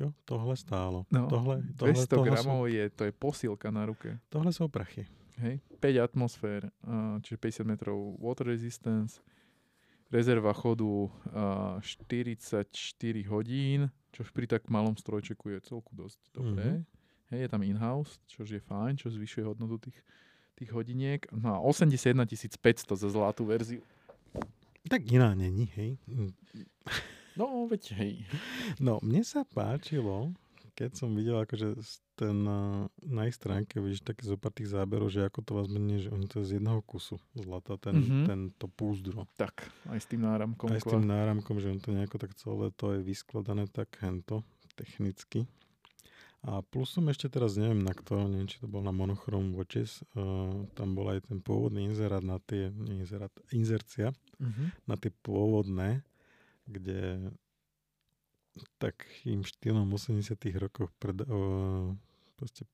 jo, 0.00 0.12
tohle 0.24 0.56
stálo. 0.56 1.08
No, 1.08 1.28
tohle, 1.28 1.64
tohle, 1.76 1.92
200 1.96 2.08
tohle, 2.08 2.26
gramov 2.28 2.60
sú, 2.68 2.72
je, 2.72 2.84
to 2.92 3.02
je 3.08 3.12
posílka 3.12 3.68
na 3.72 3.88
ruke. 3.88 4.20
tohle 4.28 4.52
sú 4.52 4.68
prachy. 4.68 5.08
Hej, 5.38 5.62
5 5.80 6.02
atmosfér, 6.02 6.68
čiže 7.22 7.62
50 7.62 7.64
metrov 7.64 7.96
water 8.18 8.50
resistance, 8.50 9.22
rezerva 10.08 10.52
chodu 10.56 11.08
a, 11.32 11.78
44 11.80 12.64
hodín, 13.28 13.92
čo 14.12 14.24
pri 14.32 14.48
tak 14.48 14.66
malom 14.72 14.96
strojčeku 14.96 15.52
je 15.52 15.58
celku 15.68 15.92
dosť 15.94 16.20
dobré. 16.32 16.82
Mhm. 16.82 16.84
Hej, 17.28 17.40
je 17.44 17.48
tam 17.52 17.60
in-house, 17.60 18.16
čo 18.24 18.40
je 18.40 18.56
fajn, 18.56 18.96
čo 18.96 19.12
zvyšuje 19.12 19.44
hodnotu 19.44 19.76
tých, 19.84 20.00
tých 20.56 20.72
hodiniek. 20.72 21.28
No 21.28 21.52
a 21.52 21.58
81 21.60 22.24
500 22.24 22.96
za 22.96 23.08
zlatú 23.12 23.44
verziu. 23.44 23.84
Tak 24.88 25.04
iná 25.12 25.36
není, 25.36 25.68
hej. 25.76 26.00
No, 27.36 27.68
veď 27.68 27.92
hej. 28.00 28.24
No, 28.80 28.96
mne 29.04 29.20
sa 29.28 29.44
páčilo, 29.44 30.32
keď 30.78 30.94
som 30.94 31.10
videl 31.10 31.34
akože 31.36 31.74
ten, 32.14 32.38
uh, 32.40 32.86
na 33.02 33.26
ich 33.26 33.34
stránke 33.34 33.76
vidíš 33.76 34.06
také 34.06 34.22
zo 34.22 34.38
pár 34.38 34.54
tých 34.54 34.70
záberov, 34.70 35.10
že 35.10 35.26
ako 35.26 35.42
to 35.42 35.52
vás 35.52 35.66
mení, 35.66 35.98
že 35.98 36.08
oni 36.08 36.24
to 36.24 36.38
je 36.38 36.46
z 36.46 36.62
jedného 36.62 36.78
kusu 36.80 37.18
zlata, 37.34 37.74
ten, 37.76 37.98
Mhm. 37.98 38.22
tento 38.24 38.70
púzdro. 38.70 39.26
Tak, 39.34 39.66
aj 39.86 39.98
s 39.98 40.06
tým 40.06 40.22
náramkom. 40.22 40.70
Aj 40.70 40.78
s 40.78 40.86
tým 40.86 41.02
náramkom, 41.02 41.58
že 41.58 41.66
on 41.68 41.82
to 41.82 41.90
nejako 41.90 42.16
tak 42.16 42.30
celé 42.32 42.70
to 42.70 42.94
je 42.94 43.02
vyskladané 43.02 43.66
tak 43.66 43.90
hento, 43.98 44.46
technicky. 44.72 45.50
A 46.38 46.62
plus 46.62 46.94
som 46.94 47.02
ešte 47.04 47.26
teraz, 47.26 47.58
neviem 47.58 47.82
na 47.82 47.90
kto, 47.90 48.30
neviem, 48.30 48.46
či 48.46 48.62
to 48.62 48.70
bol 48.70 48.78
na 48.78 48.94
Monochrome 48.94 49.58
Watches, 49.58 50.06
uh, 50.14 50.62
tam 50.78 50.94
bol 50.94 51.10
aj 51.10 51.26
ten 51.26 51.42
pôvodný 51.42 51.90
inzerát 51.90 52.22
na 52.22 52.38
tie, 52.38 52.70
inzerát, 52.70 53.34
inzercia, 53.50 54.14
Mhm. 54.38 54.86
na 54.86 54.94
tie 54.94 55.10
pôvodné, 55.18 56.06
kde 56.62 57.34
takým 58.78 59.42
štýlom 59.42 59.86
80 59.88 60.34
rokoch 60.58 60.90
pred, 60.98 61.18
o, 61.24 61.94
proste 62.34 62.64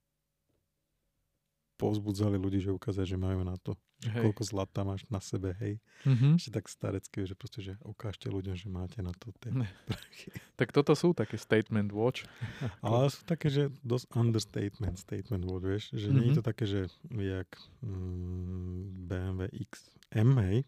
povzbudzali 1.74 2.39
ľudí, 2.39 2.62
že 2.62 2.70
ukázať, 2.70 3.05
že 3.05 3.18
majú 3.18 3.43
na 3.43 3.59
to. 3.59 3.74
Hej. 4.05 4.20
koľko 4.20 4.43
zlata 4.45 4.85
máš 4.85 5.01
na 5.09 5.16
sebe, 5.16 5.57
hej. 5.64 5.80
Mhm. 6.05 6.37
Ešte 6.37 6.61
tak 6.61 6.68
starecké, 6.68 7.24
že 7.24 7.32
proste, 7.32 7.64
že 7.64 7.72
ukážte 7.89 8.28
ľuďom, 8.28 8.53
že 8.53 8.68
máte 8.68 9.01
na 9.01 9.16
to 9.16 9.32
tie 9.41 9.49
prachy. 9.89 10.28
Tak 10.61 10.76
toto 10.76 10.93
sú 10.93 11.16
také 11.16 11.41
statement 11.41 11.89
watch. 11.89 12.28
Ale 12.85 13.09
sú 13.09 13.24
také, 13.24 13.49
že 13.49 13.72
dosť 13.80 14.12
understatement, 14.12 15.01
statement 15.01 15.49
word, 15.49 15.64
vieš, 15.64 15.85
že 15.97 16.12
nie 16.12 16.28
je 16.28 16.32
Mhm. 16.35 16.39
to 16.39 16.43
také, 16.45 16.64
že 16.68 16.80
jak 17.09 17.49
mm, 17.80 19.09
BMW 19.09 19.41
XM, 19.72 20.30
hej, 20.53 20.59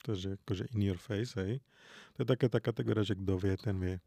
to 0.00 0.16
je 0.16 0.18
že 0.24 0.30
akože 0.40 0.64
in 0.72 0.80
your 0.88 0.96
face, 0.96 1.36
hej. 1.36 1.60
To 2.16 2.24
je 2.24 2.26
taká 2.32 2.48
tá 2.48 2.64
kategória, 2.64 3.04
že 3.04 3.12
kto 3.12 3.34
vie, 3.36 3.60
ten 3.60 3.76
vie. 3.76 4.00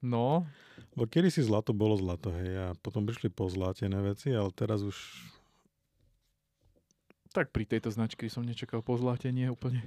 No, 0.00 0.48
Lebo 0.92 1.04
kedy 1.04 1.28
si 1.28 1.40
zlato 1.40 1.70
bolo 1.70 1.94
zlato, 1.94 2.32
hej, 2.32 2.50
a 2.52 2.66
potom 2.74 3.04
prišli 3.04 3.28
pozlátené 3.28 4.00
veci, 4.00 4.32
ale 4.32 4.48
teraz 4.50 4.80
už, 4.80 4.96
tak 7.30 7.52
pri 7.52 7.62
tejto 7.62 7.88
značke 7.88 8.26
som 8.26 8.42
nečakal 8.42 8.80
pozlátenie 8.80 9.46
úplne. 9.48 9.84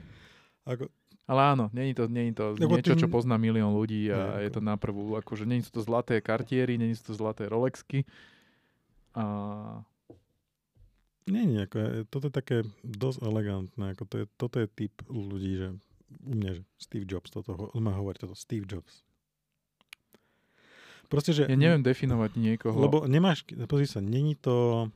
ako, 0.63 0.87
Ale 1.25 1.41
áno, 1.49 1.67
není 1.71 1.91
to, 1.91 2.05
není 2.05 2.31
to 2.31 2.55
Lebo 2.55 2.77
niečo, 2.77 2.95
čo 2.95 3.07
tým- 3.07 3.11
pozná 3.11 3.35
milión 3.35 3.73
ľudí 3.73 4.07
a 4.07 4.37
Hej, 4.37 4.47
je 4.47 4.49
to 4.51 4.61
na 4.61 4.75
prvú. 4.75 5.15
Akože 5.15 5.43
není 5.43 5.59
sú 5.59 5.71
to 5.71 5.81
zlaté 5.81 6.19
kartiery, 6.19 6.77
není 6.77 6.93
sú 6.93 7.11
to 7.11 7.13
zlaté 7.15 7.47
Rolexky. 7.47 8.07
A 9.13 9.23
nie, 11.25 11.43
nie, 11.43 11.63
ako, 11.63 11.77
je- 11.79 12.05
toto 12.05 12.25
je 12.27 12.33
také 12.33 12.57
dosť 12.81 13.23
elegantné, 13.23 13.85
ako 13.91 14.03
to 14.03 14.15
je, 14.19 14.25
toto 14.35 14.55
je 14.59 14.67
typ 14.69 14.93
ľudí, 15.07 15.51
že 15.57 15.67
u 16.21 16.33
mňa, 16.33 16.51
že 16.53 16.61
Steve 16.77 17.07
Jobs, 17.07 17.27
toto, 17.27 17.55
on 17.71 17.81
má 17.81 17.91
hovoriť 17.91 18.19
toto, 18.21 18.35
Steve 18.35 18.67
Jobs. 18.67 19.03
Proste, 21.13 21.31
že... 21.37 21.45
ja 21.45 21.53
neviem 21.53 21.85
definovať 21.85 22.31
niekoho. 22.33 22.73
Lebo 22.73 23.05
nemáš, 23.05 23.45
pozri 23.69 23.85
sa, 23.85 24.01
není 24.01 24.33
to, 24.33 24.89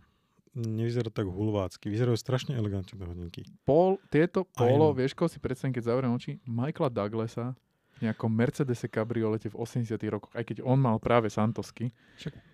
nevyzerá 0.57 1.13
tak 1.13 1.30
hulvácky, 1.30 1.93
vyzerajú 1.93 2.18
strašne 2.18 2.57
elegantne 2.57 2.97
hodinky. 2.97 3.45
Pol, 3.61 4.01
tieto 4.09 4.49
polo, 4.49 4.89
no. 4.89 4.97
vieš, 4.97 5.13
koho 5.13 5.30
si 5.30 5.38
predstavím, 5.38 5.78
keď 5.78 5.93
zavriem 5.93 6.09
oči? 6.09 6.41
Michaela 6.49 6.89
Douglasa 6.89 7.53
v 7.97 8.09
nejakom 8.09 8.30
Mercedese 8.30 8.86
kabriolete 8.89 9.49
v 9.49 9.57
80 9.57 9.97
rokoch, 10.09 10.34
aj 10.34 10.45
keď 10.45 10.57
on 10.65 10.78
mal 10.78 10.97
práve 10.97 11.30
Santosky. 11.30 11.89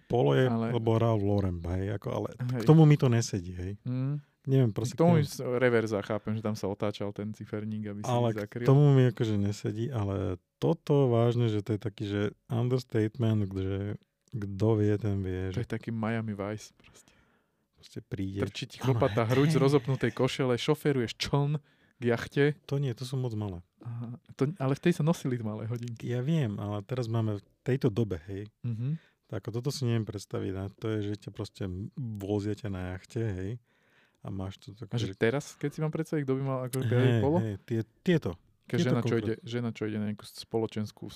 Polo 0.08 0.36
je, 0.36 0.48
Ale- 0.48 0.72
lebo 0.72 0.96
hral 0.96 1.20
v 1.20 1.24
Lorem, 1.24 1.58
hej, 1.76 1.96
ako, 1.96 2.08
ale 2.12 2.28
Hej. 2.54 2.64
k 2.64 2.68
tomu 2.68 2.84
mi 2.84 2.96
to 2.96 3.08
nesedí, 3.08 3.52
hej. 3.56 3.74
Mm. 3.84 4.20
Neviem, 4.44 4.72
K 4.72 4.76
proste 4.76 4.96
tomu 5.00 5.20
k 5.20 5.24
s- 5.24 5.40
reverza, 5.40 6.04
chápem, 6.04 6.36
že 6.36 6.44
tam 6.44 6.52
sa 6.52 6.68
otáčal 6.68 7.16
ten 7.16 7.32
ciferník, 7.32 7.88
aby 7.88 8.04
si 8.04 8.12
ale 8.12 8.36
k 8.36 8.44
zakryl. 8.44 8.68
tomu 8.68 8.92
mi 8.92 9.08
akože 9.08 9.40
nesedí, 9.40 9.88
ale 9.88 10.36
toto 10.64 11.12
vážne, 11.12 11.48
že 11.48 11.60
to 11.60 11.76
je 11.76 11.82
taký, 11.82 12.04
že 12.06 12.22
understatement, 12.48 13.44
že 13.50 14.00
kto 14.32 14.68
vie, 14.76 14.94
ten 14.96 15.20
vie, 15.20 15.52
To 15.52 15.60
že 15.60 15.62
je 15.62 15.70
taký 15.70 15.92
Miami 15.92 16.32
Vice. 16.32 16.72
Proste. 16.74 17.12
proste 17.76 18.00
príde. 18.02 18.40
Trčí 18.42 18.66
ti 18.66 18.78
chlopatá 18.78 19.28
hruď 19.28 19.50
z 19.50 19.60
rozopnutej 19.60 20.10
košele, 20.10 20.56
šoferuješ 20.56 21.20
čln 21.20 21.60
k 21.94 22.04
jachte. 22.06 22.56
To 22.66 22.78
nie, 22.78 22.90
to 22.92 23.04
sú 23.04 23.14
moc 23.16 23.36
malé. 23.36 23.60
Aha, 23.80 24.16
to, 24.34 24.48
ale 24.58 24.74
vtedy 24.74 24.96
sa 24.96 25.04
nosili 25.04 25.36
malé 25.38 25.68
hodinky. 25.68 26.08
Ja 26.08 26.24
viem, 26.24 26.56
ale 26.56 26.80
teraz 26.82 27.06
máme 27.06 27.38
v 27.38 27.44
tejto 27.62 27.92
dobe, 27.92 28.24
hej, 28.26 28.48
Mhm. 28.64 28.96
tak 29.28 29.44
ako 29.44 29.60
toto 29.60 29.70
si 29.70 29.84
neviem 29.84 30.04
predstaviť. 30.04 30.52
Ne? 30.52 30.66
To 30.80 30.86
je, 30.90 31.00
že 31.06 31.14
ťa 31.20 31.32
proste 31.32 31.64
vozia 31.98 32.56
ťa 32.56 32.70
na 32.70 32.96
jachte, 32.96 33.20
hej, 33.20 33.52
a 34.20 34.28
máš 34.30 34.56
to 34.58 34.72
tak, 34.72 34.88
A 34.88 34.96
že 34.96 35.12
teraz, 35.14 35.54
keď 35.54 35.70
si 35.70 35.80
mám 35.80 35.92
predstaviť, 35.92 36.24
kto 36.24 36.34
by 36.34 36.42
mal 36.42 36.60
piaty 36.66 36.88
hej, 36.88 37.20
polo? 37.20 37.38
hej, 37.38 37.56
tie, 37.62 37.80
tieto. 38.02 38.40
Tieto 38.68 38.84
žena, 38.90 39.02
čo 39.04 39.16
ide, 39.20 39.34
žena, 39.44 39.70
čo 39.76 39.84
ide 39.86 39.98
na 40.00 40.08
nejakú 40.12 40.26
spoločenskú 40.26 41.12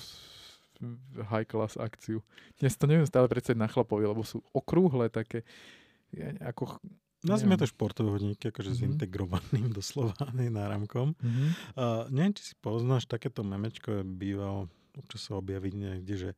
high 1.32 1.48
class 1.48 1.74
akciu. 1.80 2.22
Ja 2.62 2.70
si 2.70 2.78
to 2.78 2.86
neviem 2.86 3.08
stále 3.10 3.26
predstaviť 3.26 3.58
na 3.58 3.70
chlapovi, 3.72 4.06
lebo 4.06 4.22
sú 4.22 4.46
okrúhle 4.54 5.10
také, 5.10 5.42
ja, 6.14 6.30
ako... 6.46 6.78
Nazvime 7.26 7.58
to 7.58 7.66
športové 7.66 8.14
hodinky, 8.14 8.54
akože 8.54 8.78
s 8.78 8.80
Mhm. 8.86 8.94
integrovaným 8.94 9.74
doslova, 9.74 10.14
náramkom. 10.38 11.18
Mhm. 11.18 11.46
Uh, 11.74 12.06
neviem, 12.14 12.34
či 12.38 12.54
si 12.54 12.56
poznáš, 12.62 13.10
takéto 13.10 13.42
memečko 13.42 14.00
je 14.00 14.04
býval 14.06 14.70
občas 14.98 15.30
sa 15.30 15.38
objaví 15.38 15.70
niekde, 15.78 16.16
že 16.18 16.30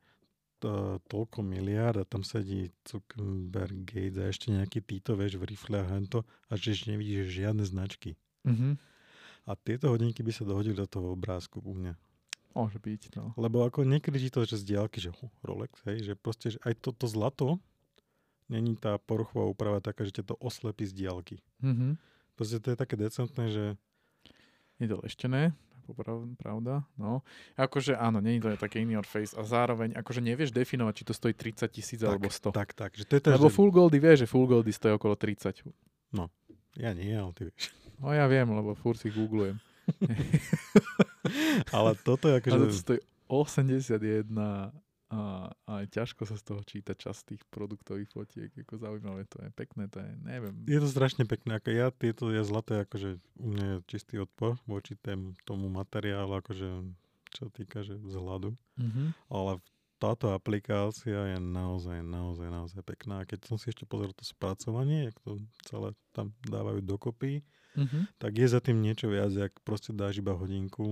to, 0.60 1.00
toľko 1.08 1.40
miliard 1.40 1.96
a 1.96 2.04
tam 2.04 2.20
sedí 2.20 2.68
Zuckerberg, 2.84 3.88
Gates 3.88 4.20
a 4.20 4.28
ešte 4.28 4.52
nejaký 4.52 4.84
títo, 4.84 5.16
vieš, 5.16 5.40
v 5.40 5.48
rifle 5.48 5.80
a 5.80 5.88
hento 5.88 6.28
a 6.52 6.60
že 6.60 6.76
nevidíš 6.84 7.32
žiadne 7.32 7.64
značky. 7.64 8.20
Mhm. 8.44 8.76
A 9.50 9.58
tieto 9.58 9.90
hodinky 9.90 10.22
by 10.22 10.30
sa 10.30 10.46
dohodili 10.46 10.78
do 10.78 10.86
toho 10.86 11.18
obrázku 11.18 11.58
u 11.58 11.74
mňa. 11.74 11.98
Môže 12.54 12.78
byť, 12.78 13.18
no. 13.18 13.34
Lebo 13.34 13.66
ako 13.66 13.82
niekedy 13.82 14.30
to, 14.30 14.46
že 14.46 14.62
z 14.62 14.74
diálky, 14.74 15.02
že 15.02 15.10
oh, 15.10 15.30
Rolex, 15.42 15.82
hej, 15.90 16.06
že 16.06 16.12
proste, 16.14 16.54
že 16.54 16.58
aj 16.62 16.78
toto 16.78 17.02
to 17.02 17.06
zlato, 17.10 17.48
není 18.46 18.78
tá 18.78 18.98
poruchová 19.02 19.50
úprava 19.50 19.82
taká, 19.82 20.06
že 20.06 20.22
ťa 20.22 20.34
to 20.34 20.34
oslepí 20.38 20.86
z 20.86 20.94
diálky. 20.94 21.42
Mhm. 21.62 21.98
Proste 22.38 22.62
to 22.62 22.70
je 22.70 22.76
také 22.78 22.94
decentné, 22.94 23.50
že 23.50 23.64
Je 24.80 24.88
to 24.88 24.96
leštené, 25.04 25.52
pravda, 26.40 26.86
no. 26.96 27.20
Akože 27.58 27.98
áno, 27.98 28.22
je 28.22 28.40
to 28.40 28.56
taký 28.56 28.80
in 28.80 28.94
your 28.94 29.06
face 29.06 29.34
a 29.34 29.42
zároveň 29.42 29.92
akože 29.98 30.22
nevieš 30.22 30.54
definovať, 30.54 30.94
či 30.94 31.04
to 31.04 31.12
stojí 31.12 31.34
30 31.34 31.68
tisíc 31.68 32.00
alebo 32.00 32.30
100. 32.30 32.54
tak, 32.54 32.72
tak. 32.72 32.94
Že 32.94 33.04
to 33.04 33.12
je 33.16 33.20
to, 33.20 33.28
Lebo 33.34 33.48
že... 33.50 33.54
full 33.54 33.70
goldy 33.70 33.98
vie, 33.98 34.14
že 34.16 34.26
full 34.30 34.46
goldy 34.46 34.72
stojí 34.72 34.94
okolo 34.94 35.18
30. 35.18 35.66
Ja 36.78 36.94
nie, 36.94 37.10
ale 37.10 37.34
ty 37.34 37.50
vieš. 37.50 37.74
No 38.00 38.16
ja 38.16 38.24
viem, 38.26 38.48
lebo 38.48 38.72
furt 38.72 38.96
si 38.96 39.12
googlujem. 39.12 39.60
Ale 41.76 41.92
toto 42.00 42.32
je 42.32 42.34
akože... 42.40 42.56
Ale 42.56 42.66
to 42.72 42.78
stojí 42.80 43.00
81 43.28 44.32
a, 45.10 45.50
a 45.66 45.72
ťažko 45.90 46.22
sa 46.22 46.38
z 46.38 46.44
toho 46.46 46.62
číta 46.62 46.94
čas 46.94 47.26
tých 47.26 47.42
produktových 47.50 48.08
fotiek. 48.10 48.50
Ako 48.62 48.78
zaujímavé 48.78 49.26
to 49.26 49.42
je, 49.42 49.50
pekné 49.52 49.90
to 49.90 49.98
je, 49.98 50.10
neviem. 50.22 50.54
Je 50.70 50.78
to 50.78 50.86
strašne 50.86 51.26
pekné. 51.26 51.58
Ako 51.58 51.68
ja 51.74 51.90
tieto, 51.90 52.30
ja 52.30 52.46
zlaté, 52.46 52.86
akože 52.86 53.18
u 53.42 53.46
mňa 53.50 53.64
je 53.66 53.76
čistý 53.90 54.22
odpor 54.22 54.54
voči 54.70 54.94
tém, 54.94 55.34
tomu 55.42 55.66
materiálu, 55.66 56.38
akože 56.38 56.94
čo 57.34 57.50
týka, 57.50 57.82
že 57.82 57.98
vzhľadu. 57.98 58.54
Mhm. 58.78 59.02
Ale 59.28 59.58
táto 60.00 60.32
aplikácia 60.32 61.36
je 61.36 61.38
naozaj, 61.42 62.00
naozaj, 62.00 62.48
naozaj 62.48 62.80
pekná. 62.86 63.26
Keď 63.28 63.50
som 63.50 63.60
si 63.60 63.68
ešte 63.68 63.84
pozrel 63.84 64.14
to 64.16 64.24
spracovanie, 64.24 65.10
jak 65.10 65.16
to 65.26 65.42
celé 65.68 65.92
tam 66.14 66.32
dávajú 66.48 66.80
dokopy, 66.80 67.44
Mhm. 67.78 68.10
tak 68.18 68.32
je 68.34 68.46
za 68.50 68.58
tým 68.58 68.82
niečo 68.82 69.06
viac, 69.06 69.30
jak 69.30 69.54
proste 69.62 69.94
dáš 69.94 70.18
iba 70.18 70.34
hodinku, 70.34 70.82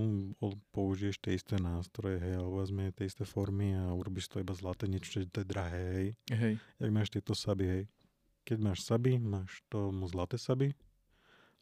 použiješ 0.71 1.19
tie 1.19 1.35
isté 1.35 1.59
nástroje, 1.59 2.19
hej, 2.23 2.39
alebo 2.39 2.63
vezme 2.63 2.95
tie 2.95 3.05
isté 3.07 3.27
formy 3.27 3.75
a 3.75 3.91
urobíš 3.91 4.31
to 4.31 4.39
iba 4.39 4.55
zlaté 4.55 4.87
niečo, 4.87 5.19
to 5.27 5.43
je 5.43 5.47
drahé, 5.47 5.83
hej. 5.91 6.07
Hej. 6.31 6.53
Jak 6.79 6.89
máš 6.95 7.09
tieto 7.11 7.35
saby, 7.35 7.65
hej. 7.67 7.83
Keď 8.47 8.57
máš 8.63 8.87
saby, 8.87 9.19
máš 9.19 9.59
tomu 9.67 10.07
zlaté 10.07 10.39
saby, 10.39 10.71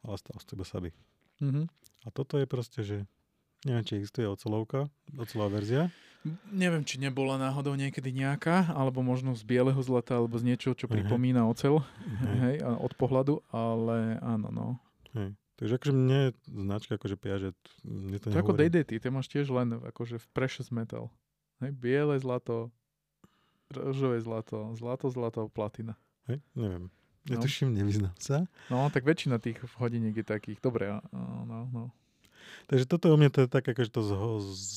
ale 0.05 0.15
stále 0.22 0.38
z 0.38 0.45
teba 0.45 0.63
saby. 0.63 0.89
Mhm. 1.41 1.65
A 2.05 2.07
toto 2.13 2.38
je 2.38 2.45
proste, 2.45 2.86
že 2.86 2.97
neviem, 3.65 3.84
či 3.84 3.97
existuje 3.97 4.30
ocelovka, 4.30 4.88
ocelová 5.18 5.57
verzia. 5.57 5.89
Neviem, 6.51 6.84
či 6.84 6.99
nebola 6.99 7.39
náhodou 7.39 7.74
niekedy 7.80 8.11
nejaká, 8.11 8.70
alebo 8.76 8.99
možno 8.99 9.32
z 9.32 9.43
bieleho 9.47 9.80
zlata, 9.80 10.20
alebo 10.20 10.36
z 10.36 10.43
niečoho, 10.43 10.76
čo 10.76 10.91
pripomína 10.91 11.47
ocel, 11.47 11.80
Hej. 12.03 12.38
hej, 12.43 12.55
od 12.68 12.93
pohľadu, 12.99 13.39
ale 13.47 14.20
áno, 14.20 14.51
no. 14.51 14.68
Hej. 15.16 15.38
Takže 15.58 15.74
akože 15.82 15.93
mne 15.93 16.22
značka 16.45 17.01
akože 17.01 17.18
piaže, 17.18 17.49
mne 17.82 18.18
to 18.22 18.30
To 18.30 18.38
je 18.38 18.43
ako. 18.45 18.53
DDT, 18.53 19.01
ty 19.01 19.08
máš 19.10 19.28
tiež 19.32 19.49
len 19.49 19.82
akože 19.82 20.22
v 20.22 20.28
precious 20.34 20.70
metal. 20.70 21.10
Hej, 21.64 21.74
biele 21.74 22.22
zlato, 22.22 22.70
rožové 23.74 24.22
zlato, 24.22 24.74
zlato, 24.78 25.10
zlato, 25.10 25.49
platina. 25.49 25.97
Hej, 26.30 26.45
neviem. 26.53 26.93
No. 27.28 27.36
Netuším, 27.36 27.76
nevyznám 27.76 28.16
sa. 28.22 28.47
No, 28.72 28.88
tak 28.88 29.03
väčšina 29.03 29.41
tých 29.41 29.60
hodiniek 29.82 30.16
je 30.16 30.24
takých. 30.24 30.64
Dobre, 30.64 30.95
no, 31.12 31.68
no. 31.74 31.84
Takže 32.72 32.88
toto 32.88 33.12
u 33.12 33.18
mňa 33.20 33.30
to 33.34 33.39
je 33.43 33.49
tak, 33.51 33.68
akože 33.68 33.91
to 33.91 34.01
z, 34.05 34.12
z 34.55 34.72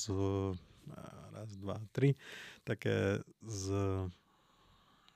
raz, 1.30 1.50
dva, 1.56 1.76
tri, 1.94 2.18
také 2.66 3.22
z 3.44 3.64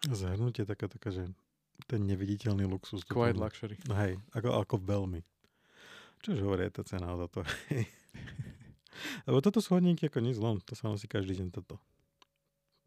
zhrnutie, 0.05 0.69
taká, 0.69 0.87
taká, 0.87 1.11
že 1.11 1.25
ten 1.85 2.01
neviditeľný 2.03 2.64
luxus. 2.64 3.03
Quiet 3.03 3.35
mňa- 3.35 3.45
luxury. 3.45 3.77
No 3.85 3.95
hej, 3.95 4.16
ako, 4.31 4.49
ako 4.59 4.75
veľmi. 4.79 5.20
Čož 6.20 6.41
hovorí 6.41 6.64
tá 6.68 6.81
cena 6.83 7.11
za 7.11 7.29
to. 7.29 7.45
Lebo 9.27 9.39
toto 9.39 9.59
sú 9.59 9.75
hodníky 9.75 10.07
ako 10.07 10.18
nič 10.18 10.37
len, 10.37 10.57
to 10.61 10.72
sa 10.72 10.87
nosí 10.87 11.05
každý 11.05 11.37
deň 11.37 11.49
toto. 11.51 11.77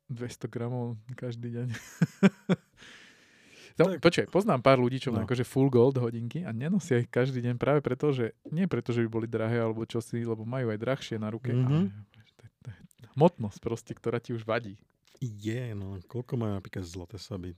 200 0.08 0.48
gramov 0.48 0.96
každý 1.14 1.52
deň. 1.52 1.68
No, 3.78 3.94
Tak. 3.94 4.02
počkaj, 4.02 4.26
poznám 4.28 4.58
pár 4.60 4.80
ľudí, 4.80 4.98
čo 4.98 5.14
má 5.14 5.22
No. 5.22 5.30
akože 5.30 5.46
full 5.46 5.70
gold 5.70 6.00
hodinky 6.00 6.42
a 6.42 6.50
nenosia 6.50 6.98
ich 6.98 7.06
každý 7.08 7.46
deň 7.46 7.62
práve 7.62 7.86
preto, 7.86 8.10
že 8.10 8.34
nie 8.50 8.66
preto, 8.66 8.90
že 8.90 9.06
by 9.06 9.10
boli 9.12 9.28
drahé 9.30 9.62
alebo 9.62 9.86
čosi, 9.86 10.26
lebo 10.26 10.42
majú 10.42 10.74
aj 10.74 10.80
drahšie 10.80 11.16
na 11.16 11.30
ruke. 11.30 11.54
Mhm. 11.54 11.94
To 12.66 12.68
je 12.74 12.78
hmotnosť 13.14 13.60
proste, 13.62 13.94
ktorá 13.94 14.18
ti 14.18 14.34
už 14.34 14.42
vadí. 14.42 14.82
Je, 15.20 15.74
no 15.74 16.02
koľko 16.04 16.34
majú 16.36 16.58
napríklad 16.58 16.82
zlaté 16.82 17.22
saby? 17.22 17.54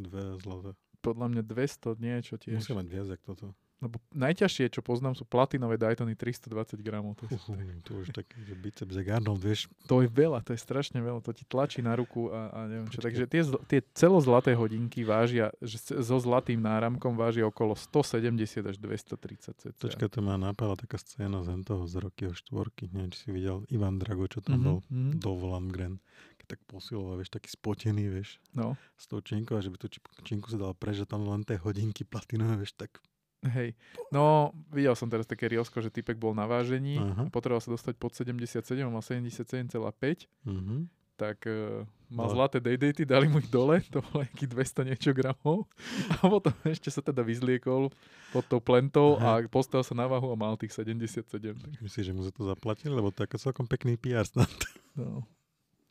Dve 0.00 0.22
zlaté. 0.38 0.70
Podľa 1.00 1.26
mňa 1.28 1.42
200 1.42 1.96
niečo 1.96 2.34
tiež. 2.36 2.60
Musia 2.60 2.74
mať 2.74 2.86
viac, 2.86 3.06
jak 3.08 3.22
toto. 3.22 3.52
Lebo 3.80 3.96
najťažšie, 4.12 4.68
čo 4.68 4.84
poznám, 4.84 5.16
sú 5.16 5.24
platinové 5.24 5.80
Daytony 5.80 6.12
320 6.12 6.52
gramov. 6.78 7.16
To, 7.16 7.24
je, 7.24 7.32
Uhu, 7.32 7.56
to 7.80 7.90
už 7.96 8.12
taký, 8.12 8.36
že 8.44 8.52
biceps 8.52 8.92
jak 8.92 9.08
Arnold, 9.10 9.40
vieš. 9.40 9.72
to 9.88 10.04
je 10.04 10.08
veľa, 10.10 10.44
to 10.44 10.52
je 10.52 10.60
strašne 10.60 11.00
veľa. 11.00 11.24
To 11.24 11.32
ti 11.32 11.48
tlačí 11.48 11.80
na 11.80 11.96
ruku 11.96 12.28
a, 12.28 12.52
a 12.52 12.58
neviem 12.68 12.92
čo. 12.92 13.00
Počkej. 13.00 13.08
Takže 13.08 13.24
tie, 13.24 13.40
tie 13.66 13.80
celozlaté 13.94 14.52
hodinky 14.52 15.00
vážia, 15.00 15.48
že 15.58 15.80
so 15.96 16.20
zlatým 16.20 16.60
náramkom 16.60 17.16
vážia 17.16 17.48
okolo 17.48 17.72
170 17.72 18.36
až 18.62 18.76
230 18.76 19.16
cc. 19.54 19.72
Počkaj, 19.78 20.08
to 20.10 20.20
ma 20.20 20.36
napadla 20.36 20.76
taká 20.76 20.96
scéna 20.96 21.40
z 21.40 21.64
toho 21.64 21.84
z 21.84 21.94
Rockyho 21.96 22.36
štvorky. 22.36 22.92
Neviem, 22.92 23.10
či 23.10 23.18
si 23.18 23.28
videl 23.30 23.64
Ivan 23.66 23.96
Drago, 23.96 24.28
čo 24.28 24.44
tam 24.44 24.60
Mhm, 24.60 24.64
bol. 24.66 24.78
mhm. 24.86 25.10
Dov 25.16 25.40
Landgren. 25.42 26.04
Tak 26.50 26.58
posiloval, 26.66 27.14
vieš, 27.14 27.30
taký 27.30 27.46
spotený, 27.46 28.10
vieš, 28.10 28.42
No, 28.50 28.74
s 28.98 29.06
tou 29.06 29.22
činkou, 29.22 29.54
a 29.54 29.62
že 29.62 29.70
by 29.70 29.78
tú 29.78 29.86
či- 29.86 30.02
činku 30.26 30.50
sa 30.50 30.58
dala 30.58 30.74
prežiť, 30.74 31.06
tam 31.06 31.22
len 31.22 31.46
tie 31.46 31.54
hodinky 31.54 32.02
platinové, 32.02 32.58
vieš, 32.58 32.74
tak 32.74 32.98
hej. 33.46 33.78
No, 34.10 34.50
videl 34.68 34.98
som 34.98 35.06
teraz 35.06 35.24
také 35.24 35.46
riosko, 35.46 35.78
že 35.78 35.88
typek 35.88 36.18
bol 36.18 36.34
na 36.34 36.44
vážení, 36.44 36.98
Aha. 36.98 37.24
a 37.24 37.30
potreboval 37.30 37.62
sa 37.62 37.70
dostať 37.70 37.94
pod 37.96 38.18
77, 38.18 38.50
mal 38.84 38.98
77,5, 38.98 40.26
mhm. 40.42 40.90
tak 41.14 41.44
uh, 41.46 41.86
mal 42.10 42.26
Ale- 42.26 42.34
zlaté 42.34 42.58
day-daty, 42.58 43.06
dali 43.06 43.28
mu 43.28 43.38
ich 43.38 43.46
dole, 43.46 43.78
to 43.86 44.02
bolo 44.02 44.26
nejakých 44.26 44.50
200 44.50 44.88
niečo 44.90 45.10
gramov 45.14 45.70
a 46.18 46.26
potom 46.26 46.50
ešte 46.66 46.90
sa 46.90 46.98
teda 46.98 47.22
vyzliekol 47.22 47.94
pod 48.32 48.44
tou 48.48 48.58
plentou 48.58 49.14
a 49.16 49.38
postavil 49.46 49.84
sa 49.84 49.94
na 49.94 50.10
váhu 50.10 50.32
a 50.32 50.36
mal 50.36 50.58
tých 50.58 50.74
77. 50.74 51.22
tak, 51.54 51.70
myslíš, 51.78 52.04
že 52.04 52.12
mu 52.12 52.24
za 52.24 52.32
to 52.32 52.42
zaplatili? 52.42 52.90
Lebo 52.90 53.08
to 53.08 53.22
je 53.22 53.38
celkom 53.38 53.64
pekný 53.64 53.94
PR 53.94 54.26
snad. 54.26 54.50
No, 54.98 55.22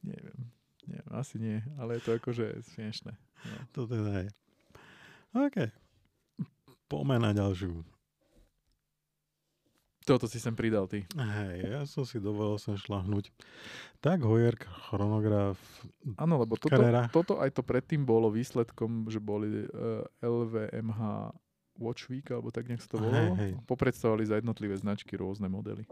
neviem, 0.01 0.39
neviem, 0.85 1.09
asi 1.11 1.35
nie, 1.37 1.57
ale 1.75 1.97
je 1.97 2.01
to 2.03 2.11
akože 2.15 2.45
smiešne. 2.73 3.13
No. 3.39 3.57
to 3.71 3.81
teda 3.85 4.25
je. 4.25 4.29
OK. 5.31 5.57
Poďme 6.85 7.21
na 7.21 7.31
ďalšiu. 7.31 7.85
Toto 10.01 10.25
si 10.25 10.41
sem 10.41 10.57
pridal 10.57 10.89
ty. 10.89 11.05
Hej, 11.13 11.69
ja 11.69 11.81
som 11.85 12.01
si 12.01 12.17
dovolil 12.17 12.57
sem 12.57 12.73
šlahnúť. 12.73 13.29
Tak 14.01 14.25
Hoyer 14.25 14.57
chronograf 14.89 15.59
Áno, 16.17 16.41
lebo 16.41 16.57
toto, 16.57 16.73
Carrera. 16.73 17.05
toto 17.13 17.37
aj 17.37 17.53
to 17.53 17.61
predtým 17.61 18.01
bolo 18.01 18.33
výsledkom, 18.33 19.05
že 19.05 19.21
boli 19.21 19.69
uh, 19.69 20.01
LVMH 20.17 21.29
Watch 21.77 22.09
Week, 22.09 22.25
alebo 22.33 22.49
tak 22.49 22.65
nejak 22.67 22.81
sa 22.81 22.89
to 22.89 22.97
Hej, 22.97 23.05
volalo. 23.05 23.33
hej. 23.37 23.51
Popredstavovali 23.69 24.23
za 24.25 24.35
jednotlivé 24.41 24.73
značky 24.75 25.13
rôzne 25.13 25.45
modely. 25.45 25.85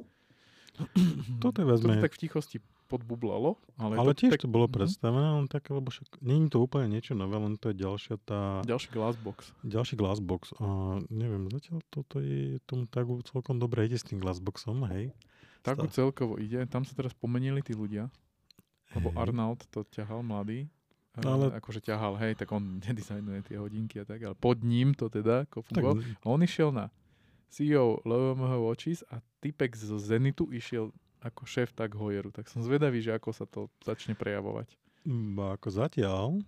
Toto 1.38 1.62
je 1.62 1.68
vezme- 1.70 2.02
tak 2.02 2.18
v 2.18 2.22
tichosti 2.26 2.58
podbublalo, 2.88 3.60
ale, 3.76 3.94
Ale 3.94 4.12
to, 4.12 4.18
tiež 4.18 4.32
tak, 4.34 4.42
to 4.42 4.50
bolo 4.50 4.66
Mhm. 4.66 4.74
predstavené, 4.74 5.28
len 5.30 5.46
také, 5.46 5.70
lebo 5.72 5.88
však, 5.88 6.20
není 6.20 6.48
to 6.48 6.58
úplne 6.58 6.88
niečo 6.90 7.14
nové, 7.14 7.36
len 7.36 7.54
to 7.54 7.70
je 7.70 7.78
ďalšia 7.78 8.16
tá, 8.20 8.64
Ďalší 8.64 8.90
glassbox. 8.90 9.52
ďalší 9.62 9.94
glassbox. 9.94 10.56
A 10.58 10.66
neviem, 11.06 11.46
zatiaľ 11.48 11.84
toto 11.86 12.18
je 12.18 12.58
tomu 12.64 12.86
tagu 12.86 13.20
celkom 13.22 13.56
dobre 13.56 13.84
ide 13.84 13.96
s 13.96 14.04
tým 14.04 14.18
glassboxom, 14.18 14.88
hej. 14.90 15.12
Tak 15.62 15.78
Stav. 15.78 15.92
celkovo 15.92 16.38
ide. 16.38 16.64
Tam 16.66 16.82
sa 16.82 16.94
teraz 16.94 17.12
pomenili 17.12 17.60
tí 17.60 17.74
ľudia. 17.74 18.08
Lebo 18.90 19.12
Hej. 19.12 19.20
Arnold 19.20 19.68
to 19.68 19.84
ťahal 19.86 20.24
mladý. 20.24 20.72
Ale-. 21.18 21.52
Akože 21.52 21.82
ťahal, 21.82 22.16
hej, 22.18 22.34
tak 22.34 22.48
on 22.50 22.64
nedizajnuje 22.88 23.42
tie 23.44 23.58
hodinky 23.58 24.00
a 24.00 24.06
tak, 24.06 24.22
ale 24.22 24.32
pod 24.34 24.62
ním 24.62 24.94
to 24.94 25.08
teda 25.08 25.44
ako 25.44 25.68
Tak, 25.68 25.84
on 26.24 26.40
išiel 26.40 26.72
na 26.72 26.88
CEO 27.48 28.00
LVMH 28.02 28.54
Watches 28.58 29.00
a 29.06 29.20
typek 29.38 29.72
zo 29.72 29.98
Zenitu 29.98 30.48
išiel 30.50 30.92
ako 31.20 31.44
šéf 31.44 31.72
tak 31.72 31.94
Hoyeru. 31.94 32.30
Tak 32.30 32.48
som 32.48 32.62
zvedavý, 32.62 33.00
že 33.00 33.12
ako 33.12 33.30
sa 33.32 33.46
to 33.46 33.68
začne 33.82 34.14
prejavovať. 34.14 34.70
mm, 35.04 35.34
ako 35.56 35.68
zatiaľ, 35.68 36.42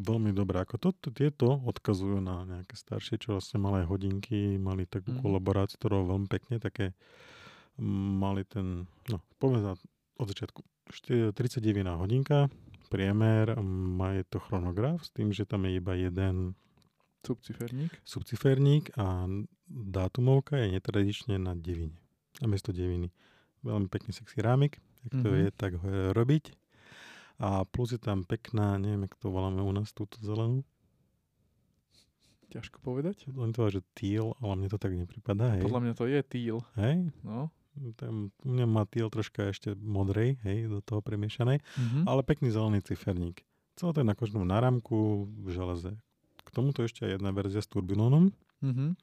veľmi 0.00 0.32
dobré. 0.32 0.58
Ako 0.58 0.76
to, 0.76 0.90
to, 0.92 1.08
tieto 1.10 1.60
odkazujú 1.60 2.18
na 2.18 2.42
nejaké 2.42 2.72
staršie, 2.72 3.16
čo 3.16 3.36
vlastne 3.36 3.58
malé 3.58 3.84
hodinky, 3.84 4.56
mali 4.56 4.84
takú 4.84 5.12
Mhm. 5.12 5.20
kolaboráciu, 5.20 5.76
bola 5.78 6.08
veľmi 6.08 6.26
pekne, 6.26 6.56
také 6.56 6.96
mm, 7.76 7.84
mali 8.16 8.42
ten, 8.42 8.88
no, 9.06 9.20
poviem 9.36 9.62
za, 9.62 9.72
od 10.16 10.26
začiatku, 10.26 10.60
šty- 10.90 11.30
39 11.30 11.94
hodinka, 11.94 12.48
priemer, 12.88 13.54
mm, 13.54 13.62
má 13.94 14.16
je 14.16 14.24
to 14.24 14.40
chronograf 14.40 15.00
s 15.00 15.12
tým, 15.12 15.30
že 15.30 15.44
tam 15.44 15.62
je 15.62 15.76
iba 15.76 15.92
jeden 15.92 16.56
Subciferník. 17.20 17.92
subciferník 18.02 18.84
a 18.96 19.28
dátumovka 19.68 20.56
je 20.56 20.72
netradične 20.72 21.36
na 21.36 21.52
devine. 21.52 21.92
Namiesto 22.40 22.72
deviny. 22.72 23.12
Veľmi 23.60 23.86
pekný 23.86 24.12
sexy 24.12 24.38
rámik, 24.38 24.78
tak 25.00 25.10
to 25.16 25.26
Mhm. 25.26 25.34
vie 25.34 25.48
tak 25.50 25.72
ho 25.74 25.88
robiť. 26.12 26.54
A 27.38 27.62
plus 27.64 27.90
je 27.90 27.98
tam 27.98 28.22
pekná, 28.22 28.76
neviem, 28.76 29.02
jak 29.02 29.14
to 29.16 29.28
voláme 29.28 29.58
u 29.58 29.70
nás, 29.70 29.90
túto 29.92 30.18
zelenú. 30.18 30.66
Ťažko 32.48 32.80
povedať. 32.80 33.28
Oni 33.30 33.52
to 33.52 33.68
že 33.68 33.84
teal, 33.92 34.32
ale 34.38 34.56
mne 34.56 34.68
to 34.68 34.76
tak 34.76 34.90
nepripadá, 34.92 35.54
hej. 35.54 35.62
Podľa 35.62 35.80
mňa 35.80 35.92
to 35.94 36.04
je 36.06 36.20
teal. 36.24 36.58
Hej, 36.74 37.12
No. 37.20 37.52
tam, 37.94 38.32
u 38.42 38.48
mňa 38.48 38.66
má 38.66 38.82
teal 38.84 39.06
troška 39.06 39.52
ešte 39.52 39.76
modrej, 39.76 40.40
hej, 40.42 40.66
do 40.66 40.80
toho 40.80 40.98
premiešanej, 40.98 41.60
Mhm. 41.76 42.00
ale 42.04 42.20
pekný 42.22 42.48
zelený 42.48 42.80
ciferník. 42.80 43.44
Celé 43.76 43.90
to 43.92 44.00
je 44.00 44.08
na 44.08 44.16
kožnom 44.16 44.42
náramku 44.42 44.96
v 45.38 45.48
železe. 45.48 45.92
K 46.40 46.48
tomuto 46.50 46.82
ešte 46.82 47.04
aj 47.04 47.14
jedna 47.14 47.30
verzia 47.30 47.60
s 47.60 47.68
turbinónom, 47.68 48.32
Mhm. 48.58 48.96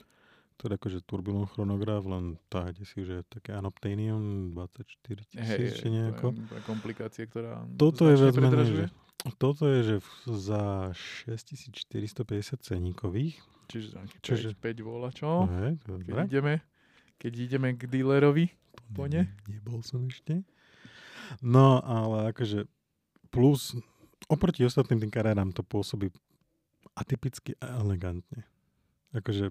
To 0.56 0.66
je 0.66 0.74
akože 0.74 1.00
turbinón 1.02 1.46
chronograf, 1.46 2.04
len 2.04 2.40
táhate 2.48 2.84
si, 2.84 3.02
že 3.02 3.24
také 3.26 3.52
anoptanium 3.52 4.52
24 4.52 4.88
Hej, 5.36 5.58
tisíc, 5.60 5.72
či 5.76 5.82
to 5.82 5.88
je- 5.88 5.94
nejako. 5.94 6.28
to 6.34 6.54
je 6.54 6.64
komplikácia, 6.64 7.24
ktorá 7.24 7.68
Toto 7.76 8.08
je 8.08 8.16
viac 8.16 8.36
menej, 8.36 8.66
že, 8.66 8.86
toto 9.34 9.64
je, 9.66 9.80
že 9.84 9.96
za 10.26 10.96
6450 10.96 11.84
ceníkových. 12.62 13.36
Čiže, 13.68 13.98
Čiže- 14.22 14.50
5, 14.54 14.78
5 14.78 14.80
vola, 14.82 15.10
čo? 15.10 15.44
Hej, 15.44 15.82
to 15.82 15.90
je 15.92 16.06
Keď 16.06 16.18
ideme, 16.24 16.54
keď 17.18 17.34
ideme 17.36 17.70
k 17.74 17.82
dealerovi, 17.86 18.46
po 18.94 19.10
ne? 19.10 19.26
Ne- 19.26 19.34
Nebol 19.50 19.82
som 19.82 20.06
ešte. 20.06 20.46
No, 21.42 21.82
ale 21.82 22.30
akože 22.32 22.70
plus 23.28 23.74
oproti 24.28 24.62
ostatným 24.62 25.02
tým 25.02 25.12
kariérám 25.12 25.50
to 25.50 25.62
pôsobí 25.62 26.14
atypicky 26.94 27.58
a 27.58 27.82
elegantne. 27.82 28.46
Akože 29.12 29.50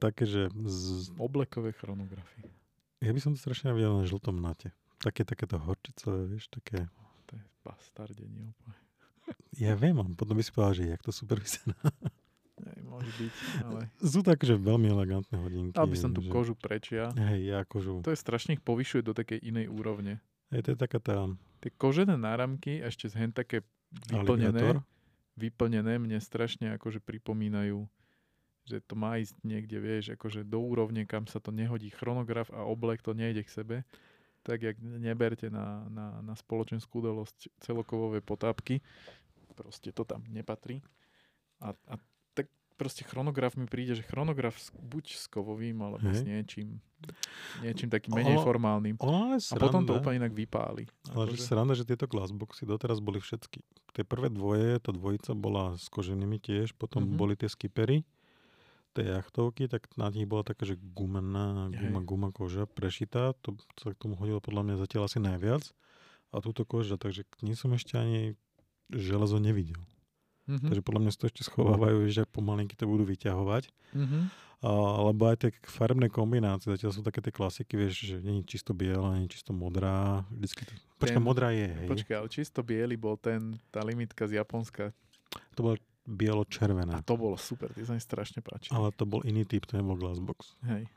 také, 0.00 0.24
že 0.24 0.48
z, 0.64 1.12
oblekové 1.20 1.76
chronografy. 1.76 2.40
ja 3.04 3.12
by 3.12 3.20
som 3.20 3.36
to 3.36 3.40
strašne 3.44 3.76
videl 3.76 4.00
na 4.00 4.08
žltom 4.08 4.40
nate. 4.40 4.72
Také, 5.00 5.28
takéto 5.28 5.60
horčicové, 5.60 6.24
vieš, 6.24 6.48
také... 6.48 6.88
To 7.28 7.36
je 7.36 7.44
bastardenie 7.60 8.48
úplne. 8.48 8.80
Ja 9.54 9.78
viem, 9.78 9.94
potom 10.16 10.34
by 10.34 10.42
si 10.42 10.50
povedal, 10.50 10.74
že 10.74 10.82
jak 10.90 11.02
to 11.04 11.12
super 11.12 11.38
vyzerá. 11.38 11.76
Môže 12.84 13.12
byť, 13.16 13.34
ale 13.64 13.80
Sú 14.02 14.20
tak, 14.20 14.42
že 14.44 14.58
veľmi 14.58 14.92
elegantné 14.92 15.36
hodinky. 15.40 15.72
dal 15.72 15.88
by 15.88 15.96
som 15.96 16.12
tú 16.12 16.20
že, 16.20 16.28
kožu 16.28 16.52
prečia. 16.52 17.08
Hej, 17.16 17.40
ja 17.48 17.58
kožu. 17.64 18.04
To 18.04 18.12
je 18.12 18.18
strašne 18.18 18.58
ich 18.58 18.62
povyšuje 18.64 19.00
do 19.00 19.16
takej 19.16 19.40
inej 19.40 19.72
úrovne. 19.72 20.20
Hej, 20.52 20.66
to 20.66 20.68
je 20.74 20.78
taká 20.78 20.98
tá 21.00 21.30
Tie 21.60 21.72
kožené 21.72 22.16
náramky, 22.16 22.80
ešte 22.80 23.08
z 23.08 23.14
hen 23.20 23.32
také 23.32 23.60
vyplnené, 24.08 24.60
aligátor. 24.60 24.76
vyplnené, 25.36 26.00
mne 26.00 26.18
strašne 26.20 26.72
akože 26.76 27.04
pripomínajú, 27.04 27.84
že 28.62 28.80
to 28.80 28.94
má 28.94 29.16
ísť 29.16 29.36
niekde, 29.40 29.76
vieš, 29.76 30.04
akože 30.12 30.42
do 30.42 30.58
úrovne, 30.58 31.02
kam 31.02 31.24
sa 31.24 31.36
to 31.36 31.50
nehodí 31.50 31.88
chronograf 31.88 32.48
a 32.48 32.62
oblek, 32.62 33.00
to 33.00 33.12
nejde 33.12 33.42
k 33.42 33.50
sebe. 33.52 33.76
Tak, 34.40 34.62
jak 34.62 34.76
neberte 34.80 35.46
na, 35.46 35.84
na, 35.86 36.06
na 36.20 36.32
spoločenskú 36.32 36.98
udalosť 36.98 37.52
celokovové 37.58 38.20
potápky, 38.20 38.80
proste 39.52 39.90
to 39.90 40.02
tam 40.02 40.24
nepatrí. 40.26 40.80
A, 41.58 41.76
a 41.86 41.94
tak 42.32 42.48
proste 42.74 43.04
chronograf 43.04 43.52
mi 43.52 43.66
príde, 43.66 43.92
že 43.92 44.00
chronograf 44.02 44.56
s- 44.56 44.72
buď 44.72 45.04
s 45.12 45.24
kovovým, 45.26 45.76
alebo 45.78 46.00
s 46.06 46.24
Hej. 46.24 46.24
niečím, 46.26 46.68
niečím 47.60 47.88
takým 47.88 48.14
menej 48.14 48.34
Ono- 48.34 48.46
formálnym. 48.46 48.96
Ono 48.96 49.28
ale 49.28 49.36
A 49.36 49.54
potom 49.58 49.84
to 49.84 49.92
sranda. 49.92 50.00
úplne 50.00 50.16
inak 50.18 50.32
vypáli. 50.32 50.88
Ale 51.10 51.28
že 51.28 51.36
Akože- 51.36 51.44
sranda, 51.44 51.74
že 51.74 51.84
tieto 51.84 52.06
glassboxy 52.06 52.64
doteraz 52.64 52.96
boli 52.98 53.20
všetky. 53.20 53.60
Tie 53.92 54.04
prvé 54.06 54.30
dvoje, 54.30 54.78
tá 54.78 54.88
dvojica 54.88 55.34
bola 55.34 55.74
s 55.74 55.84
koženými 55.86 56.38
tiež, 56.38 56.72
potom 56.72 57.04
Mhm. 57.04 57.12
boli 57.14 57.34
tie 57.34 57.46
skippery, 57.46 58.08
tie 58.94 59.06
jachtovky, 59.06 59.70
tak 59.70 59.86
na 59.94 60.10
nich 60.10 60.26
bola 60.26 60.42
taká, 60.42 60.66
že 60.66 60.74
gumená, 60.76 61.70
guma, 61.70 62.00
guma 62.02 62.28
koža 62.34 62.66
prešitá, 62.66 63.34
to 63.42 63.54
sa 63.78 63.94
k 63.94 64.00
tomu 64.00 64.18
hodilo 64.18 64.42
podľa 64.42 64.62
mňa 64.66 64.74
zatiaľ 64.82 65.06
asi 65.06 65.18
najviac. 65.22 65.62
A 66.30 66.38
túto 66.38 66.62
koža, 66.62 66.94
takže 66.94 67.26
k 67.26 67.42
ní 67.42 67.58
som 67.58 67.74
ešte 67.74 67.98
ani 67.98 68.38
železo 68.90 69.42
nevidel. 69.42 69.82
Mhm. 70.46 70.66
Takže 70.70 70.82
podľa 70.82 71.00
mňa 71.06 71.10
si 71.14 71.18
to 71.18 71.28
ešte 71.30 71.42
schovávajú, 71.46 72.06
že 72.10 72.26
pomalinky 72.26 72.74
to 72.74 72.86
budú 72.90 73.06
vyťahovať. 73.06 73.70
Mhm. 73.94 74.18
A, 74.60 74.70
alebo 74.76 75.24
aj 75.32 75.36
tie 75.40 75.50
farebné 75.64 76.12
kombinácie, 76.12 76.68
zatiaľ 76.68 76.92
sú 76.92 77.00
také 77.00 77.24
tie 77.24 77.32
klasiky, 77.32 77.80
vieš, 77.80 78.12
že 78.12 78.16
je 78.20 78.44
čisto 78.44 78.76
biela, 78.76 79.16
je 79.24 79.32
čisto 79.32 79.56
modrá. 79.56 80.28
Vždycky 80.28 80.68
to... 80.68 80.72
Počkaj, 81.00 81.16
Ten- 81.16 81.24
modrá 81.24 81.48
je, 81.56 81.64
hej. 81.64 81.88
Počkaj, 81.88 82.16
ale 82.20 82.28
čisto 82.28 82.60
biely 82.60 82.92
bol 82.92 83.16
ten, 83.16 83.56
tá 83.72 83.80
limitka 83.80 84.28
z 84.28 84.36
Japonska. 84.36 84.92
To 85.56 85.60
bolo 85.64 85.80
bielo-červená. 86.08 87.00
A 87.00 87.04
to 87.04 87.16
bolo 87.16 87.36
super, 87.36 87.70
tie 87.72 87.84
sa 87.84 87.96
mi 87.96 88.02
strašne 88.02 88.40
páčili. 88.40 88.72
Ale 88.72 88.92
to 88.94 89.04
bol 89.04 89.20
iný 89.24 89.44
typ, 89.44 89.68
to 89.68 89.76
nebol 89.76 89.96
glassbox. 89.96 90.56
Hej. 90.66 90.88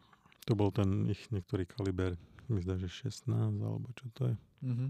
To 0.48 0.54
bol 0.56 0.72
ten 0.72 1.08
ich 1.08 1.24
niektorý 1.32 1.68
kaliber, 1.68 2.20
mi 2.52 2.60
zdá, 2.60 2.76
že 2.76 2.92
16, 2.92 3.32
alebo 3.64 3.88
čo 3.96 4.06
to 4.12 4.22
je. 4.32 4.36
Mhm. 4.64 4.88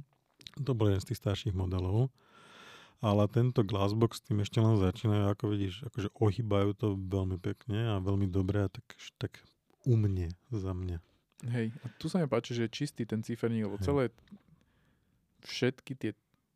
To 0.65 0.72
bol 0.77 0.90
jeden 0.90 1.02
z 1.02 1.14
tých 1.14 1.22
starších 1.22 1.56
modelov. 1.56 2.14
Ale 3.03 3.27
tento 3.27 3.68
glassbox 3.68 4.23
s 4.23 4.26
tým 4.31 4.40
ešte 4.40 4.64
len 4.64 4.80
začínajú, 4.80 5.27
ako 5.27 5.45
vidíš, 5.52 5.84
akože 5.91 6.07
ohýbajú 6.15 6.72
to 6.72 6.95
veľmi 6.95 7.35
pekne 7.35 7.91
a 7.91 7.99
veľmi 7.99 8.31
dobre 8.31 8.64
a 8.64 8.72
tak, 8.72 8.85
tak 9.19 9.44
u 9.84 9.99
mne, 9.99 10.31
za 10.56 10.72
mňa. 10.72 11.03
Hej, 11.52 11.76
a 11.84 11.85
tu 11.99 12.07
sa 12.07 12.23
mi 12.23 12.31
páči, 12.31 12.56
že 12.56 12.64
je 12.64 12.72
čistý 12.72 13.03
ten 13.03 13.19
ciferník, 13.19 13.68
lebo 13.68 13.76
Hej. 13.76 13.84
celé 13.84 14.03
všetky 15.44 15.99
tie 15.99 16.11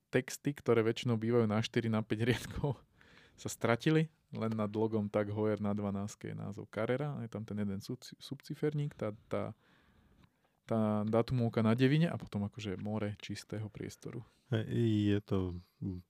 texty, 0.08 0.56
ktoré 0.56 0.80
väčšinou 0.88 1.20
bývajú 1.20 1.52
na 1.52 1.60
4 1.60 1.92
na 1.92 2.00
5 2.00 2.28
riadkov, 2.32 2.80
sa 3.38 3.50
stratili. 3.50 4.10
Len 4.36 4.52
nad 4.52 4.68
logom 4.76 5.08
tak 5.08 5.32
Hoyer 5.32 5.64
na 5.64 5.72
12 5.72 6.20
je 6.20 6.36
názov 6.36 6.68
Carrera, 6.68 7.16
je 7.24 7.32
tam 7.32 7.48
ten 7.48 7.56
jeden 7.64 7.80
sub- 7.80 8.04
subciferník, 8.04 8.92
tá, 9.00 9.16
tá, 9.32 9.56
tá 10.68 11.08
datumovka 11.08 11.64
na 11.64 11.72
devine 11.72 12.12
a 12.12 12.20
potom 12.20 12.44
akože 12.44 12.76
more 12.76 13.16
čistého 13.24 13.72
priestoru. 13.72 14.20
Je 14.68 15.16
to, 15.24 15.56
mm, 15.80 16.04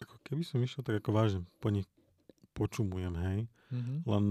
ako 0.00 0.16
keby 0.24 0.40
som 0.40 0.64
išiel 0.64 0.80
tak 0.80 1.04
ako 1.04 1.10
vážne, 1.12 1.40
po 1.60 1.68
nich 1.68 1.84
počumujem, 2.56 3.14
hej. 3.20 3.40
Mhm. 3.68 3.94
Len 4.08 4.24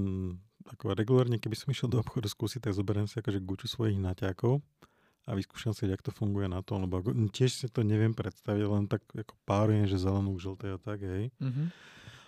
ako 0.67 0.97
regulárne, 0.97 1.38
keby 1.38 1.53
som 1.53 1.69
išiel 1.69 1.88
do 1.88 2.01
obchodu 2.01 2.25
skúsiť, 2.27 2.65
tak 2.65 2.73
zoberiem 2.73 3.05
si 3.05 3.21
akože 3.21 3.45
guču 3.45 3.69
svojich 3.69 4.01
naťákov 4.01 4.59
a 5.27 5.35
vyskúšam 5.35 5.75
si, 5.75 5.83
jak 5.83 5.99
to 5.99 6.15
funguje 6.15 6.47
na 6.47 6.63
tom, 6.63 6.87
lebo 6.87 7.03
tiež 7.35 7.51
si 7.51 7.67
to 7.67 7.83
neviem 7.83 8.15
predstaviť, 8.15 8.63
len 8.63 8.87
tak 8.87 9.03
ako 9.11 9.35
párujem, 9.43 9.83
že 9.83 9.99
zelenú, 9.99 10.31
žlté 10.39 10.71
a 10.71 10.79
tak, 10.79 11.03
hej. 11.03 11.35
Mhm. 11.43 11.63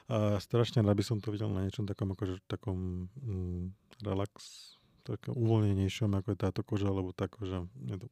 A 0.09 0.41
strašne 0.41 0.81
rád 0.83 0.97
by 0.97 1.05
som 1.05 1.17
to 1.21 1.29
videl 1.29 1.47
na 1.53 1.63
niečom 1.63 1.85
takom, 1.85 2.11
akože 2.17 2.41
takom 2.49 3.07
mm, 3.21 3.77
relax, 4.01 4.33
takom 5.05 5.37
uvoľnenejšom, 5.37 6.09
ako 6.11 6.33
je 6.33 6.39
táto 6.43 6.61
koža, 6.65 6.89
alebo 6.89 7.13
tá 7.13 7.29
koža, 7.29 7.69
mne 7.77 8.03
to, 8.03 8.07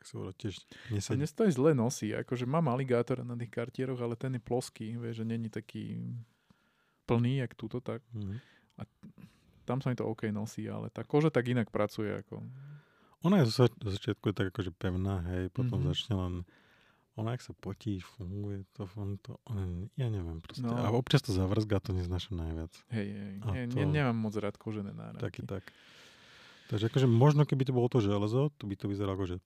sa 0.00 0.32
tiež 0.32 0.64
A 0.96 1.12
dnes 1.18 1.34
to 1.36 1.44
aj 1.44 1.52
zle 1.54 1.76
nosí, 1.76 2.14
akože 2.16 2.48
mám 2.48 2.72
aligátor 2.72 3.20
na 3.20 3.36
tých 3.36 3.52
kartieroch, 3.52 4.00
ale 4.00 4.16
ten 4.16 4.32
je 4.38 4.42
ploský, 4.42 4.96
vieš, 4.96 5.22
že 5.22 5.24
není 5.28 5.52
taký 5.52 5.98
plný, 7.04 7.44
jak 7.44 7.52
túto, 7.54 7.84
tak 7.84 8.02
Mhm. 8.16 8.40
tam 9.66 9.82
sa 9.82 9.90
mi 9.90 9.96
to 9.98 10.06
OK 10.06 10.30
nosí, 10.30 10.64
ale 10.70 10.88
tá 10.88 11.02
koža 11.02 11.28
tak 11.28 11.50
inak 11.50 11.68
pracuje, 11.74 12.22
ako 12.22 12.38
Ona 13.22 13.38
je 13.38 13.48
zo 13.48 13.64
začiatku 13.80 14.24
je 14.24 14.34
tak 14.34 14.46
akože 14.48 14.70
pevná, 14.72 15.24
hej, 15.26 15.48
potom 15.48 15.78
Mhm. 15.78 15.82
mm-hmm. 15.82 15.90
začne 15.92 16.14
len 16.14 16.34
ona, 17.14 17.32
ak 17.32 17.40
sa 17.40 17.52
potí, 17.54 17.96
funguje 17.98 18.68
to, 18.70 18.84
on 18.94 19.16
to 19.16 19.40
on, 19.46 19.88
ja 19.94 20.06
neviem 20.06 20.36
proste. 20.38 20.60
No. 20.62 20.76
A 20.76 20.90
občas 20.90 21.20
to 21.20 21.30
zavrzga, 21.30 21.80
to 21.80 21.90
neznášam 21.90 22.36
najviac. 22.36 22.72
hej, 22.90 23.06
hej, 23.08 23.32
ne, 23.42 23.62
to- 23.64 23.78
ne, 23.78 23.84
nemám 23.86 24.14
moc 24.14 24.34
rád 24.34 24.54
kožené 24.54 24.92
náramky. 24.92 25.22
Taký 25.22 25.42
tak. 25.42 25.64
Takže 26.66 26.86
akože 26.86 27.06
možno 27.06 27.42
keby 27.42 27.62
to 27.62 27.72
bolo 27.72 27.86
to 27.86 27.98
železo, 27.98 28.52
to 28.52 28.64
by 28.64 28.74
to 28.74 28.84
vyzeralo 28.84 29.14
akože 29.14 29.40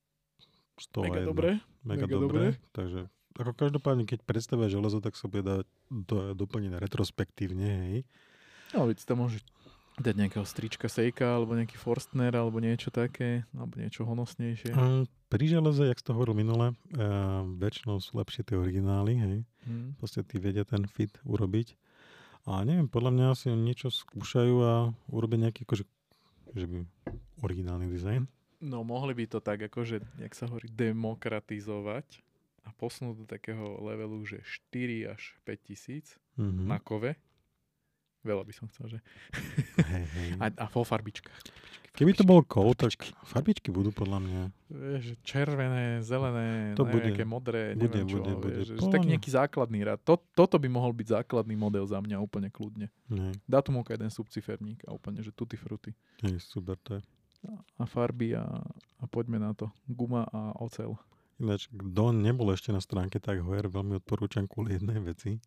100 0.83 1.05
Mega 1.05 1.21
dobre. 1.23 1.51
Mega, 1.85 2.05
mega 2.05 2.17
dobre. 2.19 2.27
dobre. 2.51 2.73
Takže 2.73 3.01
ako 3.37 3.51
každopádne, 3.55 4.05
keď 4.05 4.19
predstavia 4.21 4.67
železo, 4.67 4.99
tak 4.99 5.15
sa 5.15 5.25
bude 5.25 5.45
dať 5.45 5.65
do, 5.89 6.17
doplniť 6.35 6.75
retrospektívne, 6.75 7.69
hej. 7.87 7.99
No, 8.73 8.85
veď 8.85 9.05
tam 9.05 9.21
môže 9.21 9.45
dať 10.01 10.15
nejakého 10.17 10.47
strička 10.49 10.89
Sejka, 10.89 11.37
alebo 11.37 11.53
nejaký 11.53 11.77
Forstner, 11.77 12.33
alebo 12.33 12.57
niečo 12.59 12.89
také, 12.89 13.45
alebo 13.53 13.77
niečo 13.77 14.09
honosnejšie. 14.09 14.73
A 14.73 15.05
pri 15.29 15.45
železe, 15.47 15.87
jak 15.87 16.01
to 16.01 16.17
hovoril 16.17 16.33
minule, 16.33 16.73
uh, 16.73 17.45
väčšinou 17.61 18.01
sú 18.01 18.17
lepšie 18.17 18.43
tie 18.49 18.57
originály, 18.57 19.13
hej. 19.21 19.37
Hm. 19.69 20.01
Proste 20.01 20.25
tí 20.25 20.41
vedia 20.41 20.65
ten 20.65 20.89
fit 20.89 21.13
urobiť. 21.29 21.77
A 22.49 22.65
neviem, 22.65 22.89
podľa 22.89 23.13
mňa 23.13 23.27
si 23.37 23.53
niečo 23.53 23.93
skúšajú 23.93 24.55
a 24.65 24.73
urobia 25.13 25.45
nejaký 25.47 25.69
akože, 25.69 25.85
že 26.57 26.65
by 26.65 26.89
originálny 27.45 27.85
dizajn. 27.93 28.25
No, 28.65 28.81
mohli 28.85 29.13
by 29.13 29.25
to 29.29 29.41
tak, 29.45 29.61
akože, 29.61 30.01
jak 30.21 30.33
sa 30.33 30.49
hovorí, 30.49 30.69
demokratizovať 30.73 32.25
a 32.65 32.73
posunúť 32.77 33.25
do 33.25 33.27
takého 33.29 33.81
levelu, 33.85 34.21
že 34.25 34.41
4 34.45 35.17
až 35.17 35.37
5 35.45 35.61
tisíc 35.65 36.17
Mhm. 36.37 36.65
na 36.69 36.81
kove. 36.81 37.17
Veľa 38.21 38.43
by 38.43 38.53
som 38.53 38.69
chcel, 38.69 38.87
že. 38.89 38.99
Hej, 39.81 40.05
hej. 40.07 40.29
A, 40.37 40.47
a 40.49 40.65
vo 40.67 40.83
farbičkách. 40.83 41.41
Keby 41.91 42.13
to 42.13 42.23
bol 42.23 42.41
kov, 42.41 42.79
tak 42.79 42.95
farbičky 43.25 43.69
budú 43.69 43.91
podľa 43.91 44.19
mňa. 44.21 44.41
Vieš, 44.71 45.05
červené, 45.21 45.99
zelené, 46.01 46.73
To 46.73 46.87
to 46.87 46.87
bude. 46.87 47.03
nejaké 47.03 47.25
modré, 47.25 47.75
Bude, 47.75 47.83
neviem 47.83 48.07
čo, 48.07 48.17
bude, 48.17 48.33
bude. 48.37 48.55
vieš, 48.63 48.69
taký 48.87 48.95
mňa- 49.03 49.13
nejaký 49.13 49.31
základný 49.33 49.81
rad. 49.83 49.99
To, 50.05 50.15
toto 50.31 50.57
by 50.57 50.69
mohol 50.69 50.93
byť 50.93 51.19
základný 51.19 51.59
model 51.59 51.83
za 51.83 51.99
mňa 51.99 52.17
úplne 52.17 52.47
kľudne. 52.47 52.87
Nie, 53.07 53.35
Datumovka 53.43 53.93
jeden 53.93 54.09
subciferník 54.09 54.87
a 54.87 54.93
úplne, 54.93 55.19
že 55.19 55.29
tutti 55.31 55.57
frutti. 55.57 55.91
nie, 56.23 56.39
super 56.39 56.79
to 56.79 56.95
je. 56.95 57.03
A 57.75 57.85
farby 57.85 58.33
a, 58.33 58.45
a 58.97 59.05
poďme 59.05 59.37
na 59.37 59.51
to. 59.51 59.67
Guma 59.85 60.25
a 60.27 60.55
ocel. 60.57 60.95
Ináč, 61.41 61.73
kto 61.73 62.13
nebol 62.13 62.53
ešte 62.53 62.69
na 62.69 62.85
stránke, 62.85 63.17
tak 63.17 63.41
ho 63.41 63.49
veľmi 63.49 63.97
odporúčam 63.97 64.45
kvôli 64.45 64.77
jednej 64.77 65.01
veci. 65.01 65.41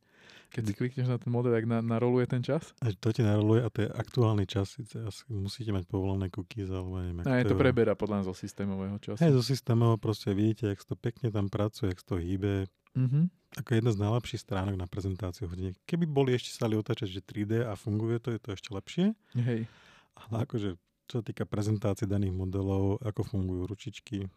Keď 0.54 0.64
si 0.66 0.74
klikneš 0.78 1.08
na 1.10 1.18
ten 1.18 1.34
model, 1.34 1.54
tak 1.54 1.66
na, 1.66 1.82
naroluje 1.82 2.30
ten 2.30 2.42
čas? 2.46 2.78
A 2.82 2.94
to 2.94 3.10
ti 3.10 3.26
naroluje 3.26 3.66
a 3.66 3.70
to 3.74 3.86
je 3.86 3.90
aktuálny 3.90 4.46
čas. 4.46 4.78
Sice 4.78 5.02
asi 5.02 5.26
musíte 5.30 5.74
mať 5.74 5.90
povolené 5.90 6.30
cookies, 6.30 6.70
alebo 6.70 7.02
neviem. 7.02 7.26
A 7.26 7.42
je 7.42 7.50
to 7.50 7.58
preberá 7.58 7.98
podľa 7.98 8.30
zo 8.30 8.34
systémového 8.38 8.98
času. 9.02 9.18
Hej, 9.18 9.34
zo 9.34 9.44
systémového 9.46 9.98
proste 9.98 10.30
vidíte, 10.34 10.70
jak 10.70 10.82
to 10.86 10.94
pekne 10.94 11.34
tam 11.34 11.50
pracuje, 11.50 11.90
jak 11.90 12.02
to 12.06 12.22
hýbe. 12.22 12.70
Mm-hmm. 12.94 13.24
Ako 13.66 13.70
jedna 13.74 13.92
z 13.94 14.02
najlepších 14.02 14.42
stránok 14.46 14.76
na 14.78 14.86
prezentáciu 14.86 15.50
hodine. 15.50 15.74
Keby 15.90 16.06
boli 16.06 16.38
ešte 16.38 16.54
stali 16.54 16.78
otáčať, 16.78 17.10
že 17.10 17.22
3D 17.26 17.66
a 17.66 17.74
funguje 17.74 18.22
to, 18.22 18.30
je 18.34 18.42
to 18.42 18.50
ešte 18.54 18.70
lepšie. 18.74 19.06
Hej. 19.38 19.66
Ale 20.14 20.36
akože, 20.46 20.78
čo 21.10 21.14
sa 21.22 21.24
týka 21.26 21.50
prezentácie 21.50 22.06
daných 22.06 22.34
modelov, 22.34 23.02
ako 23.02 23.26
fungujú 23.26 23.66
ručičky, 23.66 24.30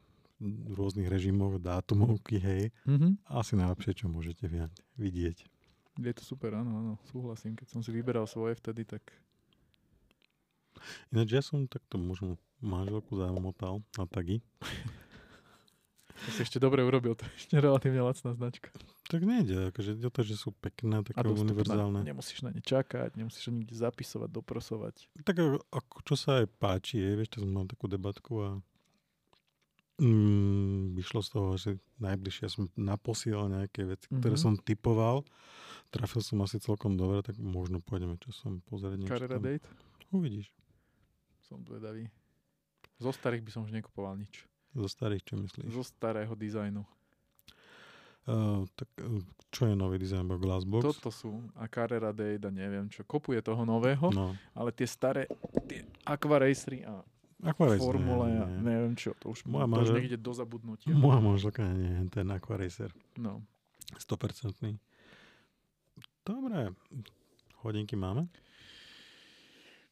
rôznych 0.72 1.08
režimoch, 1.08 1.56
dátumovky, 1.56 2.36
hej. 2.36 2.62
Mm-hmm. 2.84 3.24
Asi 3.32 3.56
najlepšie, 3.56 4.04
čo 4.04 4.06
môžete 4.12 4.48
vidieť. 5.00 5.48
Je 5.96 6.12
to 6.12 6.22
super, 6.24 6.52
áno, 6.52 6.72
áno, 6.76 6.92
súhlasím. 7.08 7.56
Keď 7.56 7.72
som 7.72 7.80
si 7.80 7.88
vyberal 7.88 8.28
svoje 8.28 8.60
vtedy, 8.60 8.84
tak... 8.84 9.00
Ináč 11.08 11.28
ja 11.32 11.40
som 11.40 11.64
takto 11.64 11.96
možno 11.96 12.36
manželku 12.60 13.16
zamotal 13.16 13.80
na 13.96 14.04
tagy. 14.04 14.44
to 16.20 16.28
si 16.36 16.44
ešte 16.44 16.60
dobre 16.60 16.84
urobil, 16.84 17.16
to 17.16 17.24
je 17.24 17.48
ešte 17.48 17.56
relatívne 17.56 18.04
lacná 18.04 18.36
značka. 18.36 18.68
Tak 19.08 19.24
nejde, 19.24 19.72
akože 19.72 19.96
to, 20.04 20.20
že 20.20 20.36
sú 20.36 20.52
pekné, 20.52 21.00
také 21.00 21.24
univerzálne. 21.24 22.04
Nemusíš 22.04 22.44
na 22.44 22.52
ne 22.52 22.60
čakať, 22.60 23.16
nemusíš 23.16 23.48
nikde 23.48 23.72
zapisovať, 23.72 24.28
doprosovať. 24.28 24.94
Tak 25.24 25.36
ako, 25.72 25.96
čo 26.04 26.14
sa 26.18 26.44
aj 26.44 26.46
páči, 26.60 27.00
je, 27.00 27.24
vieš, 27.24 27.32
to 27.32 27.38
som 27.40 27.56
mal 27.56 27.64
takú 27.64 27.88
debatku 27.88 28.44
a 28.44 28.48
Mm, 29.96 30.92
vyšlo 30.92 31.24
z 31.24 31.28
toho, 31.32 31.50
že 31.56 31.70
najbližšie 32.04 32.46
som 32.52 32.68
naposielal 32.76 33.48
nejaké 33.48 33.88
veci, 33.88 34.12
mm-hmm. 34.12 34.20
ktoré 34.20 34.36
mhm. 34.36 34.42
som 34.44 34.54
typoval. 34.60 35.24
Trafil 35.88 36.20
som 36.20 36.42
asi 36.44 36.60
celkom 36.60 36.98
dobre, 37.00 37.24
tak 37.24 37.40
možno 37.40 37.80
pôjdeme 37.80 38.20
časom 38.20 38.60
pozrieť 38.68 38.98
niečo. 39.00 39.12
Carrera 39.16 39.40
date? 39.40 39.64
Uvidíš. 40.12 40.52
Som 41.46 41.64
zvedavý. 41.64 42.10
Zo 43.00 43.14
starých 43.14 43.44
by 43.46 43.50
som 43.54 43.62
už 43.64 43.72
nekupoval 43.72 44.18
nič. 44.20 44.44
Zo 44.76 44.88
starých, 44.90 45.22
čo 45.24 45.34
myslíš? 45.40 45.72
Zo 45.72 45.84
starého 45.86 46.34
dizajnu. 46.36 46.84
Uh, 48.26 48.66
tak 48.74 48.90
čo 49.54 49.70
je 49.70 49.74
nový 49.78 50.02
dizajn? 50.02 50.26
Glassbox? 50.26 50.82
Toto 50.98 51.14
sú. 51.14 51.46
A 51.54 51.70
Carrera 51.70 52.10
Date 52.10 52.44
a 52.44 52.50
neviem 52.50 52.90
čo. 52.90 53.06
Kopuje 53.06 53.38
toho 53.38 53.62
nového, 53.62 54.10
no. 54.10 54.34
ale 54.52 54.74
tie 54.74 54.84
staré, 54.84 55.30
tie 55.70 55.86
Aqua 56.02 56.42
Racery 56.42 56.82
a 56.82 57.00
Aquarace, 57.44 57.84
formule 57.84 58.32
a 58.32 58.48
neviem 58.48 58.96
čo, 58.96 59.12
to 59.20 59.36
už, 59.36 59.44
Moja 59.44 59.68
to 59.68 59.92
už 59.92 60.00
niekde 60.00 60.16
do 60.16 60.32
zabudnutia. 60.32 60.88
Moja 60.96 61.20
manželka 61.20 61.68
nie, 61.68 62.08
ten 62.08 62.32
Aquaracer. 62.32 62.88
No. 63.20 63.44
100%. 63.92 64.80
Dobre, 66.24 66.72
hodinky 67.60 67.94
máme? 67.94 68.26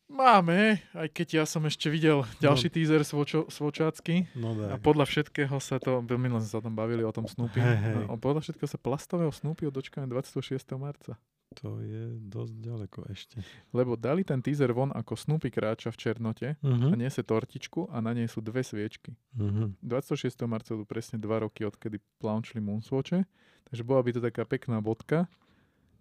Máme, 0.04 0.84
aj 0.92 1.08
keď 1.16 1.42
ja 1.42 1.44
som 1.48 1.64
ešte 1.64 1.88
videl 1.88 2.28
ďalší 2.36 2.68
no, 2.68 2.74
teaser 2.76 3.02
svočo, 3.08 3.48
svočácky. 3.48 4.28
No 4.36 4.52
a 4.68 4.76
podľa 4.76 5.08
všetkého 5.08 5.56
sa 5.64 5.80
to, 5.80 6.04
minulé 6.04 6.44
sme 6.44 6.52
sa 6.52 6.60
tam 6.60 6.76
bavili 6.76 7.00
o 7.00 7.12
tom 7.12 7.24
Snoopy. 7.24 7.56
Hey, 7.56 7.76
hey. 7.76 8.04
A 8.04 8.12
podľa 8.20 8.44
všetkého 8.44 8.68
sa 8.68 8.76
plastového 8.76 9.32
Snoopy 9.32 9.64
dočkáme 9.72 10.04
26. 10.12 10.60
marca. 10.76 11.16
To 11.62 11.78
je 11.78 12.18
dosť 12.18 12.54
ďaleko 12.58 13.00
ešte. 13.14 13.38
Lebo 13.70 13.94
dali 13.94 14.26
ten 14.26 14.42
teaser 14.42 14.74
von 14.74 14.90
ako 14.90 15.14
Snoopy 15.14 15.54
kráča 15.54 15.94
v 15.94 16.00
Černote 16.00 16.48
uh-huh. 16.58 16.90
a 16.90 16.94
niese 16.98 17.22
tortičku 17.22 17.92
a 17.94 18.02
na 18.02 18.10
nej 18.10 18.26
sú 18.26 18.42
dve 18.42 18.66
sviečky. 18.66 19.14
Uh-huh. 19.38 19.70
26. 19.82 20.34
marca 20.50 20.74
sú 20.74 20.84
presne 20.84 21.22
dva 21.22 21.46
roky, 21.46 21.62
odkedy 21.62 22.02
launchli 22.18 22.58
Moonswatche. 22.58 23.22
Takže 23.70 23.82
bola 23.86 24.02
by 24.02 24.10
to 24.12 24.20
taká 24.20 24.42
pekná 24.44 24.82
bodka. 24.82 25.30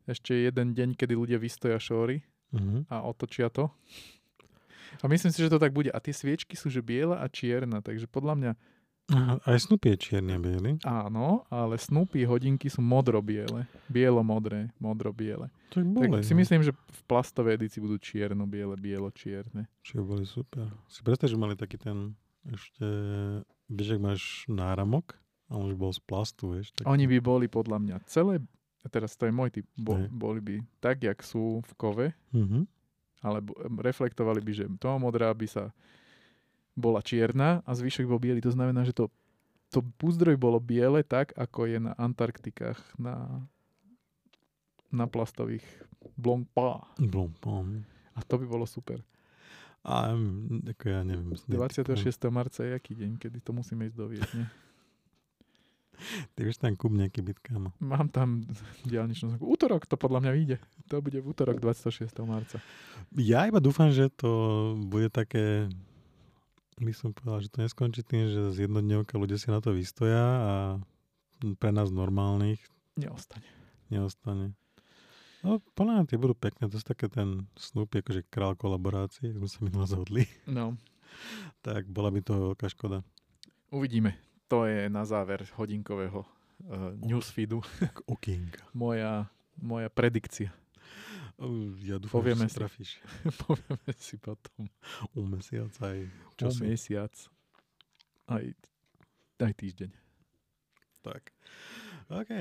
Ešte 0.09 0.35
jeden 0.35 0.75
deň, 0.75 0.99
kedy 0.99 1.13
ľudia 1.15 1.37
vystoja 1.39 1.77
šóry 1.79 2.25
uh-huh. 2.51 2.89
a 2.89 3.05
otočia 3.05 3.47
to. 3.47 3.71
A 5.01 5.09
myslím 5.09 5.33
si, 5.33 5.41
že 5.41 5.49
to 5.49 5.57
tak 5.57 5.73
bude. 5.73 5.89
A 5.89 5.97
tie 6.03 6.13
sviečky 6.13 6.53
sú 6.53 6.69
že 6.69 6.83
biela 6.83 7.21
a 7.21 7.25
čierna, 7.29 7.81
takže 7.81 8.05
podľa 8.05 8.35
mňa... 8.35 8.51
Aha, 9.11 9.35
aj 9.43 9.67
Snoopy 9.67 9.93
je 9.93 9.97
čierne 9.99 10.39
biely. 10.39 10.79
Áno, 10.87 11.43
ale 11.51 11.75
Snoopy 11.75 12.23
hodinky 12.23 12.71
sú 12.71 12.79
modro-biele. 12.79 13.67
Bielo-modré, 13.91 14.71
modro-biele. 14.79 15.51
Tak, 15.75 15.83
boli, 15.83 16.23
tak 16.23 16.23
si 16.23 16.31
no. 16.31 16.39
myslím, 16.39 16.61
že 16.63 16.71
v 16.71 17.01
plastovej 17.11 17.59
edícii 17.59 17.83
budú 17.83 17.99
čierno-biele, 17.99 18.79
bielo-čierne. 18.79 19.67
Čiže 19.83 20.01
boli 20.07 20.23
super. 20.23 20.71
Si 20.87 21.03
predstav, 21.03 21.27
že 21.27 21.35
mali 21.35 21.59
taký 21.59 21.75
ten 21.75 22.15
ešte... 22.47 22.87
Vieš, 23.67 23.99
ak 23.99 24.01
máš 24.03 24.21
náramok, 24.47 25.19
a 25.51 25.59
už 25.59 25.75
bol 25.75 25.91
z 25.91 26.01
plastu, 26.03 26.55
vieš. 26.55 26.71
Tak... 26.73 26.87
Oni 26.87 27.05
by 27.05 27.17
boli 27.19 27.45
podľa 27.51 27.77
mňa 27.83 27.97
celé 28.07 28.39
a 28.83 28.87
teraz 28.91 29.15
to 29.15 29.27
je 29.27 29.33
môj 29.33 29.49
typ, 29.53 29.67
bo, 29.79 29.95
boli 30.11 30.39
by 30.43 30.55
tak, 30.83 31.03
jak 31.03 31.21
sú 31.23 31.63
v 31.63 31.73
kove, 31.79 32.07
mm-hmm. 32.35 32.63
alebo 33.23 33.55
reflektovali 33.79 34.43
by, 34.43 34.51
že 34.51 34.65
toho 34.75 34.99
modrá 34.99 35.31
by 35.31 35.47
sa 35.47 35.71
bola 36.73 37.01
čierna 37.05 37.61
a 37.63 37.71
zvyšok 37.73 38.09
bol 38.09 38.21
biely. 38.21 38.41
To 38.41 38.53
znamená, 38.53 38.85
že 38.85 38.93
to, 38.93 39.09
to 39.69 39.85
púzdroj 40.01 40.37
bolo 40.37 40.57
biele 40.57 41.05
tak, 41.05 41.33
ako 41.37 41.69
je 41.69 41.77
na 41.81 41.93
Antarktikách, 41.97 42.81
na, 42.97 43.45
na 44.89 45.05
plastových 45.05 45.65
Blancpain. 46.17 46.85
Blancpain. 46.99 47.85
A 48.13 48.21
to 48.21 48.37
by 48.37 48.45
bolo 48.45 48.65
super. 48.69 49.01
A 49.83 50.15
ako 50.69 50.85
ja 50.87 51.01
neviem. 51.03 51.35
26. 51.35 51.99
marca 52.31 52.63
je 52.63 52.71
aký 52.71 52.95
deň, 52.95 53.19
kedy 53.19 53.43
to 53.43 53.51
musíme 53.51 53.83
ísť 53.83 53.97
do 53.99 54.07
Viedne? 54.07 54.45
Ty 56.33 56.39
vieš 56.43 56.57
tam 56.59 56.73
kúp 56.73 56.95
nejaký 56.95 57.21
byt, 57.21 57.39
kámo. 57.43 57.75
Mám 57.83 58.09
tam 58.09 58.47
diálničnú 58.89 59.35
znaku. 59.35 59.45
Útorok 59.45 59.85
to 59.85 59.99
podľa 59.99 60.23
mňa 60.23 60.31
vyjde. 60.33 60.57
To 60.87 61.03
bude 61.03 61.19
v 61.19 61.25
útorok 61.27 61.59
26. 61.59 62.09
marca. 62.23 62.57
Ja 63.15 63.43
iba 63.43 63.59
dúfam, 63.59 63.91
že 63.91 64.07
to 64.07 64.31
bude 64.87 65.11
také 65.11 65.67
by 66.79 66.93
som 66.95 67.13
povedal, 67.13 67.43
že 67.43 67.49
to 67.51 67.61
neskončí 67.61 68.01
tým, 68.05 68.29
že 68.29 68.41
z 68.55 68.69
jednodňovka 68.69 69.17
ľudia 69.17 69.37
si 69.37 69.49
na 69.49 69.59
to 69.59 69.73
vystoja 69.75 70.23
a 70.23 70.53
pre 71.59 71.71
nás 71.75 71.91
normálnych 71.91 72.61
neostane. 72.95 73.47
Neostane. 73.91 74.55
No, 75.43 75.59
podľa 75.75 76.01
mňa 76.01 76.03
tie 76.07 76.17
budú 76.17 76.33
pekné. 76.39 76.71
To 76.71 76.79
je 76.79 76.87
také 76.87 77.11
ten 77.11 77.51
Snoopy, 77.59 77.99
akože 77.99 78.21
král 78.31 78.55
kolaborácie, 78.55 79.35
sme 79.35 79.51
sa 79.51 79.59
minulé 79.59 79.85
zhodli. 79.91 80.23
No. 80.47 80.79
tak 81.67 81.85
bola 81.91 82.09
by 82.09 82.23
to 82.23 82.55
veľká 82.55 82.71
škoda. 82.71 83.03
Uvidíme 83.73 84.15
to 84.53 84.69
je 84.69 84.85
na 84.85 85.01
záver 85.01 85.49
hodinkového 85.57 86.21
uh, 86.21 86.93
newsfeedu. 87.01 87.65
Okienka. 88.05 88.61
moja, 88.69 89.25
moja 89.57 89.89
predikcia. 89.89 90.53
Ja 91.83 91.97
dúfam, 91.97 92.21
Povieme 92.21 92.45
že 92.45 92.53
si 92.53 92.57
trafíš. 92.61 92.91
Povieme 93.43 93.91
si 93.97 94.15
potom. 94.21 94.69
U 95.17 95.25
mesiac 95.25 95.73
aj 95.81 95.97
času. 96.37 96.61
U 96.61 96.69
mesiac. 96.69 97.13
Aj, 98.29 98.45
aj 99.41 99.53
týždeň. 99.57 99.91
Tak. 101.03 101.33
OK. 102.13 102.31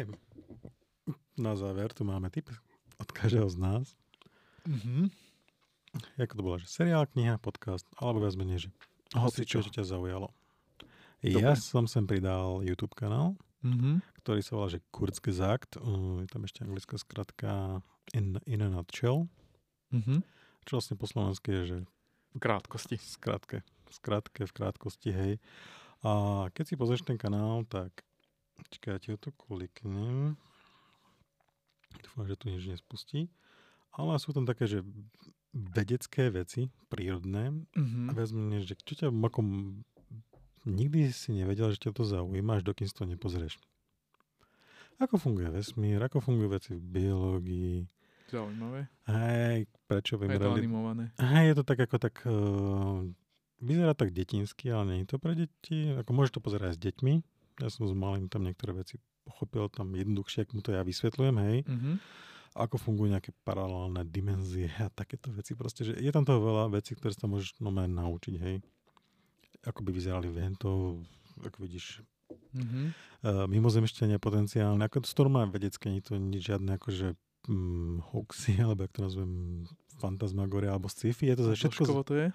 Na 1.40 1.56
záver 1.56 1.90
tu 1.96 2.04
máme 2.04 2.28
tip 2.28 2.52
od 3.00 3.08
každého 3.10 3.48
z 3.50 3.56
nás. 3.58 3.86
Mm-hmm. 4.68 5.10
Ako 6.22 6.34
to 6.38 6.42
bolo, 6.44 6.56
že 6.62 6.70
seriál, 6.70 7.08
kniha, 7.10 7.42
podcast, 7.42 7.84
alebo 7.98 8.22
viac 8.22 8.38
menej, 8.38 8.68
že 8.68 8.70
hoci 9.18 9.42
čo, 9.42 9.60
čo 9.60 9.72
ťa 9.72 9.84
zaujalo. 9.88 10.30
Dobre. 11.22 11.42
Ja 11.42 11.58
som 11.58 11.90
sem 11.90 12.06
pridal 12.06 12.62
YouTube 12.62 12.94
kanál, 12.94 13.34
mm-hmm. 13.66 14.02
ktorý 14.22 14.40
sa 14.42 14.52
volá, 14.58 14.68
že 14.70 14.82
Kurzgesagt. 14.94 15.78
Je 16.22 16.28
tam 16.30 16.42
ešte 16.46 16.62
anglická 16.62 16.96
skratka 16.98 17.82
in, 18.10 18.38
in 18.46 18.60
a 18.62 18.68
nutshell. 18.68 19.30
Mm-hmm. 19.94 20.20
Čo 20.66 20.78
vlastne 20.78 20.98
po 20.98 21.06
slovensky 21.06 21.50
je, 21.50 21.62
že... 21.66 21.78
V 22.32 22.40
krátkosti. 22.40 22.96
Skratke. 22.98 23.62
Skratke, 23.92 24.48
v 24.48 24.52
krátkosti, 24.52 25.10
hej. 25.12 25.32
A 26.02 26.46
keď 26.50 26.64
si 26.66 26.74
pozrieš 26.74 27.06
ten 27.06 27.20
kanál, 27.20 27.62
tak... 27.66 28.02
Čakaj, 28.62 28.90
ja 28.94 28.98
ti 29.02 29.08
ho 29.10 29.18
tu 29.18 29.34
kliknem. 29.34 30.38
Dúfam, 31.98 32.24
že 32.24 32.38
tu 32.38 32.46
nič 32.48 32.64
nespustí. 32.66 33.28
Ale 33.92 34.16
sú 34.16 34.32
tam 34.32 34.46
také, 34.48 34.64
že 34.64 34.86
vedecké 35.52 36.32
veci, 36.32 36.72
prírodné. 36.88 37.52
Mm-hmm. 37.76 38.06
A 38.08 38.10
viac 38.16 38.30
menej, 38.32 38.64
že 38.64 38.74
čo 38.80 38.94
ťa 38.96 39.08
ako 39.12 39.40
nikdy 40.64 41.10
si 41.10 41.34
nevedel, 41.34 41.74
že 41.74 41.82
ťa 41.82 41.92
to 41.92 42.06
zaujíma, 42.06 42.58
až 42.58 42.62
dokým 42.64 42.86
si 42.86 42.94
to 42.94 43.04
nepozrieš. 43.04 43.58
Ako 44.98 45.16
funguje 45.16 45.48
vesmír, 45.48 46.00
ako 46.02 46.20
fungujú 46.20 46.48
veci 46.52 46.70
v 46.74 46.82
biológii. 46.82 47.76
Zaujímavé. 48.32 48.88
Hej, 49.08 49.68
prečo 49.84 50.16
vymerali... 50.16 50.40
Je 50.40 50.56
to 50.56 50.62
animované. 50.64 51.04
Hej, 51.20 51.44
je 51.52 51.54
to 51.60 51.64
tak 51.64 51.78
ako 51.84 51.96
tak... 52.00 52.14
Uh, 52.24 53.08
vyzerá 53.60 53.92
tak 53.92 54.10
detinsky, 54.10 54.72
ale 54.72 54.84
nie 54.88 54.98
je 55.04 55.08
to 55.12 55.16
pre 55.20 55.36
deti. 55.36 55.92
Ako 55.96 56.10
môžeš 56.12 56.36
to 56.36 56.44
pozerať 56.44 56.66
aj 56.72 56.76
s 56.76 56.80
deťmi. 56.80 57.14
Ja 57.60 57.68
som 57.68 57.84
s 57.86 57.94
malým 57.94 58.26
tam 58.32 58.44
niektoré 58.48 58.72
veci 58.72 58.96
pochopil 59.22 59.70
tam 59.70 59.94
jednoduchšie, 59.94 60.48
ako 60.48 60.52
mu 60.58 60.62
to 60.66 60.74
ja 60.74 60.82
vysvetľujem, 60.82 61.36
hej. 61.46 61.58
Mm-hmm. 61.62 61.94
Ako 62.58 62.76
fungujú 62.76 63.14
nejaké 63.14 63.30
paralelné 63.46 64.02
dimenzie 64.10 64.68
a 64.82 64.90
takéto 64.90 65.30
veci. 65.30 65.54
Proste, 65.54 65.86
že 65.86 65.92
je 65.94 66.10
tam 66.10 66.26
toho 66.26 66.42
veľa 66.42 66.74
vecí, 66.74 66.98
ktoré 66.98 67.14
sa 67.14 67.30
môžeš 67.30 67.62
no, 67.62 67.70
naučiť, 67.70 68.34
hej 68.42 68.58
ako 69.62 69.80
by 69.86 69.90
vyzerali 69.94 70.28
vento, 70.30 70.98
ako 71.42 71.56
vidíš 71.62 72.02
Mhm. 72.54 72.82
Uh, 73.22 73.46
mimozemšťania 73.46 74.18
potenciálne, 74.18 74.82
ako 74.82 75.06
to 75.06 75.22
má 75.30 75.46
vedecké, 75.46 75.94
nie 75.94 76.02
to 76.02 76.18
nič 76.18 76.42
žiadne 76.42 76.74
akože 76.74 77.14
hm, 77.46 78.02
hoaxy, 78.10 78.58
alebo 78.64 78.82
jak 78.86 78.92
to 78.98 79.00
nazvem, 79.06 79.32
fantasmagoria, 80.02 80.74
alebo 80.74 80.90
sci-fi, 80.90 81.30
je 81.30 81.36
to 81.38 81.44
za 81.46 81.54
všetko... 81.54 81.82
Dĺžkovo 81.86 82.02
to 82.02 82.14
je? 82.18 82.28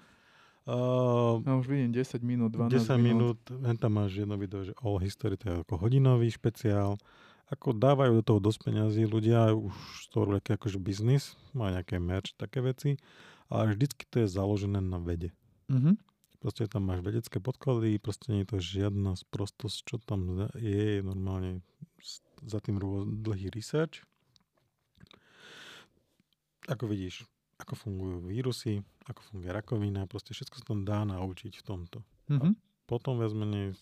Uh, 0.68 1.40
No 1.48 1.64
už 1.64 1.68
vidím 1.68 1.92
10 1.92 2.20
minút, 2.20 2.52
12 2.52 2.92
10 2.92 3.00
minút. 3.00 3.40
minút, 3.48 3.80
tam 3.80 3.92
máš 3.96 4.20
jedno 4.20 4.36
video, 4.36 4.64
že 4.64 4.76
All 4.84 5.00
History, 5.00 5.36
to 5.40 5.44
je 5.48 5.54
ako 5.64 5.80
hodinový 5.80 6.28
špeciál. 6.28 7.00
Ako 7.48 7.72
dávajú 7.72 8.20
do 8.20 8.24
toho 8.24 8.40
dosť 8.44 8.68
peňazí 8.68 9.08
ľudia, 9.08 9.56
už 9.56 9.72
to 10.12 10.28
robí 10.28 10.44
akože 10.44 10.76
biznis, 10.76 11.40
má 11.56 11.72
nejaké 11.72 11.96
merch, 11.96 12.36
také 12.36 12.60
veci, 12.60 13.00
ale 13.48 13.72
vždycky 13.72 14.04
to 14.12 14.24
je 14.24 14.28
založené 14.28 14.84
na 14.84 15.00
vede. 15.00 15.32
Mhm. 15.72 15.96
Proste 16.38 16.70
tam 16.70 16.86
máš 16.86 17.02
vedecké 17.02 17.42
podklady, 17.42 17.98
proste 17.98 18.30
nie 18.30 18.46
je 18.46 18.50
to 18.54 18.58
žiadna 18.62 19.18
sprostosť, 19.18 19.78
čo 19.82 19.96
tam 19.98 20.48
je, 20.54 20.98
je 20.98 21.02
normálne 21.02 21.66
za 22.46 22.62
tým 22.62 22.78
dlhý 23.26 23.50
research. 23.50 24.06
Ako 26.70 26.86
vidíš, 26.86 27.26
ako 27.58 27.74
fungujú 27.74 28.16
vírusy, 28.22 28.86
ako 29.10 29.20
funguje 29.26 29.50
rakovina, 29.50 30.06
proste 30.06 30.30
všetko 30.30 30.62
sa 30.62 30.64
tam 30.70 30.86
dá 30.86 31.02
naučiť 31.02 31.58
v 31.58 31.64
tomto. 31.66 31.98
Mhm. 32.30 32.54
Potom 32.86 33.18
viac 33.18 33.34
menej 33.34 33.74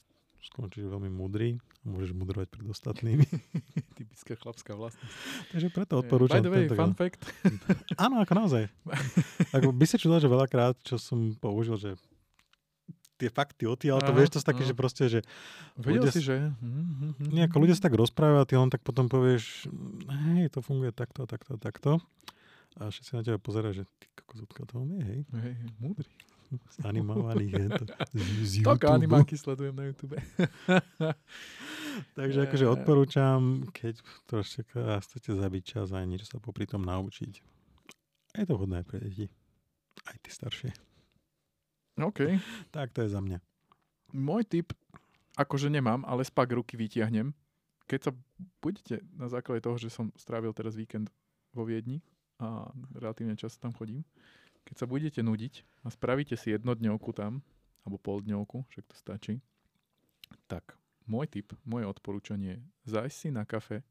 skončíš 0.46 0.86
veľmi 0.86 1.10
múdry 1.10 1.58
a 1.58 1.84
môžeš 1.90 2.14
mudrovať 2.14 2.46
pred 2.50 2.66
ostatnými. 2.70 3.26
Typická 3.98 4.38
chlapská 4.38 4.72
vlastnosť. 4.78 5.12
Takže 5.50 5.68
preto 5.74 5.92
odporúčam 5.98 6.40
By 6.40 6.46
the 6.46 6.52
way, 6.52 6.64
tento 6.66 6.78
fun 6.78 6.94
fact. 6.94 7.22
Áno, 8.04 8.22
ako 8.22 8.32
naozaj. 8.34 8.62
Ako 9.56 9.74
by 9.74 9.84
sa 9.88 9.96
čudol, 9.98 10.22
že 10.22 10.30
veľakrát, 10.30 10.78
čo 10.86 11.00
som 11.00 11.34
použil, 11.38 11.76
že 11.80 11.90
tie 13.16 13.28
fakty 13.28 13.64
odtiaľ, 13.64 14.00
to 14.00 14.12
vieš, 14.12 14.36
to 14.36 14.38
je 14.38 14.46
také, 14.46 14.62
že 14.62 14.74
proste, 14.76 15.04
že 15.08 15.20
Vedel 15.74 16.04
ľudia 16.04 16.10
si, 16.12 16.20
že... 16.20 16.36
Mhm, 16.60 17.32
nie, 17.32 17.42
ako 17.42 17.56
ľudia 17.58 17.74
sa 17.74 17.88
tak 17.88 17.96
rozprávajú 17.96 18.40
a 18.40 18.48
ty 18.48 18.54
len 18.54 18.68
tak 18.68 18.84
potom 18.84 19.08
povieš, 19.08 19.66
hej, 20.36 20.52
to 20.52 20.60
funguje 20.60 20.92
takto, 20.92 21.24
takto, 21.24 21.56
takto. 21.56 21.90
A 22.76 22.92
všetci 22.92 23.10
na 23.16 23.24
teba 23.24 23.40
pozerajú, 23.40 23.72
že 23.72 23.84
ty 23.96 24.06
kokos, 24.12 24.44
odkiaľ 24.44 24.66
to 24.68 24.76
vie, 24.84 25.00
hej, 25.00 25.20
Hej, 25.32 25.52
múdry. 25.80 26.08
z 26.46 26.76
animovaných, 26.84 27.52
je 27.56 27.68
to, 27.72 27.84
z, 28.46 28.62
z 28.62 28.84
animáky 29.00 29.34
sledujem 29.34 29.72
na 29.72 29.88
YouTube. 29.88 30.14
Takže 32.20 32.38
akože 32.44 32.64
Eh. 32.68 32.72
odporúčam, 32.76 33.64
keď 33.72 34.04
trošku 34.28 34.76
chcete 34.76 35.32
zabiť 35.32 35.62
čas 35.64 35.88
a 35.96 36.04
niečo 36.04 36.28
sa 36.28 36.36
popri 36.36 36.68
tom 36.68 36.84
naučiť. 36.84 37.40
A 38.36 38.44
je 38.44 38.46
to 38.46 38.60
vhodné 38.60 38.84
aj 38.84 38.86
pre 38.86 39.00
deti. 39.00 39.26
Aj 40.04 40.16
ty 40.20 40.28
staršie. 40.28 40.70
OK. 41.96 42.20
Tak 42.70 42.92
to 42.92 43.02
je 43.02 43.10
za 43.10 43.20
mňa. 43.20 43.40
Môj 44.12 44.44
tip, 44.44 44.72
akože 45.34 45.68
nemám, 45.68 46.04
ale 46.04 46.24
spak 46.24 46.52
ruky 46.52 46.76
vytiahnem. 46.76 47.32
Keď 47.86 48.10
sa 48.10 48.12
budete 48.60 49.00
na 49.14 49.30
základe 49.30 49.62
toho, 49.62 49.78
že 49.78 49.88
som 49.92 50.10
strávil 50.18 50.50
teraz 50.52 50.74
víkend 50.74 51.08
vo 51.54 51.64
Viedni 51.64 52.02
a 52.36 52.68
relatívne 52.92 53.38
často 53.38 53.62
tam 53.62 53.72
chodím, 53.72 54.04
keď 54.66 54.74
sa 54.82 54.86
budete 54.90 55.22
nudiť 55.22 55.64
a 55.86 55.88
spravíte 55.88 56.34
si 56.34 56.50
jednodňovku 56.52 57.14
tam, 57.14 57.40
alebo 57.86 58.02
poldňovku, 58.02 58.66
však 58.68 58.84
to 58.90 58.94
stačí, 58.98 59.34
tak 60.50 60.74
môj 61.06 61.30
tip, 61.30 61.54
moje 61.62 61.86
odporúčanie, 61.86 62.58
zájsť 62.84 63.16
si 63.16 63.28
na 63.30 63.46
kafe 63.46 63.86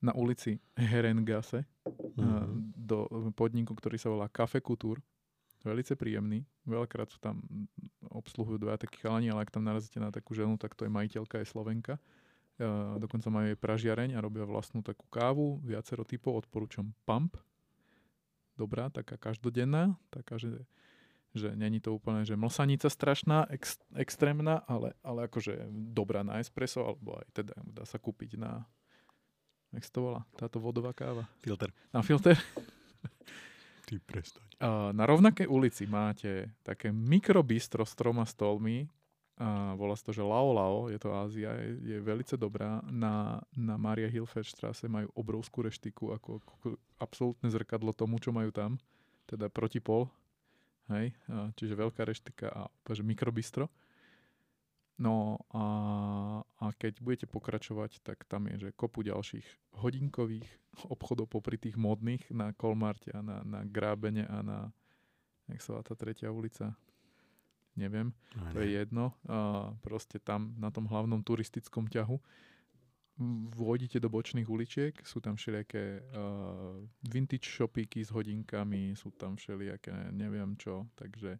na 0.00 0.14
ulici 0.14 0.56
Herengase, 0.78 1.66
Mhm. 2.18 2.24
a 2.24 2.46
do 2.76 2.98
podniku, 3.34 3.74
ktorý 3.74 3.98
sa 3.98 4.10
volá 4.10 4.26
Cafe 4.30 4.58
Couture. 4.62 5.02
Velice 5.66 5.98
príjemný. 5.98 6.46
Veľakrát 6.62 7.10
sú 7.10 7.18
tam, 7.18 7.42
obsluhujú 8.06 8.62
dva 8.62 8.78
takí 8.78 9.02
chalani, 9.02 9.34
ale 9.34 9.42
ak 9.42 9.50
tam 9.50 9.66
narazíte 9.66 9.98
na 9.98 10.14
takú 10.14 10.30
ženu, 10.34 10.54
tak 10.54 10.78
to 10.78 10.86
je 10.86 10.92
majiteľka, 10.92 11.42
je 11.42 11.50
Slovenka. 11.50 11.98
Uh, 12.58 12.98
dokonca 12.98 13.30
majú 13.30 13.54
jej 13.54 13.58
pražiareň 13.58 14.18
a 14.18 14.22
robia 14.22 14.42
vlastnú 14.42 14.82
takú 14.82 15.06
kávu, 15.06 15.62
viacero 15.62 16.02
typov, 16.02 16.42
odporúčam 16.42 16.90
Pump. 17.06 17.38
Dobrá, 18.58 18.90
taká 18.90 19.14
každodenná, 19.14 19.94
taká, 20.10 20.42
že, 20.42 20.66
že 21.30 21.54
není 21.54 21.78
to 21.78 21.94
úplne, 21.94 22.26
že 22.26 22.34
mlsanica 22.34 22.90
strašná, 22.90 23.46
ex, 23.54 23.78
extrémna, 23.94 24.66
ale, 24.66 24.98
ale 25.06 25.30
akože 25.30 25.70
dobrá 25.70 26.26
na 26.26 26.42
espresso, 26.42 26.82
alebo 26.82 27.22
aj 27.22 27.30
teda 27.30 27.54
dá 27.62 27.86
sa 27.86 28.02
kúpiť 28.02 28.34
na, 28.34 28.66
jak 29.70 29.86
sa 29.86 29.92
to 29.94 30.00
volá, 30.02 30.20
táto 30.34 30.58
vodová 30.58 30.90
káva. 30.90 31.30
Filter. 31.38 31.70
Na 31.94 32.02
filter. 32.02 32.34
Ty 33.88 33.96
prestaň. 34.04 34.44
Na 34.92 35.08
rovnakej 35.08 35.48
ulici 35.48 35.88
máte 35.88 36.52
také 36.60 36.92
mikrobistro 36.92 37.88
s 37.88 37.96
troma 37.96 38.28
stolmi. 38.28 38.84
A 39.38 39.78
volá 39.78 39.94
sa 39.94 40.10
to, 40.10 40.12
že 40.12 40.20
Lao 40.20 40.50
Lao, 40.50 40.90
je 40.90 40.98
to 40.98 41.14
Ázia, 41.14 41.54
je, 41.62 41.94
je 41.94 41.98
velice 42.02 42.34
dobrá. 42.34 42.82
Na, 42.90 43.38
na 43.54 43.78
Maria 43.78 44.10
Hilferstrasse 44.10 44.90
majú 44.90 45.14
obrovskú 45.14 45.62
reštiku, 45.62 46.10
ako, 46.10 46.42
ako 46.42 46.74
absolútne 46.98 47.46
zrkadlo 47.46 47.94
tomu, 47.94 48.18
čo 48.18 48.34
majú 48.34 48.50
tam. 48.50 48.82
Teda 49.30 49.46
protipol. 49.46 50.10
Hej, 50.90 51.14
a, 51.30 51.54
čiže 51.54 51.78
veľká 51.78 52.02
reštika 52.02 52.50
a 52.50 52.62
takže 52.82 53.06
mikrobistro. 53.06 53.70
No 54.98 55.38
a, 55.54 55.64
a 56.42 56.64
keď 56.74 56.98
budete 56.98 57.26
pokračovať, 57.30 58.02
tak 58.02 58.26
tam 58.26 58.50
je, 58.50 58.66
že 58.66 58.74
kopu 58.74 59.06
ďalších 59.06 59.46
hodinkových 59.78 60.46
obchodov 60.90 61.30
popri 61.30 61.54
tých 61.54 61.78
modných 61.78 62.26
na 62.34 62.50
Kolmarte 62.50 63.14
a 63.14 63.22
na, 63.22 63.46
na 63.46 63.62
Grábene 63.62 64.26
a 64.26 64.42
na, 64.42 64.58
jak 65.46 65.62
sa 65.62 65.78
volá 65.78 65.82
tá 65.86 65.94
tretia 65.94 66.34
ulica, 66.34 66.74
neviem, 67.78 68.10
No, 68.34 68.50
to 68.50 68.58
je 68.58 68.74
jedno. 68.74 69.14
A 69.30 69.70
proste 69.86 70.18
tam 70.18 70.58
na 70.58 70.74
tom 70.74 70.90
hlavnom 70.90 71.22
turistickom 71.22 71.86
ťahu. 71.86 72.18
Vôjdete 73.54 74.02
do 74.02 74.10
bočných 74.10 74.46
uličiek, 74.46 74.94
sú 75.02 75.18
tam 75.18 75.34
všelijaké 75.34 76.02
uh, 76.10 76.78
vintage 77.06 77.50
shopíky 77.50 78.02
s 78.02 78.14
hodinkami, 78.14 78.94
sú 78.94 79.10
tam 79.14 79.34
všelijaké 79.34 79.90
neviem 80.10 80.54
čo, 80.54 80.86
takže 80.94 81.38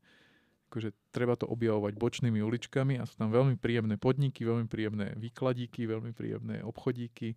akože 0.68 0.92
treba 1.08 1.32
to 1.32 1.48
objavovať 1.48 1.96
bočnými 1.96 2.44
uličkami 2.44 3.00
a 3.00 3.08
sú 3.08 3.16
tam 3.16 3.32
veľmi 3.32 3.56
príjemné 3.56 3.96
podniky, 3.96 4.44
veľmi 4.44 4.68
príjemné 4.68 5.16
výkladíky, 5.16 5.88
veľmi 5.88 6.12
príjemné 6.12 6.60
obchodíky, 6.60 7.32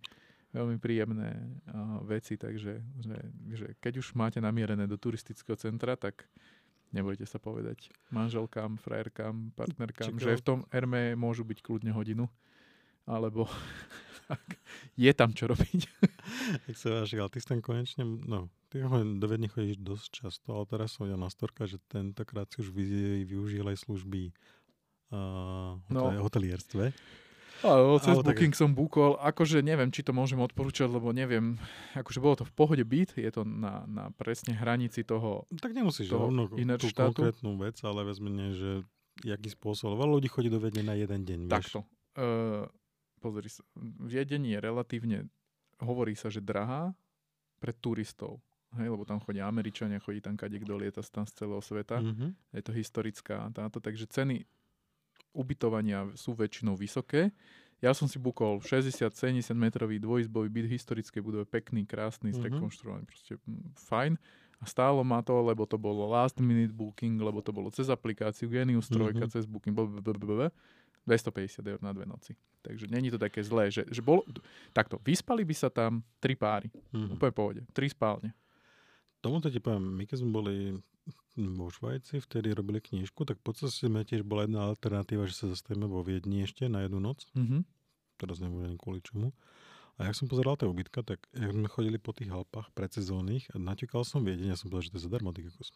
veľmi 0.52 0.76
príjemné 0.76 1.32
uh, 1.32 2.04
veci, 2.04 2.36
takže 2.36 2.84
že, 3.00 3.18
že 3.56 3.66
keď 3.80 4.04
už 4.04 4.12
máte 4.12 4.36
namierené 4.36 4.84
do 4.84 5.00
turistického 5.00 5.56
centra, 5.56 5.96
tak 5.96 6.28
nebojte 6.92 7.24
sa 7.24 7.40
povedať 7.40 7.88
manželkám, 8.12 8.76
frajerkám, 8.76 9.56
partnerkám, 9.56 10.12
Čakal. 10.12 10.24
že 10.28 10.38
v 10.38 10.44
tom 10.44 10.60
Erme 10.68 11.16
môžu 11.16 11.48
byť 11.48 11.58
kľudne 11.64 11.96
hodinu, 11.96 12.28
alebo 13.08 13.48
tak, 14.24 14.42
je 14.94 15.12
tam 15.12 15.30
čo 15.30 15.46
robiť. 15.46 15.80
Jak 16.66 16.76
sa 16.76 16.88
váži, 16.94 17.16
ale 17.16 17.28
ty 17.28 17.38
si 17.38 17.46
tam 17.46 17.60
konečne, 17.60 18.02
no, 18.04 18.40
ty 18.66 18.78
ho 18.78 18.90
do 18.94 19.26
Viedne 19.26 19.46
chodíš 19.46 19.76
dosť 19.76 20.06
často, 20.12 20.48
ale 20.52 20.64
teraz 20.64 20.92
som 20.92 21.04
videl 21.04 21.16
na 21.16 21.28
storka, 21.28 21.64
že 21.64 21.82
tentokrát 21.84 22.46
si 22.46 22.60
už 22.60 22.68
vy, 22.68 22.84
využil 23.22 23.64
aj 23.64 23.78
služby 23.80 24.32
uh, 25.10 25.76
No. 25.88 26.00
no. 26.08 26.20
hotelierstve. 26.20 26.92
Ale 27.62 27.78
cez 28.00 28.10
Ale 28.10 28.26
tak- 28.26 28.34
Booking 28.34 28.52
som 28.52 28.70
búkol, 28.72 29.14
akože 29.16 29.62
neviem, 29.62 29.86
či 29.86 30.02
to 30.02 30.10
môžem 30.10 30.34
odporúčať, 30.36 30.90
lebo 30.90 31.10
neviem, 31.10 31.54
akože 31.94 32.18
bolo 32.18 32.34
to 32.34 32.44
v 32.44 32.52
pohode 32.52 32.82
byt, 32.82 33.14
je 33.14 33.30
to 33.30 33.42
na, 33.42 33.86
na 33.86 34.10
presne 34.10 34.50
hranici 34.52 35.02
toho, 35.02 35.46
Tak 35.52 35.70
nemusíš 35.70 36.10
toho 36.10 36.26
rovno 36.26 36.50
tú 36.50 36.90
štátu? 36.90 37.22
konkrétnu 37.22 37.54
vec, 37.56 37.78
ale 37.80 38.02
vezmene, 38.02 38.50
že 38.50 38.70
jaký 39.22 39.46
spôsob. 39.48 39.94
Veľa 39.94 40.10
ľudí 40.12 40.26
chodí 40.26 40.50
do 40.50 40.58
Viedne 40.58 40.82
na 40.82 40.96
jeden 40.96 41.22
deň, 41.22 41.38
vieš. 41.44 41.54
takto. 41.54 41.78
Uh, 42.12 42.66
pozri 43.22 43.46
sa, 43.46 43.62
Viedeň 44.02 44.42
je 44.50 44.58
relatívne, 44.58 45.18
hovorí 45.78 46.18
sa, 46.18 46.26
že 46.26 46.42
drahá 46.42 46.90
pre 47.62 47.70
turistov. 47.70 48.42
Hej, 48.74 48.88
lebo 48.90 49.04
tam 49.06 49.20
chodia 49.22 49.46
Američania, 49.46 50.02
chodí 50.02 50.18
tam 50.18 50.34
kade 50.34 50.58
kto 50.58 50.74
lieta 50.74 51.04
tam 51.06 51.22
z 51.22 51.38
celého 51.38 51.62
sveta. 51.62 52.02
Mhm. 52.02 52.34
je 52.50 52.62
to 52.64 52.72
historická 52.74 53.46
táto, 53.54 53.78
takže 53.78 54.10
ceny 54.10 54.42
ubytovania 55.32 56.12
sú 56.16 56.36
väčšinou 56.36 56.76
vysoké. 56.76 57.32
Ja 57.82 57.90
som 57.96 58.06
si 58.06 58.20
bukol 58.20 58.62
60-70 58.62 59.52
metrový 59.58 59.98
dvojizbový 59.98 60.48
byt 60.48 60.66
v 60.70 60.74
historickej 60.78 61.22
budove, 61.24 61.44
pekný, 61.48 61.82
krásny, 61.82 62.30
Mhm. 62.30 62.38
zrekonštruovaný, 62.38 63.04
proste 63.08 63.36
mm, 63.42 63.74
fajn. 63.76 64.12
A 64.62 64.66
stálo 64.66 65.02
ma 65.02 65.18
to, 65.20 65.42
lebo 65.42 65.66
to 65.66 65.74
bolo 65.74 66.06
last 66.06 66.38
minute 66.38 66.70
booking, 66.70 67.18
lebo 67.18 67.42
to 67.42 67.50
bolo 67.50 67.66
cez 67.68 67.90
aplikáciu 67.90 68.46
Genius 68.46 68.86
trojka, 68.86 69.26
Mhm. 69.26 69.32
cez 69.34 69.42
booking, 69.42 69.74
blablabla, 69.74 70.54
250 71.02 71.66
eur 71.66 71.82
na 71.82 71.90
dve 71.90 72.06
noci. 72.06 72.38
Takže 72.62 72.86
není 72.86 73.10
to 73.10 73.18
také 73.18 73.42
zlé, 73.42 73.74
že, 73.74 73.82
že 73.90 73.98
bolo, 73.98 74.22
takto, 74.70 75.02
vyspali 75.02 75.42
by 75.42 75.50
sa 75.50 75.66
tam 75.66 76.06
tri 76.22 76.38
páry, 76.38 76.70
Mhm. 76.94 77.18
úplne 77.18 77.32
pohode, 77.34 77.60
tri 77.74 77.90
spálne. 77.90 78.30
Tomuto 79.18 79.50
ti 79.50 79.58
poviem, 79.58 79.98
my 79.98 80.06
keď 80.06 80.16
sme 80.22 80.30
boli 80.30 80.54
vo 81.34 81.66
Švajci, 81.66 82.22
vtedy 82.22 82.54
robili 82.54 82.78
knižku, 82.78 83.26
tak 83.26 83.42
podstate 83.42 83.74
sme 83.74 84.06
tiež 84.06 84.22
bola 84.22 84.46
jedna 84.46 84.68
alternatíva, 84.68 85.26
že 85.26 85.34
sa 85.34 85.46
zastavíme 85.50 85.90
vo 85.90 86.06
Viedni 86.06 86.46
ešte 86.46 86.70
na 86.70 86.86
jednu 86.86 87.02
noc. 87.02 87.26
Mhm. 87.34 87.66
Teraz 88.14 88.38
nebudem 88.38 88.70
ani 88.70 88.78
kvôli 88.78 89.02
čomu. 89.02 89.34
A 90.02 90.10
jak 90.10 90.18
som 90.18 90.26
pozeral 90.26 90.58
tie 90.58 90.66
ubytka, 90.66 91.06
tak 91.06 91.22
jak 91.30 91.50
sme 91.54 91.70
chodili 91.70 91.96
po 92.02 92.10
tých 92.10 92.34
Alpách 92.34 92.74
predsezónnych 92.74 93.54
a 93.54 93.62
naťukal 93.62 94.02
som 94.02 94.26
Viedeň, 94.26 94.52
ja 94.52 94.58
som 94.58 94.66
povedal, 94.66 94.90
že 94.90 94.92
to 94.92 94.98
je 94.98 95.06
zadarmo, 95.06 95.30
ty 95.30 95.46
kokos. 95.46 95.70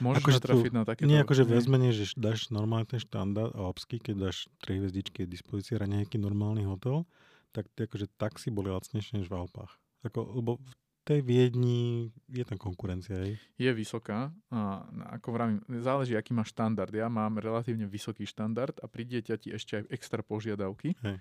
Môžeš 0.00 0.24
Akože 0.24 0.36
natrafiť 0.40 0.72
tu- 0.72 0.78
na 0.80 0.82
takéto... 0.88 1.06
Nie, 1.06 1.18
akože 1.22 1.44
viac 1.44 1.66
menej, 1.68 1.92
že 1.92 2.04
dáš 2.16 2.48
normálne 2.48 2.88
ten 2.88 2.98
štandard 2.98 3.52
alpský, 3.52 4.00
keď 4.00 4.32
dáš 4.32 4.48
3 4.64 4.80
hviezdičky 4.80 5.28
k 5.28 5.30
dispozícii 5.30 5.76
a 5.76 5.84
nejaký 5.84 6.16
normálny 6.16 6.64
hotel, 6.64 7.04
tak 7.52 7.68
tie 7.76 7.84
akože 7.84 8.08
taxi 8.16 8.48
boli 8.48 8.72
lacnejšie 8.72 9.20
než 9.20 9.28
v 9.28 9.44
Alpách. 9.44 9.76
Ako, 10.08 10.40
lebo 10.40 10.56
v 10.56 10.72
tej 11.04 11.20
Viedni 11.20 12.08
je 12.32 12.44
tam 12.48 12.56
konkurencia, 12.56 13.12
hej. 13.12 13.36
je 13.60 13.70
vysoká. 13.76 14.32
A 14.48 14.88
ako 15.20 15.28
vravím, 15.36 15.58
záleží, 15.68 16.16
aký 16.16 16.32
máš 16.32 16.56
štandard. 16.56 16.92
Ja 16.92 17.12
mám 17.12 17.36
relatívne 17.36 17.84
vysoký 17.84 18.24
štandard 18.24 18.80
a 18.80 18.88
pri 18.88 19.04
dieťati 19.04 19.52
ešte 19.52 19.72
aj 19.80 19.84
extra 19.92 20.24
požiadavky. 20.24 20.96
Hej. 21.04 21.16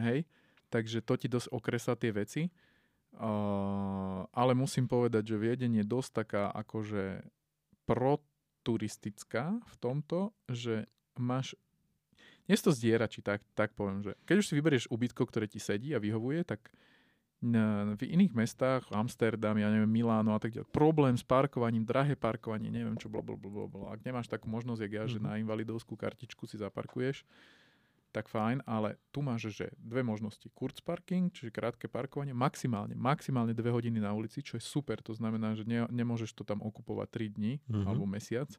Hej. 0.00 0.18
Takže 0.72 1.04
to 1.04 1.14
ti 1.20 1.28
dosť 1.28 1.52
okresá 1.52 1.92
tie 1.92 2.08
veci. 2.16 2.48
Uh, 3.12 4.24
ale 4.32 4.56
musím 4.56 4.88
povedať, 4.88 5.36
že 5.36 5.36
Viedeň 5.36 5.84
je 5.84 5.86
dosť 5.86 6.24
taká 6.24 6.48
akože 6.48 7.20
proturistická 7.84 9.60
v 9.60 9.74
tomto, 9.76 10.32
že 10.48 10.88
máš 11.20 11.52
nie 12.48 12.56
to 12.56 12.72
zdierači, 12.72 13.20
tak, 13.20 13.44
tak 13.52 13.76
poviem, 13.76 14.00
že 14.00 14.16
keď 14.24 14.36
už 14.40 14.46
si 14.48 14.56
vyberieš 14.56 14.90
ubytko, 14.90 15.28
ktoré 15.28 15.46
ti 15.46 15.60
sedí 15.60 15.92
a 15.92 16.02
vyhovuje, 16.02 16.42
tak 16.42 16.72
v 17.42 18.02
iných 18.06 18.38
mestách, 18.38 18.86
Amsterdam, 18.94 19.58
ja 19.58 19.66
neviem, 19.66 19.90
Miláno 19.90 20.30
a 20.30 20.38
tak 20.38 20.54
ďalej, 20.54 20.70
problém 20.70 21.18
s 21.18 21.26
parkovaním, 21.26 21.82
drahé 21.82 22.14
parkovanie, 22.14 22.70
neviem 22.70 22.94
čo, 22.94 23.10
blablabla. 23.10 23.98
Ak 23.98 24.06
nemáš 24.06 24.30
takú 24.30 24.46
možnosť, 24.46 24.80
jak 24.86 24.92
ja, 24.94 25.04
že 25.10 25.18
Mhm. 25.18 25.24
na 25.26 25.32
invalidovskú 25.42 25.98
kartičku 25.98 26.46
si 26.46 26.54
zaparkuješ, 26.54 27.26
tak 28.12 28.28
fajn, 28.28 28.60
ale 28.68 29.00
tu 29.08 29.24
máš, 29.24 29.48
že 29.50 29.72
dve 29.80 30.04
možnosti. 30.04 30.44
Kurzparking, 30.52 31.32
čiže 31.32 31.48
krátke 31.48 31.88
parkovanie, 31.88 32.36
maximálne, 32.36 32.92
maximálne 32.92 33.56
dve 33.56 33.72
hodiny 33.72 33.98
na 33.98 34.12
ulici, 34.12 34.44
čo 34.44 34.60
je 34.60 34.62
super, 34.62 35.00
to 35.00 35.16
znamená, 35.16 35.56
že 35.56 35.64
ne, 35.64 35.88
nemôžeš 35.88 36.36
to 36.36 36.44
tam 36.44 36.60
okupovať 36.60 37.08
3 37.08 37.28
dní 37.32 37.52
Mhm. 37.66 37.88
alebo 37.88 38.04
mesiac. 38.04 38.52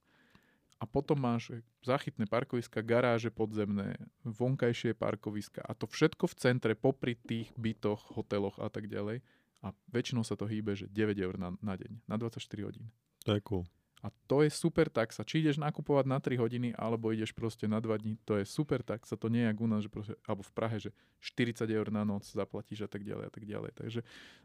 A 0.81 0.89
potom 0.89 1.15
máš 1.15 1.53
záchytné 1.79 2.27
parkoviska, 2.27 2.83
garáže 2.83 3.31
podzemné, 3.31 3.95
vonkajšie 4.27 4.91
parkoviska 4.91 5.63
a 5.63 5.71
to 5.71 5.87
všetko 5.87 6.27
v 6.27 6.35
centre, 6.35 6.73
popri 6.75 7.15
tých 7.15 7.55
bytoch, 7.55 8.11
hoteloch 8.19 8.59
a 8.59 8.67
tak 8.67 8.91
ďalej. 8.91 9.23
A 9.63 9.71
väčšinou 9.87 10.27
sa 10.27 10.35
to 10.35 10.43
hýbe, 10.43 10.75
že 10.75 10.91
9 10.91 11.15
eur 11.15 11.39
na, 11.39 11.55
na 11.63 11.79
deň, 11.79 12.03
na 12.03 12.19
24 12.19 12.67
hodín. 12.67 12.91
To 13.23 13.31
je 13.31 13.39
cool. 13.47 13.63
A 14.03 14.11
to 14.27 14.43
je 14.43 14.51
super 14.51 14.91
taxa. 14.91 15.23
Či 15.23 15.47
ideš 15.47 15.63
nakupovať 15.63 16.05
na 16.11 16.19
3 16.19 16.35
hodiny, 16.35 16.69
alebo 16.75 17.15
ideš 17.15 17.31
proste 17.31 17.71
na 17.71 17.79
2 17.79 18.03
dní, 18.03 18.13
to 18.27 18.35
je 18.35 18.43
super 18.43 18.83
taxa. 18.83 19.15
To 19.15 19.31
nie 19.31 19.47
je 19.47 19.55
u 19.55 19.67
nás, 19.71 19.79
že 19.79 19.87
proste, 19.87 20.19
alebo 20.27 20.43
v 20.43 20.51
Prahe, 20.51 20.75
že 20.75 20.91
40 21.23 21.63
eur 21.71 21.87
na 21.87 22.03
noc 22.03 22.27
zaplatíš 22.27 22.83
a 22.83 22.89
tak 22.91 23.07
ďalej 23.07 23.25
a 23.27 23.31
tak 23.31 23.47
ďalej. 23.47 23.71
Takže 23.79 23.99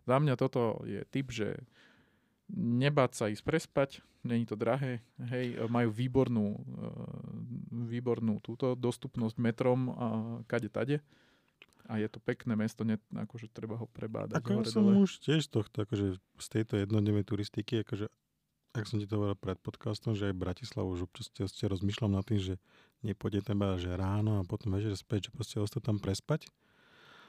za 0.07 0.17
mňa 0.23 0.35
toto 0.39 0.87
je 0.87 1.03
typ, 1.11 1.35
že 1.35 1.59
nebáť 2.55 3.13
sa 3.19 3.25
ísť 3.29 3.43
prespať, 3.43 3.91
není 4.25 4.47
to 4.47 4.55
drahé, 4.55 5.05
hej, 5.21 5.59
majú 5.69 5.91
výbornú, 5.93 6.57
e, 6.57 6.61
výbornú 7.93 8.41
túto 8.41 8.73
dostupnosť 8.73 9.37
metrom 9.37 9.93
a 9.93 10.07
kade 10.49 10.71
tade. 10.73 11.03
A 11.89 11.97
je 11.97 12.09
to 12.09 12.21
pekné 12.21 12.53
mesto, 12.53 12.85
ne, 12.85 13.01
akože 13.17 13.49
treba 13.49 13.75
ho 13.81 13.89
prebádať. 13.89 14.45
Ako 14.45 14.61
ja 14.61 14.65
som 14.69 14.85
dole. 14.85 15.09
už 15.09 15.25
tiež 15.25 15.49
tohto, 15.49 15.89
akože 15.89 16.21
z 16.21 16.47
tejto 16.53 16.77
jednodnevnej 16.85 17.25
turistiky, 17.25 17.81
akože 17.81 18.13
ak 18.79 18.87
som 18.87 18.97
ti 18.97 19.05
to 19.05 19.15
hovoril 19.15 19.35
pred 19.35 19.57
podcastom, 19.57 20.13
že 20.13 20.27
aj 20.27 20.35
Bratislavu 20.35 20.89
už 20.91 21.05
občas 21.05 21.27
ste 21.29 21.65
rozmýšľam 21.65 22.13
nad 22.13 22.23
tým, 22.23 22.39
že 22.39 22.55
nepôjde 23.01 23.43
iba, 23.45 23.75
že 23.75 23.91
ráno 23.93 24.39
a 24.39 24.45
potom 24.45 24.73
večer 24.73 24.95
späť, 24.95 25.21
že 25.25 25.31
proste 25.31 25.57
ostať 25.57 25.83
tam 25.85 25.97
prespať. 25.97 26.47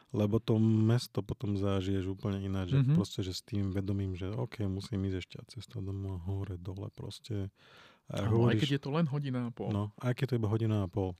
Lebo 0.09 0.37
to 0.37 0.57
mesto 0.57 1.21
potom 1.21 1.53
zažiješ 1.53 2.09
úplne 2.09 2.39
ináč, 2.39 2.73
že 2.73 2.81
Mhm. 2.81 2.93
proste, 2.93 3.21
že 3.21 3.29
s 3.31 3.41
tým 3.41 3.69
vedomím, 3.69 4.13
že 4.13 4.25
OK, 4.27 4.65
musím 4.67 5.05
ísť 5.05 5.17
ešte 5.19 5.35
a 5.35 5.43
cesta 5.47 5.77
domov 5.79 6.17
hore, 6.23 6.57
dole 6.57 6.89
proste. 6.89 7.53
A 8.07 8.13
ak 8.15 8.19
Áno, 8.19 8.25
aj 8.25 8.29
hovoríš, 8.31 8.59
keď 8.59 8.69
je 8.71 8.81
to 8.81 8.89
len 8.91 9.05
hodina 9.05 9.39
a 9.45 9.51
pol. 9.51 9.69
No, 9.69 9.93
aj 9.99 10.13
keď 10.13 10.25
to 10.25 10.33
je 10.33 10.39
iba 10.39 10.49
hodina 10.49 10.77
a 10.81 10.87
pol. 10.87 11.13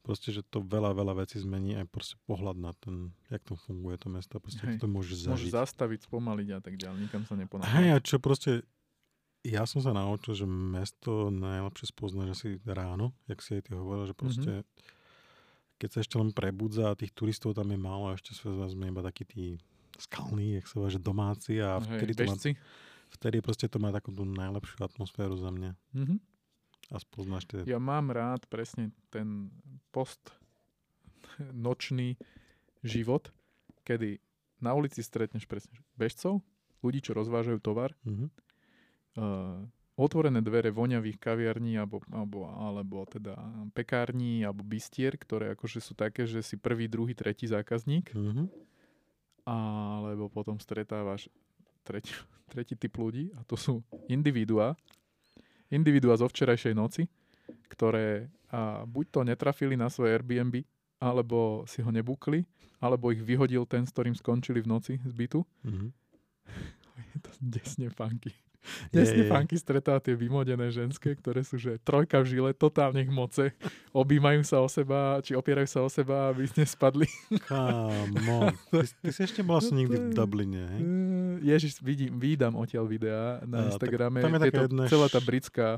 Proste, 0.00 0.28
že 0.30 0.40
to 0.42 0.60
veľa, 0.60 0.92
veľa 0.92 1.16
vecí 1.18 1.36
zmení 1.38 1.76
aj 1.76 1.86
proste 1.86 2.16
pohľad 2.22 2.56
na 2.58 2.72
ten, 2.74 3.12
jak 3.28 3.40
to 3.42 3.56
funguje 3.58 3.96
to 3.98 4.08
mesto. 4.08 4.36
Proste 4.38 4.60
Hej. 4.62 4.76
to 4.78 4.86
môžeš 4.86 5.16
Môžeš 5.22 5.44
zažiť. 5.44 5.52
zastaviť, 5.54 6.00
spomaliť 6.02 6.48
a 6.50 6.60
tak 6.60 6.74
ďalej, 6.74 6.98
nikam 7.02 7.22
sa 7.22 7.34
neponáhľať. 7.34 7.72
Hej, 7.74 7.88
a 7.90 7.98
čo 7.98 8.16
proste, 8.18 8.64
ja 9.44 9.68
som 9.68 9.84
sa 9.84 9.92
naučil, 9.92 10.32
že 10.32 10.46
mesto 10.48 11.28
najlepšie 11.28 11.92
spoznáš 11.92 12.40
asi 12.40 12.48
ráno, 12.64 13.12
jak 13.28 13.44
si 13.44 13.60
aj 13.60 13.68
ty 13.68 13.70
hovoril, 13.76 14.08
že 14.08 14.16
proste, 14.16 14.52
keď 15.76 15.88
sa 15.92 15.98
ešte 16.00 16.16
len 16.16 16.32
prebudza 16.32 16.90
a 16.90 16.96
tých 16.96 17.12
turistov 17.12 17.52
tam 17.52 17.68
je 17.68 17.76
málo, 17.76 18.08
a 18.08 18.16
ešte 18.16 18.32
sme 18.40 18.88
iba 18.88 19.04
takí 19.04 19.28
tí 19.28 19.44
skalní, 20.00 20.58
jak 20.58 20.66
sa 20.66 20.80
volá, 20.80 20.88
že 20.88 20.98
domáci 20.98 21.60
a 21.60 21.76
Hej, 21.78 22.00
vtedy, 22.00 22.12
to 22.16 22.22
má, 22.24 22.34
vtedy 23.12 23.36
proste 23.44 23.66
to 23.68 23.76
má 23.78 23.92
takú 23.92 24.10
tú 24.10 24.24
najlepšiu 24.24 24.80
atmosféru 24.80 25.36
za 25.36 25.52
mňa 25.52 25.76
Mhm. 25.92 26.16
a 26.90 26.96
spoznáš 26.98 27.44
tie... 27.44 27.60
Ja 27.68 27.76
mám 27.76 28.08
rád 28.10 28.48
presne 28.48 28.96
ten 29.12 29.52
post 29.92 30.32
nočný 31.52 32.16
život, 32.80 33.28
kedy 33.84 34.18
na 34.64 34.72
ulici 34.72 35.04
stretneš 35.04 35.44
presne 35.44 35.76
bežcov, 36.00 36.40
ľudí, 36.80 37.04
čo 37.04 37.12
rozvážajú 37.12 37.60
tovar, 37.60 37.92
Mhm. 38.08 38.32
Uh, 39.16 39.62
otvorené 39.94 40.42
dvere 40.42 40.74
voňavých 40.74 41.22
kaviarní 41.22 41.78
alebo, 41.78 42.02
alebo, 42.10 42.50
alebo 42.50 43.06
teda 43.06 43.38
pekární 43.70 44.42
alebo 44.42 44.66
bistier, 44.66 45.14
ktoré 45.14 45.54
akože 45.54 45.78
sú 45.78 45.94
také, 45.94 46.26
že 46.26 46.42
si 46.42 46.58
prvý, 46.58 46.90
druhý, 46.90 47.14
tretí 47.14 47.46
zákazník, 47.46 48.10
Mhm. 48.14 48.50
alebo 49.44 50.26
potom 50.32 50.56
stretávaš 50.58 51.28
tretí, 51.84 52.10
tretí 52.52 52.74
typ 52.74 52.96
ľudí 52.96 53.30
a 53.38 53.44
to 53.44 53.54
sú 53.54 53.84
individuá, 54.08 54.74
individuá 55.70 56.16
zo 56.16 56.26
včerajšej 56.26 56.74
noci, 56.74 57.06
ktoré 57.68 58.28
a, 58.50 58.82
buď 58.86 59.04
to 59.10 59.20
netrafili 59.26 59.74
na 59.76 59.90
svoje 59.90 60.14
Airbnb, 60.16 60.64
alebo 61.02 61.66
si 61.68 61.82
ho 61.84 61.90
nebukli, 61.92 62.46
alebo 62.80 63.12
ich 63.12 63.20
vyhodil 63.20 63.66
ten, 63.68 63.84
s 63.84 63.92
ktorým 63.92 64.16
skončili 64.16 64.64
v 64.64 64.70
noci 64.70 64.92
z 65.02 65.12
bytu. 65.12 65.44
Mhm. 65.62 65.86
Je 67.14 67.18
to 67.22 67.30
desne 67.38 67.88
funky. 67.94 68.32
Je. 68.90 69.26
funky 69.26 69.54
stretá 69.54 69.98
tie 69.98 70.12
vymodené 70.12 70.68
ženské, 70.68 71.12
ktoré 71.12 71.40
sú, 71.40 71.56
že 71.56 71.76
trojka 71.78 72.18
v 72.18 72.26
žile, 72.26 72.50
totálne 72.50 73.04
hmoce, 73.04 73.52
objímajú 73.90 74.40
sa 74.40 74.58
o 74.58 74.66
seba, 74.66 75.20
či 75.20 75.32
opierajú 75.32 75.66
sa 75.66 75.80
o 75.80 75.88
seba, 75.88 76.30
aby 76.30 76.48
nespadli. 76.50 77.04
Come 77.44 78.24
on. 78.26 78.50
Ty, 78.70 78.82
ty 78.98 79.10
si 79.10 79.20
ešte 79.22 79.40
bola 79.40 79.58
si 79.58 79.70
No 79.70 79.78
nikdy 79.78 79.96
v 79.96 80.06
Dubline, 80.10 80.60
hej? 80.66 80.80
Eh, 80.80 81.36
Ježiš, 81.46 81.78
vidím, 81.80 82.16
vydám 82.16 82.54
odtiaľ 82.54 82.84
videá 82.84 83.22
na 83.42 83.68
tak 83.68 83.90
Instagrame. 83.90 84.18
tam 84.18 84.32
je 84.32 84.40
taká 84.42 84.60
jedna 84.64 84.84
celá 84.86 85.06
tá 85.06 85.20
britská 85.20 85.68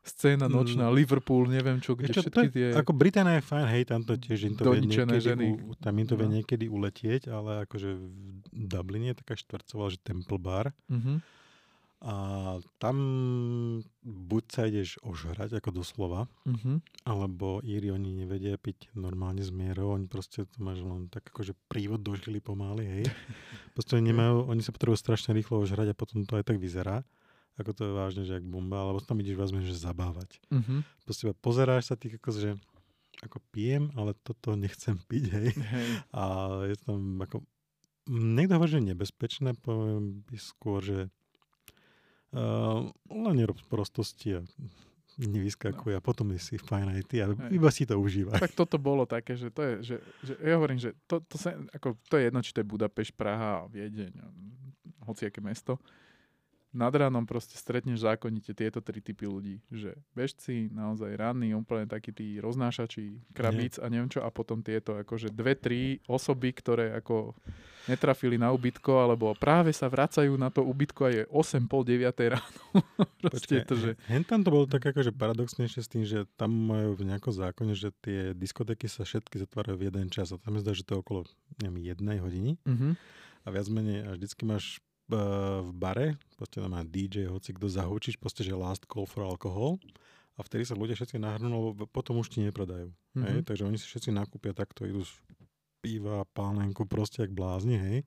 scéna 0.00 0.46
nočná, 0.46 0.88
Liverpool, 0.88 1.44
neviem 1.46 1.80
čo, 1.80 1.92
kde 1.92 2.12
čo, 2.12 2.20
všetky 2.20 2.46
je, 2.46 2.52
tie... 2.52 2.66
ako 2.74 2.92
Británia 2.92 3.40
je 3.40 3.44
fajn, 3.46 3.66
hej, 3.70 3.84
tam 3.86 4.00
to 4.00 4.12
tiež 4.14 4.40
im 4.42 4.52
to 4.52 4.68
vie 4.70 4.84
niekedy, 4.84 5.16
ženy. 5.18 5.44
u, 5.56 5.72
tam 5.74 5.94
im 5.94 6.04
to 6.04 6.14
vie 6.14 6.28
No. 6.28 6.34
niekedy 6.34 6.64
uletieť, 6.66 7.22
ale 7.26 7.64
akože 7.64 7.88
v 7.96 8.04
Dubline 8.52 9.08
je 9.10 9.16
taká 9.16 9.32
štvrcová, 9.34 9.88
že 9.88 9.98
Temple 9.98 10.36
Bar 10.36 10.76
Mhm. 10.88 11.24
A 12.04 12.14
tam 12.76 12.96
buď 14.04 14.44
sa 14.52 14.68
ideš 14.68 15.00
ožrať, 15.00 15.56
ako 15.56 15.80
doslova, 15.80 16.28
Mhm. 16.44 16.84
alebo 17.08 17.64
Íri 17.64 17.88
oni 17.88 18.12
nevedia 18.12 18.60
piť 18.60 18.92
normálne 18.92 19.40
z 19.40 19.48
mierou, 19.48 19.96
oni 19.96 20.04
proste 20.04 20.44
to 20.44 20.56
máš 20.60 20.84
len 20.84 21.08
tak 21.08 21.24
akože 21.32 21.56
prívod 21.64 22.04
do 22.04 22.12
žily 22.12 22.44
pomaly, 22.44 22.84
hej. 22.84 23.04
Proste 23.74 23.96
oni 23.96 24.12
nemajú, 24.12 24.44
oni 24.52 24.60
sa 24.60 24.70
potrebujú 24.70 25.00
strašne 25.00 25.32
rýchlo 25.32 25.64
ožrať 25.64 25.90
a 25.90 25.98
potom 25.98 26.28
to 26.28 26.36
aj 26.36 26.44
tak 26.44 26.60
vyzerá. 26.60 27.08
Ako 27.56 27.72
to 27.72 27.88
je 27.88 27.92
vážne, 27.96 28.22
že 28.28 28.36
jak 28.36 28.44
bomba, 28.44 28.84
alebo 28.84 29.00
tam 29.00 29.22
ideš 29.24 29.40
vás 29.40 29.48
že 29.48 29.72
zabávať. 29.72 30.44
Mhm. 30.52 30.84
Proste 31.08 31.32
pozeráš 31.32 31.88
sa 31.88 31.96
ty 31.96 32.12
ako, 32.12 32.30
že 32.36 32.50
ako 33.24 33.40
pijem, 33.48 33.88
ale 33.96 34.12
toto 34.20 34.52
nechcem 34.52 35.00
piť, 35.08 35.24
hej. 35.32 35.48
Hej. 35.56 35.86
A 36.12 36.22
je 36.68 36.76
tam 36.84 37.16
ako, 37.16 37.40
niekto 38.12 38.60
hovorí, 38.60 38.76
že 38.76 38.84
nebezpečné, 38.84 39.56
poviem 39.56 40.20
by 40.28 40.36
skôr, 40.36 40.84
že 40.84 41.08
len 43.10 43.34
nerob 43.34 43.58
prostosti 43.70 44.38
a 44.38 44.40
nevyskakuj 45.14 45.94
a 45.94 46.02
potom 46.02 46.34
si 46.42 46.58
fajn 46.58 46.98
aj 46.98 47.02
ty 47.06 47.22
a 47.22 47.30
Hej. 47.30 47.54
iba 47.54 47.70
si 47.70 47.86
to 47.86 47.94
užívaj. 48.02 48.42
Tak 48.42 48.58
toto 48.58 48.82
bolo 48.82 49.06
také, 49.06 49.38
že 49.38 49.54
to 49.54 49.62
je, 49.62 49.74
že, 49.94 49.96
že 50.26 50.32
ja 50.42 50.58
hovorím, 50.58 50.82
že 50.82 50.90
to, 51.06 51.22
to, 51.22 51.38
sa, 51.38 51.54
ako, 51.70 51.94
to 52.10 52.18
je 52.18 52.22
jedno, 52.26 52.40
či 52.42 52.50
to 52.50 52.60
je 52.62 52.66
Budapešť, 52.66 53.12
Praha, 53.14 53.70
Viedeň, 53.70 54.10
hociaké 55.06 55.38
mesto. 55.38 55.78
Nad 56.74 56.90
ránom 56.90 57.22
proste 57.22 57.54
stretneš 57.54 58.02
zákonite 58.02 58.50
tieto 58.50 58.82
tri 58.82 58.98
typy 58.98 59.30
ľudí, 59.30 59.62
že 59.70 59.94
bežci, 60.10 60.66
naozaj 60.74 61.14
ranní, 61.14 61.54
úplne 61.54 61.86
takí 61.86 62.10
tí 62.10 62.42
roznášači 62.42 63.30
krabíc 63.30 63.78
a 63.78 63.86
neviem 63.86 64.10
čo, 64.10 64.26
a 64.26 64.28
potom 64.34 64.58
tieto 64.58 64.98
akože 64.98 65.30
dve, 65.30 65.54
tri 65.54 66.02
osoby, 66.10 66.50
ktoré 66.50 66.98
ako 66.98 67.38
netrafili 67.86 68.34
na 68.34 68.50
ubytko, 68.50 69.06
alebo 69.06 69.30
práve 69.38 69.70
sa 69.70 69.86
vracajú 69.86 70.34
na 70.34 70.50
to 70.50 70.66
ubytko 70.66 71.06
a 71.06 71.10
je 71.14 71.22
8, 71.30 71.70
pol 71.70 71.86
9 71.86 72.10
ráno. 72.10 72.60
proste 73.22 73.62
je 73.62 73.64
to, 73.64 73.74
že 73.78 73.90
Hen 74.10 74.26
tam 74.26 74.42
to 74.42 74.50
bolo 74.50 74.66
tak 74.66 74.82
akože 74.82 75.14
paradoxnejšie 75.14 75.80
s 75.84 75.88
tým, 75.88 76.02
že 76.02 76.26
tam 76.34 76.50
majú 76.50 76.98
v 76.98 77.06
nejakom 77.06 77.30
zákone, 77.30 77.78
že 77.78 77.94
tie 78.02 78.34
diskotéky 78.34 78.90
sa 78.90 79.06
všetky 79.06 79.38
zatvárajú 79.38 79.78
v 79.78 79.94
jeden 79.94 80.10
čas 80.10 80.34
a 80.34 80.42
tam 80.42 80.58
je 80.58 80.66
zdá, 80.66 80.72
že 80.74 80.82
to 80.82 80.98
je 80.98 81.02
okolo 81.06 81.20
neviem, 81.62 81.86
jednej 81.86 82.18
hodiny 82.18 82.50
uh-huh. 82.66 82.98
a 83.44 83.48
viac 83.52 83.66
menej 83.70 83.98
a 84.08 84.10
vždycky 84.16 84.42
máš 84.42 84.82
v 85.04 85.70
bare, 85.76 86.16
proste 86.40 86.64
tam 86.64 86.72
má 86.72 86.80
DJ, 86.80 87.28
hoci 87.28 87.52
kto 87.52 87.68
zahučíš, 87.68 88.16
proste, 88.16 88.40
že 88.40 88.56
last 88.56 88.88
call 88.88 89.04
for 89.04 89.28
alcohol 89.28 89.76
a 90.34 90.40
vtedy 90.42 90.64
sa 90.66 90.74
ľudia 90.74 90.96
všetci 90.96 91.20
nahrnú, 91.20 91.76
lebo 91.76 91.84
potom 91.86 92.18
už 92.18 92.32
ti 92.32 92.42
nepredajú. 92.42 92.88
Mm-hmm. 92.88 93.24
Hej? 93.28 93.38
Takže 93.46 93.62
oni 93.68 93.76
si 93.78 93.86
všetci 93.86 94.10
nakúpia 94.10 94.56
takto, 94.56 94.88
idú 94.88 95.04
z 95.04 95.12
piva, 95.84 96.24
pánenku, 96.32 96.88
proste 96.88 97.28
jak 97.28 97.36
blázni, 97.36 97.76
hej. 97.76 97.98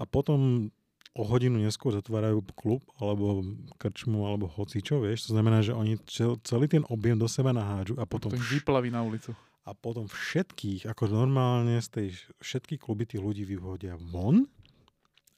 A 0.00 0.08
potom 0.08 0.72
o 1.16 1.22
hodinu 1.24 1.60
neskôr 1.60 1.92
zatvárajú 1.96 2.44
klub 2.52 2.84
alebo 3.00 3.40
krčmu 3.80 4.28
alebo 4.28 4.48
hocičo, 4.48 5.00
vieš. 5.00 5.28
To 5.28 5.36
znamená, 5.36 5.64
že 5.64 5.72
oni 5.72 5.96
celý 6.44 6.68
ten 6.68 6.84
objem 6.88 7.16
do 7.16 7.28
seba 7.28 7.56
nahádžu 7.56 7.96
a 7.96 8.04
potom... 8.04 8.32
To 8.32 8.36
vyplaví 8.36 8.92
na 8.92 9.00
ulicu. 9.00 9.32
A 9.66 9.74
potom 9.74 10.06
všetkých, 10.06 10.86
ako 10.86 11.10
normálne 11.10 11.80
z 11.82 11.88
tej 11.90 12.08
všetky 12.38 12.78
kluby 12.78 13.08
tí 13.08 13.16
ľudí 13.18 13.42
vyhodia 13.42 13.98
von 13.98 14.46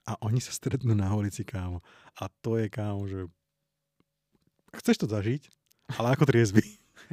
a 0.08 0.16
oni 0.24 0.40
sa 0.40 0.56
stretnú 0.56 0.96
na 0.96 1.12
ulici, 1.12 1.44
kámo. 1.44 1.84
A 2.16 2.32
to 2.40 2.56
je, 2.56 2.72
kámo, 2.72 3.04
že 3.04 3.28
chceš 4.80 5.04
to 5.04 5.06
zažiť, 5.12 5.52
ale 6.00 6.16
ako 6.16 6.24
triezvy. 6.24 6.64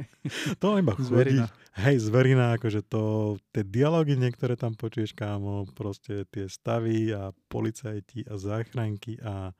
to 0.62 0.80
iba 0.80 0.96
chodí. 0.96 1.12
Zverina. 1.12 1.46
Hej, 1.76 2.08
zverina, 2.08 2.56
akože 2.56 2.80
to, 2.88 3.36
tie 3.52 3.60
dialógy 3.60 4.16
niektoré 4.16 4.56
tam 4.56 4.72
počuješ, 4.72 5.12
kámo, 5.12 5.68
proste 5.76 6.24
tie 6.32 6.48
stavy 6.48 7.12
a 7.12 7.36
policajti 7.52 8.24
a 8.24 8.40
záchranky 8.40 9.20
a 9.20 9.52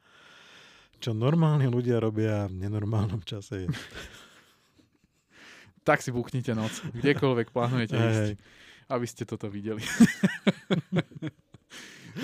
čo 0.97 1.13
normálni 1.13 1.69
ľudia 1.69 2.01
robia 2.01 2.49
v 2.49 2.57
nenormálnom 2.57 3.21
čase. 3.21 3.69
tak 5.87 6.01
si 6.01 6.09
buknite 6.09 6.57
noc, 6.57 6.73
kdekoľvek 6.97 7.53
plánujete 7.53 7.95
ísť, 7.95 8.41
aby 8.89 9.07
ste 9.07 9.29
toto 9.29 9.53
videli. 9.53 9.85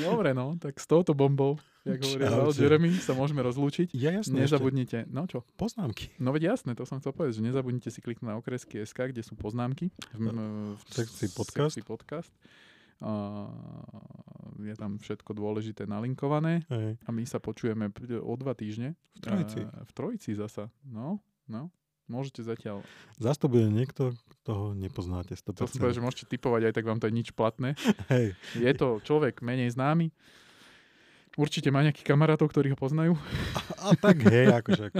Dobre, 0.00 0.32
no, 0.32 0.56
tak 0.56 0.80
s 0.80 0.88
touto 0.88 1.12
bombou 1.12 1.60
jak 1.84 1.98
hovorí 1.98 2.54
Jeremy, 2.54 2.90
sa 3.02 3.12
môžeme 3.12 3.42
rozlúčiť. 3.42 3.90
Ja 3.98 4.14
jasné. 4.14 4.46
Nezabudnite, 4.46 5.06
ešte. 5.06 5.10
no 5.10 5.26
čo? 5.26 5.42
Poznámky. 5.58 6.14
No 6.22 6.30
veď 6.30 6.54
jasné, 6.54 6.78
to 6.78 6.86
som 6.86 7.02
chcel 7.02 7.10
povedať, 7.10 7.42
že 7.42 7.46
nezabudnite 7.50 7.90
si 7.90 7.98
kliknúť 7.98 8.28
na 8.30 8.38
okresky 8.38 8.86
SK, 8.86 9.10
kde 9.10 9.22
sú 9.26 9.34
poznámky. 9.34 9.90
V, 10.14 10.30
v, 10.30 10.38
v 10.78 10.90
sekcii 10.94 11.28
podcast. 11.34 11.74
Sekcii 11.74 11.86
podcast. 11.86 12.32
Uh, 13.02 13.50
je 14.62 14.78
tam 14.78 14.94
všetko 15.02 15.34
dôležité 15.34 15.90
nalinkované 15.90 16.62
Hej. 16.70 17.02
a 17.02 17.10
my 17.10 17.26
sa 17.26 17.42
počujeme 17.42 17.90
o 18.22 18.32
dva 18.38 18.54
týždne. 18.54 18.94
V 19.18 19.26
Trojici. 19.26 19.60
Uh, 19.66 19.82
v 19.82 19.90
Trojici 19.90 20.30
zasa. 20.38 20.70
No, 20.86 21.18
no. 21.50 21.74
Môžete 22.12 22.44
zatiaľ... 22.44 22.84
Zas 23.16 23.40
to 23.40 23.48
bude 23.48 23.72
niekto, 23.72 24.12
toho 24.44 24.76
nepoznáte 24.76 25.32
100%. 25.32 25.56
To 25.56 25.64
som 25.64 25.88
že 25.88 26.04
môžete 26.04 26.28
typovať, 26.28 26.68
aj 26.68 26.74
tak 26.76 26.84
vám 26.84 27.00
to 27.00 27.08
je 27.08 27.16
nič 27.16 27.32
platné. 27.32 27.72
Hej. 28.12 28.36
Je 28.60 28.72
to 28.76 29.00
človek 29.00 29.40
menej 29.40 29.72
známy, 29.72 30.12
Určite 31.32 31.72
má 31.72 31.80
nejakých 31.80 32.12
kamarátov, 32.12 32.52
ktorí 32.52 32.76
ho 32.76 32.78
poznajú. 32.78 33.16
A, 33.56 33.88
a 33.88 33.90
tak 33.96 34.20
hej, 34.28 34.52
akože. 34.52 34.92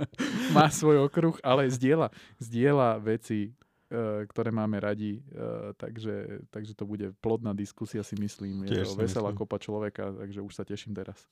má 0.56 0.68
svoj 0.68 1.08
okruh, 1.08 1.40
ale 1.40 1.64
zdieľa, 1.72 2.12
zdieľa 2.36 3.00
veci, 3.00 3.56
uh, 3.88 4.28
ktoré 4.28 4.52
máme 4.52 4.76
radi, 4.84 5.24
uh, 5.32 5.72
takže, 5.80 6.44
takže 6.52 6.76
to 6.76 6.84
bude 6.84 7.16
plodná 7.24 7.56
diskusia, 7.56 8.04
si 8.04 8.20
myslím. 8.20 8.68
Je 8.68 8.84
to 8.84 9.00
veselá 9.00 9.32
myslím. 9.32 9.40
kopa 9.40 9.56
človeka, 9.56 10.12
takže 10.12 10.44
už 10.44 10.52
sa 10.52 10.64
teším 10.68 10.92
teraz. 10.92 11.24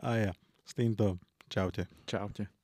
A 0.00 0.16
ja. 0.16 0.32
S 0.64 0.72
týmto 0.72 1.20
čaute. 1.52 1.84
Čaute. 2.08 2.54